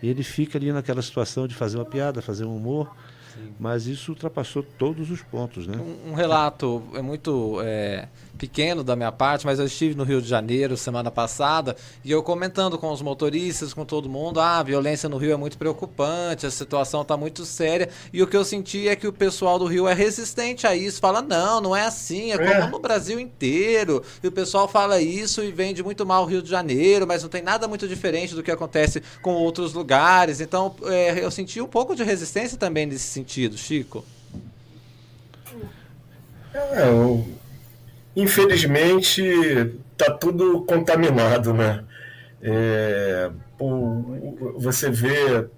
E 0.02 0.08
ele 0.08 0.22
fica 0.22 0.58
ali 0.58 0.70
naquela 0.72 1.00
situação 1.00 1.48
de 1.48 1.54
fazer 1.54 1.78
uma 1.78 1.84
piada, 1.86 2.20
fazer 2.20 2.44
um 2.44 2.54
humor. 2.56 2.94
Mas 3.58 3.86
isso 3.86 4.12
ultrapassou 4.12 4.62
todos 4.62 5.10
os 5.10 5.22
pontos, 5.22 5.66
né? 5.66 5.76
Um, 5.76 6.10
um 6.10 6.14
relato 6.14 6.82
é 6.94 7.02
muito 7.02 7.58
é, 7.62 8.08
pequeno 8.38 8.82
da 8.82 8.96
minha 8.96 9.12
parte, 9.12 9.46
mas 9.46 9.58
eu 9.58 9.66
estive 9.66 9.94
no 9.94 10.02
Rio 10.02 10.20
de 10.20 10.28
Janeiro 10.28 10.76
semana 10.76 11.10
passada 11.10 11.76
e 12.04 12.10
eu 12.10 12.22
comentando 12.22 12.76
com 12.76 12.90
os 12.90 13.00
motoristas, 13.00 13.72
com 13.72 13.84
todo 13.84 14.08
mundo, 14.08 14.40
ah, 14.40 14.58
a 14.58 14.62
violência 14.62 15.08
no 15.08 15.16
Rio 15.16 15.32
é 15.32 15.36
muito 15.36 15.56
preocupante, 15.56 16.44
a 16.44 16.50
situação 16.50 17.02
está 17.02 17.16
muito 17.16 17.44
séria. 17.44 17.88
E 18.12 18.22
o 18.22 18.26
que 18.26 18.36
eu 18.36 18.44
senti 18.44 18.88
é 18.88 18.96
que 18.96 19.06
o 19.06 19.12
pessoal 19.12 19.58
do 19.58 19.66
Rio 19.66 19.86
é 19.86 19.94
resistente 19.94 20.66
a 20.66 20.74
isso, 20.74 21.00
fala, 21.00 21.22
não, 21.22 21.60
não 21.60 21.76
é 21.76 21.86
assim, 21.86 22.32
é 22.32 22.38
como 22.38 22.50
é. 22.50 22.66
no 22.68 22.80
Brasil 22.80 23.20
inteiro. 23.20 24.02
E 24.22 24.26
o 24.26 24.32
pessoal 24.32 24.66
fala 24.66 25.00
isso 25.00 25.42
e 25.44 25.52
vende 25.52 25.82
muito 25.82 26.04
mal 26.04 26.24
o 26.24 26.26
Rio 26.26 26.42
de 26.42 26.50
Janeiro, 26.50 27.06
mas 27.06 27.22
não 27.22 27.30
tem 27.30 27.42
nada 27.42 27.68
muito 27.68 27.86
diferente 27.86 28.34
do 28.34 28.42
que 28.42 28.50
acontece 28.50 29.02
com 29.20 29.34
outros 29.34 29.72
lugares. 29.72 30.40
Então, 30.40 30.74
é, 30.86 31.24
eu 31.24 31.30
senti 31.30 31.60
um 31.60 31.68
pouco 31.68 31.94
de 31.94 32.02
resistência 32.02 32.58
também 32.58 32.86
nesse 32.86 33.06
sentido, 33.06 33.21
Chico. 33.56 34.04
É, 36.54 36.88
eu 36.88 37.26
infelizmente 38.14 39.22
está 39.92 40.10
tudo 40.12 40.64
contaminado, 40.64 41.54
né? 41.54 41.84
É, 42.42 43.30
você 44.56 44.90
vê 44.90 45.48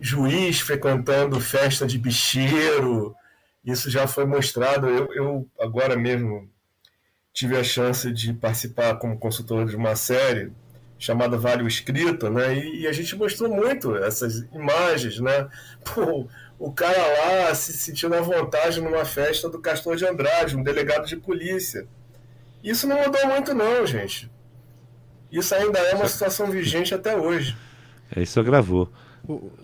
juiz 0.00 0.60
frequentando 0.60 1.38
festa 1.38 1.86
de 1.86 1.98
bicheiro, 1.98 3.14
isso 3.64 3.90
já 3.90 4.06
foi 4.06 4.24
mostrado. 4.24 4.88
Eu, 4.88 5.12
eu 5.14 5.48
agora 5.60 5.96
mesmo 5.96 6.50
tive 7.32 7.56
a 7.56 7.64
chance 7.64 8.10
de 8.12 8.32
participar 8.32 8.96
como 8.96 9.18
consultor 9.18 9.66
de 9.66 9.76
uma 9.76 9.94
série 9.96 10.52
chamada 10.98 11.36
Vale 11.36 11.62
o 11.64 11.68
Escrito, 11.68 12.30
né? 12.30 12.54
E, 12.56 12.82
e, 12.82 12.86
a 12.86 12.92
gente 12.92 13.16
mostrou 13.16 13.48
muito 13.48 13.96
essas 13.96 14.46
imagens, 14.52 15.18
né? 15.18 15.48
Pô, 15.84 16.28
o 16.62 16.70
cara 16.70 16.96
lá 16.96 17.54
se 17.56 17.72
sentindo 17.72 18.14
à 18.14 18.20
vontade 18.20 18.80
numa 18.80 19.04
festa 19.04 19.48
do 19.48 19.58
Castor 19.58 19.96
de 19.96 20.06
Andrade, 20.06 20.56
um 20.56 20.62
delegado 20.62 21.08
de 21.08 21.16
polícia. 21.16 21.88
Isso 22.62 22.86
não 22.86 23.02
mudou 23.02 23.26
muito, 23.26 23.52
não, 23.52 23.84
gente. 23.84 24.30
Isso 25.28 25.52
ainda 25.56 25.80
é 25.80 25.96
uma 25.96 26.06
situação 26.06 26.48
vigente 26.52 26.94
até 26.94 27.16
hoje. 27.16 27.56
É, 28.14 28.22
isso 28.22 28.38
agravou. 28.38 28.88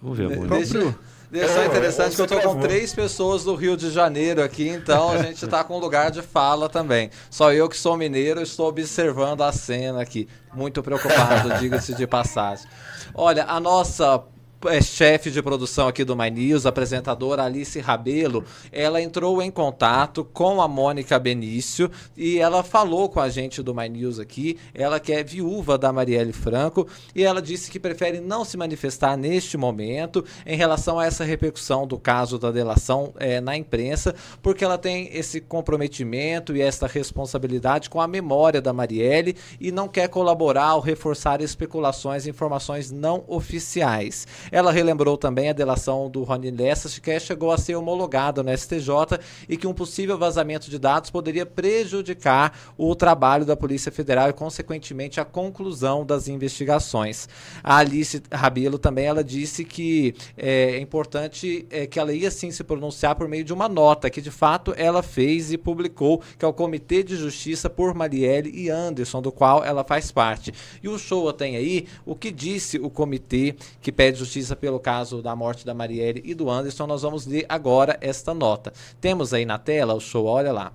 Vamos 0.03 0.18
ver, 0.18 0.24
amor. 0.24 0.49
Deixa, 0.49 0.99
deixa 1.30 1.55
só 1.55 1.64
interessante 1.66 2.16
que 2.16 2.20
eu 2.20 2.24
estou 2.24 2.40
com 2.40 2.61
três 2.62 2.92
pessoas 2.92 3.44
do 3.44 3.55
Rio 3.55 3.76
de 3.76 3.92
Janeiro 3.92 4.42
aqui, 4.42 4.68
então 4.68 5.12
a 5.12 5.22
gente 5.22 5.44
está 5.44 5.62
com 5.62 5.78
lugar 5.78 6.11
de 6.11 6.20
fala 6.20 6.68
também. 6.68 7.11
Só 7.30 7.53
eu 7.53 7.68
que 7.68 7.76
sou 7.76 7.96
mineiro 7.96 8.42
estou 8.42 8.66
observando 8.66 9.42
a 9.42 9.53
cena 9.53 10.03
aqui. 10.03 10.26
Muito 10.53 10.82
preocupado, 10.82 11.55
diga-se 11.62 11.94
de 11.94 12.09
passagem. 12.09 12.66
Olha, 13.14 13.44
a 13.44 13.61
nossa 13.61 14.24
é 14.67 14.83
chefe 14.83 15.31
de 15.31 15.41
produção 15.41 15.87
aqui 15.87 16.05
do 16.05 16.17
My 16.17 16.31
News, 16.31 16.67
apresentadora 16.67 17.45
Alice 17.45 17.79
Rabelo, 17.79 18.45
ela 18.73 19.01
entrou 19.01 19.41
em 19.41 19.53
contato 19.53 20.25
com 20.25 20.61
a 20.61 20.67
Mônica 20.67 21.17
Benício 21.19 21.89
e 22.17 22.39
ela 22.39 22.65
falou 22.65 23.09
com 23.09 23.21
a 23.21 23.29
gente 23.29 23.63
do 23.63 23.73
My 23.73 23.89
News 23.89 24.19
aqui, 24.19 24.59
ela 24.75 24.99
que 24.99 25.13
é 25.13 25.23
viúva 25.23 25.79
da 25.79 25.93
Marielle 25.93 26.33
Franco, 26.33 26.89
e 27.15 27.23
ela 27.23 27.41
disse 27.41 27.71
que 27.71 27.79
prefere 27.79 28.19
não 28.19 28.45
se 28.45 28.57
manifestar 28.57 29.17
neste 29.17 29.57
momento 29.57 30.25
em 30.45 30.57
relação 30.57 30.99
a 30.99 31.07
essa 31.07 31.23
repercussão 31.23 31.87
do 31.87 31.99
caso 31.99 32.37
da 32.37 32.51
delação 32.51 33.13
é, 33.19 33.41
na 33.41 33.57
imprensa, 33.57 34.13
porque 34.43 34.65
ela 34.65 34.79
tem 34.79 35.09
esse 35.13 35.41
comprometimento 35.41 36.57
e 36.57 36.63
essa 36.63 36.89
responsabilidade 36.89 37.89
com 37.89 38.01
a 38.01 38.09
memória 38.09 38.61
da 38.61 38.73
Marielle 38.73 39.37
e 39.61 39.71
não 39.71 39.87
quer 39.87 40.09
colaborar 40.09 40.75
ou 40.75 40.81
reforçar 40.81 41.41
especulações 41.41 42.27
e 42.27 42.31
informações 42.31 42.91
não 42.91 43.23
oficiais. 43.29 44.27
Ela 44.51 44.72
relembrou 44.72 45.16
também 45.16 45.49
a 45.49 45.53
delação 45.53 46.11
do 46.11 46.22
Rony 46.22 46.51
Lessas, 46.51 46.99
que 46.99 47.18
chegou 47.20 47.51
a 47.51 47.59
ser 47.59 47.76
homologada 47.76 48.42
no 48.42 48.57
STJ 48.57 49.18
e 49.49 49.57
que 49.57 49.66
um 49.66 49.74
possível 49.74 50.16
vazamento 50.18 50.70
de 50.70 50.78
dados 50.78 51.11
poderia 51.11 51.46
prejudicar 51.46 52.57
o 52.76 52.94
trabalho 52.94 53.44
da 53.44 53.57
Polícia 53.57 53.90
Federal 53.90 54.28
e, 54.28 54.32
consequentemente, 54.32 55.20
a 55.20 55.24
conclusão 55.24 56.05
das 56.05 56.28
investigações. 56.28 57.28
A 57.62 57.78
Alice 57.78 58.22
Rabelo 58.32 58.78
também 58.78 59.07
ela 59.07 59.24
disse 59.24 59.64
que 59.64 60.14
é, 60.36 60.76
é 60.76 60.80
importante 60.80 61.66
é, 61.70 61.86
que 61.86 61.99
ela 61.99 62.12
ia 62.12 62.30
sim 62.30 62.51
se 62.51 62.64
pronunciar 62.64 63.14
por 63.14 63.28
meio 63.28 63.44
de 63.44 63.53
uma 63.53 63.68
nota 63.68 64.11
que, 64.11 64.20
de 64.20 64.30
fato, 64.30 64.74
ela 64.76 65.03
fez 65.03 65.53
e 65.53 65.59
publicou, 65.59 66.22
que 66.38 66.44
é 66.44 66.49
o 66.49 66.53
Comitê 66.53 67.03
de 67.03 67.16
Justiça 67.16 67.68
por 67.68 67.94
Marielle 67.94 68.51
e 68.55 68.70
Anderson, 68.70 69.20
do 69.20 69.32
qual 69.32 69.64
ela 69.64 69.84
faz 69.84 70.11
parte. 70.11 70.53
E 70.82 70.88
o 70.88 70.99
show 70.99 71.32
tem 71.32 71.57
aí 71.57 71.86
o 72.05 72.14
que 72.14 72.30
disse 72.30 72.78
o 72.78 72.90
comitê 72.90 73.55
que 73.80 73.92
pede 73.92 74.18
justiça 74.18 74.38
justiça 74.39 74.55
pelo 74.55 74.78
caso 74.78 75.20
da 75.20 75.34
morte 75.34 75.66
da 75.66 75.74
Marielle 75.74 76.22
e 76.24 76.34
do 76.34 76.49
Anderson, 76.49 76.86
nós 76.86 77.03
vamos 77.03 77.26
ler 77.26 77.45
agora 77.49 77.99
esta 78.01 78.32
nota. 78.32 78.72
Temos 79.01 79.34
aí 79.34 79.45
na 79.45 79.59
tela 79.59 79.95
o 79.95 80.01
show, 80.01 80.26
olha 80.26 80.53
lá. 80.53 80.72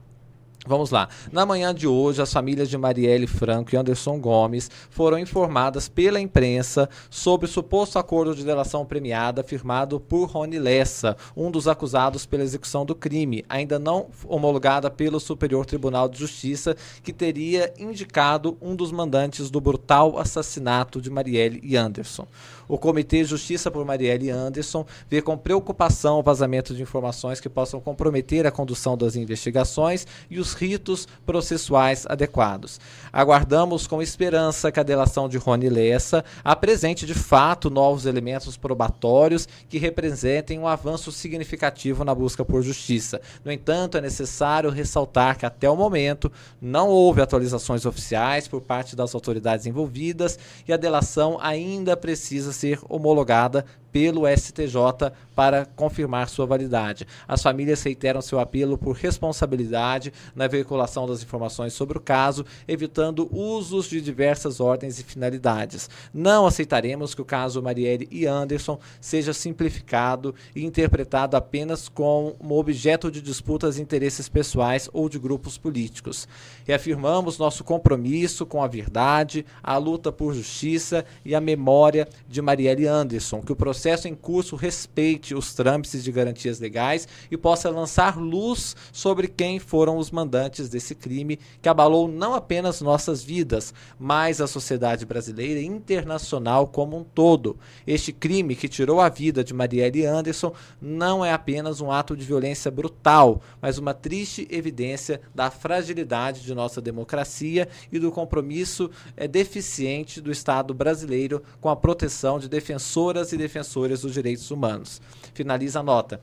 Vamos 0.65 0.91
lá. 0.91 1.09
Na 1.29 1.45
manhã 1.45 1.75
de 1.75 1.85
hoje, 1.85 2.21
as 2.21 2.31
famílias 2.31 2.69
de 2.69 2.77
Marielle 2.77 3.27
Franco 3.27 3.75
e 3.75 3.77
Anderson 3.77 4.17
Gomes 4.17 4.71
foram 4.89 5.19
informadas 5.19 5.89
pela 5.89 6.21
imprensa 6.21 6.89
sobre 7.09 7.45
o 7.45 7.49
suposto 7.49 7.99
acordo 7.99 8.33
de 8.33 8.45
delação 8.45 8.85
premiada 8.85 9.43
firmado 9.43 9.99
por 9.99 10.29
Rony 10.29 10.57
Lessa, 10.57 11.17
um 11.35 11.51
dos 11.51 11.67
acusados 11.67 12.25
pela 12.25 12.43
execução 12.43 12.85
do 12.85 12.95
crime, 12.95 13.43
ainda 13.49 13.77
não 13.77 14.07
homologada 14.25 14.89
pelo 14.89 15.19
Superior 15.19 15.65
Tribunal 15.65 16.07
de 16.07 16.17
Justiça, 16.17 16.77
que 17.03 17.11
teria 17.11 17.73
indicado 17.77 18.57
um 18.61 18.73
dos 18.73 18.89
mandantes 18.89 19.51
do 19.51 19.59
brutal 19.59 20.17
assassinato 20.17 21.01
de 21.01 21.09
Marielle 21.09 21.59
e 21.61 21.75
Anderson. 21.75 22.25
O 22.67 22.77
Comitê 22.77 23.23
Justiça 23.23 23.69
por 23.69 23.85
Marielle 23.85 24.29
Anderson 24.29 24.85
vê 25.09 25.21
com 25.21 25.37
preocupação 25.37 26.19
o 26.19 26.23
vazamento 26.23 26.73
de 26.73 26.81
informações 26.81 27.39
que 27.39 27.49
possam 27.49 27.79
comprometer 27.79 28.47
a 28.47 28.51
condução 28.51 28.97
das 28.97 29.15
investigações 29.15 30.07
e 30.29 30.39
os 30.39 30.53
ritos 30.53 31.07
processuais 31.25 32.05
adequados. 32.07 32.79
Aguardamos 33.11 33.85
com 33.85 34.01
esperança 34.01 34.71
que 34.71 34.79
a 34.79 34.83
delação 34.83 35.27
de 35.27 35.37
Rony 35.37 35.69
Lessa 35.69 36.23
apresente 36.43 37.05
de 37.05 37.13
fato 37.13 37.69
novos 37.69 38.05
elementos 38.05 38.55
probatórios 38.55 39.47
que 39.67 39.77
representem 39.77 40.57
um 40.57 40.67
avanço 40.67 41.11
significativo 41.11 42.05
na 42.05 42.15
busca 42.15 42.45
por 42.45 42.61
justiça. 42.61 43.19
No 43.43 43.51
entanto, 43.51 43.97
é 43.97 44.01
necessário 44.01 44.69
ressaltar 44.69 45.37
que 45.37 45.45
até 45.45 45.69
o 45.69 45.75
momento 45.75 46.31
não 46.61 46.87
houve 46.87 47.21
atualizações 47.21 47.85
oficiais 47.85 48.47
por 48.47 48.61
parte 48.61 48.95
das 48.95 49.13
autoridades 49.13 49.65
envolvidas 49.65 50.39
e 50.67 50.71
a 50.71 50.77
delação 50.77 51.37
ainda 51.41 51.97
precisa 51.97 52.52
ser 52.53 52.79
homologada 52.87 53.65
pelo 53.93 54.23
STJ 54.27 55.13
para 55.35 55.65
confirmar 55.65 56.27
sua 56.27 56.47
validade. 56.47 57.07
As 57.27 57.43
famílias 57.43 57.83
reiteram 57.83 58.21
seu 58.21 58.39
apelo 58.39 58.77
por 58.77 58.95
responsabilidade 58.95 60.11
na 60.35 60.47
veiculação 60.47 61.07
das 61.07 61.21
informações 61.21 61.73
sobre 61.73 61.97
o 61.97 62.01
caso, 62.01 62.45
evitando 62.67 63.29
usos 63.31 63.87
de 63.87 64.01
diversas 64.01 64.59
ordens 64.59 64.99
e 64.99 65.03
finalidades. 65.03 65.89
Não 66.13 66.47
aceitaremos 66.47 67.13
que 67.13 67.21
o 67.21 67.25
caso 67.25 67.61
Marielle 67.61 68.07
e 68.11 68.25
Anderson 68.25 68.79
seja 68.99 69.31
simplificado 69.31 70.33
e 70.55 70.65
interpretado 70.65 71.37
apenas 71.37 71.87
como 71.87 72.35
objeto 72.49 73.11
de 73.11 73.21
disputas 73.21 73.77
e 73.77 73.81
interesses 73.81 74.27
pessoais 74.27 74.89
ou 74.91 75.07
de 75.07 75.19
grupos 75.19 75.57
políticos. 75.57 76.27
Reafirmamos 76.65 77.37
nosso 77.37 77.63
compromisso 77.63 78.45
com 78.45 78.63
a 78.63 78.67
verdade, 78.67 79.45
a 79.61 79.77
luta 79.77 80.11
por 80.11 80.33
justiça 80.33 81.05
e 81.23 81.35
a 81.35 81.41
memória 81.41 82.07
de 82.27 82.41
Marielle 82.41 82.87
Anderson, 82.87 83.41
que 83.41 83.51
o 83.51 83.55
processo 83.55 83.82
processo 83.83 84.07
em 84.07 84.15
curso 84.15 84.55
respeite 84.55 85.35
os 85.35 85.53
trâmites 85.53 86.01
de 86.01 86.09
garantias 86.09 86.57
legais 86.57 87.05
e 87.29 87.35
possa 87.35 87.69
lançar 87.69 88.17
luz 88.17 88.77
sobre 88.93 89.27
quem 89.27 89.59
foram 89.59 89.97
os 89.97 90.09
mandantes 90.09 90.69
desse 90.69 90.95
crime 90.95 91.37
que 91.61 91.67
abalou 91.67 92.07
não 92.07 92.33
apenas 92.33 92.79
nossas 92.79 93.21
vidas, 93.21 93.73
mas 93.99 94.39
a 94.39 94.47
sociedade 94.47 95.05
brasileira 95.05 95.59
e 95.59 95.65
internacional 95.65 96.65
como 96.65 96.97
um 96.97 97.03
todo. 97.03 97.57
Este 97.85 98.13
crime 98.13 98.55
que 98.55 98.69
tirou 98.69 99.01
a 99.01 99.09
vida 99.09 99.43
de 99.43 99.53
Marielle 99.53 100.05
Anderson 100.05 100.53
não 100.81 101.25
é 101.25 101.33
apenas 101.33 101.81
um 101.81 101.91
ato 101.91 102.15
de 102.15 102.23
violência 102.23 102.71
brutal, 102.71 103.41
mas 103.61 103.77
uma 103.77 103.93
triste 103.93 104.47
evidência 104.49 105.19
da 105.35 105.51
fragilidade 105.51 106.39
de 106.39 106.55
nossa 106.55 106.79
democracia 106.79 107.67
e 107.91 107.99
do 107.99 108.13
compromisso 108.13 108.89
é, 109.17 109.27
deficiente 109.27 110.21
do 110.21 110.31
Estado 110.31 110.73
brasileiro 110.73 111.43
com 111.59 111.67
a 111.67 111.75
proteção 111.75 112.39
de 112.39 112.47
defensoras 112.47 113.33
e 113.33 113.37
defensores 113.37 113.72
defensores 113.73 114.01
dos 114.01 114.13
direitos 114.13 114.51
humanos. 114.51 115.01
Finaliza 115.33 115.79
a 115.79 115.83
nota. 115.83 116.21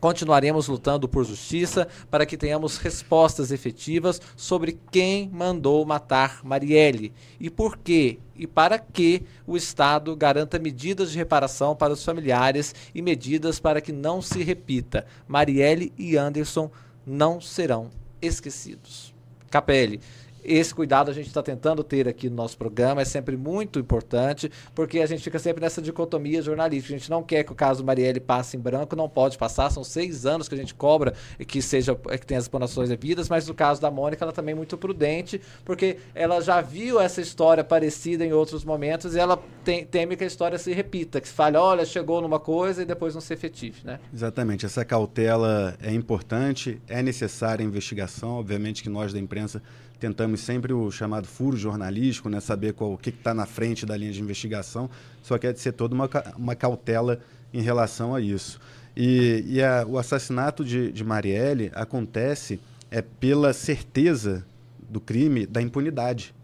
Continuaremos 0.00 0.68
lutando 0.68 1.08
por 1.08 1.24
justiça 1.24 1.88
para 2.10 2.26
que 2.26 2.36
tenhamos 2.36 2.76
respostas 2.76 3.50
efetivas 3.50 4.20
sobre 4.36 4.78
quem 4.90 5.30
mandou 5.30 5.82
matar 5.86 6.44
Marielle 6.44 7.10
e 7.40 7.48
por 7.48 7.78
quê 7.78 8.18
e 8.36 8.46
para 8.46 8.78
que 8.78 9.22
o 9.46 9.56
Estado 9.56 10.14
garanta 10.14 10.58
medidas 10.58 11.10
de 11.10 11.16
reparação 11.16 11.74
para 11.74 11.94
os 11.94 12.04
familiares 12.04 12.74
e 12.94 13.00
medidas 13.00 13.58
para 13.58 13.80
que 13.80 13.92
não 13.92 14.20
se 14.20 14.42
repita. 14.42 15.06
Marielle 15.26 15.90
e 15.96 16.18
Anderson 16.18 16.70
não 17.06 17.40
serão 17.40 17.88
esquecidos. 18.20 19.14
Capelli, 19.50 20.00
esse 20.44 20.74
cuidado 20.74 21.10
a 21.10 21.14
gente 21.14 21.26
está 21.26 21.42
tentando 21.42 21.82
ter 21.82 22.08
aqui 22.08 22.28
no 22.28 22.36
nosso 22.36 22.56
programa, 22.56 23.02
é 23.02 23.04
sempre 23.04 23.36
muito 23.36 23.78
importante, 23.78 24.50
porque 24.74 25.00
a 25.00 25.06
gente 25.06 25.22
fica 25.22 25.38
sempre 25.38 25.62
nessa 25.62 25.80
dicotomia 25.80 26.42
jornalística. 26.42 26.94
A 26.94 26.98
gente 26.98 27.10
não 27.10 27.22
quer 27.22 27.44
que 27.44 27.52
o 27.52 27.54
caso 27.54 27.84
Marielle 27.84 28.20
passe 28.20 28.56
em 28.56 28.60
branco, 28.60 28.94
não 28.94 29.08
pode 29.08 29.38
passar, 29.38 29.70
são 29.70 29.82
seis 29.82 30.26
anos 30.26 30.48
que 30.48 30.54
a 30.54 30.58
gente 30.58 30.74
cobra 30.74 31.14
que 31.46 31.62
seja 31.62 31.94
que 31.94 32.26
tenha 32.26 32.38
as 32.38 32.44
explanações 32.44 32.88
devidas, 32.88 33.28
mas 33.28 33.48
no 33.48 33.54
caso 33.54 33.80
da 33.80 33.90
Mônica, 33.90 34.24
ela 34.24 34.32
também 34.32 34.52
é 34.52 34.56
muito 34.56 34.76
prudente, 34.76 35.40
porque 35.64 35.98
ela 36.14 36.40
já 36.40 36.60
viu 36.60 37.00
essa 37.00 37.20
história 37.20 37.64
parecida 37.64 38.24
em 38.24 38.32
outros 38.32 38.64
momentos 38.64 39.14
e 39.14 39.18
ela 39.18 39.42
tem, 39.64 39.84
teme 39.84 40.16
que 40.16 40.24
a 40.24 40.26
história 40.26 40.58
se 40.58 40.72
repita, 40.72 41.20
que 41.20 41.28
se 41.28 41.34
fale, 41.34 41.56
olha, 41.56 41.84
chegou 41.84 42.20
numa 42.20 42.38
coisa 42.38 42.82
e 42.82 42.84
depois 42.84 43.14
não 43.14 43.20
se 43.20 43.32
efetive, 43.32 43.80
né? 43.84 43.98
Exatamente, 44.12 44.66
essa 44.66 44.84
cautela 44.84 45.76
é 45.82 45.92
importante, 45.92 46.80
é 46.88 47.02
necessária 47.02 47.64
a 47.64 47.66
investigação, 47.66 48.32
obviamente 48.32 48.82
que 48.82 48.88
nós 48.88 49.12
da 49.12 49.18
imprensa 49.18 49.62
tentamos 50.04 50.40
sempre 50.40 50.70
o 50.70 50.90
chamado 50.90 51.26
furo 51.26 51.56
jornalístico, 51.56 52.28
né, 52.28 52.38
saber 52.38 52.74
qual, 52.74 52.92
o 52.92 52.98
que 52.98 53.08
está 53.08 53.32
na 53.32 53.46
frente 53.46 53.86
da 53.86 53.96
linha 53.96 54.12
de 54.12 54.20
investigação, 54.20 54.90
só 55.22 55.38
que 55.38 55.46
é 55.46 55.52
de 55.52 55.58
ser 55.58 55.72
toda 55.72 55.94
uma, 55.94 56.10
uma 56.36 56.54
cautela 56.54 57.20
em 57.54 57.62
relação 57.62 58.14
a 58.14 58.20
isso. 58.20 58.60
E, 58.94 59.42
e 59.46 59.62
a, 59.62 59.82
o 59.88 59.96
assassinato 59.96 60.62
de, 60.62 60.92
de 60.92 61.02
Marielle 61.02 61.72
acontece 61.74 62.60
é 62.90 63.00
pela 63.00 63.54
certeza 63.54 64.44
do 64.90 65.00
crime 65.00 65.46
da 65.46 65.62
impunidade. 65.62 66.34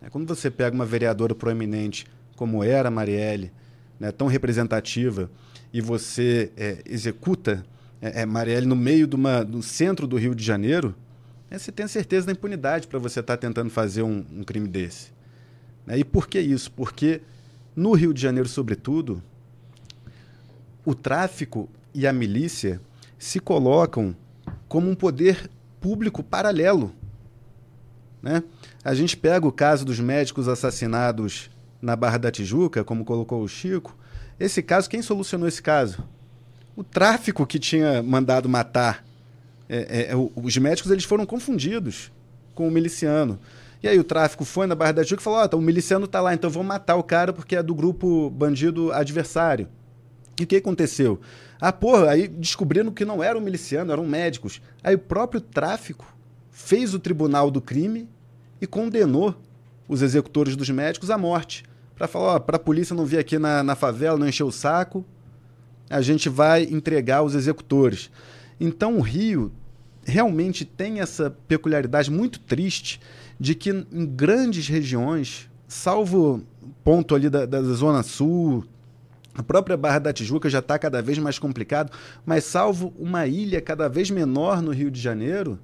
É, 0.00 0.08
quando 0.08 0.26
você 0.26 0.50
pega 0.50 0.74
uma 0.74 0.86
vereadora 0.86 1.34
proeminente 1.34 2.06
como 2.36 2.64
era 2.64 2.90
Marielle, 2.90 3.52
né, 4.00 4.10
tão 4.12 4.28
representativa, 4.28 5.30
e 5.74 5.82
você 5.82 6.50
é, 6.56 6.78
executa 6.86 7.66
é, 8.00 8.22
é, 8.22 8.26
Marielle 8.26 8.66
no 8.66 8.74
meio 8.74 9.06
de 9.06 9.14
uma, 9.14 9.44
do 9.44 9.62
centro 9.62 10.06
do 10.06 10.16
Rio 10.16 10.34
de 10.34 10.42
Janeiro, 10.42 10.94
é, 11.54 11.58
você 11.58 11.70
tem 11.70 11.84
a 11.84 11.88
certeza 11.88 12.26
da 12.26 12.32
impunidade 12.32 12.86
para 12.86 12.98
você 12.98 13.20
estar 13.20 13.36
tá 13.36 13.40
tentando 13.40 13.70
fazer 13.70 14.02
um, 14.02 14.24
um 14.32 14.42
crime 14.42 14.68
desse. 14.68 15.12
Né? 15.86 15.98
E 15.98 16.04
por 16.04 16.26
que 16.26 16.40
isso? 16.40 16.70
Porque 16.72 17.20
no 17.74 17.92
Rio 17.92 18.12
de 18.12 18.20
Janeiro, 18.20 18.48
sobretudo, 18.48 19.22
o 20.84 20.94
tráfico 20.94 21.68
e 21.94 22.06
a 22.06 22.12
milícia 22.12 22.80
se 23.18 23.38
colocam 23.38 24.14
como 24.68 24.90
um 24.90 24.94
poder 24.94 25.48
público 25.80 26.22
paralelo. 26.22 26.92
Né? 28.22 28.42
A 28.82 28.94
gente 28.94 29.16
pega 29.16 29.46
o 29.46 29.52
caso 29.52 29.84
dos 29.84 30.00
médicos 30.00 30.48
assassinados 30.48 31.50
na 31.80 31.94
Barra 31.94 32.18
da 32.18 32.30
Tijuca, 32.30 32.82
como 32.82 33.04
colocou 33.04 33.42
o 33.42 33.48
Chico. 33.48 33.96
Esse 34.40 34.62
caso, 34.62 34.90
quem 34.90 35.02
solucionou 35.02 35.46
esse 35.46 35.62
caso? 35.62 36.02
O 36.74 36.82
tráfico 36.82 37.46
que 37.46 37.58
tinha 37.58 38.02
mandado 38.02 38.48
matar 38.48 39.03
é, 39.68 40.10
é, 40.10 40.16
os 40.16 40.56
médicos 40.56 40.90
eles 40.90 41.04
foram 41.04 41.24
confundidos 41.24 42.12
com 42.54 42.68
o 42.68 42.70
miliciano. 42.70 43.38
E 43.82 43.88
aí 43.88 43.98
o 43.98 44.04
tráfico 44.04 44.44
foi 44.44 44.66
na 44.66 44.74
Barra 44.74 44.92
da 44.92 45.02
Tijuca 45.02 45.20
e 45.20 45.24
falou: 45.24 45.40
Ó, 45.40 45.44
oh, 45.44 45.48
tá, 45.48 45.56
o 45.56 45.60
miliciano 45.60 46.06
tá 46.06 46.20
lá, 46.20 46.32
então 46.34 46.48
vamos 46.48 46.68
matar 46.68 46.96
o 46.96 47.02
cara 47.02 47.32
porque 47.32 47.56
é 47.56 47.62
do 47.62 47.74
grupo 47.74 48.30
bandido 48.30 48.92
adversário. 48.92 49.68
E 50.40 50.44
o 50.44 50.46
que 50.46 50.56
aconteceu? 50.56 51.20
Ah, 51.60 51.72
porra, 51.72 52.10
aí 52.10 52.26
descobriram 52.26 52.90
que 52.90 53.04
não 53.04 53.22
eram 53.22 53.40
milicianos, 53.40 53.92
eram 53.92 54.06
médicos. 54.06 54.60
Aí 54.82 54.94
o 54.94 54.98
próprio 54.98 55.40
tráfico 55.40 56.04
fez 56.50 56.94
o 56.94 56.98
tribunal 56.98 57.50
do 57.50 57.60
crime 57.60 58.08
e 58.60 58.66
condenou 58.66 59.34
os 59.88 60.02
executores 60.02 60.56
dos 60.56 60.70
médicos 60.70 61.10
à 61.10 61.18
morte. 61.18 61.64
Para 61.94 62.08
falar, 62.08 62.34
ó, 62.34 62.38
para 62.38 62.56
a 62.56 62.60
polícia 62.60 62.96
não 62.96 63.04
vir 63.04 63.18
aqui 63.18 63.38
na, 63.38 63.62
na 63.62 63.76
favela, 63.76 64.18
não 64.18 64.26
encher 64.26 64.44
o 64.44 64.50
saco, 64.50 65.04
a 65.88 66.00
gente 66.00 66.28
vai 66.28 66.64
entregar 66.64 67.22
os 67.22 67.34
executores. 67.34 68.10
Então 68.58 68.96
o 68.96 69.00
Rio 69.00 69.52
realmente 70.04 70.64
tem 70.64 71.00
essa 71.00 71.30
peculiaridade 71.48 72.10
muito 72.10 72.38
triste 72.40 73.00
de 73.38 73.54
que 73.54 73.70
em 73.70 74.06
grandes 74.06 74.68
regiões, 74.68 75.48
salvo 75.66 76.42
ponto 76.82 77.14
ali 77.14 77.28
da, 77.28 77.46
da 77.46 77.62
Zona 77.62 78.02
Sul, 78.02 78.64
a 79.34 79.42
própria 79.42 79.76
Barra 79.76 79.98
da 79.98 80.12
Tijuca 80.12 80.48
já 80.48 80.60
está 80.60 80.78
cada 80.78 81.02
vez 81.02 81.18
mais 81.18 81.38
complicado, 81.38 81.90
mas 82.24 82.44
salvo 82.44 82.94
uma 82.98 83.26
ilha 83.26 83.60
cada 83.60 83.88
vez 83.88 84.10
menor 84.10 84.62
no 84.62 84.70
Rio 84.70 84.90
de 84.90 85.00
Janeiro, 85.00 85.58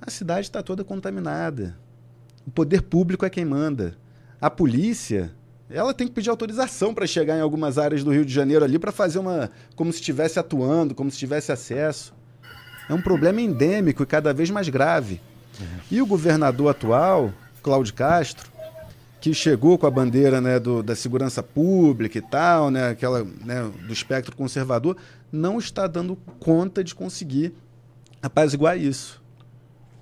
a 0.00 0.10
cidade 0.10 0.42
está 0.42 0.62
toda 0.62 0.84
contaminada. 0.84 1.76
O 2.46 2.50
poder 2.50 2.82
público 2.82 3.24
é 3.24 3.30
quem 3.30 3.44
manda. 3.44 3.96
A 4.40 4.50
polícia, 4.50 5.34
ela 5.70 5.92
tem 5.92 6.06
que 6.06 6.14
pedir 6.14 6.30
autorização 6.30 6.94
para 6.94 7.06
chegar 7.06 7.36
em 7.36 7.40
algumas 7.40 7.76
áreas 7.76 8.02
do 8.02 8.10
Rio 8.10 8.24
de 8.24 8.32
Janeiro 8.32 8.64
ali 8.64 8.78
para 8.78 8.92
fazer 8.92 9.18
uma. 9.18 9.50
como 9.76 9.92
se 9.92 9.98
estivesse 9.98 10.38
atuando, 10.38 10.94
como 10.94 11.10
se 11.10 11.18
tivesse 11.18 11.52
acesso. 11.52 12.14
É 12.88 12.94
um 12.94 13.02
problema 13.02 13.40
endêmico 13.40 14.02
e 14.02 14.06
cada 14.06 14.32
vez 14.32 14.48
mais 14.48 14.68
grave. 14.68 15.20
Uhum. 15.60 15.66
E 15.90 16.00
o 16.00 16.06
governador 16.06 16.70
atual, 16.70 17.32
Cláudio 17.62 17.92
Castro, 17.92 18.50
que 19.20 19.34
chegou 19.34 19.76
com 19.76 19.86
a 19.86 19.90
bandeira 19.90 20.40
né, 20.40 20.58
do, 20.58 20.82
da 20.82 20.94
segurança 20.96 21.42
pública 21.42 22.16
e 22.18 22.22
tal, 22.22 22.70
né, 22.70 22.90
aquela, 22.90 23.24
né, 23.44 23.70
do 23.86 23.92
espectro 23.92 24.34
conservador, 24.34 24.96
não 25.30 25.58
está 25.58 25.86
dando 25.86 26.16
conta 26.38 26.82
de 26.82 26.94
conseguir 26.94 27.52
apaziguar 28.22 28.78
isso. 28.78 29.20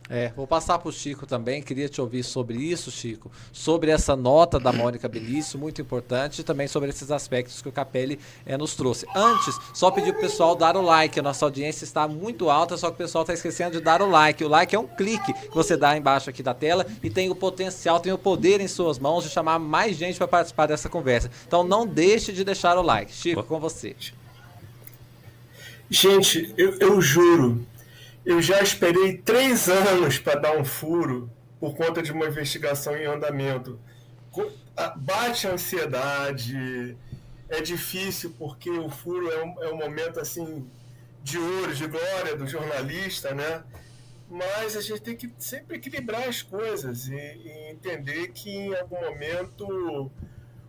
É, 0.09 0.31
vou 0.37 0.47
passar 0.47 0.79
para 0.79 0.89
o 0.89 0.93
Chico 0.93 1.27
também, 1.27 1.61
queria 1.61 1.89
te 1.89 2.01
ouvir 2.01 2.23
sobre 2.23 2.59
isso, 2.59 2.91
Chico, 2.91 3.31
sobre 3.53 3.91
essa 3.91 4.15
nota 4.15 4.59
da 4.59 4.73
Mônica 4.73 5.09
Belício, 5.09 5.59
muito 5.59 5.81
importante, 5.81 6.41
e 6.41 6.45
também 6.45 6.69
sobre 6.69 6.91
esses 6.91 7.11
aspectos 7.11 7.61
que 7.61 7.69
o 7.69 7.73
Capelli 7.73 8.19
é, 8.45 8.57
nos 8.57 8.77
trouxe. 8.77 9.07
Antes, 9.15 9.59
só 9.75 9.91
pedir 9.91 10.13
para 10.13 10.19
o 10.19 10.23
pessoal 10.23 10.55
dar 10.55 10.77
o 10.77 10.83
like, 10.83 11.19
a 11.19 11.23
nossa 11.23 11.45
audiência 11.45 11.85
está 11.85 12.07
muito 12.07 12.49
alta, 12.49 12.77
só 12.77 12.89
que 12.89 12.95
o 12.95 12.99
pessoal 12.99 13.23
está 13.23 13.35
esquecendo 13.35 13.73
de 13.73 13.81
dar 13.81 14.01
o 14.01 14.09
like. 14.09 14.45
O 14.45 14.49
like 14.49 14.75
é 14.75 14.79
um 14.79 14.87
clique 14.87 15.33
que 15.33 15.55
você 15.55 15.77
dá 15.77 15.97
embaixo 15.97 16.31
aqui 16.31 16.43
da 16.43 16.55
tela 16.55 16.87
e 17.03 17.11
tem 17.11 17.29
o 17.31 17.35
potencial, 17.35 17.99
tem 17.99 18.13
o 18.13 18.19
poder 18.19 18.61
em 18.61 18.69
suas 18.69 18.99
mãos 18.99 19.25
de 19.25 19.31
chamar 19.31 19.59
mais 19.59 19.97
gente 19.97 20.19
para 20.19 20.29
participar 20.29 20.67
dessa 20.67 20.89
conversa. 20.89 21.31
Então 21.47 21.65
não 21.65 21.87
deixe 21.87 22.33
de 22.33 22.45
deixar 22.45 22.79
o 22.79 22.83
like. 22.83 23.13
Chico, 23.13 23.43
com 23.43 23.59
você. 23.59 23.97
Gente, 25.89 26.53
eu, 26.57 26.77
eu 26.79 27.01
juro, 27.01 27.65
eu 28.27 28.43
já 28.43 28.61
esperei 28.61 29.17
três 29.17 29.69
anos 29.69 30.19
para 30.19 30.35
dar 30.35 30.59
um 30.59 30.65
furo 30.65 31.31
por 31.61 31.77
conta 31.77 32.03
de 32.03 32.11
uma 32.11 32.27
investigação 32.27 32.97
em 32.97 33.07
andamento. 33.07 33.79
Bate 34.97 35.47
a 35.47 35.53
ansiedade, 35.53 36.99
é 37.49 37.61
difícil 37.63 38.35
porque 38.37 38.69
o 38.69 38.91
furo 38.91 39.31
é 39.31 39.45
um, 39.45 39.63
é 39.63 39.73
um 39.73 39.77
momento 39.77 40.19
assim 40.19 40.69
de 41.23 41.39
ouro, 41.39 41.73
de 41.73 41.87
glória 41.87 42.35
do 42.35 42.49
jornalista, 42.49 43.33
né? 43.33 43.63
Mas 44.29 44.77
a 44.77 44.81
gente 44.81 45.03
tem 45.03 45.17
que 45.17 45.33
sempre 45.39 45.77
equilibrar 45.77 46.29
as 46.29 46.43
coisas 46.43 47.07
e, 47.07 47.15
e 47.15 47.71
entender 47.71 48.33
que 48.33 48.51
em 48.51 48.75
algum 48.75 49.01
momento 49.03 50.11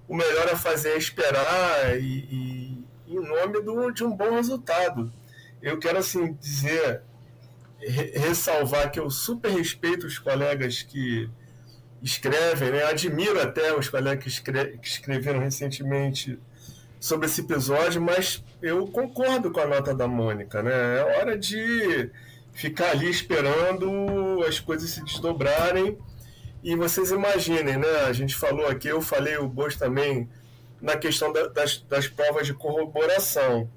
o 0.07 0.15
melhor 0.15 0.47
a 0.53 0.55
fazer 0.55 0.89
é 0.89 0.97
esperar 0.97 1.99
e, 1.99 2.85
e 3.07 3.15
em 3.15 3.19
nome 3.19 3.61
do, 3.61 3.89
de 3.89 4.03
um 4.03 4.15
bom 4.15 4.35
resultado. 4.35 5.11
Eu 5.59 5.79
quero 5.79 5.97
assim 5.97 6.33
dizer 6.33 7.01
ressalvar 7.79 8.91
que 8.91 8.99
eu 8.99 9.09
super 9.09 9.51
respeito 9.51 10.07
os 10.07 10.17
colegas 10.17 10.81
que 10.81 11.29
escrevem, 12.01 12.71
né? 12.71 12.83
admiro 12.83 13.41
até 13.41 13.75
os 13.75 13.89
colegas 13.89 14.23
que, 14.23 14.29
escre 14.29 14.77
que 14.77 14.87
escreveram 14.87 15.39
recentemente 15.39 16.39
sobre 16.99 17.27
esse 17.27 17.41
episódio, 17.41 18.01
mas 18.01 18.43
eu 18.61 18.87
concordo 18.87 19.51
com 19.51 19.59
a 19.59 19.67
nota 19.67 19.93
da 19.93 20.07
Mônica, 20.07 20.63
né? 20.63 20.71
É 20.99 21.19
hora 21.19 21.37
de 21.37 22.09
ficar 22.53 22.89
ali 22.89 23.09
esperando 23.09 24.43
as 24.47 24.59
coisas 24.59 24.89
se 24.89 25.03
desdobrarem. 25.03 25.97
E 26.63 26.75
vocês 26.75 27.11
imaginem, 27.11 27.77
né? 27.77 28.05
A 28.07 28.13
gente 28.13 28.35
falou 28.35 28.67
aqui, 28.67 28.87
eu 28.87 28.99
falei 28.99 29.37
o 29.37 29.47
Boas 29.47 29.75
também 29.75 30.27
na 30.81 30.97
questão 30.97 31.31
da, 31.31 31.47
das, 31.47 31.77
das 31.81 32.07
provas 32.07 32.47
de 32.47 32.53
corroboração 32.53 33.69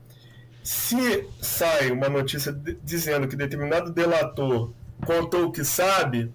se 0.62 1.28
sai 1.40 1.90
uma 1.90 2.08
notícia 2.08 2.52
dizendo 2.82 3.26
que 3.26 3.36
determinado 3.36 3.92
delator 3.92 4.72
contou 5.04 5.46
o 5.46 5.52
que 5.52 5.64
sabe, 5.64 6.32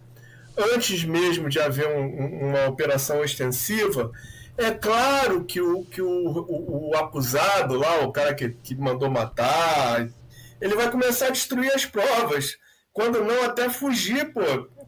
antes 0.73 1.03
mesmo 1.03 1.49
de 1.49 1.59
haver 1.59 1.87
um, 1.87 2.49
uma 2.49 2.65
operação 2.65 3.23
extensiva, 3.23 4.11
é 4.57 4.71
claro 4.71 5.43
que 5.43 5.59
o, 5.61 5.83
que 5.83 6.01
o, 6.01 6.07
o, 6.07 6.89
o 6.89 6.97
acusado 6.97 7.75
lá, 7.75 7.99
o 7.99 8.11
cara 8.11 8.33
que, 8.33 8.49
que 8.49 8.75
mandou 8.75 9.09
matar, 9.09 10.07
ele 10.61 10.75
vai 10.75 10.89
começar 10.89 11.27
a 11.27 11.31
destruir 11.31 11.71
as 11.73 11.85
provas. 11.85 12.57
Quando 12.93 13.23
não, 13.23 13.43
até 13.43 13.69
fugir, 13.69 14.31
pô. 14.33 14.41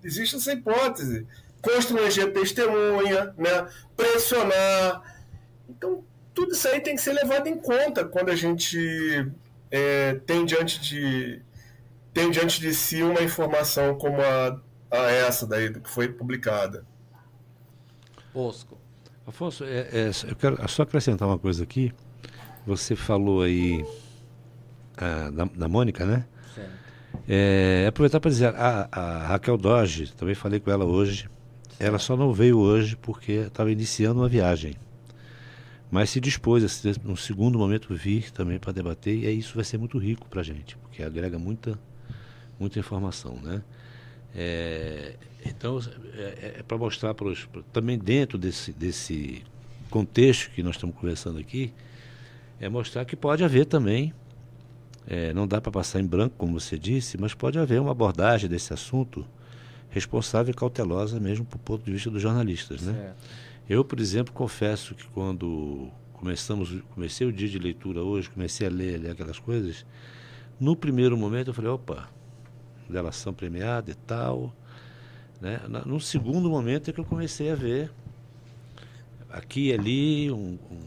Existe 0.04 0.38
essa 0.38 0.54
hipótese. 0.54 1.28
Constranger 1.62 2.32
testemunha, 2.32 3.34
né? 3.38 3.68
pressionar. 3.96 5.02
Então, 5.68 6.06
tudo 6.38 6.54
isso 6.54 6.68
aí 6.68 6.80
tem 6.80 6.96
que 6.96 7.02
ser 7.02 7.14
levado 7.14 7.48
em 7.48 7.58
conta 7.58 8.06
quando 8.06 8.30
a 8.30 8.36
gente 8.36 8.78
é, 9.72 10.14
tem 10.24 10.46
diante 10.46 10.80
de 10.80 11.42
tem 12.14 12.30
diante 12.30 12.62
de 12.62 12.76
si 12.76 13.02
uma 13.02 13.24
informação 13.24 13.96
como 13.98 14.22
a, 14.22 14.62
a 14.92 15.10
essa 15.10 15.48
daí 15.48 15.74
que 15.74 15.90
foi 15.90 16.08
publicada. 16.08 16.86
Bosco. 18.32 18.78
Afonso, 19.26 19.64
é, 19.64 19.88
é, 19.92 20.12
eu 20.30 20.36
quero 20.36 20.70
só 20.70 20.84
acrescentar 20.84 21.28
uma 21.28 21.40
coisa 21.40 21.64
aqui. 21.64 21.92
Você 22.68 22.96
falou 22.96 23.42
aí 23.42 23.84
ah, 24.96 25.32
da, 25.32 25.46
da 25.46 25.68
Mônica, 25.68 26.06
né? 26.06 26.28
É, 27.28 27.88
aproveitar 27.90 28.20
para 28.20 28.30
dizer, 28.30 28.54
a, 28.56 28.88
a 28.92 29.28
Raquel 29.30 29.58
Doge, 29.58 30.14
também 30.14 30.36
falei 30.36 30.60
com 30.60 30.70
ela 30.70 30.86
hoje, 30.86 31.28
ela 31.80 31.98
só 31.98 32.16
não 32.16 32.32
veio 32.32 32.60
hoje 32.60 32.96
porque 32.96 33.32
estava 33.32 33.72
iniciando 33.72 34.20
uma 34.20 34.30
viagem. 34.30 34.78
Mas 35.90 36.10
se 36.10 36.20
dispôs 36.20 36.64
a, 36.64 36.94
num 37.04 37.16
segundo 37.16 37.58
momento, 37.58 37.94
vir 37.96 38.32
também 38.32 38.60
para 38.60 38.74
debater, 38.74 39.16
e 39.16 39.38
isso 39.38 39.56
vai 39.56 39.64
ser 39.64 39.78
muito 39.78 39.98
rico 39.98 40.28
para 40.28 40.42
a 40.42 40.44
gente, 40.44 40.76
porque 40.78 41.02
agrega 41.02 41.40
muita, 41.40 41.80
muita 42.60 42.78
informação. 42.78 43.40
Né? 43.42 43.62
É, 44.36 45.16
então, 45.46 45.80
é, 46.14 46.56
é 46.60 46.64
para 46.64 46.78
mostrar 46.78 47.14
para 47.14 47.28
os, 47.28 47.48
também 47.72 47.98
dentro 47.98 48.38
desse, 48.38 48.74
desse 48.74 49.44
contexto 49.90 50.52
que 50.52 50.62
nós 50.62 50.76
estamos 50.76 50.96
conversando 50.96 51.40
aqui, 51.40 51.74
é 52.60 52.68
mostrar 52.68 53.06
que 53.06 53.16
pode 53.16 53.44
haver 53.44 53.66
também, 53.66 54.14
é, 55.08 55.34
não 55.34 55.48
dá 55.48 55.62
para 55.62 55.72
passar 55.72 56.02
em 56.02 56.06
branco, 56.06 56.36
como 56.38 56.60
você 56.60 56.78
disse, 56.78 57.18
mas 57.18 57.34
pode 57.34 57.58
haver 57.58 57.80
uma 57.80 57.92
abordagem 57.92 58.50
desse 58.50 58.74
assunto 58.74 59.26
responsável 59.90 60.52
e 60.52 60.54
cautelosa 60.54 61.20
mesmo 61.20 61.46
do 61.46 61.58
ponto 61.58 61.84
de 61.84 61.92
vista 61.92 62.10
dos 62.10 62.22
jornalistas. 62.22 62.82
Né? 62.82 63.14
Eu, 63.70 63.84
por 63.84 64.00
exemplo, 64.00 64.34
confesso 64.34 64.96
que 64.96 65.06
quando 65.08 65.90
começamos, 66.14 66.82
comecei 66.94 67.28
o 67.28 67.32
dia 67.32 67.48
de 67.48 67.60
leitura 67.60 68.02
hoje, 68.02 68.30
comecei 68.30 68.68
a 68.68 68.70
ler, 68.70 69.00
ler 69.00 69.12
aquelas 69.12 69.40
coisas, 69.40 69.86
no 70.60 70.76
primeiro 70.76 71.18
momento 71.18 71.50
eu 71.50 71.54
falei, 71.54 71.70
opa, 71.70 72.10
delação 72.90 73.34
premiada 73.34 73.92
e 73.92 73.96
tal. 73.96 74.54
Né? 75.40 75.60
No 75.86 76.00
segundo 76.00 76.50
momento 76.50 76.90
é 76.90 76.94
que 76.94 77.00
eu 77.00 77.06
comecei 77.06 77.52
a 77.52 77.56
ver 77.56 77.92
aqui 79.30 79.68
e 79.68 79.74
ali 79.74 80.32
um, 80.32 80.58
um, 80.72 80.80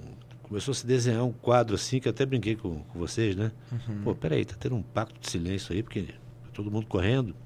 começou 0.43 0.73
a 0.73 0.75
se 0.75 0.87
desenhar 0.87 1.25
um 1.25 1.33
quadro 1.33 1.77
assim 1.77 2.01
que 2.01 2.09
eu 2.09 2.11
até 2.11 2.27
brinquei 2.27 2.57
com, 2.57 2.83
com 2.83 2.99
vocês, 2.99 3.37
né? 3.37 3.53
Uhum. 3.71 4.03
Pô, 4.03 4.15
peraí, 4.15 4.45
tá 4.45 4.57
tendo 4.59 4.75
um 4.75 4.83
pacto 4.83 5.21
de 5.21 5.31
silêncio 5.31 5.73
aí, 5.73 5.83
porque 5.83 6.03
tá 6.03 6.49
todo 6.53 6.71
mundo 6.71 6.87
correndo. 6.87 7.37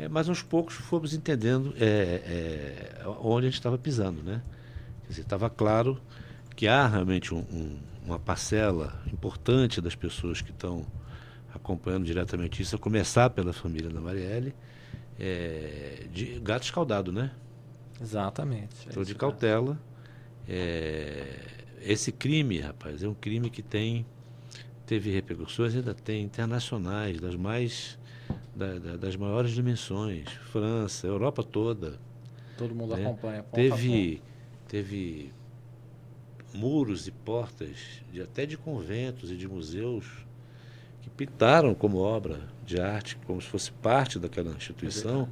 É, 0.00 0.08
mas 0.08 0.30
aos 0.30 0.42
poucos 0.42 0.74
fomos 0.74 1.12
entendendo 1.12 1.74
é, 1.78 2.96
é, 3.04 3.08
onde 3.20 3.46
a 3.46 3.50
gente 3.50 3.58
estava 3.58 3.76
pisando, 3.76 4.22
né? 4.22 4.40
estava 5.10 5.50
claro 5.50 6.00
que 6.56 6.66
há 6.66 6.86
realmente 6.86 7.34
um, 7.34 7.40
um, 7.52 7.78
uma 8.06 8.18
parcela 8.18 8.98
importante 9.12 9.78
das 9.80 9.94
pessoas 9.94 10.40
que 10.40 10.52
estão 10.52 10.86
acompanhando 11.52 12.06
diretamente 12.06 12.62
isso, 12.62 12.76
a 12.76 12.78
começar 12.78 13.28
pela 13.28 13.52
família 13.52 13.90
da 13.90 14.00
Marielle, 14.00 14.54
é, 15.18 16.06
de 16.10 16.40
gato 16.40 16.62
escaldado, 16.62 17.12
né? 17.12 17.32
Exatamente. 18.00 18.86
Então, 18.88 19.02
de 19.02 19.14
cautela. 19.14 19.78
É, 20.48 21.40
esse 21.82 22.10
crime, 22.10 22.58
rapaz, 22.60 23.02
é 23.02 23.08
um 23.08 23.14
crime 23.14 23.50
que 23.50 23.62
tem 23.62 24.06
teve 24.86 25.10
repercussões, 25.10 25.74
ainda 25.76 25.94
tem 25.94 26.24
internacionais, 26.24 27.20
das 27.20 27.36
mais 27.36 27.96
da, 28.54 28.78
da, 28.78 28.96
das 28.96 29.16
maiores 29.16 29.52
dimensões, 29.52 30.28
França, 30.50 31.06
Europa 31.06 31.42
toda. 31.42 31.98
Todo 32.56 32.74
mundo 32.74 32.96
né? 32.96 33.02
acompanha. 33.02 33.42
Teve 33.52 34.22
teve 34.68 35.32
muros 36.54 37.08
e 37.08 37.10
portas 37.10 38.02
de 38.12 38.22
até 38.22 38.46
de 38.46 38.56
conventos 38.56 39.30
e 39.30 39.36
de 39.36 39.48
museus 39.48 40.06
que 41.02 41.10
pintaram 41.10 41.74
como 41.74 41.98
obra 41.98 42.40
de 42.64 42.80
arte, 42.80 43.16
como 43.26 43.40
se 43.40 43.48
fosse 43.48 43.72
parte 43.72 44.18
daquela 44.18 44.52
instituição. 44.52 45.28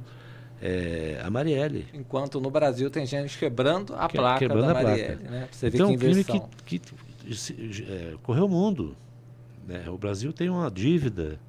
É, 0.61 1.21
a 1.23 1.29
Marielle. 1.29 1.87
Enquanto 1.93 2.41
no 2.41 2.51
Brasil 2.51 2.89
tem 2.89 3.05
gente 3.05 3.37
quebrando 3.37 3.95
a 3.95 4.09
que, 4.09 4.17
placa 4.17 4.39
quebrando 4.39 4.67
da 4.67 4.73
Marielle. 4.73 5.15
Placa. 5.15 5.31
Né? 5.31 5.47
Você 5.49 5.67
então, 5.67 5.87
que 5.87 5.93
um 5.93 5.97
crime 5.97 6.23
que, 6.65 6.79
que 6.79 7.83
é, 7.89 8.15
correu 8.21 8.45
o 8.45 8.49
mundo. 8.49 8.97
Né? 9.65 9.89
O 9.89 9.97
Brasil 9.97 10.33
tem 10.33 10.49
uma 10.49 10.69
dívida 10.69 11.39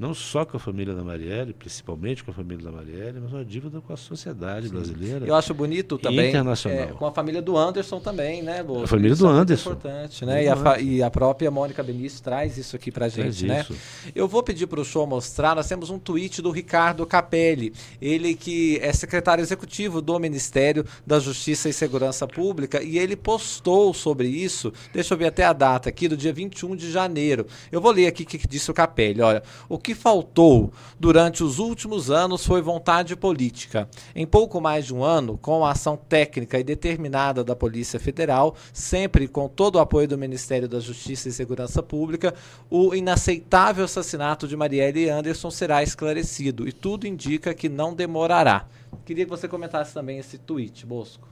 não 0.00 0.14
só 0.14 0.46
com 0.46 0.56
a 0.56 0.60
família 0.60 0.94
da 0.94 1.04
Marielle, 1.04 1.52
principalmente 1.52 2.24
com 2.24 2.30
a 2.30 2.34
família 2.34 2.64
da 2.64 2.72
Marielle, 2.72 3.20
mas 3.20 3.34
uma 3.34 3.44
dívida 3.44 3.82
com 3.82 3.92
a 3.92 3.98
sociedade 3.98 4.68
Sim. 4.68 4.72
brasileira. 4.72 5.26
Eu 5.26 5.34
acho 5.34 5.52
bonito 5.52 5.98
também. 5.98 6.30
Internacional. 6.30 6.78
É, 6.78 6.86
com 6.86 7.04
a 7.04 7.12
família 7.12 7.42
do 7.42 7.54
Anderson 7.54 8.00
também, 8.00 8.42
né, 8.42 8.64
A 8.82 8.86
família 8.86 9.12
isso 9.12 9.22
do 9.22 9.28
é 9.28 9.32
Anderson. 9.32 9.72
importante, 9.72 10.24
né? 10.24 10.44
E 10.44 10.48
a, 10.48 10.80
e 10.80 11.02
a, 11.02 11.10
própria 11.10 11.50
Mônica 11.50 11.82
Benício 11.82 12.22
traz 12.22 12.56
isso 12.56 12.74
aqui 12.76 12.90
pra 12.90 13.10
gente, 13.10 13.44
né? 13.44 13.66
Eu 14.14 14.26
vou 14.26 14.42
pedir 14.42 14.66
para 14.66 14.80
o 14.80 14.84
show 14.86 15.06
mostrar, 15.06 15.54
nós 15.54 15.68
temos 15.68 15.90
um 15.90 15.98
tweet 15.98 16.40
do 16.40 16.50
Ricardo 16.50 17.04
Capelli, 17.04 17.74
ele 18.00 18.34
que 18.34 18.78
é 18.80 18.94
secretário 18.94 19.42
executivo 19.42 20.00
do 20.00 20.18
Ministério 20.18 20.86
da 21.06 21.18
Justiça 21.18 21.68
e 21.68 21.74
Segurança 21.74 22.26
Pública, 22.26 22.82
e 22.82 22.98
ele 22.98 23.16
postou 23.16 23.92
sobre 23.92 24.28
isso, 24.28 24.72
deixa 24.94 25.12
eu 25.12 25.18
ver 25.18 25.26
até 25.26 25.44
a 25.44 25.52
data 25.52 25.90
aqui, 25.90 26.08
do 26.08 26.16
dia 26.16 26.32
21 26.32 26.74
de 26.74 26.90
janeiro. 26.90 27.46
Eu 27.70 27.82
vou 27.82 27.92
ler 27.92 28.06
aqui 28.06 28.22
o 28.22 28.26
que 28.26 28.48
disse 28.48 28.70
o 28.70 28.74
Capelli. 28.74 29.20
Olha, 29.20 29.42
o 29.68 29.76
que 29.76 29.89
que 29.90 29.94
faltou 29.94 30.72
durante 31.00 31.42
os 31.42 31.58
últimos 31.58 32.12
anos 32.12 32.46
foi 32.46 32.62
vontade 32.62 33.16
política. 33.16 33.88
Em 34.14 34.24
pouco 34.24 34.60
mais 34.60 34.86
de 34.86 34.94
um 34.94 35.02
ano, 35.02 35.36
com 35.36 35.64
a 35.64 35.72
ação 35.72 35.96
técnica 35.96 36.60
e 36.60 36.62
determinada 36.62 37.42
da 37.42 37.56
Polícia 37.56 37.98
Federal, 37.98 38.54
sempre 38.72 39.26
com 39.26 39.48
todo 39.48 39.74
o 39.74 39.78
apoio 39.80 40.06
do 40.06 40.16
Ministério 40.16 40.68
da 40.68 40.78
Justiça 40.78 41.28
e 41.28 41.32
Segurança 41.32 41.82
Pública, 41.82 42.32
o 42.70 42.94
inaceitável 42.94 43.84
assassinato 43.84 44.46
de 44.46 44.56
Marielle 44.56 45.10
Anderson 45.10 45.50
será 45.50 45.82
esclarecido 45.82 46.68
e 46.68 46.72
tudo 46.72 47.04
indica 47.04 47.52
que 47.52 47.68
não 47.68 47.92
demorará. 47.92 48.68
Queria 49.04 49.24
que 49.24 49.30
você 49.30 49.48
comentasse 49.48 49.92
também 49.92 50.18
esse 50.18 50.38
tweet, 50.38 50.86
Bosco. 50.86 51.28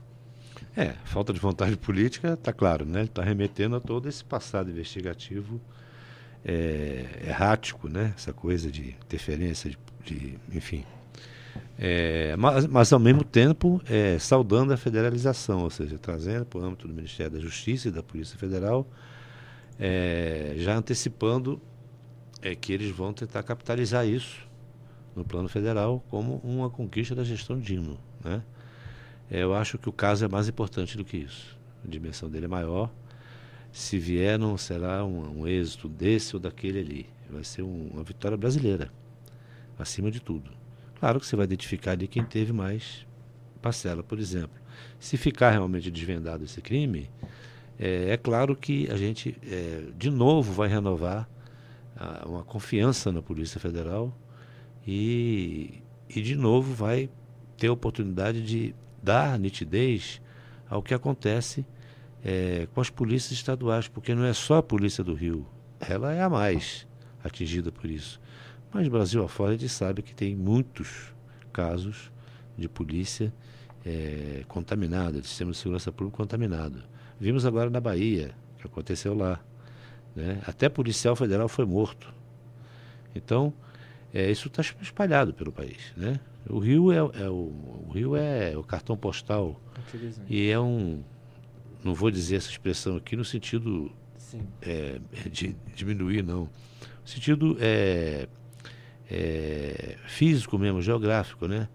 É, 0.75 0.95
falta 1.05 1.31
de 1.31 1.39
vontade 1.39 1.77
política, 1.77 2.33
está 2.33 2.51
claro, 2.51 2.85
né? 2.85 2.99
Ele 2.99 3.07
está 3.07 3.23
remetendo 3.23 3.77
a 3.77 3.79
todo 3.79 4.09
esse 4.09 4.23
passado 4.23 4.69
investigativo 4.69 5.61
é, 6.43 7.05
errático, 7.27 7.89
né? 7.89 8.13
essa 8.15 8.33
coisa 8.33 8.71
de 8.71 8.89
interferência, 8.89 9.69
de, 9.69 9.77
de 10.05 10.39
enfim. 10.53 10.85
É, 11.77 12.35
mas, 12.37 12.67
mas, 12.67 12.91
ao 12.91 12.99
mesmo 12.99 13.23
tempo, 13.23 13.81
é, 13.85 14.19
saudando 14.19 14.73
a 14.73 14.77
federalização, 14.77 15.63
ou 15.63 15.69
seja, 15.69 15.97
trazendo 15.97 16.45
para 16.45 16.59
o 16.59 16.63
âmbito 16.63 16.87
do 16.87 16.93
Ministério 16.93 17.33
da 17.33 17.39
Justiça 17.39 17.87
e 17.87 17.91
da 17.91 18.03
Polícia 18.03 18.37
Federal, 18.37 18.85
é, 19.79 20.55
já 20.57 20.75
antecipando 20.75 21.61
é, 22.41 22.53
que 22.53 22.73
eles 22.73 22.91
vão 22.91 23.13
tentar 23.13 23.43
capitalizar 23.43 24.05
isso 24.05 24.45
no 25.15 25.23
plano 25.23 25.47
federal 25.47 26.03
como 26.09 26.35
uma 26.43 26.69
conquista 26.69 27.15
da 27.15 27.23
gestão 27.23 27.57
Dino. 27.57 27.97
Né? 28.23 28.41
É, 29.31 29.43
eu 29.43 29.53
acho 29.53 29.77
que 29.77 29.87
o 29.87 29.93
caso 29.93 30.25
é 30.25 30.27
mais 30.27 30.47
importante 30.49 30.97
do 30.97 31.05
que 31.05 31.17
isso. 31.17 31.57
A 31.85 31.87
dimensão 31.87 32.29
dele 32.29 32.45
é 32.45 32.49
maior 32.49 32.91
se 33.71 33.97
vier, 33.97 34.37
não 34.37 34.57
será 34.57 35.05
um, 35.05 35.41
um 35.41 35.47
êxito 35.47 35.87
desse 35.87 36.35
ou 36.35 36.39
daquele 36.39 36.79
ali. 36.79 37.09
Vai 37.29 37.43
ser 37.43 37.61
um, 37.61 37.89
uma 37.93 38.03
vitória 38.03 38.37
brasileira, 38.37 38.91
acima 39.77 40.09
de 40.09 40.19
tudo. 40.19 40.51
Claro 40.99 41.19
que 41.19 41.25
você 41.25 41.35
vai 41.35 41.45
identificar 41.45 41.91
ali 41.91 42.07
quem 42.07 42.23
teve 42.23 42.51
mais 42.51 43.05
parcela, 43.61 44.03
por 44.03 44.19
exemplo. 44.19 44.59
Se 44.99 45.17
ficar 45.17 45.51
realmente 45.51 45.91
desvendado 45.91 46.43
esse 46.43 46.61
crime, 46.61 47.09
é, 47.77 48.11
é 48.11 48.17
claro 48.17 48.55
que 48.55 48.89
a 48.91 48.97
gente, 48.97 49.37
é, 49.43 49.85
de 49.97 50.09
novo, 50.09 50.51
vai 50.51 50.67
renovar 50.67 51.29
a, 51.95 52.27
uma 52.27 52.43
confiança 52.43 53.11
na 53.11 53.21
Polícia 53.21 53.59
Federal 53.59 54.13
e, 54.85 55.81
e, 56.09 56.21
de 56.21 56.35
novo, 56.35 56.73
vai 56.73 57.09
ter 57.57 57.67
a 57.67 57.73
oportunidade 57.73 58.41
de 58.41 58.75
dar 59.01 59.37
nitidez 59.39 60.21
ao 60.69 60.83
que 60.83 60.93
acontece 60.93 61.65
é, 62.23 62.67
com 62.73 62.81
as 62.81 62.89
polícias 62.89 63.31
estaduais, 63.31 63.87
porque 63.87 64.13
não 64.13 64.25
é 64.25 64.33
só 64.33 64.57
a 64.57 64.63
polícia 64.63 65.03
do 65.03 65.13
Rio, 65.13 65.45
ela 65.79 66.13
é 66.13 66.21
a 66.21 66.29
mais 66.29 66.87
atingida 67.23 67.71
por 67.71 67.89
isso. 67.89 68.19
Mas 68.71 68.87
Brasil 68.87 69.23
afora 69.23 69.51
a 69.51 69.57
gente 69.57 69.69
sabe 69.69 70.01
que 70.01 70.13
tem 70.13 70.35
muitos 70.35 71.13
casos 71.51 72.11
de 72.57 72.67
polícia 72.69 73.33
é, 73.85 74.43
contaminada, 74.47 75.19
de 75.21 75.27
sistema 75.27 75.51
de 75.51 75.57
segurança 75.57 75.91
pública 75.91 76.17
contaminado. 76.17 76.83
Vimos 77.19 77.45
agora 77.45 77.69
na 77.69 77.79
Bahia, 77.79 78.31
que 78.57 78.67
aconteceu 78.67 79.15
lá. 79.15 79.39
Né? 80.15 80.41
Até 80.45 80.69
policial 80.69 81.15
federal 81.15 81.47
foi 81.47 81.65
morto. 81.65 82.13
Então, 83.15 83.53
é, 84.13 84.29
isso 84.29 84.47
está 84.47 84.61
espalhado 84.81 85.33
pelo 85.33 85.51
país. 85.51 85.93
Né? 85.95 86.19
O 86.47 86.59
Rio 86.59 86.91
é, 86.91 86.97
é 86.97 87.29
o, 87.29 87.85
o, 87.87 87.91
Rio 87.93 88.15
é 88.15 88.55
o 88.57 88.63
cartão 88.63 88.95
postal 88.95 89.59
e 90.27 90.49
é 90.49 90.59
um 90.59 91.03
não 91.83 91.93
vou 91.93 92.11
dizer 92.11 92.37
essa 92.37 92.49
expressão 92.49 92.97
aqui 92.97 93.15
no 93.15 93.23
sentido 93.23 93.91
é, 94.61 94.99
de 95.31 95.55
diminuir, 95.75 96.23
não. 96.23 96.41
No 96.41 97.07
sentido 97.07 97.57
é, 97.59 98.27
é, 99.09 99.95
físico 100.07 100.57
mesmo, 100.57 100.81
geográfico, 100.81 101.47
né? 101.47 101.67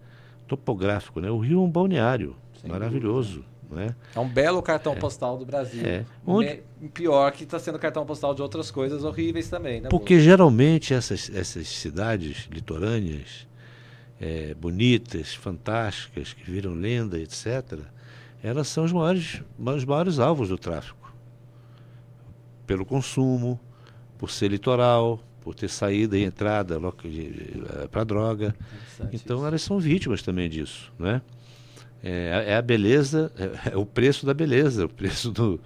Topográfico, 0.47 1.19
né? 1.19 1.29
O 1.29 1.39
Rio 1.39 1.59
é 1.59 1.63
um 1.63 1.69
balneário 1.69 2.35
Sem 2.61 2.69
maravilhoso. 2.69 3.43
Né? 3.69 3.95
É 4.15 4.19
um 4.19 4.29
belo 4.29 4.61
cartão 4.61 4.93
é. 4.93 4.95
postal 4.95 5.37
do 5.37 5.45
Brasil. 5.45 5.83
É. 5.83 6.05
Onde... 6.25 6.61
Pior 6.93 7.31
que 7.31 7.43
está 7.43 7.57
sendo 7.57 7.79
cartão 7.79 8.05
postal 8.05 8.35
de 8.35 8.41
outras 8.41 8.69
coisas 8.69 9.03
horríveis 9.03 9.49
também. 9.49 9.81
Né, 9.81 9.89
Porque 9.89 10.19
geralmente 10.19 10.93
essas, 10.93 11.31
essas 11.33 11.67
cidades 11.67 12.47
litorâneas, 12.51 13.47
é, 14.21 14.53
bonitas, 14.53 15.33
fantásticas, 15.33 16.31
que 16.31 16.49
viram 16.49 16.73
lenda, 16.73 17.19
etc., 17.19 17.79
elas 18.45 18.67
são 18.67 18.83
os 18.83 18.91
maiores, 18.91 19.41
os 19.57 19.85
maiores 19.85 20.19
alvos 20.19 20.49
do 20.49 20.57
tráfico. 20.57 21.11
Pelo 22.67 22.85
consumo, 22.85 23.59
por 24.19 24.29
ser 24.29 24.49
litoral, 24.49 25.19
por 25.41 25.55
ter 25.55 25.67
saída 25.67 26.15
e 26.15 26.23
entrada 26.23 26.79
para 27.91 28.03
droga. 28.03 28.55
Então 29.11 29.45
elas 29.45 29.63
são 29.63 29.79
vítimas 29.79 30.21
também 30.21 30.47
disso, 30.47 30.93
né? 30.99 31.23
É, 32.03 32.45
é 32.49 32.55
a 32.55 32.61
beleza, 32.61 33.31
é, 33.35 33.71
é, 33.71 33.77
o 33.77 33.83
preço 33.83 34.27
da 34.27 34.33
beleza, 34.33 34.85
o 34.85 34.89
preço 34.89 35.31
do 35.31 35.59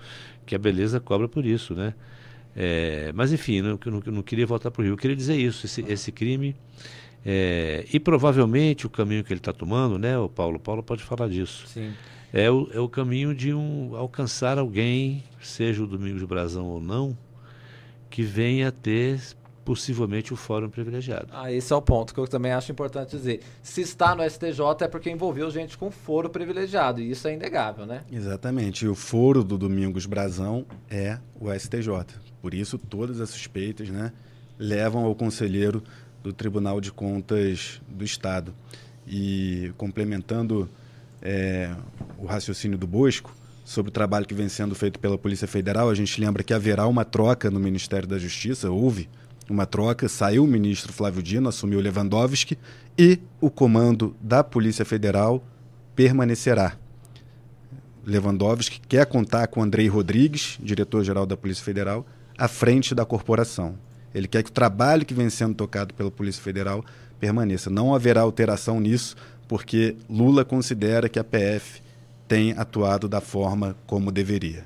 que 0.45 0.55
a 0.55 0.57
beleza 0.57 1.01
cobra 1.01 1.27
por 1.27 1.45
isso, 1.45 1.73
né? 1.73 1.93
É, 2.55 3.11
mas 3.13 3.33
enfim, 3.33 3.61
não, 3.61 3.77
não, 3.85 4.01
não 4.05 4.21
queria 4.21 4.47
voltar 4.47 4.71
para 4.71 4.81
o 4.81 4.85
Rio. 4.85 4.93
Eu 4.93 4.97
queria 4.97 5.17
dizer 5.17 5.35
isso, 5.35 5.65
esse, 5.65 5.81
esse 5.81 6.13
crime 6.13 6.55
é, 7.25 7.85
e 7.91 7.99
provavelmente 7.99 8.87
o 8.87 8.89
caminho 8.89 9.21
que 9.21 9.33
ele 9.33 9.41
está 9.41 9.51
tomando, 9.51 9.99
né, 9.99 10.17
o 10.17 10.29
Paulo? 10.29 10.55
O 10.55 10.59
Paulo 10.59 10.81
pode 10.81 11.03
falar 11.03 11.27
disso. 11.27 11.67
Sim. 11.67 11.91
É 12.31 12.49
o, 12.49 12.69
é 12.71 12.79
o 12.79 12.87
caminho 12.87 13.33
de 13.33 13.53
um 13.53 13.95
alcançar 13.95 14.57
alguém, 14.57 15.23
seja 15.41 15.83
o 15.83 15.87
Domingos 15.87 16.23
Brasão 16.23 16.67
ou 16.67 16.79
não, 16.81 17.17
que 18.09 18.21
venha 18.21 18.71
ter 18.71 19.19
possivelmente 19.69 20.33
o 20.33 20.35
fórum 20.35 20.67
privilegiado. 20.67 21.27
Ah, 21.31 21.51
esse 21.51 21.71
é 21.71 21.75
o 21.75 21.81
ponto 21.81 22.11
que 22.11 22.19
eu 22.19 22.27
também 22.27 22.51
acho 22.51 22.71
importante 22.71 23.11
dizer. 23.15 23.41
Se 23.61 23.81
está 23.81 24.15
no 24.15 24.27
STJ 24.27 24.59
é 24.81 24.87
porque 24.87 25.11
envolveu 25.11 25.51
gente 25.51 25.77
com 25.77 25.91
foro 25.91 26.27
privilegiado, 26.27 27.01
e 27.01 27.11
isso 27.11 27.27
é 27.27 27.35
inegável, 27.35 27.85
né? 27.85 28.01
Exatamente. 28.11 28.85
E 28.85 28.87
o 28.87 28.95
foro 28.95 29.43
do 29.43 29.59
Domingos 29.59 30.07
Brasão 30.07 30.65
é 30.89 31.19
o 31.39 31.53
STJ. 31.53 31.87
Por 32.41 32.55
isso, 32.55 32.79
todas 32.79 33.21
as 33.21 33.29
suspeitas 33.29 33.89
né, 33.89 34.11
levam 34.57 35.05
ao 35.05 35.13
conselheiro 35.13 35.83
do 36.23 36.33
Tribunal 36.33 36.81
de 36.81 36.91
Contas 36.91 37.79
do 37.87 38.03
Estado. 38.03 38.55
E 39.07 39.71
complementando 39.77 40.67
é, 41.21 41.73
o 42.17 42.25
raciocínio 42.25 42.77
do 42.77 42.87
Bosco 42.87 43.33
sobre 43.63 43.89
o 43.89 43.91
trabalho 43.91 44.25
que 44.25 44.33
vem 44.33 44.49
sendo 44.49 44.73
feito 44.73 44.99
pela 44.99 45.17
Polícia 45.17 45.47
Federal, 45.47 45.89
a 45.89 45.95
gente 45.95 46.19
lembra 46.19 46.43
que 46.43 46.53
haverá 46.53 46.87
uma 46.87 47.05
troca 47.05 47.51
no 47.51 47.59
Ministério 47.59 48.07
da 48.07 48.17
Justiça, 48.17 48.71
houve 48.71 49.07
uma 49.49 49.65
troca, 49.65 50.07
saiu 50.07 50.43
o 50.43 50.47
ministro 50.47 50.93
Flávio 50.93 51.21
Dino, 51.21 51.49
assumiu 51.49 51.79
Lewandowski 51.79 52.57
e 52.97 53.19
o 53.41 53.49
comando 53.49 54.15
da 54.21 54.43
Polícia 54.43 54.85
Federal 54.85 55.43
permanecerá. 55.95 56.77
Lewandowski 58.05 58.79
quer 58.87 59.05
contar 59.05 59.47
com 59.47 59.61
Andrei 59.61 59.87
Rodrigues, 59.87 60.57
diretor-geral 60.61 61.25
da 61.25 61.37
Polícia 61.37 61.63
Federal, 61.63 62.05
à 62.37 62.47
frente 62.47 62.95
da 62.95 63.05
corporação. 63.05 63.75
Ele 64.13 64.27
quer 64.27 64.43
que 64.43 64.49
o 64.49 64.53
trabalho 64.53 65.05
que 65.05 65.13
vem 65.13 65.29
sendo 65.29 65.53
tocado 65.53 65.93
pela 65.93 66.09
Polícia 66.09 66.41
Federal 66.41 66.83
permaneça. 67.19 67.69
Não 67.69 67.93
haverá 67.93 68.21
alteração 68.21 68.79
nisso, 68.79 69.15
porque 69.49 69.97
Lula 70.07 70.45
considera 70.45 71.09
que 71.09 71.17
a 71.17 71.23
PF 71.23 71.81
tem 72.27 72.51
atuado 72.51 73.09
da 73.09 73.19
forma 73.19 73.75
como 73.87 74.11
deveria. 74.11 74.63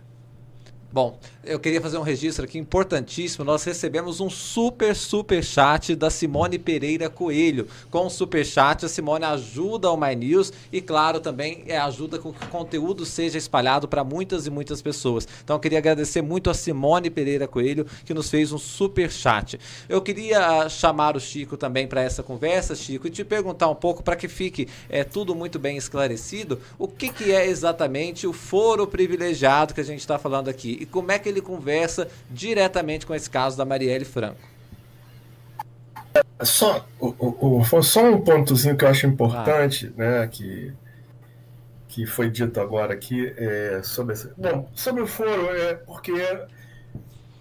Bom, 0.94 1.18
eu 1.44 1.60
queria 1.60 1.82
fazer 1.82 1.98
um 1.98 2.04
registro 2.04 2.46
aqui 2.46 2.60
importantíssimo. 2.60 3.44
Nós 3.44 3.64
recebemos 3.64 4.20
um 4.20 4.30
super, 4.30 4.96
super 4.96 5.44
chat 5.44 5.96
da 5.96 6.12
Simone 6.12 6.60
Pereira 6.60 7.10
Coelho. 7.10 7.68
Com 7.90 8.06
o 8.06 8.10
super 8.12 8.46
chat, 8.46 8.86
a 8.86 8.88
Simone 8.88 9.26
ajuda 9.26 9.90
o 9.90 9.98
My 9.98 10.16
News 10.16 10.54
e, 10.72 10.80
claro, 10.80 11.20
também 11.20 11.64
é, 11.66 11.80
ajuda 11.80 12.20
com 12.20 12.32
que 12.32 12.46
o 12.46 12.48
conteúdo 12.48 13.08
seja 13.08 13.40
espalhado 13.40 13.88
para 13.88 14.04
muitas 14.04 14.46
e 14.46 14.52
muitas 14.52 14.84
pessoas. 14.84 15.28
Então, 15.44 15.56
eu 15.56 15.60
queria 15.60 15.80
agradecer 15.80 16.22
muito 16.22 16.52
a 16.52 16.54
Simone 16.54 17.10
Pereira 17.10 17.48
Coelho, 17.48 17.88
que 18.06 18.14
nos 18.14 18.30
fez 18.30 18.52
um 18.52 18.60
super 18.60 19.10
chat. 19.10 19.60
Eu 19.90 20.00
queria 20.00 20.46
ah, 20.46 20.70
chamar 20.70 21.18
o 21.18 21.20
Chico 21.20 21.58
também 21.58 21.88
para 21.88 22.04
essa 22.04 22.22
conversa, 22.22 22.76
Chico, 22.76 23.08
e 23.08 23.10
te 23.10 23.24
perguntar 23.24 23.68
um 23.68 23.76
pouco, 23.76 24.04
para 24.04 24.16
que 24.16 24.28
fique 24.28 24.68
é, 24.88 25.04
tudo 25.04 25.34
muito 25.34 25.58
bem 25.58 25.76
esclarecido, 25.76 26.62
o 26.78 26.88
que, 26.88 27.10
que 27.10 27.32
é 27.32 27.48
exatamente 27.48 28.28
o 28.28 28.32
foro 28.32 28.86
privilegiado 28.86 29.74
que 29.74 29.82
a 29.82 29.84
gente 29.84 30.02
está 30.02 30.20
falando 30.20 30.50
aqui 30.50 30.83
e 30.84 30.86
como 30.86 31.12
é 31.14 31.18
que 31.18 31.30
ele 31.30 31.42
conversa 31.42 32.10
diretamente 32.30 33.06
com 33.06 33.16
esse 33.16 33.30
caso 33.30 33.58
da 33.58 33.64
Marielle 33.64 34.04
Franco. 34.04 34.42
Só, 36.42 36.86
o, 37.00 37.62
o, 37.62 37.82
só 37.82 38.04
um 38.04 38.20
pontozinho 38.20 38.76
que 38.76 38.84
eu 38.84 38.90
acho 38.90 39.08
importante, 39.08 39.94
ah. 39.98 40.02
né, 40.02 40.28
que, 40.28 40.74
que 41.88 42.06
foi 42.06 42.30
dito 42.30 42.60
agora 42.60 42.94
aqui, 42.94 43.34
é, 43.38 43.82
sobre, 43.82 44.14
bom, 44.38 44.70
sobre 44.76 45.02
o 45.02 45.08
foro, 45.08 45.56
é 45.56 45.76
porque 45.76 46.12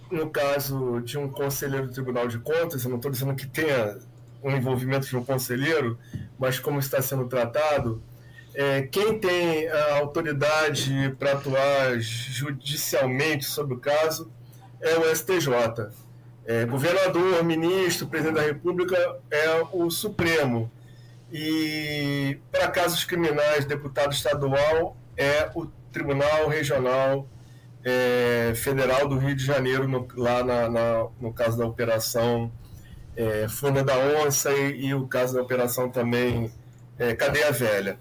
no 0.09 0.31
caso 0.31 1.01
de 1.01 1.19
um 1.19 1.29
conselheiro 1.29 1.89
do 1.89 1.93
Tribunal 1.93 2.29
de 2.29 2.39
Contas, 2.39 2.85
eu 2.85 2.91
não 2.91 2.97
estou 2.97 3.11
dizendo 3.11 3.35
que 3.35 3.47
tenha 3.47 3.99
um 4.43 4.53
envolvimento 4.53 5.07
de 5.07 5.17
um 5.17 5.25
conselheiro, 5.25 5.99
mas 6.39 6.61
como 6.61 6.79
está 6.79 7.03
sendo 7.03 7.27
tratado, 7.27 8.01
é, 8.55 8.83
quem 8.83 9.19
tem 9.19 9.69
a 9.69 9.97
autoridade 9.97 11.15
para 11.19 11.33
atuar 11.33 11.99
judicialmente 12.01 13.45
sobre 13.45 13.75
o 13.75 13.79
caso 13.79 14.31
é 14.81 14.97
o 14.97 15.15
STJ. 15.15 15.91
É, 16.45 16.65
governador, 16.65 17.45
ministro, 17.45 18.09
presidente 18.09 18.35
da 18.35 18.43
República 18.43 18.97
é 19.31 19.65
o 19.73 19.91
Supremo. 19.91 20.71
E 21.33 22.39
para 22.51 22.69
casos 22.69 23.05
criminais, 23.05 23.65
deputado 23.65 24.13
estadual 24.13 24.97
é 25.17 25.51
o 25.55 25.67
Tribunal 25.91 26.49
Regional 26.49 27.27
é, 27.85 28.53
Federal 28.55 29.09
do 29.09 29.19
Rio 29.19 29.35
de 29.35 29.45
Janeiro, 29.45 29.89
no, 29.89 30.07
lá 30.17 30.45
na, 30.45 30.69
na, 30.69 31.07
no 31.21 31.33
caso 31.33 31.59
da 31.59 31.67
operação 31.67 32.51
é, 33.17 33.47
Funda 33.49 33.83
da 33.83 33.97
Onça 33.97 34.53
e, 34.53 34.87
e, 34.87 34.95
o 34.95 35.07
caso 35.07 35.35
da 35.35 35.43
operação 35.43 35.91
também 35.91 36.53
é, 36.99 37.15
Cadeia 37.15 37.53
Velha. 37.53 37.99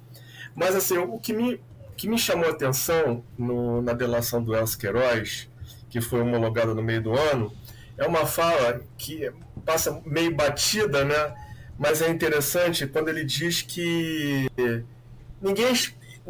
Mas 0.55 0.75
assim, 0.75 0.97
o 0.97 1.19
que 1.19 1.33
me, 1.33 1.59
que 1.95 2.07
me 2.07 2.17
chamou 2.17 2.47
a 2.47 2.51
atenção 2.51 3.23
no, 3.37 3.81
na 3.81 3.93
delação 3.93 4.43
do 4.43 4.55
Elcio 4.55 4.79
Queiroz, 4.79 5.49
que 5.89 6.01
foi 6.01 6.21
homologada 6.21 6.73
no 6.73 6.81
meio 6.81 7.01
do 7.01 7.13
ano, 7.13 7.51
é 7.97 8.07
uma 8.07 8.25
fala 8.25 8.81
que 8.97 9.31
passa 9.65 10.01
meio 10.05 10.35
batida, 10.35 11.05
né? 11.05 11.35
Mas 11.77 12.01
é 12.01 12.09
interessante 12.09 12.87
quando 12.87 13.09
ele 13.09 13.23
diz 13.23 13.61
que 13.61 14.49
ninguém 15.41 15.73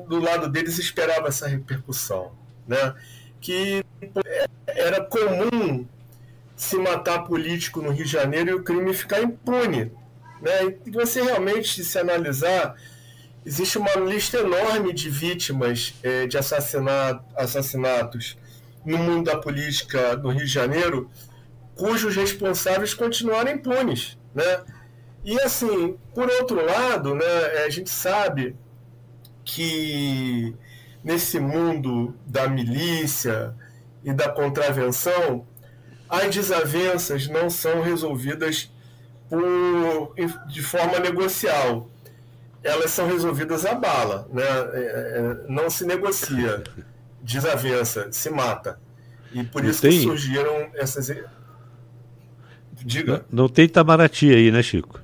do 0.07 0.19
lado 0.19 0.49
deles 0.49 0.77
esperava 0.77 1.27
essa 1.27 1.47
repercussão, 1.47 2.31
né? 2.67 2.95
Que 3.39 3.83
era 4.67 5.03
comum 5.03 5.85
se 6.55 6.77
matar 6.77 7.23
político 7.23 7.81
no 7.81 7.89
Rio 7.89 8.05
de 8.05 8.11
Janeiro 8.11 8.49
e 8.51 8.53
o 8.53 8.63
crime 8.63 8.93
ficar 8.93 9.21
impune, 9.21 9.91
né? 10.41 10.75
E 10.85 10.91
você 10.91 11.21
realmente 11.21 11.83
se 11.83 11.97
analisar 11.97 12.75
existe 13.45 13.77
uma 13.77 13.93
lista 13.95 14.37
enorme 14.37 14.93
de 14.93 15.09
vítimas 15.09 15.93
é, 16.03 16.27
de 16.27 16.37
assassinato, 16.37 17.23
assassinatos 17.35 18.37
no 18.85 18.97
mundo 18.97 19.31
da 19.31 19.37
política 19.37 20.15
no 20.17 20.29
Rio 20.29 20.45
de 20.45 20.51
Janeiro, 20.51 21.09
cujos 21.75 22.15
responsáveis 22.15 22.93
continuaram 22.93 23.51
impunes, 23.51 24.17
né? 24.33 24.63
E 25.23 25.39
assim, 25.39 25.97
por 26.15 26.29
outro 26.29 26.65
lado, 26.65 27.13
né, 27.13 27.63
a 27.65 27.69
gente 27.69 27.91
sabe 27.91 28.55
que 29.45 30.55
nesse 31.03 31.39
mundo 31.39 32.15
da 32.25 32.47
milícia 32.47 33.55
e 34.03 34.11
da 34.13 34.29
contravenção, 34.29 35.45
as 36.09 36.33
desavenças 36.33 37.27
não 37.27 37.49
são 37.51 37.81
resolvidas 37.81 38.71
por, 39.29 40.15
de 40.47 40.61
forma 40.61 40.99
negocial 40.99 41.90
elas 42.63 42.91
são 42.91 43.07
resolvidas 43.07 43.65
à 43.65 43.73
bala, 43.73 44.27
né? 44.31 44.43
É, 44.43 44.77
é, 44.77 45.51
não 45.51 45.69
se 45.69 45.85
negocia 45.85 46.63
desavença, 47.21 48.11
se 48.11 48.29
mata. 48.29 48.79
E 49.33 49.43
por 49.43 49.63
isso 49.63 49.81
tem... 49.81 49.91
que 49.91 50.01
surgiram 50.01 50.69
essas. 50.73 51.07
Diga. 52.83 53.25
Não, 53.29 53.43
não, 53.43 53.49
tem 53.49 53.65
Itamaraty 53.65 54.33
aí, 54.33 54.51
né, 54.51 54.61
Chico? 54.61 54.99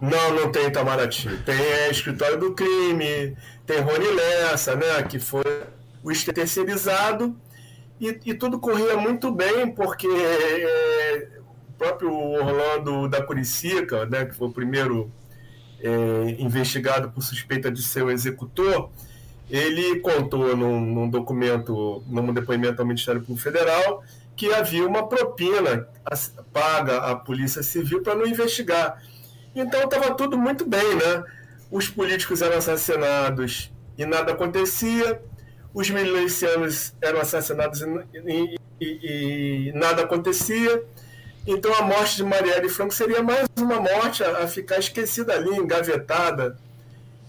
Não, 0.00 0.34
não 0.34 0.50
tem 0.50 0.66
Itamaraty. 0.66 1.28
Tem 1.44 1.54
é, 1.54 1.90
escritório 1.90 2.38
do 2.38 2.54
crime, 2.54 3.36
tem 3.66 3.80
Rony 3.80 4.06
Lessa, 4.06 4.74
né? 4.74 5.02
Que 5.02 5.18
foi 5.18 5.44
o 6.02 6.32
terceirizado. 6.32 7.36
E, 8.00 8.18
e 8.26 8.34
tudo 8.34 8.58
corria 8.58 8.96
muito 8.96 9.30
bem, 9.30 9.70
porque 9.72 10.08
é, 10.08 11.28
o 11.68 11.72
próprio 11.78 12.12
Orlando 12.12 13.08
da 13.08 13.22
Curicica, 13.22 14.04
né, 14.06 14.24
que 14.24 14.34
foi 14.34 14.48
o 14.48 14.52
primeiro 14.52 15.12
é, 15.80 16.36
investigado 16.38 17.10
por 17.10 17.22
suspeita 17.22 17.70
de 17.70 17.82
ser 17.82 18.02
o 18.02 18.10
executor, 18.10 18.90
ele 19.50 20.00
contou 20.00 20.56
num, 20.56 20.80
num, 20.80 21.08
documento, 21.08 22.02
num 22.06 22.32
depoimento 22.32 22.80
ao 22.80 22.86
Ministério 22.86 23.20
Público 23.20 23.42
Federal, 23.42 24.02
que 24.36 24.52
havia 24.52 24.86
uma 24.86 25.06
propina 25.06 25.86
paga 26.52 26.98
à 26.98 27.14
Polícia 27.14 27.62
Civil 27.62 28.02
para 28.02 28.14
não 28.14 28.26
investigar. 28.26 29.02
Então 29.54 29.82
estava 29.82 30.14
tudo 30.14 30.36
muito 30.36 30.66
bem, 30.66 30.96
né? 30.96 31.24
Os 31.70 31.88
políticos 31.88 32.42
eram 32.42 32.58
assassinados 32.58 33.70
e 33.96 34.04
nada 34.04 34.32
acontecia, 34.32 35.20
os 35.72 35.88
milicianos 35.90 36.94
eram 37.00 37.20
assassinados 37.20 37.80
e, 37.80 38.56
e, 38.80 39.68
e 39.68 39.72
nada 39.72 40.02
acontecia. 40.02 40.82
Então 41.46 41.74
a 41.74 41.82
morte 41.82 42.16
de 42.16 42.24
Marielle 42.24 42.68
Franco 42.68 42.94
seria 42.94 43.22
mais 43.22 43.46
uma 43.58 43.80
morte 43.80 44.24
a, 44.24 44.44
a 44.44 44.48
ficar 44.48 44.78
esquecida 44.78 45.34
ali, 45.34 45.50
engavetada 45.50 46.56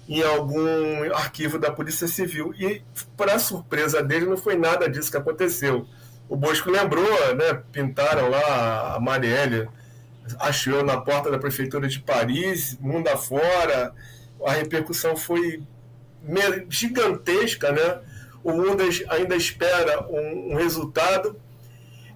em 0.07 0.21
algum 0.21 1.13
arquivo 1.13 1.57
da 1.57 1.71
Polícia 1.71 2.07
Civil. 2.07 2.53
E, 2.57 2.81
para 3.17 3.39
surpresa 3.39 4.01
dele, 4.01 4.25
não 4.25 4.37
foi 4.37 4.55
nada 4.55 4.89
disso 4.89 5.11
que 5.11 5.17
aconteceu. 5.17 5.85
O 6.29 6.35
Bosco 6.35 6.69
lembrou, 6.71 7.35
né, 7.35 7.61
pintaram 7.71 8.29
lá 8.29 8.95
a 8.95 8.99
Marielle 8.99 9.67
acho 10.39 10.71
eu, 10.71 10.83
na 10.83 10.99
porta 10.99 11.29
da 11.29 11.37
prefeitura 11.37 11.87
de 11.87 11.99
Paris, 11.99 12.77
mundo 12.79 13.07
afora. 13.07 13.93
A 14.45 14.51
repercussão 14.51 15.15
foi 15.15 15.63
gigantesca, 16.69 17.71
né? 17.71 18.01
O 18.43 18.51
mundo 18.51 18.83
ainda 19.09 19.35
espera 19.35 20.05
um, 20.07 20.53
um 20.53 20.55
resultado. 20.55 21.39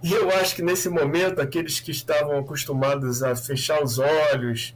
E 0.01 0.13
eu 0.13 0.29
acho 0.31 0.55
que 0.55 0.61
nesse 0.61 0.89
momento, 0.89 1.41
aqueles 1.41 1.79
que 1.79 1.91
estavam 1.91 2.37
acostumados 2.39 3.21
a 3.21 3.35
fechar 3.35 3.83
os 3.83 3.99
olhos, 3.99 4.75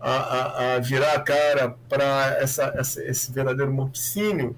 a, 0.00 0.12
a, 0.12 0.74
a 0.74 0.78
virar 0.78 1.12
a 1.12 1.20
cara 1.20 1.76
para 1.88 2.38
esse 2.42 3.32
verdadeiro 3.32 3.72
morticínio, 3.72 4.56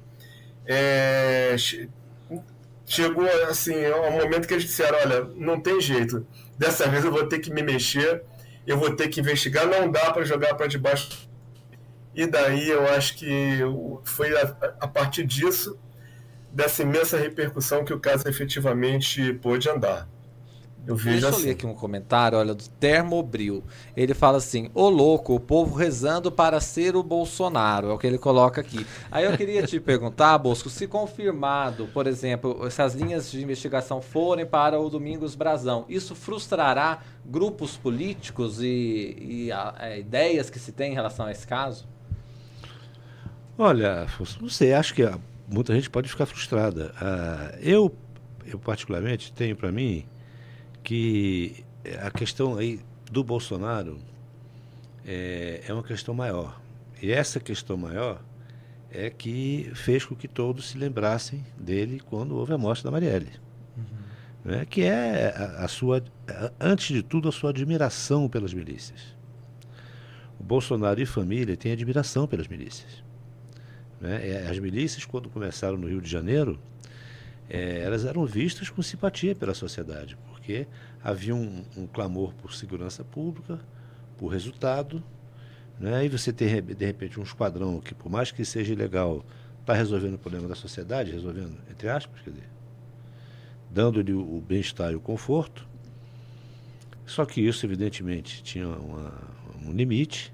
é, 0.64 1.56
chegou 2.86 3.26
assim 3.48 3.74
um 3.86 4.12
momento 4.12 4.46
que 4.46 4.54
eles 4.54 4.64
disseram, 4.64 4.98
olha, 4.98 5.24
não 5.34 5.60
tem 5.60 5.80
jeito, 5.80 6.26
dessa 6.56 6.88
vez 6.88 7.04
eu 7.04 7.10
vou 7.10 7.26
ter 7.26 7.40
que 7.40 7.52
me 7.52 7.62
mexer, 7.62 8.22
eu 8.66 8.78
vou 8.78 8.94
ter 8.94 9.08
que 9.08 9.20
investigar, 9.20 9.66
não 9.66 9.90
dá 9.90 10.12
para 10.12 10.24
jogar 10.24 10.54
para 10.54 10.66
debaixo. 10.66 11.28
E 12.14 12.26
daí 12.26 12.68
eu 12.68 12.86
acho 12.88 13.16
que 13.16 13.60
foi 14.04 14.36
a, 14.36 14.56
a 14.80 14.88
partir 14.88 15.24
disso, 15.24 15.78
dessa 16.56 16.82
imensa 16.82 17.18
repercussão, 17.18 17.84
que 17.84 17.92
o 17.92 18.00
caso 18.00 18.26
efetivamente 18.26 19.34
pôde 19.34 19.68
andar. 19.68 20.08
Eu 20.86 20.96
vejo 20.96 21.20
Deixa 21.20 21.28
assim. 21.28 21.40
eu 21.40 21.46
ler 21.46 21.52
aqui 21.52 21.66
um 21.66 21.74
comentário, 21.74 22.38
olha, 22.38 22.54
do 22.54 22.66
Termobril. 22.80 23.62
Ele 23.94 24.14
fala 24.14 24.38
assim: 24.38 24.70
Ô 24.72 24.88
louco, 24.88 25.34
o 25.34 25.40
povo 25.40 25.74
rezando 25.74 26.32
para 26.32 26.58
ser 26.60 26.96
o 26.96 27.02
Bolsonaro. 27.02 27.90
É 27.90 27.92
o 27.92 27.98
que 27.98 28.06
ele 28.06 28.16
coloca 28.16 28.60
aqui. 28.60 28.86
Aí 29.10 29.24
eu 29.24 29.36
queria 29.36 29.66
te 29.66 29.78
perguntar, 29.80 30.38
Bosco, 30.38 30.70
se 30.70 30.86
confirmado, 30.86 31.88
por 31.92 32.06
exemplo, 32.06 32.70
se 32.70 32.80
as 32.80 32.94
linhas 32.94 33.30
de 33.30 33.42
investigação 33.42 34.00
forem 34.00 34.46
para 34.46 34.80
o 34.80 34.88
Domingos 34.88 35.34
Brazão, 35.34 35.84
isso 35.88 36.14
frustrará 36.14 37.02
grupos 37.24 37.76
políticos 37.76 38.62
e, 38.62 39.16
e 39.20 39.52
a, 39.52 39.74
a, 39.76 39.98
ideias 39.98 40.48
que 40.48 40.58
se 40.58 40.72
tem 40.72 40.92
em 40.92 40.94
relação 40.94 41.26
a 41.26 41.32
esse 41.32 41.46
caso? 41.46 41.86
Olha, 43.58 44.06
não 44.40 44.48
sei, 44.48 44.72
acho 44.72 44.94
que 44.94 45.02
muita 45.48 45.74
gente 45.74 45.88
pode 45.90 46.08
ficar 46.08 46.26
frustrada. 46.26 46.92
Uh, 46.96 47.58
eu, 47.60 47.96
eu, 48.46 48.58
particularmente, 48.58 49.32
tenho 49.32 49.56
para 49.56 49.70
mim 49.70 50.04
que 50.82 51.64
a 52.00 52.10
questão 52.10 52.56
aí 52.56 52.80
do 53.10 53.22
Bolsonaro 53.22 53.98
é, 55.04 55.62
é 55.66 55.72
uma 55.72 55.82
questão 55.82 56.14
maior. 56.14 56.60
E 57.00 57.12
essa 57.12 57.38
questão 57.38 57.76
maior 57.76 58.20
é 58.90 59.10
que 59.10 59.70
fez 59.74 60.04
com 60.04 60.14
que 60.14 60.26
todos 60.26 60.70
se 60.70 60.78
lembrassem 60.78 61.44
dele 61.58 62.00
quando 62.00 62.36
houve 62.36 62.52
a 62.52 62.58
morte 62.58 62.82
da 62.82 62.90
Marielle. 62.90 63.30
Uhum. 63.76 63.84
Né? 64.44 64.64
Que 64.64 64.82
é 64.82 65.34
a, 65.36 65.64
a, 65.64 65.68
sua, 65.68 66.02
antes 66.58 66.94
de 66.94 67.02
tudo, 67.02 67.28
a 67.28 67.32
sua 67.32 67.50
admiração 67.50 68.28
pelas 68.28 68.54
milícias. 68.54 69.14
O 70.38 70.44
Bolsonaro 70.44 71.00
e 71.00 71.06
família 71.06 71.56
têm 71.56 71.72
admiração 71.72 72.26
pelas 72.26 72.48
milícias. 72.48 73.05
Né? 74.06 74.46
As 74.48 74.56
milícias, 74.60 75.04
quando 75.04 75.28
começaram 75.28 75.76
no 75.76 75.88
Rio 75.88 76.00
de 76.00 76.08
Janeiro, 76.08 76.60
é, 77.50 77.80
elas 77.80 78.04
eram 78.04 78.24
vistas 78.24 78.70
com 78.70 78.80
simpatia 78.80 79.34
pela 79.34 79.52
sociedade, 79.52 80.16
porque 80.28 80.66
havia 81.02 81.34
um, 81.34 81.64
um 81.76 81.86
clamor 81.88 82.32
por 82.34 82.54
segurança 82.54 83.02
pública, 83.02 83.58
por 84.16 84.28
resultado, 84.28 85.02
né? 85.78 86.04
e 86.04 86.08
você 86.08 86.32
ter 86.32 86.62
de 86.62 86.86
repente 86.86 87.18
um 87.18 87.24
esquadrão 87.24 87.80
que, 87.80 87.94
por 87.94 88.08
mais 88.08 88.30
que 88.30 88.44
seja 88.44 88.72
ilegal, 88.72 89.24
está 89.60 89.74
resolvendo 89.74 90.14
o 90.14 90.18
problema 90.18 90.46
da 90.46 90.54
sociedade, 90.54 91.10
resolvendo, 91.10 91.56
entre 91.68 91.88
aspas, 91.88 92.20
quer 92.22 92.30
dizer, 92.30 92.48
dando-lhe 93.68 94.12
o 94.12 94.40
bem-estar 94.46 94.92
e 94.92 94.94
o 94.94 95.00
conforto. 95.00 95.66
Só 97.04 97.24
que 97.24 97.40
isso, 97.40 97.66
evidentemente, 97.66 98.42
tinha 98.42 98.68
uma, 98.68 99.12
um 99.64 99.72
limite, 99.72 100.32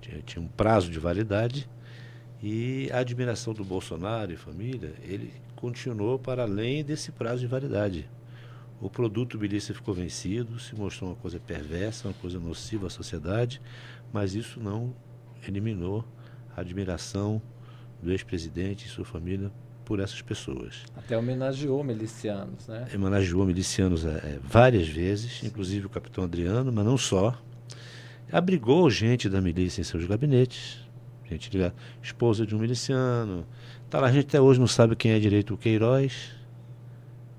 tinha, 0.00 0.22
tinha 0.22 0.42
um 0.42 0.48
prazo 0.48 0.90
de 0.90 0.98
validade, 0.98 1.68
e 2.42 2.88
a 2.92 2.98
admiração 2.98 3.52
do 3.52 3.64
Bolsonaro 3.64 4.32
e 4.32 4.36
família, 4.36 4.94
ele 5.02 5.32
continuou 5.56 6.18
para 6.18 6.42
além 6.42 6.82
desse 6.82 7.12
prazo 7.12 7.40
de 7.40 7.46
validade. 7.46 8.08
O 8.80 8.88
produto 8.88 9.38
milícia 9.38 9.74
ficou 9.74 9.92
vencido, 9.92 10.58
se 10.58 10.74
mostrou 10.74 11.10
uma 11.10 11.16
coisa 11.16 11.38
perversa, 11.38 12.08
uma 12.08 12.14
coisa 12.14 12.38
nociva 12.38 12.86
à 12.86 12.90
sociedade, 12.90 13.60
mas 14.10 14.34
isso 14.34 14.58
não 14.58 14.94
eliminou 15.46 16.04
a 16.56 16.62
admiração 16.62 17.42
do 18.02 18.10
ex-presidente 18.10 18.86
e 18.86 18.88
sua 18.88 19.04
família 19.04 19.52
por 19.84 20.00
essas 20.00 20.22
pessoas. 20.22 20.84
Até 20.96 21.18
homenageou 21.18 21.84
milicianos, 21.84 22.68
né? 22.68 22.88
Homenageou 22.94 23.44
milicianos 23.44 24.06
é, 24.06 24.38
várias 24.42 24.88
vezes, 24.88 25.42
inclusive 25.42 25.86
o 25.86 25.90
capitão 25.90 26.24
Adriano, 26.24 26.72
mas 26.72 26.84
não 26.84 26.96
só. 26.96 27.36
Abrigou 28.32 28.88
gente 28.88 29.28
da 29.28 29.40
milícia 29.40 29.80
em 29.80 29.84
seus 29.84 30.06
gabinetes, 30.06 30.78
gente 31.34 31.50
ligada, 31.50 31.74
esposa 32.02 32.46
de 32.46 32.54
um 32.54 32.58
miliciano. 32.58 33.46
Tá 33.88 34.00
lá, 34.00 34.08
a 34.08 34.12
gente 34.12 34.26
até 34.26 34.40
hoje 34.40 34.60
não 34.60 34.66
sabe 34.66 34.96
quem 34.96 35.12
é 35.12 35.18
direito 35.18 35.54
o 35.54 35.58
Queiroz. 35.58 36.32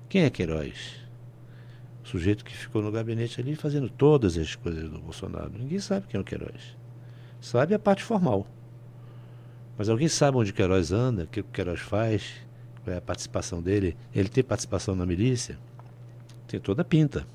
Quem 0.08 0.22
é 0.22 0.30
Queiroz? 0.30 1.02
sujeito 2.12 2.44
que 2.44 2.54
ficou 2.54 2.82
no 2.82 2.92
gabinete 2.92 3.40
ali 3.40 3.56
fazendo 3.56 3.88
todas 3.88 4.36
as 4.36 4.54
coisas 4.54 4.90
do 4.90 4.98
Bolsonaro. 5.00 5.50
Ninguém 5.58 5.78
sabe 5.78 6.06
quem 6.06 6.18
é 6.18 6.20
o 6.20 6.24
Queiroz. 6.24 6.76
Sabe 7.40 7.74
a 7.74 7.78
parte 7.78 8.02
formal. 8.02 8.46
Mas 9.78 9.88
alguém 9.88 10.08
sabe 10.08 10.36
onde 10.36 10.50
o 10.50 10.54
Queiroz 10.54 10.92
anda, 10.92 11.24
o 11.24 11.26
que 11.26 11.40
o 11.40 11.44
Queiroz 11.44 11.80
faz, 11.80 12.34
qual 12.84 12.94
é 12.94 12.98
a 12.98 13.00
participação 13.00 13.62
dele. 13.62 13.96
Ele 14.14 14.28
tem 14.28 14.44
participação 14.44 14.94
na 14.94 15.06
milícia? 15.06 15.58
Tem 16.46 16.60
toda 16.60 16.82
a 16.82 16.84
pinta. 16.84 17.26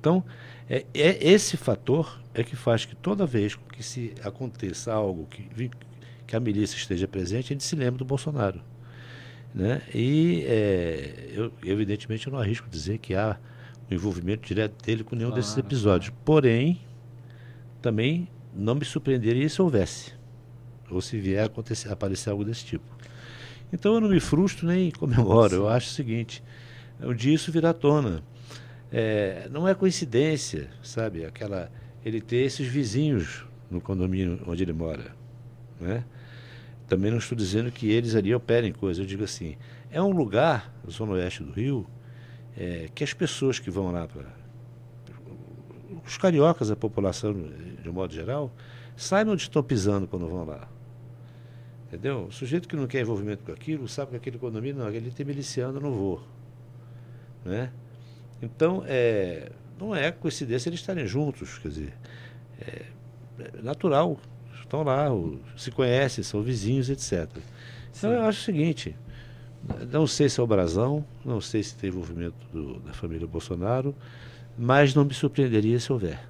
Então, 0.00 0.24
é, 0.68 0.84
é 0.94 1.28
esse 1.28 1.56
fator 1.56 2.20
é 2.34 2.44
que 2.44 2.56
faz 2.56 2.84
que 2.84 2.94
toda 2.94 3.26
vez 3.26 3.56
que 3.72 3.82
se 3.82 4.14
aconteça 4.22 4.92
algo 4.92 5.26
que, 5.26 5.70
que 6.26 6.36
a 6.36 6.40
milícia 6.40 6.76
esteja 6.76 7.08
presente, 7.08 7.46
a 7.46 7.54
gente 7.54 7.64
se 7.64 7.74
lembra 7.74 7.98
do 7.98 8.04
Bolsonaro. 8.04 8.60
Né? 9.54 9.82
E, 9.94 10.44
é, 10.46 11.30
eu, 11.32 11.52
evidentemente, 11.64 12.26
eu 12.26 12.32
não 12.32 12.38
arrisco 12.38 12.68
dizer 12.68 12.98
que 12.98 13.14
há 13.14 13.38
um 13.90 13.94
envolvimento 13.94 14.46
direto 14.46 14.84
dele 14.84 15.02
com 15.02 15.16
nenhum 15.16 15.30
claro, 15.30 15.42
desses 15.42 15.56
episódios. 15.56 16.10
Claro. 16.10 16.22
Porém, 16.24 16.80
também 17.80 18.28
não 18.54 18.74
me 18.74 18.84
surpreenderia 18.84 19.48
se 19.48 19.60
houvesse, 19.60 20.12
ou 20.90 21.00
se 21.00 21.18
vier 21.18 21.42
a 21.42 21.46
acontecer, 21.46 21.90
aparecer 21.90 22.30
algo 22.30 22.44
desse 22.44 22.64
tipo. 22.64 22.84
Então 23.72 23.94
eu 23.94 24.00
não 24.00 24.08
me 24.08 24.20
frustro 24.20 24.66
nem 24.66 24.90
comemoro. 24.90 25.50
Sim. 25.50 25.56
Eu 25.56 25.68
acho 25.68 25.88
o 25.88 25.92
seguinte: 25.92 26.42
um 27.00 27.14
dia 27.14 27.34
isso 27.34 27.52
virá 27.52 27.70
à 27.70 27.74
tona. 27.74 28.22
É, 28.90 29.48
não 29.50 29.68
é 29.68 29.74
coincidência, 29.74 30.70
sabe? 30.82 31.24
Aquela, 31.24 31.70
ele 32.04 32.20
ter 32.20 32.38
esses 32.38 32.66
vizinhos 32.66 33.46
no 33.70 33.80
condomínio 33.80 34.40
onde 34.46 34.62
ele 34.62 34.72
mora. 34.72 35.14
Né? 35.80 36.04
Também 36.86 37.10
não 37.10 37.18
estou 37.18 37.36
dizendo 37.36 37.70
que 37.70 37.90
eles 37.90 38.14
ali 38.14 38.34
operem 38.34 38.72
coisas. 38.72 39.00
Eu 39.00 39.06
digo 39.06 39.24
assim, 39.24 39.56
é 39.90 40.00
um 40.02 40.10
lugar, 40.10 40.72
na 40.82 40.90
zona 40.90 41.12
oeste 41.12 41.42
do 41.42 41.52
Rio, 41.52 41.86
é, 42.56 42.88
que 42.94 43.04
as 43.04 43.12
pessoas 43.12 43.58
que 43.58 43.70
vão 43.70 43.92
lá 43.92 44.08
para... 44.08 44.38
Os 46.06 46.16
cariocas, 46.16 46.70
a 46.70 46.76
população 46.76 47.34
de 47.34 47.88
um 47.88 47.92
modo 47.92 48.14
geral, 48.14 48.50
saibam 48.96 49.34
onde 49.34 49.42
estão 49.42 49.62
pisando 49.62 50.08
quando 50.08 50.26
vão 50.26 50.44
lá. 50.44 50.68
Entendeu? 51.86 52.26
O 52.26 52.32
sujeito 52.32 52.66
que 52.68 52.76
não 52.76 52.86
quer 52.86 53.00
envolvimento 53.00 53.44
com 53.44 53.52
aquilo, 53.52 53.86
sabe 53.86 54.12
que 54.12 54.16
aquele 54.16 54.38
condomínio, 54.38 54.82
não, 54.82 54.90
ele 54.90 55.10
tem 55.10 55.24
miliciano, 55.24 55.78
não 55.80 55.92
vou. 55.92 56.22
Né? 57.44 57.70
Então, 58.40 58.84
é, 58.86 59.50
não 59.78 59.94
é 59.94 60.12
coincidência 60.12 60.68
eles 60.68 60.80
estarem 60.80 61.06
juntos, 61.06 61.58
quer 61.58 61.68
dizer, 61.68 61.94
é, 62.60 62.82
é 63.40 63.62
natural 63.62 64.18
estão 64.68 64.82
lá, 64.82 65.08
se 65.56 65.70
conhecem, 65.70 66.22
são 66.22 66.42
vizinhos, 66.42 66.90
etc. 66.90 67.28
Então 67.96 68.12
eu 68.12 68.22
acho 68.22 68.42
o 68.42 68.44
seguinte, 68.44 68.94
não 69.90 70.06
sei 70.06 70.28
se 70.28 70.38
é 70.38 70.42
o 70.42 70.46
Brasão, 70.46 71.04
não 71.24 71.40
sei 71.40 71.62
se 71.62 71.74
tem 71.74 71.88
envolvimento 71.88 72.36
do, 72.52 72.78
da 72.80 72.92
família 72.92 73.26
Bolsonaro, 73.26 73.94
mas 74.56 74.94
não 74.94 75.04
me 75.04 75.14
surpreenderia 75.14 75.80
se 75.80 75.92
houver. 75.92 76.20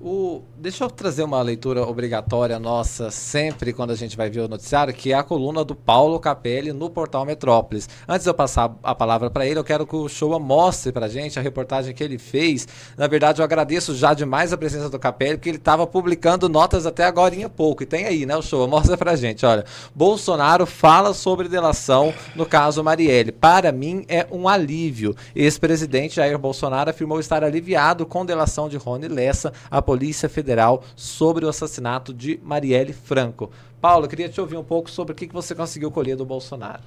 O, 0.00 0.42
deixa 0.56 0.84
eu 0.84 0.90
trazer 0.90 1.24
uma 1.24 1.42
leitura 1.42 1.82
obrigatória 1.82 2.56
nossa 2.60 3.10
sempre 3.10 3.72
quando 3.72 3.90
a 3.90 3.96
gente 3.96 4.16
vai 4.16 4.30
ver 4.30 4.42
o 4.42 4.48
noticiário, 4.48 4.94
que 4.94 5.12
é 5.12 5.16
a 5.16 5.24
coluna 5.24 5.64
do 5.64 5.74
Paulo 5.74 6.20
Capelli 6.20 6.72
no 6.72 6.88
portal 6.88 7.26
Metrópolis. 7.26 7.88
Antes 8.06 8.22
de 8.22 8.30
eu 8.30 8.34
passar 8.34 8.76
a 8.80 8.94
palavra 8.94 9.28
para 9.28 9.44
ele, 9.44 9.58
eu 9.58 9.64
quero 9.64 9.84
que 9.84 9.96
o 9.96 10.08
Showa 10.08 10.38
mostre 10.38 10.92
para 10.92 11.06
a 11.06 11.08
gente 11.08 11.36
a 11.36 11.42
reportagem 11.42 11.92
que 11.92 12.04
ele 12.04 12.16
fez. 12.16 12.68
Na 12.96 13.08
verdade, 13.08 13.40
eu 13.40 13.44
agradeço 13.44 13.92
já 13.92 14.14
demais 14.14 14.52
a 14.52 14.56
presença 14.56 14.88
do 14.88 15.00
Capelli, 15.00 15.36
porque 15.36 15.48
ele 15.48 15.58
estava 15.58 15.84
publicando 15.84 16.48
notas 16.48 16.86
até 16.86 17.04
agora 17.04 17.34
em 17.34 17.48
pouco. 17.48 17.82
E 17.82 17.86
tem 17.86 18.04
aí, 18.04 18.24
né, 18.24 18.36
o 18.36 18.42
Showa? 18.42 18.68
Mostra 18.68 18.96
para 18.96 19.12
a 19.12 19.16
gente. 19.16 19.44
Olha, 19.44 19.64
Bolsonaro 19.92 20.64
fala 20.64 21.12
sobre 21.12 21.48
delação 21.48 22.14
no 22.36 22.46
caso 22.46 22.84
Marielle. 22.84 23.32
Para 23.32 23.72
mim, 23.72 24.04
é 24.06 24.28
um 24.30 24.48
alívio. 24.48 25.16
Ex-presidente 25.34 26.16
Jair 26.16 26.38
Bolsonaro 26.38 26.88
afirmou 26.88 27.18
estar 27.18 27.42
aliviado 27.42 28.06
com 28.06 28.24
delação 28.24 28.68
de 28.68 28.76
Rony 28.76 29.08
Lessa, 29.08 29.52
a 29.68 29.87
Polícia 29.88 30.28
Federal 30.28 30.84
sobre 30.94 31.46
o 31.46 31.48
assassinato 31.48 32.12
de 32.12 32.38
Marielle 32.44 32.92
Franco. 32.92 33.50
Paulo, 33.80 34.06
queria 34.06 34.28
te 34.28 34.38
ouvir 34.38 34.58
um 34.58 34.62
pouco 34.62 34.90
sobre 34.90 35.14
o 35.14 35.16
que 35.16 35.32
você 35.32 35.54
conseguiu 35.54 35.90
colher 35.90 36.14
do 36.14 36.26
Bolsonaro. 36.26 36.82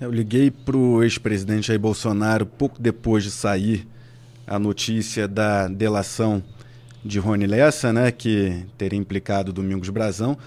Eu 0.00 0.10
liguei 0.10 0.50
para 0.50 0.74
o 0.74 1.04
ex-presidente 1.04 1.66
Jair 1.66 1.78
Bolsonaro 1.78 2.46
pouco 2.46 2.80
depois 2.80 3.24
de 3.24 3.30
sair 3.30 3.86
a 4.46 4.58
notícia 4.58 5.28
da 5.28 5.68
delação 5.68 6.42
de 7.04 7.18
Rony 7.18 7.46
Lessa, 7.46 7.92
né, 7.92 8.10
que 8.10 8.64
teria 8.78 8.98
implicado 8.98 9.52
Domingos 9.52 9.90
Brazão, 9.90 10.38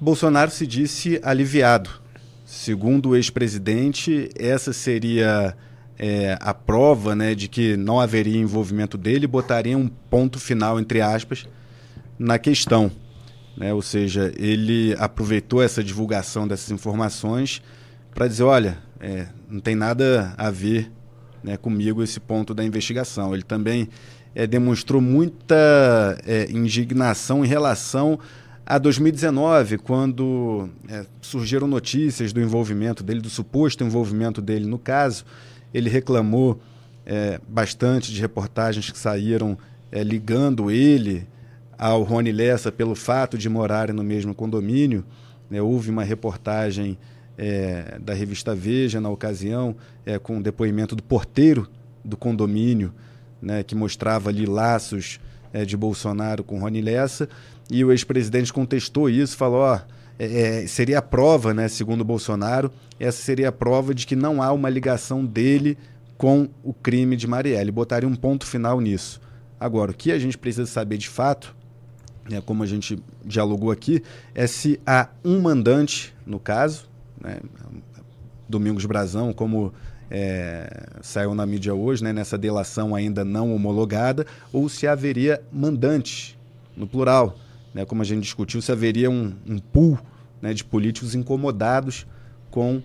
Bolsonaro 0.00 0.50
se 0.50 0.66
disse 0.66 1.20
aliviado. 1.22 1.90
Segundo 2.46 3.10
o 3.10 3.16
ex-presidente, 3.16 4.30
essa 4.38 4.72
seria 4.72 5.54
é, 5.98 6.36
a 6.40 6.52
prova 6.52 7.14
né, 7.14 7.34
de 7.34 7.48
que 7.48 7.76
não 7.76 8.00
haveria 8.00 8.38
envolvimento 8.38 8.98
dele, 8.98 9.26
botaria 9.26 9.76
um 9.76 9.88
ponto 9.88 10.38
final, 10.38 10.80
entre 10.80 11.00
aspas, 11.00 11.46
na 12.18 12.38
questão. 12.38 12.90
Né? 13.56 13.72
Ou 13.72 13.82
seja, 13.82 14.32
ele 14.36 14.94
aproveitou 14.98 15.62
essa 15.62 15.82
divulgação 15.82 16.48
dessas 16.48 16.70
informações 16.70 17.62
para 18.14 18.26
dizer: 18.26 18.44
olha, 18.44 18.78
é, 19.00 19.26
não 19.48 19.60
tem 19.60 19.74
nada 19.74 20.34
a 20.36 20.50
ver 20.50 20.90
né, 21.42 21.56
comigo 21.56 22.02
esse 22.02 22.20
ponto 22.20 22.54
da 22.54 22.64
investigação. 22.64 23.34
Ele 23.34 23.42
também 23.42 23.88
é, 24.34 24.46
demonstrou 24.46 25.00
muita 25.00 26.18
é, 26.26 26.50
indignação 26.50 27.44
em 27.44 27.48
relação 27.48 28.18
a 28.64 28.78
2019, 28.78 29.78
quando 29.78 30.68
é, 30.88 31.04
surgiram 31.20 31.66
notícias 31.66 32.32
do 32.32 32.40
envolvimento 32.40 33.02
dele, 33.02 33.20
do 33.20 33.28
suposto 33.28 33.84
envolvimento 33.84 34.40
dele 34.40 34.66
no 34.66 34.78
caso. 34.78 35.24
Ele 35.72 35.88
reclamou 35.88 36.60
é, 37.04 37.40
bastante 37.48 38.12
de 38.12 38.20
reportagens 38.20 38.90
que 38.90 38.98
saíram 38.98 39.58
é, 39.90 40.02
ligando 40.02 40.70
ele 40.70 41.26
ao 41.78 42.02
Rony 42.02 42.32
Lessa 42.32 42.70
pelo 42.70 42.94
fato 42.94 43.36
de 43.36 43.48
morarem 43.48 43.94
no 43.94 44.04
mesmo 44.04 44.34
condomínio. 44.34 45.04
Né, 45.50 45.60
houve 45.60 45.90
uma 45.90 46.04
reportagem 46.04 46.96
é, 47.36 47.98
da 48.00 48.14
revista 48.14 48.54
Veja 48.54 49.00
na 49.00 49.10
ocasião, 49.10 49.74
é, 50.06 50.18
com 50.18 50.38
o 50.38 50.42
depoimento 50.42 50.94
do 50.94 51.02
porteiro 51.02 51.68
do 52.04 52.16
condomínio, 52.16 52.92
né, 53.40 53.62
que 53.62 53.74
mostrava 53.74 54.30
ali 54.30 54.46
laços 54.46 55.20
é, 55.52 55.64
de 55.64 55.76
Bolsonaro 55.76 56.42
com 56.44 56.60
Rony 56.60 56.80
Lessa, 56.80 57.28
e 57.70 57.84
o 57.84 57.90
ex-presidente 57.90 58.52
contestou 58.52 59.08
isso, 59.08 59.36
falou: 59.36 59.60
ó, 59.60 59.76
é, 59.76 59.82
é, 60.18 60.66
seria 60.66 60.98
a 60.98 61.02
prova, 61.02 61.52
né, 61.52 61.68
segundo 61.68 62.04
Bolsonaro, 62.04 62.70
essa 62.98 63.22
seria 63.22 63.48
a 63.48 63.52
prova 63.52 63.94
de 63.94 64.06
que 64.06 64.14
não 64.14 64.42
há 64.42 64.52
uma 64.52 64.68
ligação 64.68 65.24
dele 65.24 65.76
com 66.16 66.48
o 66.62 66.72
crime 66.72 67.16
de 67.16 67.26
Marielle. 67.26 67.70
Botaria 67.70 68.08
um 68.08 68.14
ponto 68.14 68.46
final 68.46 68.80
nisso. 68.80 69.20
Agora, 69.58 69.90
o 69.90 69.94
que 69.94 70.12
a 70.12 70.18
gente 70.18 70.38
precisa 70.38 70.66
saber 70.66 70.98
de 70.98 71.08
fato, 71.08 71.54
né, 72.28 72.40
como 72.44 72.62
a 72.62 72.66
gente 72.66 73.02
dialogou 73.24 73.70
aqui, 73.70 74.02
é 74.34 74.46
se 74.46 74.78
há 74.86 75.08
um 75.24 75.40
mandante 75.40 76.14
no 76.26 76.38
caso, 76.38 76.88
né, 77.20 77.38
Domingos 78.48 78.84
Brazão, 78.84 79.32
como 79.32 79.72
é, 80.10 80.88
saiu 81.00 81.34
na 81.34 81.46
mídia 81.46 81.74
hoje, 81.74 82.04
né, 82.04 82.12
nessa 82.12 82.36
delação 82.36 82.94
ainda 82.94 83.24
não 83.24 83.54
homologada, 83.54 84.26
ou 84.52 84.68
se 84.68 84.86
haveria 84.86 85.42
mandante, 85.50 86.38
no 86.76 86.86
plural, 86.86 87.36
né, 87.74 87.84
como 87.84 88.02
a 88.02 88.04
gente 88.04 88.22
discutiu, 88.22 88.60
se 88.60 88.70
haveria 88.70 89.10
um, 89.10 89.34
um 89.46 89.58
pool 89.58 89.98
né, 90.40 90.52
de 90.52 90.64
políticos 90.64 91.14
incomodados 91.14 92.06
com 92.50 92.82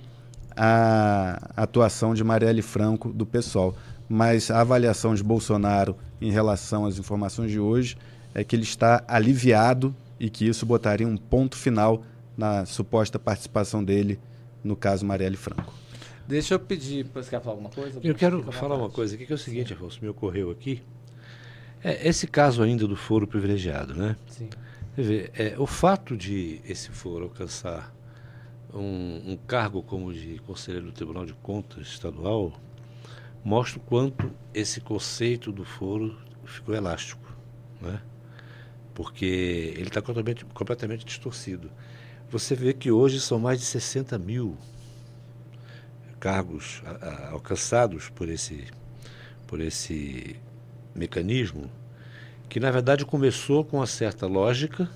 a 0.55 1.51
atuação 1.55 2.13
de 2.13 2.23
Marielle 2.23 2.61
Franco 2.61 3.11
do 3.11 3.25
PSOL. 3.25 3.75
Mas 4.09 4.49
a 4.49 4.61
avaliação 4.61 5.13
de 5.13 5.23
Bolsonaro 5.23 5.95
em 6.21 6.31
relação 6.31 6.85
às 6.85 6.97
informações 6.97 7.51
de 7.51 7.59
hoje 7.59 7.97
é 8.33 8.43
que 8.43 8.55
ele 8.55 8.63
está 8.63 9.03
aliviado 9.07 9.95
e 10.19 10.29
que 10.29 10.47
isso 10.47 10.65
botaria 10.65 11.07
um 11.07 11.17
ponto 11.17 11.57
final 11.57 12.03
na 12.37 12.65
suposta 12.65 13.19
participação 13.19 13.83
dele 13.83 14.19
no 14.63 14.75
caso 14.75 15.05
Marielle 15.05 15.37
Franco. 15.37 15.73
Deixa 16.27 16.55
eu 16.55 16.59
pedir, 16.59 17.05
você 17.13 17.29
quer 17.29 17.41
falar 17.41 17.53
alguma 17.53 17.69
coisa? 17.69 17.99
Eu 18.03 18.15
quero 18.15 18.43
falar 18.51 18.75
uma 18.75 18.89
coisa 18.89 19.15
aqui 19.15 19.25
que 19.25 19.31
é 19.31 19.35
o 19.35 19.39
seguinte, 19.39 19.73
Afonso, 19.73 19.99
me 20.01 20.09
ocorreu 20.09 20.51
aqui. 20.51 20.81
É, 21.83 22.07
esse 22.07 22.27
caso 22.27 22.63
ainda 22.63 22.87
do 22.87 22.95
foro 22.95 23.25
privilegiado, 23.25 23.93
né? 23.93 24.15
Sim. 24.27 24.49
Ver, 24.99 25.31
é, 25.35 25.55
o 25.59 25.67
fato 25.67 26.17
de 26.17 26.59
esse 26.65 26.89
foro 26.89 27.25
alcançar 27.25 27.93
um, 28.73 29.33
um, 29.33 29.37
cargo 29.37 29.83
como 29.83 30.11
de 30.11 30.39
conselheiro 30.39 30.87
do 30.87 30.91
Tribunal 30.91 31.23
de 31.23 31.35
Contas 31.35 31.85
estadual 31.85 32.51
mostra 33.43 33.77
o 33.77 33.81
quanto 33.83 34.31
esse 34.55 34.81
conceito 34.81 35.51
do 35.51 35.63
foro 35.63 36.17
ficou 36.45 36.73
elástico, 36.73 37.31
né? 37.79 38.01
Porque 38.95 39.75
ele 39.75 39.89
está 39.89 40.01
completamente, 40.01 40.45
completamente 40.45 41.05
distorcido. 41.05 41.69
Você 42.31 42.55
vê 42.55 42.73
que 42.73 42.89
hoje 42.89 43.21
são 43.21 43.37
mais 43.37 43.59
de 43.59 43.67
60 43.67 44.17
mil 44.17 44.57
cargos 46.19 46.81
a, 46.83 47.05
a, 47.05 47.29
alcançados 47.33 48.09
por 48.09 48.27
esse, 48.27 48.65
por 49.45 49.61
esse 49.61 50.37
mecanismo, 50.95 51.69
que 52.49 52.59
na 52.59 52.71
verdade 52.71 53.05
começou 53.05 53.63
com 53.63 53.77
uma 53.77 53.87
certa 53.87 54.25
lógica, 54.25 54.89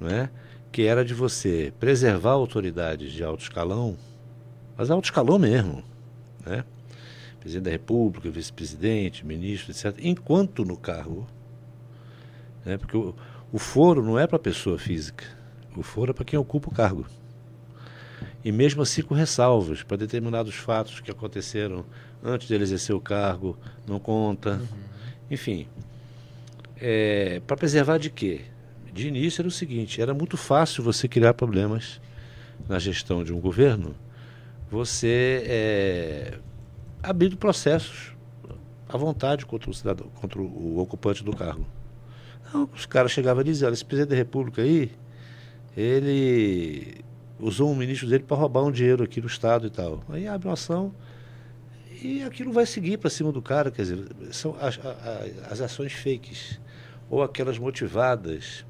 né, 0.00 0.30
que 0.72 0.82
era 0.82 1.04
de 1.04 1.14
você 1.14 1.72
preservar 1.78 2.32
autoridades 2.32 3.12
de 3.12 3.22
alto 3.22 3.42
escalão, 3.42 3.96
mas 4.76 4.90
alto 4.90 5.04
escalão 5.04 5.38
mesmo, 5.38 5.84
né, 6.44 6.64
presidente 7.38 7.64
da 7.64 7.70
República, 7.70 8.30
vice-presidente, 8.30 9.24
ministro, 9.24 9.72
etc., 9.72 9.98
enquanto 10.02 10.64
no 10.64 10.76
cargo, 10.76 11.26
né, 12.64 12.78
porque 12.78 12.96
o, 12.96 13.14
o 13.52 13.58
foro 13.58 14.02
não 14.02 14.18
é 14.18 14.26
para 14.26 14.38
pessoa 14.38 14.78
física, 14.78 15.24
o 15.76 15.82
foro 15.82 16.10
é 16.10 16.14
para 16.14 16.24
quem 16.24 16.38
ocupa 16.38 16.68
o 16.68 16.74
cargo 16.74 17.06
e 18.44 18.50
mesmo 18.50 18.82
assim 18.82 19.02
com 19.02 19.14
ressalvas 19.14 19.82
para 19.82 19.96
determinados 19.96 20.54
fatos 20.54 21.00
que 21.00 21.10
aconteceram 21.10 21.84
antes 22.22 22.48
de 22.48 22.54
ele 22.54 22.62
exercer 22.62 22.94
o 22.94 23.00
cargo, 23.00 23.56
não 23.86 23.98
conta. 23.98 24.52
Uhum. 24.52 24.66
Enfim, 25.30 25.68
é, 26.80 27.40
para 27.46 27.56
preservar 27.56 27.98
de 27.98 28.10
quê? 28.10 28.42
De 28.92 29.08
início 29.08 29.42
era 29.42 29.48
o 29.48 29.50
seguinte: 29.50 30.00
era 30.00 30.14
muito 30.14 30.36
fácil 30.36 30.82
você 30.82 31.06
criar 31.06 31.34
problemas 31.34 32.00
na 32.68 32.78
gestão 32.78 33.22
de 33.22 33.32
um 33.32 33.40
governo, 33.40 33.94
você 34.70 35.42
é, 35.46 36.38
abrindo 37.02 37.36
processos 37.36 38.12
à 38.88 38.96
vontade 38.96 39.46
contra 39.46 39.70
o 39.70 39.74
cidadão, 39.74 40.08
contra 40.20 40.40
o 40.40 40.78
ocupante 40.78 41.22
do 41.22 41.34
cargo. 41.34 41.66
Não, 42.52 42.68
os 42.74 42.86
caras 42.86 43.12
chegavam 43.12 43.44
dizer: 43.44 43.66
olha, 43.66 43.74
esse 43.74 43.84
presidente 43.84 44.10
da 44.10 44.16
República 44.16 44.62
aí, 44.62 44.90
ele 45.76 47.04
usou 47.38 47.70
um 47.70 47.74
ministro 47.74 48.08
dele 48.08 48.24
para 48.24 48.36
roubar 48.36 48.64
um 48.64 48.70
dinheiro 48.70 49.02
aqui 49.04 49.20
no 49.20 49.26
Estado 49.26 49.66
e 49.66 49.70
tal. 49.70 50.02
Aí 50.08 50.26
abre 50.26 50.48
uma 50.48 50.54
ação 50.54 50.94
e 52.02 52.22
aquilo 52.22 52.52
vai 52.52 52.66
seguir 52.66 52.98
para 52.98 53.08
cima 53.08 53.32
do 53.32 53.40
cara. 53.40 53.70
Quer 53.70 53.82
dizer, 53.82 54.04
são 54.32 54.56
as, 54.60 54.78
as 55.50 55.60
ações 55.60 55.92
fakes 55.92 56.59
ou 57.10 57.22
aquelas 57.22 57.58
motivadas 57.58 58.64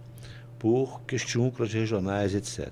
por 0.58 1.02
questúnculas 1.02 1.72
regionais, 1.72 2.34
etc. 2.34 2.70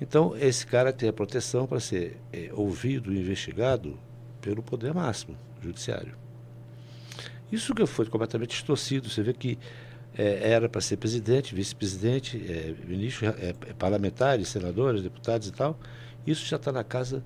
Então, 0.00 0.36
esse 0.36 0.66
cara 0.66 0.92
tem 0.92 1.08
a 1.08 1.12
proteção 1.12 1.66
para 1.66 1.78
ser 1.78 2.18
é, 2.32 2.50
ouvido 2.52 3.12
e 3.12 3.18
investigado 3.20 3.98
pelo 4.40 4.62
poder 4.62 4.94
máximo, 4.94 5.36
judiciário. 5.60 6.14
Isso 7.50 7.74
que 7.74 7.84
foi 7.86 8.06
completamente 8.06 8.50
distorcido. 8.50 9.08
Você 9.08 9.22
vê 9.22 9.32
que 9.32 9.58
é, 10.16 10.50
era 10.50 10.68
para 10.68 10.80
ser 10.80 10.96
presidente, 10.96 11.54
vice-presidente, 11.54 12.36
é, 12.50 12.74
ministro, 12.86 13.26
é, 13.26 13.48
é, 13.48 13.52
parlamentares, 13.74 14.48
senadores, 14.48 15.02
deputados 15.02 15.48
e 15.48 15.52
tal. 15.52 15.78
Isso 16.26 16.44
já 16.46 16.56
está 16.56 16.70
na 16.70 16.84
casa 16.84 17.24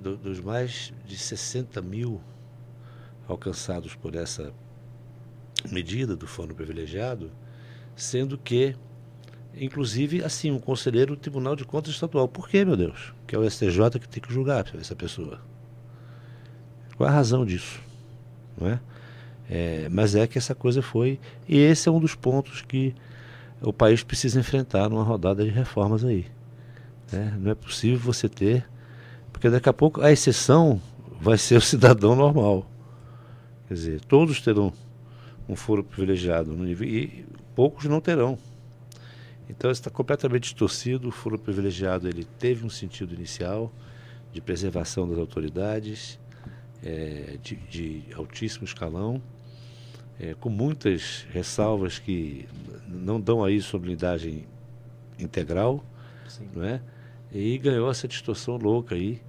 do, 0.00 0.16
dos 0.16 0.40
mais 0.40 0.92
de 1.06 1.16
60 1.16 1.80
mil 1.80 2.20
alcançados 3.28 3.94
por 3.94 4.14
essa 4.14 4.52
medida 5.70 6.16
do 6.16 6.26
fundo 6.26 6.54
privilegiado, 6.54 7.30
sendo 7.94 8.38
que, 8.38 8.74
inclusive, 9.54 10.24
assim, 10.24 10.50
um 10.50 10.58
conselheiro 10.58 11.14
do 11.14 11.20
Tribunal 11.20 11.54
de 11.54 11.64
Contas 11.64 11.92
Estadual. 11.92 12.28
Por 12.28 12.48
quê, 12.48 12.64
meu 12.64 12.76
Deus? 12.76 13.12
Que 13.26 13.34
é 13.34 13.38
o 13.38 13.48
STJ 13.48 13.98
que 14.00 14.08
tem 14.08 14.22
que 14.22 14.32
julgar 14.32 14.66
essa 14.78 14.96
pessoa. 14.96 15.40
Qual 16.96 17.08
a 17.08 17.12
razão 17.12 17.44
disso? 17.44 17.80
Não 18.58 18.68
é? 18.68 18.80
É, 19.48 19.88
mas 19.90 20.14
é 20.14 20.26
que 20.26 20.38
essa 20.38 20.54
coisa 20.54 20.80
foi. 20.80 21.20
E 21.48 21.58
esse 21.58 21.88
é 21.88 21.92
um 21.92 22.00
dos 22.00 22.14
pontos 22.14 22.62
que 22.62 22.94
o 23.60 23.72
país 23.72 24.02
precisa 24.02 24.40
enfrentar 24.40 24.88
numa 24.88 25.02
rodada 25.02 25.44
de 25.44 25.50
reformas 25.50 26.04
aí. 26.04 26.26
Né? 27.10 27.36
Não 27.38 27.50
é 27.50 27.54
possível 27.54 27.98
você 27.98 28.28
ter. 28.28 28.66
Porque 29.32 29.50
daqui 29.50 29.68
a 29.68 29.72
pouco 29.72 30.00
a 30.00 30.10
exceção 30.10 30.80
vai 31.20 31.38
ser 31.38 31.56
o 31.56 31.60
cidadão 31.62 32.16
normal. 32.16 32.66
Quer 33.68 33.74
dizer, 33.74 34.00
todos 34.02 34.40
terão 34.40 34.72
um 35.48 35.56
foro 35.56 35.82
privilegiado 35.82 36.52
no 36.52 36.64
nível, 36.64 36.88
e 36.88 37.24
poucos 37.54 37.84
não 37.84 38.00
terão. 38.00 38.38
Então 39.48 39.70
está 39.70 39.90
completamente 39.90 40.44
distorcido. 40.44 41.08
O 41.08 41.12
foro 41.12 41.38
privilegiado 41.38 42.08
ele 42.08 42.24
teve 42.38 42.64
um 42.64 42.70
sentido 42.70 43.14
inicial 43.14 43.72
de 44.32 44.40
preservação 44.40 45.08
das 45.08 45.18
autoridades, 45.18 46.18
é, 46.82 47.36
de, 47.42 47.56
de 47.56 48.04
altíssimo 48.14 48.64
escalão 48.64 49.20
é, 50.22 50.34
com 50.34 50.48
muitas 50.48 51.26
ressalvas 51.30 51.98
que 51.98 52.48
não 52.86 53.20
dão 53.20 53.44
aí 53.44 53.60
solenidade 53.60 54.46
integral, 55.18 55.84
Sim. 56.28 56.48
não 56.54 56.64
é? 56.64 56.80
E 57.32 57.58
ganhou 57.58 57.90
essa 57.90 58.06
distorção 58.06 58.56
louca 58.56 58.94
aí, 58.94 59.20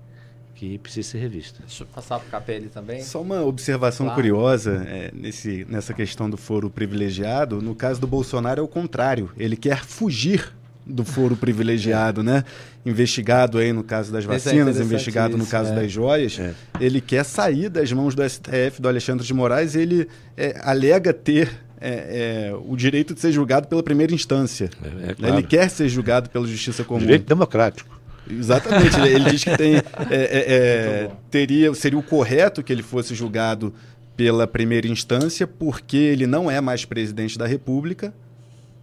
que 0.56 0.78
precisa 0.78 1.10
ser 1.10 1.18
revista. 1.20 1.60
Deixa 1.66 1.84
eu 1.84 1.88
passar 1.88 2.20
para 2.20 2.28
o 2.28 2.32
Capelli 2.32 2.68
também. 2.68 3.02
Só 3.02 3.22
uma 3.22 3.42
observação 3.42 4.06
Claro. 4.06 4.22
curiosa 4.22 4.86
é, 4.88 5.12
nesse, 5.14 5.66
nessa 5.70 5.94
questão 5.94 6.30
do 6.30 6.38
foro 6.38 6.70
privilegiado. 6.70 7.62
No 7.62 7.76
caso 7.76 8.00
do 8.00 8.08
Bolsonaro 8.08 8.62
é 8.62 8.64
o 8.64 8.68
contrário. 8.68 9.32
Ele 9.38 9.56
quer 9.56 9.84
fugir 9.84 10.54
do 10.86 11.06
foro 11.06 11.36
privilegiado, 11.36 12.22
né? 12.22 12.44
Investigado 12.86 13.58
aí 13.58 13.72
no 13.72 13.84
caso 13.84 14.12
das 14.12 14.26
é 14.26 14.28
vacinas, 14.28 14.54
interessante 14.54 14.86
investigado 14.86 15.38
no 15.38 15.44
isso, 15.44 15.52
caso 15.52 15.72
é. 15.72 15.76
das 15.76 15.92
joias. 15.92 16.38
É. 16.40 16.54
Ele 16.80 17.00
quer 17.00 17.24
sair 17.24 17.70
das 17.70 17.92
mãos 17.92 18.14
do 18.14 18.28
STF, 18.28 18.82
do 18.82 18.88
Alexandre 18.88 19.26
de 19.26 19.34
Moraes. 19.34 19.76
Ele 19.76 20.08
é, 20.36 20.60
alega 20.62 21.14
ter 21.14 21.50
é, 21.80 22.50
é, 22.50 22.56
o 22.66 22.76
direito 22.76 23.14
de 23.14 23.20
ser 23.20 23.32
julgado 23.32 23.68
pela 23.68 23.82
primeira 23.82 24.14
instância. 24.14 24.70
É, 24.84 25.12
é 25.12 25.14
claro. 25.16 25.36
Ele 25.36 25.44
quer 25.44 25.70
ser 25.70 25.88
julgado 25.90 26.30
pela 26.30 26.46
Justiça 26.48 26.84
Comum. 26.84 27.00
Direito 27.00 27.26
democrático. 27.26 28.03
Exatamente. 28.30 28.98
ele, 29.00 29.10
ele 29.16 29.30
diz 29.32 29.44
que 29.44 29.58
tem, 29.58 29.76
é, 29.76 29.82
é, 30.12 30.46
é, 30.48 31.12
teria, 31.30 31.74
seria 31.74 32.00
o 32.00 32.04
correto 32.04 32.64
que 32.64 32.72
ele 32.72 32.84
fosse 32.84 33.14
julgado 33.16 33.74
pela 34.16 34.46
primeira 34.48 34.88
instância, 34.88 35.46
porque 35.48 35.98
ele 35.98 36.28
não 36.28 36.50
é 36.50 36.62
mais 36.62 36.86
presidente 36.86 37.38
da 37.38 37.46
República. 37.48 38.14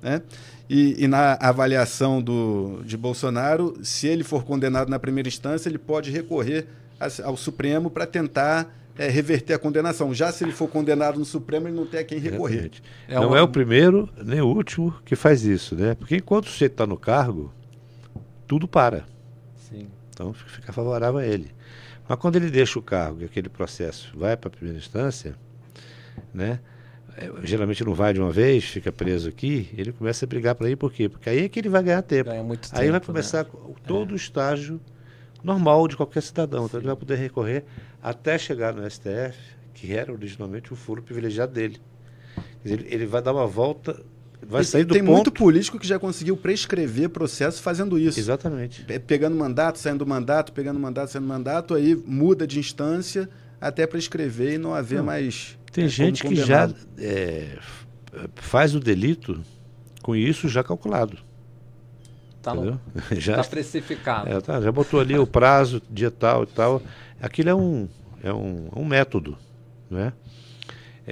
Né? 0.02 0.22
E, 0.68 1.04
e 1.04 1.08
na 1.08 1.36
avaliação 1.40 2.22
do, 2.22 2.80
de 2.84 2.96
Bolsonaro, 2.96 3.74
se 3.82 4.06
ele 4.06 4.22
for 4.24 4.44
condenado 4.44 4.88
na 4.88 4.98
primeira 4.98 5.28
instância, 5.28 5.68
ele 5.68 5.78
pode 5.78 6.10
recorrer 6.10 6.66
a- 6.98 7.08
ao 7.24 7.36
Supremo 7.36 7.90
para 7.90 8.06
tentar 8.06 8.74
é, 8.98 9.08
reverter 9.08 9.54
a 9.54 9.58
condenação. 9.58 10.12
Já 10.12 10.30
se 10.30 10.44
ele 10.44 10.52
for 10.52 10.68
condenado 10.68 11.18
no 11.18 11.24
Supremo, 11.24 11.66
ele 11.68 11.76
não 11.76 11.86
tem 11.86 12.00
a 12.00 12.04
quem 12.04 12.18
recorrer. 12.18 12.70
É 13.08 13.14
não 13.14 13.28
uma- 13.28 13.38
é 13.38 13.42
o 13.42 13.48
primeiro 13.48 14.08
nem 14.22 14.40
o 14.42 14.46
último 14.46 14.94
que 15.04 15.16
faz 15.16 15.44
isso, 15.44 15.74
né? 15.74 15.94
Porque 15.94 16.16
enquanto 16.16 16.46
o 16.46 16.50
sujeito 16.50 16.72
está 16.72 16.86
no 16.86 16.98
cargo, 16.98 17.52
tudo 18.46 18.68
para. 18.68 19.04
Sim. 20.20 20.30
Então 20.30 20.32
fica 20.32 20.72
favorável 20.72 21.18
a 21.18 21.26
ele. 21.26 21.50
Mas 22.08 22.18
quando 22.18 22.36
ele 22.36 22.50
deixa 22.50 22.78
o 22.78 22.82
cargo 22.82 23.22
e 23.22 23.24
aquele 23.24 23.48
processo 23.48 24.12
vai 24.18 24.36
para 24.36 24.48
a 24.48 24.50
primeira 24.50 24.78
instância, 24.78 25.34
né? 26.34 26.60
é, 27.16 27.30
Geralmente 27.44 27.84
não 27.84 27.94
vai 27.94 28.12
de 28.12 28.20
uma 28.20 28.30
vez, 28.30 28.64
fica 28.64 28.92
preso 28.92 29.28
aqui, 29.28 29.70
ele 29.76 29.92
começa 29.92 30.24
a 30.24 30.28
brigar 30.28 30.54
para 30.54 30.68
ir, 30.68 30.76
por 30.76 30.92
quê? 30.92 31.08
Porque 31.08 31.28
aí 31.28 31.44
é 31.44 31.48
que 31.48 31.58
ele 31.58 31.68
vai 31.68 31.82
ganhar 31.82 32.02
tempo. 32.02 32.30
Ganha 32.30 32.42
muito 32.42 32.68
Aí 32.72 32.90
vai 32.90 33.00
começar 33.00 33.44
né? 33.44 33.50
todo 33.86 34.12
o 34.12 34.16
estágio 34.16 34.80
normal 35.42 35.88
de 35.88 35.96
qualquer 35.96 36.22
cidadão. 36.22 36.66
Então 36.66 36.80
ele 36.80 36.86
vai 36.86 36.96
poder 36.96 37.16
recorrer 37.16 37.64
até 38.02 38.36
chegar 38.38 38.74
no 38.74 38.88
STF, 38.88 39.38
que 39.74 39.94
era 39.94 40.12
originalmente 40.12 40.72
o 40.72 40.76
foro 40.76 41.02
privilegiado 41.02 41.52
dele. 41.52 41.80
Ele, 42.64 42.86
ele 42.90 43.06
vai 43.06 43.22
dar 43.22 43.32
uma 43.32 43.46
volta, 43.46 44.02
vai 44.46 44.62
E 44.62 44.64
sair 44.64 44.84
do 44.84 44.94
tem 44.94 45.02
ponto. 45.04 45.12
muito 45.14 45.32
político 45.32 45.78
que 45.78 45.86
já 45.86 45.98
conseguiu 45.98 46.36
prescrever 46.36 47.08
processo 47.10 47.60
fazendo 47.62 47.98
isso. 47.98 48.18
Exatamente. 48.18 48.82
Pe- 48.84 48.98
pegando 48.98 49.36
mandato, 49.36 49.78
saindo 49.78 49.98
do 50.04 50.06
mandato, 50.06 50.52
pegando 50.52 50.78
mandato, 50.80 51.10
saindo 51.10 51.24
do 51.26 51.28
mandato, 51.28 51.74
aí 51.74 51.94
muda 51.94 52.46
de 52.46 52.58
instância 52.58 53.28
até 53.60 53.86
para 53.86 53.98
escrever 53.98 54.54
e 54.54 54.58
não 54.58 54.74
haver 54.74 54.98
Não, 54.98 55.04
mais. 55.06 55.58
Tem 55.72 55.84
é, 55.84 55.88
gente 55.88 56.24
que 56.24 56.34
já 56.34 56.70
é, 56.98 57.58
faz 58.36 58.74
o 58.74 58.80
delito 58.80 59.40
com 60.02 60.16
isso 60.16 60.48
já 60.48 60.64
calculado. 60.64 61.18
Tá, 62.42 62.54
no, 62.54 62.80
já, 63.12 63.36
tá 63.36 63.44
precificado. 63.44 64.28
é, 64.30 64.40
tá, 64.40 64.60
já 64.62 64.72
botou 64.72 64.98
ali 64.98 65.18
o 65.18 65.26
prazo, 65.26 65.82
dia 65.90 66.10
tal 66.10 66.44
e 66.44 66.46
tal. 66.46 66.82
Aquilo 67.20 67.50
é 67.50 67.54
um, 67.54 67.86
é 68.22 68.32
um, 68.32 68.68
um 68.74 68.84
método. 68.84 69.36
Né? 69.90 70.12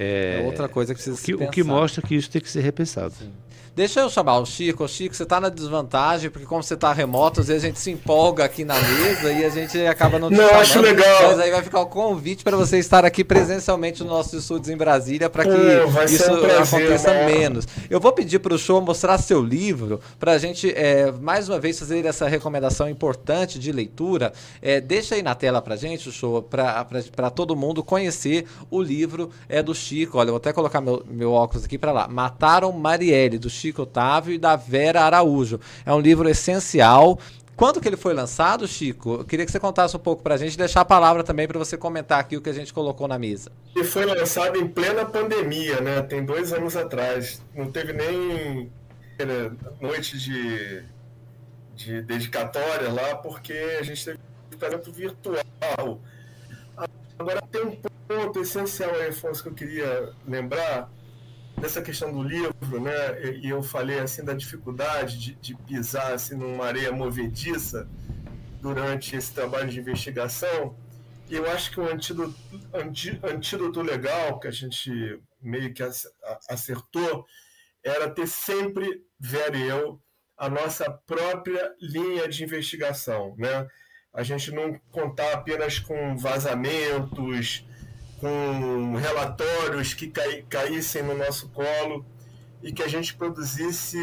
É, 0.01 0.41
outra 0.45 0.69
coisa 0.69 0.95
que 0.95 1.03
precisa 1.03 1.17
o 1.17 1.37
que, 1.39 1.43
o 1.43 1.51
que 1.51 1.61
mostra 1.61 2.01
que 2.01 2.15
isso 2.15 2.29
tem 2.31 2.41
que 2.41 2.49
ser 2.49 2.61
repensado. 2.61 3.13
Deixa 3.79 4.01
eu 4.01 4.09
chamar 4.09 4.39
o 4.39 4.45
Chico. 4.45 4.85
Chico, 4.89 5.15
você 5.15 5.25
tá 5.25 5.39
na 5.39 5.47
desvantagem, 5.47 6.29
porque 6.29 6.45
como 6.45 6.61
você 6.61 6.75
tá 6.75 6.91
remoto, 6.91 7.39
às 7.39 7.47
vezes 7.47 7.63
a 7.63 7.67
gente 7.67 7.79
se 7.79 7.89
empolga 7.89 8.43
aqui 8.43 8.65
na 8.65 8.73
mesa 8.77 9.31
e 9.31 9.45
a 9.45 9.49
gente 9.49 9.77
acaba 9.85 10.19
não 10.19 10.27
te 10.27 10.35
Não, 10.35 10.43
chamando. 10.49 10.61
acho 10.61 10.81
legal. 10.81 11.27
Mas 11.29 11.39
aí 11.39 11.49
vai 11.49 11.63
ficar 11.63 11.79
o 11.79 11.85
convite 11.85 12.43
para 12.43 12.57
você 12.57 12.77
estar 12.77 13.05
aqui 13.05 13.23
presencialmente 13.23 14.01
nos 14.01 14.11
nossos 14.11 14.33
estúdios 14.33 14.67
em 14.67 14.75
Brasília 14.75 15.29
para 15.29 15.45
que 15.45 15.51
Pô, 15.51 15.91
ser 16.09 16.13
isso 16.13 16.29
um 16.33 16.41
prazer, 16.41 16.61
aconteça 16.61 17.09
honra. 17.11 17.25
menos. 17.25 17.65
Eu 17.89 18.01
vou 18.01 18.11
pedir 18.11 18.39
para 18.39 18.53
o 18.53 18.57
show 18.57 18.81
mostrar 18.81 19.17
seu 19.17 19.41
livro 19.41 20.01
para 20.19 20.33
a 20.33 20.37
gente, 20.37 20.69
é, 20.75 21.09
mais 21.13 21.47
uma 21.47 21.57
vez, 21.57 21.79
fazer 21.79 22.05
essa 22.05 22.27
recomendação 22.27 22.89
importante 22.89 23.57
de 23.57 23.71
leitura. 23.71 24.33
É, 24.61 24.81
deixa 24.81 25.15
aí 25.15 25.23
na 25.23 25.35
tela 25.35 25.61
para 25.61 25.77
gente, 25.77 26.09
o 26.09 26.11
show, 26.11 26.41
para 26.43 27.29
todo 27.33 27.55
mundo 27.55 27.81
conhecer 27.81 28.45
o 28.69 28.81
livro 28.81 29.29
é 29.47 29.63
do 29.63 29.73
Chico. 29.73 30.17
Olha, 30.17 30.27
eu 30.27 30.33
vou 30.33 30.37
até 30.37 30.51
colocar 30.51 30.81
meu, 30.81 31.01
meu 31.09 31.31
óculos 31.31 31.63
aqui 31.63 31.77
para 31.77 31.93
lá. 31.93 32.09
Mataram 32.09 32.73
Marielle, 32.73 33.37
do 33.37 33.49
Chico 33.49 33.68
Otávio 33.77 34.33
e 34.33 34.37
da 34.37 34.55
Vera 34.55 35.01
Araújo. 35.01 35.59
É 35.85 35.93
um 35.93 35.99
livro 35.99 36.29
essencial. 36.29 37.19
Quando 37.55 37.81
que 37.81 37.89
ele 37.89 37.97
foi 37.97 38.13
lançado, 38.13 38.65
Chico? 38.65 39.15
Eu 39.15 39.25
queria 39.25 39.45
que 39.45 39.51
você 39.51 39.59
contasse 39.59 39.95
um 39.95 39.99
pouco 39.99 40.23
pra 40.23 40.37
gente 40.37 40.53
e 40.53 40.57
deixar 40.57 40.81
a 40.81 40.85
palavra 40.85 41.25
também 41.25 41.45
para 41.45 41.59
você 41.59 41.77
comentar 41.77 42.17
aqui 42.17 42.37
o 42.37 42.41
que 42.41 42.49
a 42.49 42.53
gente 42.53 42.73
colocou 42.73 43.05
na 43.05 43.19
mesa. 43.19 43.51
E 43.75 43.83
foi 43.83 44.05
lançado 44.05 44.57
em 44.57 44.65
plena 44.65 45.03
pandemia, 45.03 45.81
né? 45.81 46.01
Tem 46.01 46.23
dois 46.23 46.53
anos 46.53 46.77
atrás. 46.77 47.41
Não 47.53 47.69
teve 47.69 47.91
nem 47.91 48.71
né, 49.19 49.51
noite 49.81 50.17
de, 50.17 50.83
de 51.75 52.01
dedicatória 52.01 52.89
lá, 52.91 53.15
porque 53.15 53.53
a 53.77 53.83
gente 53.83 54.05
teve 54.05 54.19
tratamento 54.57 54.91
virtual. 54.93 55.99
Agora, 57.17 57.41
tem 57.51 57.65
um 57.65 57.75
ponto 58.07 58.39
essencial 58.39 58.91
aí, 58.91 59.09
Afonso, 59.09 59.43
que 59.43 59.49
eu 59.49 59.53
queria 59.53 60.13
lembrar 60.25 60.89
dessa 61.59 61.81
questão 61.81 62.11
do 62.11 62.23
livro, 62.23 62.81
né? 62.81 63.37
E 63.41 63.49
eu 63.49 63.61
falei 63.61 63.99
assim 63.99 64.23
da 64.23 64.33
dificuldade 64.33 65.17
de, 65.17 65.35
de 65.35 65.55
pisar 65.55 66.13
assim 66.13 66.35
numa 66.35 66.65
areia 66.65 66.91
movediça 66.91 67.87
durante 68.61 69.15
esse 69.15 69.33
trabalho 69.33 69.69
de 69.69 69.79
investigação. 69.79 70.75
E 71.29 71.35
eu 71.35 71.49
acho 71.51 71.71
que 71.71 71.79
um 71.79 71.87
antídoto, 71.87 72.35
antídoto 73.23 73.81
legal 73.81 74.39
que 74.39 74.47
a 74.47 74.51
gente 74.51 75.19
meio 75.41 75.73
que 75.73 75.83
acertou 76.49 77.25
era 77.83 78.09
ter 78.09 78.27
sempre, 78.27 79.03
Vera 79.19 79.57
e 79.57 79.67
eu, 79.67 80.01
a 80.37 80.49
nossa 80.49 80.89
própria 80.89 81.73
linha 81.81 82.27
de 82.27 82.43
investigação, 82.43 83.35
né? 83.37 83.67
A 84.13 84.23
gente 84.23 84.51
não 84.51 84.79
contar 84.91 85.33
apenas 85.33 85.77
com 85.77 86.17
vazamentos, 86.17 87.65
com 88.19 88.95
relatórios 88.95 89.93
que 89.93 90.07
cai- 90.07 90.43
caíssem 90.49 91.03
no 91.03 91.15
nosso 91.17 91.49
colo 91.49 92.05
e 92.61 92.71
que 92.71 92.83
a 92.83 92.87
gente 92.87 93.13
produzisse 93.15 93.97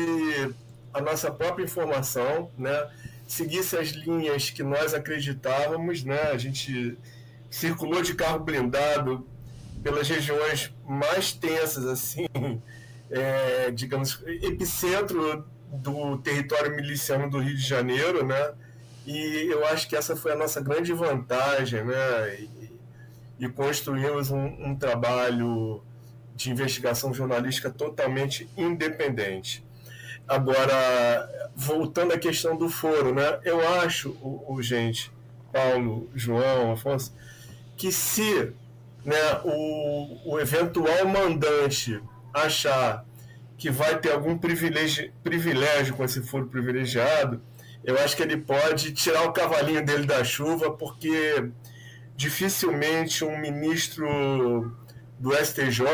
a 0.92 1.00
nossa 1.00 1.30
própria 1.30 1.64
informação, 1.64 2.50
né? 2.56 2.90
Seguisse 3.26 3.76
as 3.76 3.88
linhas 3.88 4.50
que 4.50 4.62
nós 4.62 4.94
acreditávamos, 4.94 6.02
né? 6.04 6.30
A 6.32 6.38
gente 6.38 6.96
circulou 7.50 8.00
de 8.02 8.14
carro 8.14 8.38
blindado 8.40 9.26
pelas 9.82 10.08
regiões 10.08 10.72
mais 10.88 11.32
tensas, 11.32 11.84
assim, 11.84 12.26
é, 13.10 13.70
digamos, 13.70 14.22
epicentro 14.26 15.46
do 15.70 16.16
território 16.18 16.74
miliciano 16.74 17.28
do 17.28 17.38
Rio 17.38 17.56
de 17.56 17.62
Janeiro, 17.62 18.24
né? 18.24 18.52
E 19.06 19.48
eu 19.50 19.64
acho 19.66 19.88
que 19.88 19.94
essa 19.94 20.16
foi 20.16 20.32
a 20.32 20.36
nossa 20.36 20.60
grande 20.60 20.92
vantagem, 20.92 21.84
né? 21.84 22.48
E 23.38 23.48
construímos 23.48 24.30
um, 24.30 24.44
um 24.44 24.76
trabalho 24.76 25.82
de 26.34 26.50
investigação 26.50 27.12
jornalística 27.14 27.70
totalmente 27.70 28.48
independente. 28.56 29.64
Agora, 30.28 31.50
voltando 31.54 32.12
à 32.12 32.18
questão 32.18 32.56
do 32.56 32.68
foro, 32.68 33.14
né? 33.14 33.38
Eu 33.44 33.66
acho, 33.80 34.10
o, 34.20 34.54
o 34.54 34.62
gente, 34.62 35.10
Paulo, 35.52 36.10
João, 36.14 36.72
Afonso, 36.72 37.14
que 37.76 37.92
se 37.92 38.52
né, 39.04 39.40
o, 39.44 40.32
o 40.32 40.40
eventual 40.40 41.06
mandante 41.06 42.02
achar 42.34 43.04
que 43.56 43.70
vai 43.70 43.98
ter 43.98 44.12
algum 44.12 44.36
privilégio, 44.36 45.12
privilégio 45.22 45.94
com 45.94 46.04
esse 46.04 46.20
foro 46.22 46.46
privilegiado, 46.46 47.40
eu 47.84 47.96
acho 47.98 48.16
que 48.16 48.22
ele 48.22 48.36
pode 48.36 48.92
tirar 48.92 49.22
o 49.22 49.32
cavalinho 49.32 49.84
dele 49.84 50.06
da 50.06 50.24
chuva, 50.24 50.72
porque 50.72 51.50
dificilmente 52.16 53.24
um 53.24 53.38
ministro 53.38 54.72
do 55.18 55.32
STJ 55.34 55.86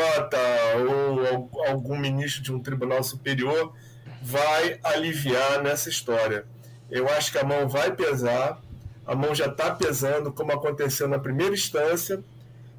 ou 0.89 1.25
al- 1.25 1.69
algum 1.69 1.97
ministro 1.97 2.41
de 2.41 2.51
um 2.53 2.59
tribunal 2.59 3.03
superior 3.03 3.73
vai 4.21 4.79
aliviar 4.83 5.61
nessa 5.61 5.89
história. 5.89 6.45
Eu 6.89 7.07
acho 7.09 7.31
que 7.31 7.37
a 7.37 7.43
mão 7.43 7.67
vai 7.67 7.93
pesar, 7.93 8.61
a 9.05 9.15
mão 9.15 9.33
já 9.35 9.47
está 9.47 9.71
pesando, 9.75 10.31
como 10.31 10.51
aconteceu 10.51 11.07
na 11.07 11.19
primeira 11.19 11.53
instância. 11.53 12.23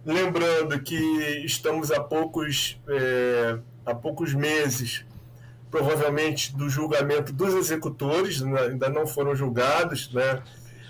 Lembrando 0.07 0.79
que 0.81 0.95
estamos 1.45 1.91
a 1.91 2.01
poucos, 2.01 2.79
é, 2.89 3.59
a 3.87 3.95
poucos 3.95 4.35
meses, 4.35 5.05
provavelmente, 5.71 6.55
do 6.55 6.69
julgamento 6.69 7.33
dos 7.33 7.55
executores, 7.55 8.43
ainda 8.43 8.89
não 8.89 9.07
foram 9.07 9.35
julgados, 9.35 10.13
né? 10.13 10.43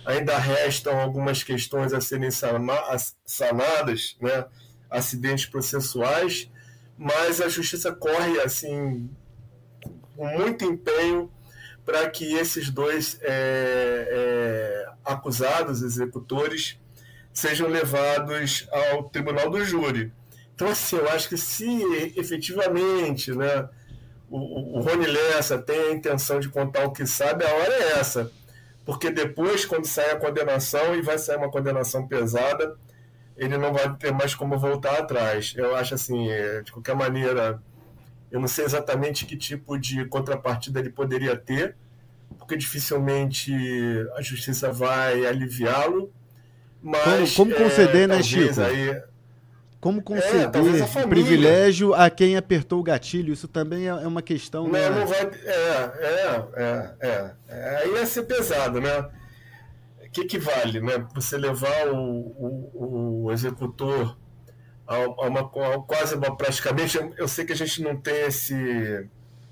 Ainda 0.04 0.36
restam 0.38 0.98
algumas 1.00 1.42
questões 1.42 1.92
a 1.92 2.00
serem 2.00 2.30
sana- 2.30 2.80
as- 2.88 3.16
sanadas, 3.24 4.16
né? 4.20 4.44
acidentes 4.90 5.46
processuais, 5.46 6.50
mas 6.96 7.40
a 7.40 7.48
justiça 7.48 7.92
corre 7.92 8.38
assim 8.40 9.10
com 10.16 10.26
muito 10.38 10.64
empenho 10.64 11.30
para 11.84 12.08
que 12.08 12.34
esses 12.34 12.70
dois 12.70 13.18
é, 13.22 14.06
é, 14.10 14.86
acusados, 15.04 15.82
executores, 15.82 16.78
sejam 17.32 17.68
levados 17.68 18.66
ao 18.70 19.04
tribunal 19.04 19.50
do 19.50 19.64
júri. 19.64 20.12
Então, 20.54 20.68
assim, 20.68 20.96
eu 20.96 21.08
acho 21.08 21.28
que 21.28 21.36
se 21.36 21.66
efetivamente 22.16 23.32
né, 23.32 23.68
o, 24.30 24.78
o 24.78 24.80
Rony 24.80 25.06
Lessa 25.06 25.58
tem 25.58 25.78
a 25.88 25.92
intenção 25.92 26.38
de 26.38 26.48
contar 26.48 26.84
o 26.84 26.92
que 26.92 27.04
sabe, 27.06 27.44
a 27.44 27.52
hora 27.52 27.74
é 27.74 27.98
essa. 27.98 28.30
Porque 28.84 29.10
depois, 29.10 29.64
quando 29.64 29.86
sair 29.86 30.10
a 30.10 30.16
condenação, 30.16 30.94
e 30.94 31.00
vai 31.00 31.18
sair 31.18 31.36
uma 31.36 31.50
condenação 31.50 32.06
pesada, 32.06 32.76
ele 33.36 33.56
não 33.56 33.72
vai 33.72 33.94
ter 33.96 34.12
mais 34.12 34.34
como 34.34 34.58
voltar 34.58 34.98
atrás. 34.98 35.54
Eu 35.56 35.74
acho 35.74 35.94
assim, 35.94 36.30
é, 36.30 36.60
de 36.62 36.70
qualquer 36.70 36.94
maneira, 36.94 37.60
eu 38.30 38.38
não 38.40 38.48
sei 38.48 38.64
exatamente 38.64 39.26
que 39.26 39.36
tipo 39.36 39.78
de 39.78 40.04
contrapartida 40.06 40.80
ele 40.80 40.90
poderia 40.90 41.36
ter, 41.36 41.76
porque 42.38 42.56
dificilmente 42.56 43.52
a 44.16 44.22
justiça 44.22 44.70
vai 44.70 45.24
aliviá-lo. 45.26 46.12
Mas 46.82 47.34
como, 47.34 47.52
como 47.54 47.64
conceder, 47.64 48.02
é, 48.02 48.06
né, 48.06 48.22
Chico? 48.22 48.60
Aí, 48.60 49.02
como 49.84 49.98
é, 49.98 50.02
conceder 50.02 50.50
é, 50.50 51.06
privilégio 51.06 51.92
a 51.92 52.08
quem 52.08 52.38
apertou 52.38 52.80
o 52.80 52.82
gatilho? 52.82 53.34
Isso 53.34 53.46
também 53.46 53.84
é, 53.84 53.90
é 53.90 54.06
uma 54.06 54.22
questão. 54.22 54.64
Não, 54.64 54.72
né? 54.72 54.88
não 54.88 55.06
vai. 55.06 55.20
É, 55.20 55.92
é, 56.00 56.94
é, 57.02 57.34
é. 57.50 57.76
Aí 57.82 57.92
ia 57.92 58.06
ser 58.06 58.22
pesado, 58.22 58.80
né? 58.80 59.10
O 60.02 60.10
que, 60.10 60.24
que 60.24 60.38
vale, 60.38 60.80
né? 60.80 61.06
Você 61.14 61.36
levar 61.36 61.88
o, 61.88 61.98
o, 61.98 63.24
o 63.24 63.32
executor 63.32 64.16
a, 64.88 64.94
a 64.96 65.28
uma 65.28 65.40
a 65.40 65.78
quase 65.80 66.14
uma 66.14 66.34
praticamente. 66.34 66.98
Eu 67.18 67.28
sei 67.28 67.44
que 67.44 67.52
a 67.52 67.56
gente 67.56 67.82
não 67.82 67.94
tem 67.94 68.22
esse, 68.22 69.06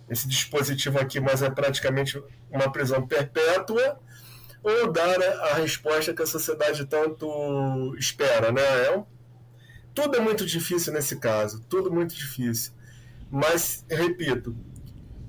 esse 0.08 0.26
dispositivo 0.26 0.98
aqui, 0.98 1.20
mas 1.20 1.42
é 1.42 1.50
praticamente 1.50 2.18
uma 2.50 2.72
prisão 2.72 3.06
perpétua 3.06 4.00
ou 4.62 4.90
dar 4.90 5.20
a 5.22 5.54
resposta 5.56 6.14
que 6.14 6.22
a 6.22 6.26
sociedade 6.26 6.86
tanto 6.86 7.94
espera, 7.98 8.50
né? 8.50 8.62
É 8.86 8.96
um 8.96 9.04
tudo 9.94 10.16
é 10.16 10.20
muito 10.20 10.44
difícil 10.46 10.92
nesse 10.92 11.16
caso, 11.16 11.62
tudo 11.68 11.92
muito 11.92 12.14
difícil. 12.14 12.72
Mas, 13.30 13.84
repito, 13.90 14.54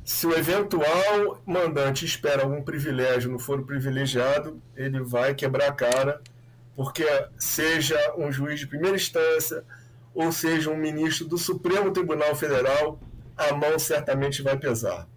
se 0.03 0.27
o 0.27 0.33
eventual 0.37 1.41
mandante 1.45 2.05
espera 2.05 2.43
algum 2.43 2.61
privilégio 2.61 3.31
no 3.31 3.39
foro 3.39 3.63
privilegiado, 3.65 4.61
ele 4.75 5.01
vai 5.01 5.33
quebrar 5.33 5.69
a 5.69 5.73
cara, 5.73 6.21
porque 6.75 7.05
seja 7.37 7.97
um 8.17 8.31
juiz 8.31 8.59
de 8.59 8.67
primeira 8.67 8.97
instância 8.97 9.63
ou 10.13 10.31
seja 10.31 10.69
um 10.69 10.77
ministro 10.77 11.25
do 11.25 11.37
Supremo 11.37 11.91
Tribunal 11.91 12.35
Federal, 12.35 12.99
a 13.35 13.53
mão 13.53 13.79
certamente 13.79 14.41
vai 14.41 14.57
pesar. 14.57 15.07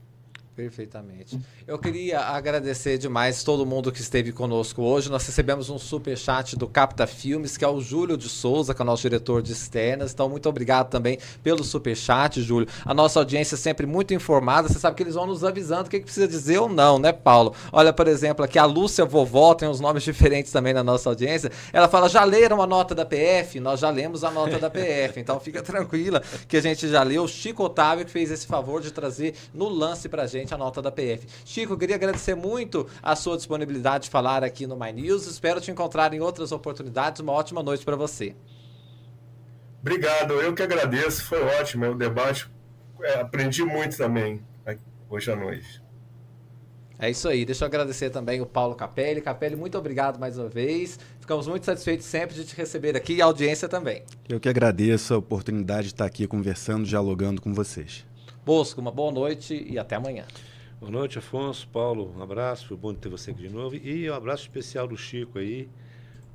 Perfeitamente. 0.57 1.39
Eu 1.67 1.79
queria 1.79 2.19
agradecer 2.21 2.97
demais 2.97 3.45
todo 3.45 3.67
mundo 3.67 3.93
que 3.93 4.01
esteve 4.01 4.33
conosco 4.33 4.81
hoje. 4.81 5.11
Nós 5.11 5.27
recebemos 5.27 5.69
um 5.69 5.79
super 5.79 6.17
chat 6.17 6.57
do 6.57 6.67
Capta 6.67 7.07
Filmes, 7.07 7.59
que 7.59 7.65
é 7.65 7.69
o 7.69 7.79
Júlio 7.79 8.17
de 8.17 8.27
Souza, 8.27 8.75
que 8.75 8.81
é 8.81 8.83
o 8.83 8.87
nosso 8.87 9.03
diretor 9.03 9.43
de 9.43 9.53
externas. 9.53 10.15
Então, 10.15 10.31
muito 10.31 10.49
obrigado 10.49 10.89
também 10.89 11.19
pelo 11.43 11.63
super 11.63 11.95
chat, 11.95 12.41
Júlio. 12.41 12.67
A 12.87 12.95
nossa 12.95 13.19
audiência 13.19 13.55
é 13.55 13.59
sempre 13.59 13.85
muito 13.85 14.15
informada. 14.15 14.67
Você 14.67 14.79
sabe 14.79 14.97
que 14.97 15.03
eles 15.03 15.15
vão 15.15 15.27
nos 15.27 15.45
avisando 15.45 15.89
o 15.89 15.91
que, 15.91 15.99
que 15.99 16.07
precisa 16.07 16.27
dizer 16.27 16.59
ou 16.59 16.71
não, 16.71 16.99
né, 16.99 17.13
Paulo? 17.13 17.55
Olha, 17.71 17.93
por 17.93 18.09
exemplo, 18.09 18.43
aqui 18.43 18.59
a 18.59 18.65
Lúcia 18.65 19.05
Vovó 19.05 19.53
tem 19.55 19.69
uns 19.69 19.79
nomes 19.79 20.03
diferentes 20.05 20.51
também 20.51 20.73
na 20.73 20.83
nossa 20.83 21.11
audiência. 21.11 21.53
Ela 21.71 21.87
fala: 21.87 22.09
já 22.09 22.25
leram 22.25 22.63
a 22.63 22.67
nota 22.67 22.95
da 22.95 23.05
PF? 23.05 23.61
Nós 23.61 23.81
já 23.81 23.91
lemos 23.91 24.25
a 24.25 24.31
nota 24.31 24.59
da 24.59 24.71
PF. 24.71 25.21
Então, 25.21 25.39
fica 25.39 25.63
tranquila 25.63 26.23
que 26.49 26.57
a 26.57 26.63
gente 26.63 26.89
já 26.89 27.03
leu. 27.03 27.25
O 27.25 27.29
Chico 27.29 27.63
Otávio 27.63 28.07
que 28.07 28.11
fez 28.11 28.31
esse 28.31 28.47
favor 28.47 28.81
de 28.81 28.91
trazer 28.91 29.35
no 29.53 29.69
lance 29.69 30.09
pra 30.09 30.27
gente 30.27 30.46
a 30.55 30.59
nota 30.59 30.83
da 30.83 30.91
PF. 30.91 31.27
Chico, 31.45 31.73
eu 31.73 31.79
queria 31.79 31.97
agradecer 31.97 32.35
muito 32.35 32.87
a 33.03 33.15
sua 33.17 33.37
disponibilidade 33.37 34.05
de 34.05 34.11
falar 34.11 34.45
aqui 34.45 34.67
no 34.67 34.77
My 34.77 34.93
News. 34.93 35.27
Espero 35.27 35.61
te 35.61 35.71
encontrar 35.71 36.13
em 36.13 36.21
outras 36.21 36.53
oportunidades. 36.53 37.21
Uma 37.21 37.33
ótima 37.33 37.63
noite 37.63 37.85
para 37.85 37.97
você. 37.97 38.35
Obrigado, 39.81 40.35
eu 40.35 40.55
que 40.55 40.63
agradeço. 40.63 41.25
Foi 41.25 41.43
ótimo 41.61 41.87
o 41.87 41.95
debate. 41.95 42.51
É, 43.03 43.21
aprendi 43.21 43.63
muito 43.65 43.97
também 43.97 44.43
hoje 45.09 45.31
à 45.31 45.37
noite. 45.37 45.83
É 46.99 47.11
isso 47.11 47.29
aí. 47.29 47.45
Deixa 47.45 47.65
eu 47.65 47.67
agradecer 47.67 48.11
também 48.11 48.41
o 48.41 48.47
Paulo 48.47 48.75
Capelli. 48.75 49.21
Capelli, 49.21 49.55
muito 49.55 49.77
obrigado 49.77 50.19
mais 50.19 50.39
uma 50.39 50.49
vez. 50.49 50.99
Ficamos 51.21 51.47
muito 51.47 51.67
satisfeitos 51.67 52.07
sempre 52.07 52.35
de 52.35 52.45
te 52.45 52.57
receber 52.57 52.97
aqui 52.97 53.15
e 53.15 53.23
a 53.23 53.27
audiência 53.27 53.69
também. 53.69 54.03
Eu 54.29 54.41
que 54.41 54.49
agradeço 54.49 55.13
a 55.13 55.19
oportunidade 55.19 55.89
de 55.89 55.95
estar 55.95 56.07
aqui 56.07 56.27
conversando, 56.27 56.87
dialogando 56.87 57.41
com 57.43 57.53
vocês. 57.53 58.07
Bosco, 58.47 58.81
uma 58.81 58.93
boa 58.93 59.11
noite 59.11 59.67
e 59.69 59.77
até 59.77 59.97
amanhã. 59.97 60.25
Boa 60.79 60.93
noite, 60.93 61.19
Afonso. 61.19 61.67
Paulo, 61.67 62.15
um 62.17 62.23
abraço. 62.23 62.69
Foi 62.69 62.77
bom 62.77 62.95
ter 62.95 63.09
você 63.09 63.33
aqui 63.33 63.43
de 63.43 63.49
novo. 63.49 63.75
E 63.75 64.09
um 64.09 64.15
abraço 64.15 64.43
especial 64.45 64.87
do 64.87 64.97
Chico 64.97 65.41
aí, 65.41 65.69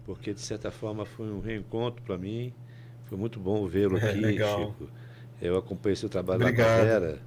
porque 0.04 0.34
de 0.34 0.42
certa 0.42 0.70
forma 0.70 1.06
foi 1.06 1.32
um 1.32 1.40
reencontro 1.40 2.04
para 2.04 2.18
mim. 2.18 2.54
Foi 3.06 3.18
muito 3.18 3.40
bom 3.40 3.66
vê-lo 3.66 3.96
aqui, 3.96 4.20
Legal. 4.20 4.60
Chico. 4.60 4.90
Eu 5.42 5.58
acompanhei 5.58 5.96
seu 5.96 6.10
trabalho 6.10 6.42
Obrigado. 6.42 6.68
na 6.68 6.76
carreira. 6.76 7.20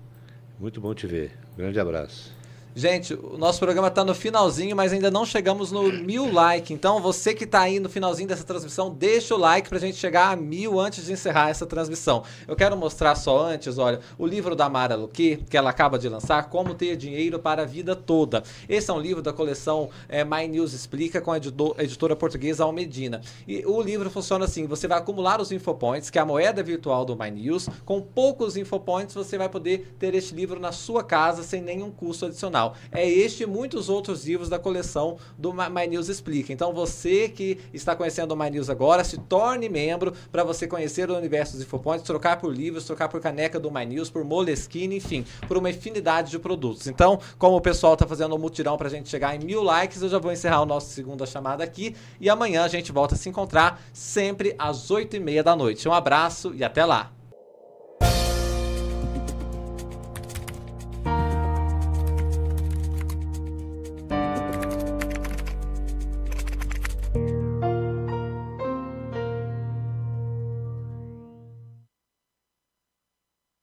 Muito 0.60 0.82
bom 0.82 0.94
te 0.94 1.06
ver. 1.06 1.32
Um 1.54 1.56
grande 1.56 1.80
abraço. 1.80 2.33
Gente, 2.76 3.14
o 3.14 3.38
nosso 3.38 3.60
programa 3.60 3.86
está 3.86 4.04
no 4.04 4.16
finalzinho, 4.16 4.74
mas 4.74 4.92
ainda 4.92 5.08
não 5.08 5.24
chegamos 5.24 5.70
no 5.70 5.92
mil 5.92 6.32
like. 6.32 6.74
Então, 6.74 7.00
você 7.00 7.32
que 7.32 7.44
está 7.44 7.60
aí 7.60 7.78
no 7.78 7.88
finalzinho 7.88 8.28
dessa 8.28 8.42
transmissão, 8.42 8.90
deixa 8.90 9.32
o 9.32 9.38
like 9.38 9.68
para 9.68 9.78
a 9.78 9.80
gente 9.80 9.96
chegar 9.96 10.32
a 10.32 10.36
mil 10.36 10.80
antes 10.80 11.06
de 11.06 11.12
encerrar 11.12 11.50
essa 11.50 11.66
transmissão. 11.66 12.24
Eu 12.48 12.56
quero 12.56 12.76
mostrar 12.76 13.14
só 13.14 13.46
antes, 13.46 13.78
olha, 13.78 14.00
o 14.18 14.26
livro 14.26 14.56
da 14.56 14.68
Mara 14.68 14.96
Luque, 14.96 15.36
que 15.48 15.56
ela 15.56 15.70
acaba 15.70 15.96
de 15.96 16.08
lançar, 16.08 16.50
Como 16.50 16.74
Ter 16.74 16.96
Dinheiro 16.96 17.38
para 17.38 17.62
a 17.62 17.64
Vida 17.64 17.94
Toda. 17.94 18.42
Esse 18.68 18.90
é 18.90 18.94
um 18.94 18.98
livro 18.98 19.22
da 19.22 19.32
coleção 19.32 19.88
é, 20.08 20.24
My 20.24 20.48
News 20.48 20.72
Explica, 20.72 21.20
com 21.20 21.30
a 21.30 21.36
editora 21.36 22.16
portuguesa 22.16 22.64
Almedina. 22.64 23.20
E 23.46 23.64
o 23.64 23.80
livro 23.80 24.10
funciona 24.10 24.46
assim: 24.46 24.66
você 24.66 24.88
vai 24.88 24.98
acumular 24.98 25.40
os 25.40 25.52
infopoints, 25.52 26.10
que 26.10 26.18
é 26.18 26.22
a 26.22 26.26
moeda 26.26 26.60
virtual 26.60 27.04
do 27.04 27.14
My 27.14 27.30
News. 27.30 27.68
Com 27.84 28.00
poucos 28.00 28.56
infopoints, 28.56 29.14
você 29.14 29.38
vai 29.38 29.48
poder 29.48 29.94
ter 29.96 30.12
este 30.12 30.34
livro 30.34 30.58
na 30.58 30.72
sua 30.72 31.04
casa 31.04 31.44
sem 31.44 31.62
nenhum 31.62 31.92
custo 31.92 32.26
adicional. 32.26 32.63
É 32.92 33.08
este 33.08 33.42
e 33.42 33.46
muitos 33.46 33.88
outros 33.88 34.26
livros 34.26 34.48
da 34.48 34.58
coleção 34.58 35.16
do 35.36 35.52
My 35.52 35.86
News 35.88 36.08
Explica. 36.08 36.52
Então 36.52 36.72
você 36.72 37.28
que 37.28 37.58
está 37.72 37.94
conhecendo 37.94 38.32
o 38.32 38.36
My 38.36 38.50
News 38.50 38.70
agora, 38.70 39.04
se 39.04 39.18
torne 39.18 39.68
membro 39.68 40.12
para 40.30 40.44
você 40.44 40.66
conhecer 40.66 41.10
o 41.10 41.16
universo 41.16 41.54
dos 41.54 41.62
Infopoints, 41.62 42.04
trocar 42.04 42.38
por 42.38 42.54
livros, 42.54 42.84
trocar 42.84 43.08
por 43.08 43.20
caneca 43.20 43.58
do 43.58 43.70
My 43.70 43.84
News, 43.84 44.10
por 44.10 44.24
Moleskine, 44.24 44.96
enfim, 44.96 45.24
por 45.46 45.56
uma 45.56 45.70
infinidade 45.70 46.30
de 46.30 46.38
produtos. 46.38 46.86
Então, 46.86 47.18
como 47.38 47.56
o 47.56 47.60
pessoal 47.60 47.94
está 47.94 48.06
fazendo 48.06 48.34
um 48.34 48.38
mutirão 48.38 48.76
para 48.76 48.88
a 48.88 48.90
gente 48.90 49.08
chegar 49.08 49.34
em 49.34 49.44
mil 49.44 49.62
likes, 49.62 50.00
eu 50.02 50.08
já 50.08 50.18
vou 50.18 50.32
encerrar 50.32 50.62
o 50.62 50.66
nosso 50.66 50.90
segunda 50.90 51.26
chamada 51.26 51.64
aqui 51.64 51.94
e 52.20 52.30
amanhã 52.30 52.64
a 52.64 52.68
gente 52.68 52.92
volta 52.92 53.14
a 53.14 53.18
se 53.18 53.28
encontrar 53.28 53.82
sempre 53.92 54.54
às 54.58 54.90
oito 54.90 55.16
e 55.16 55.20
meia 55.20 55.42
da 55.42 55.56
noite. 55.56 55.88
Um 55.88 55.92
abraço 55.92 56.54
e 56.54 56.62
até 56.62 56.84
lá! 56.84 57.23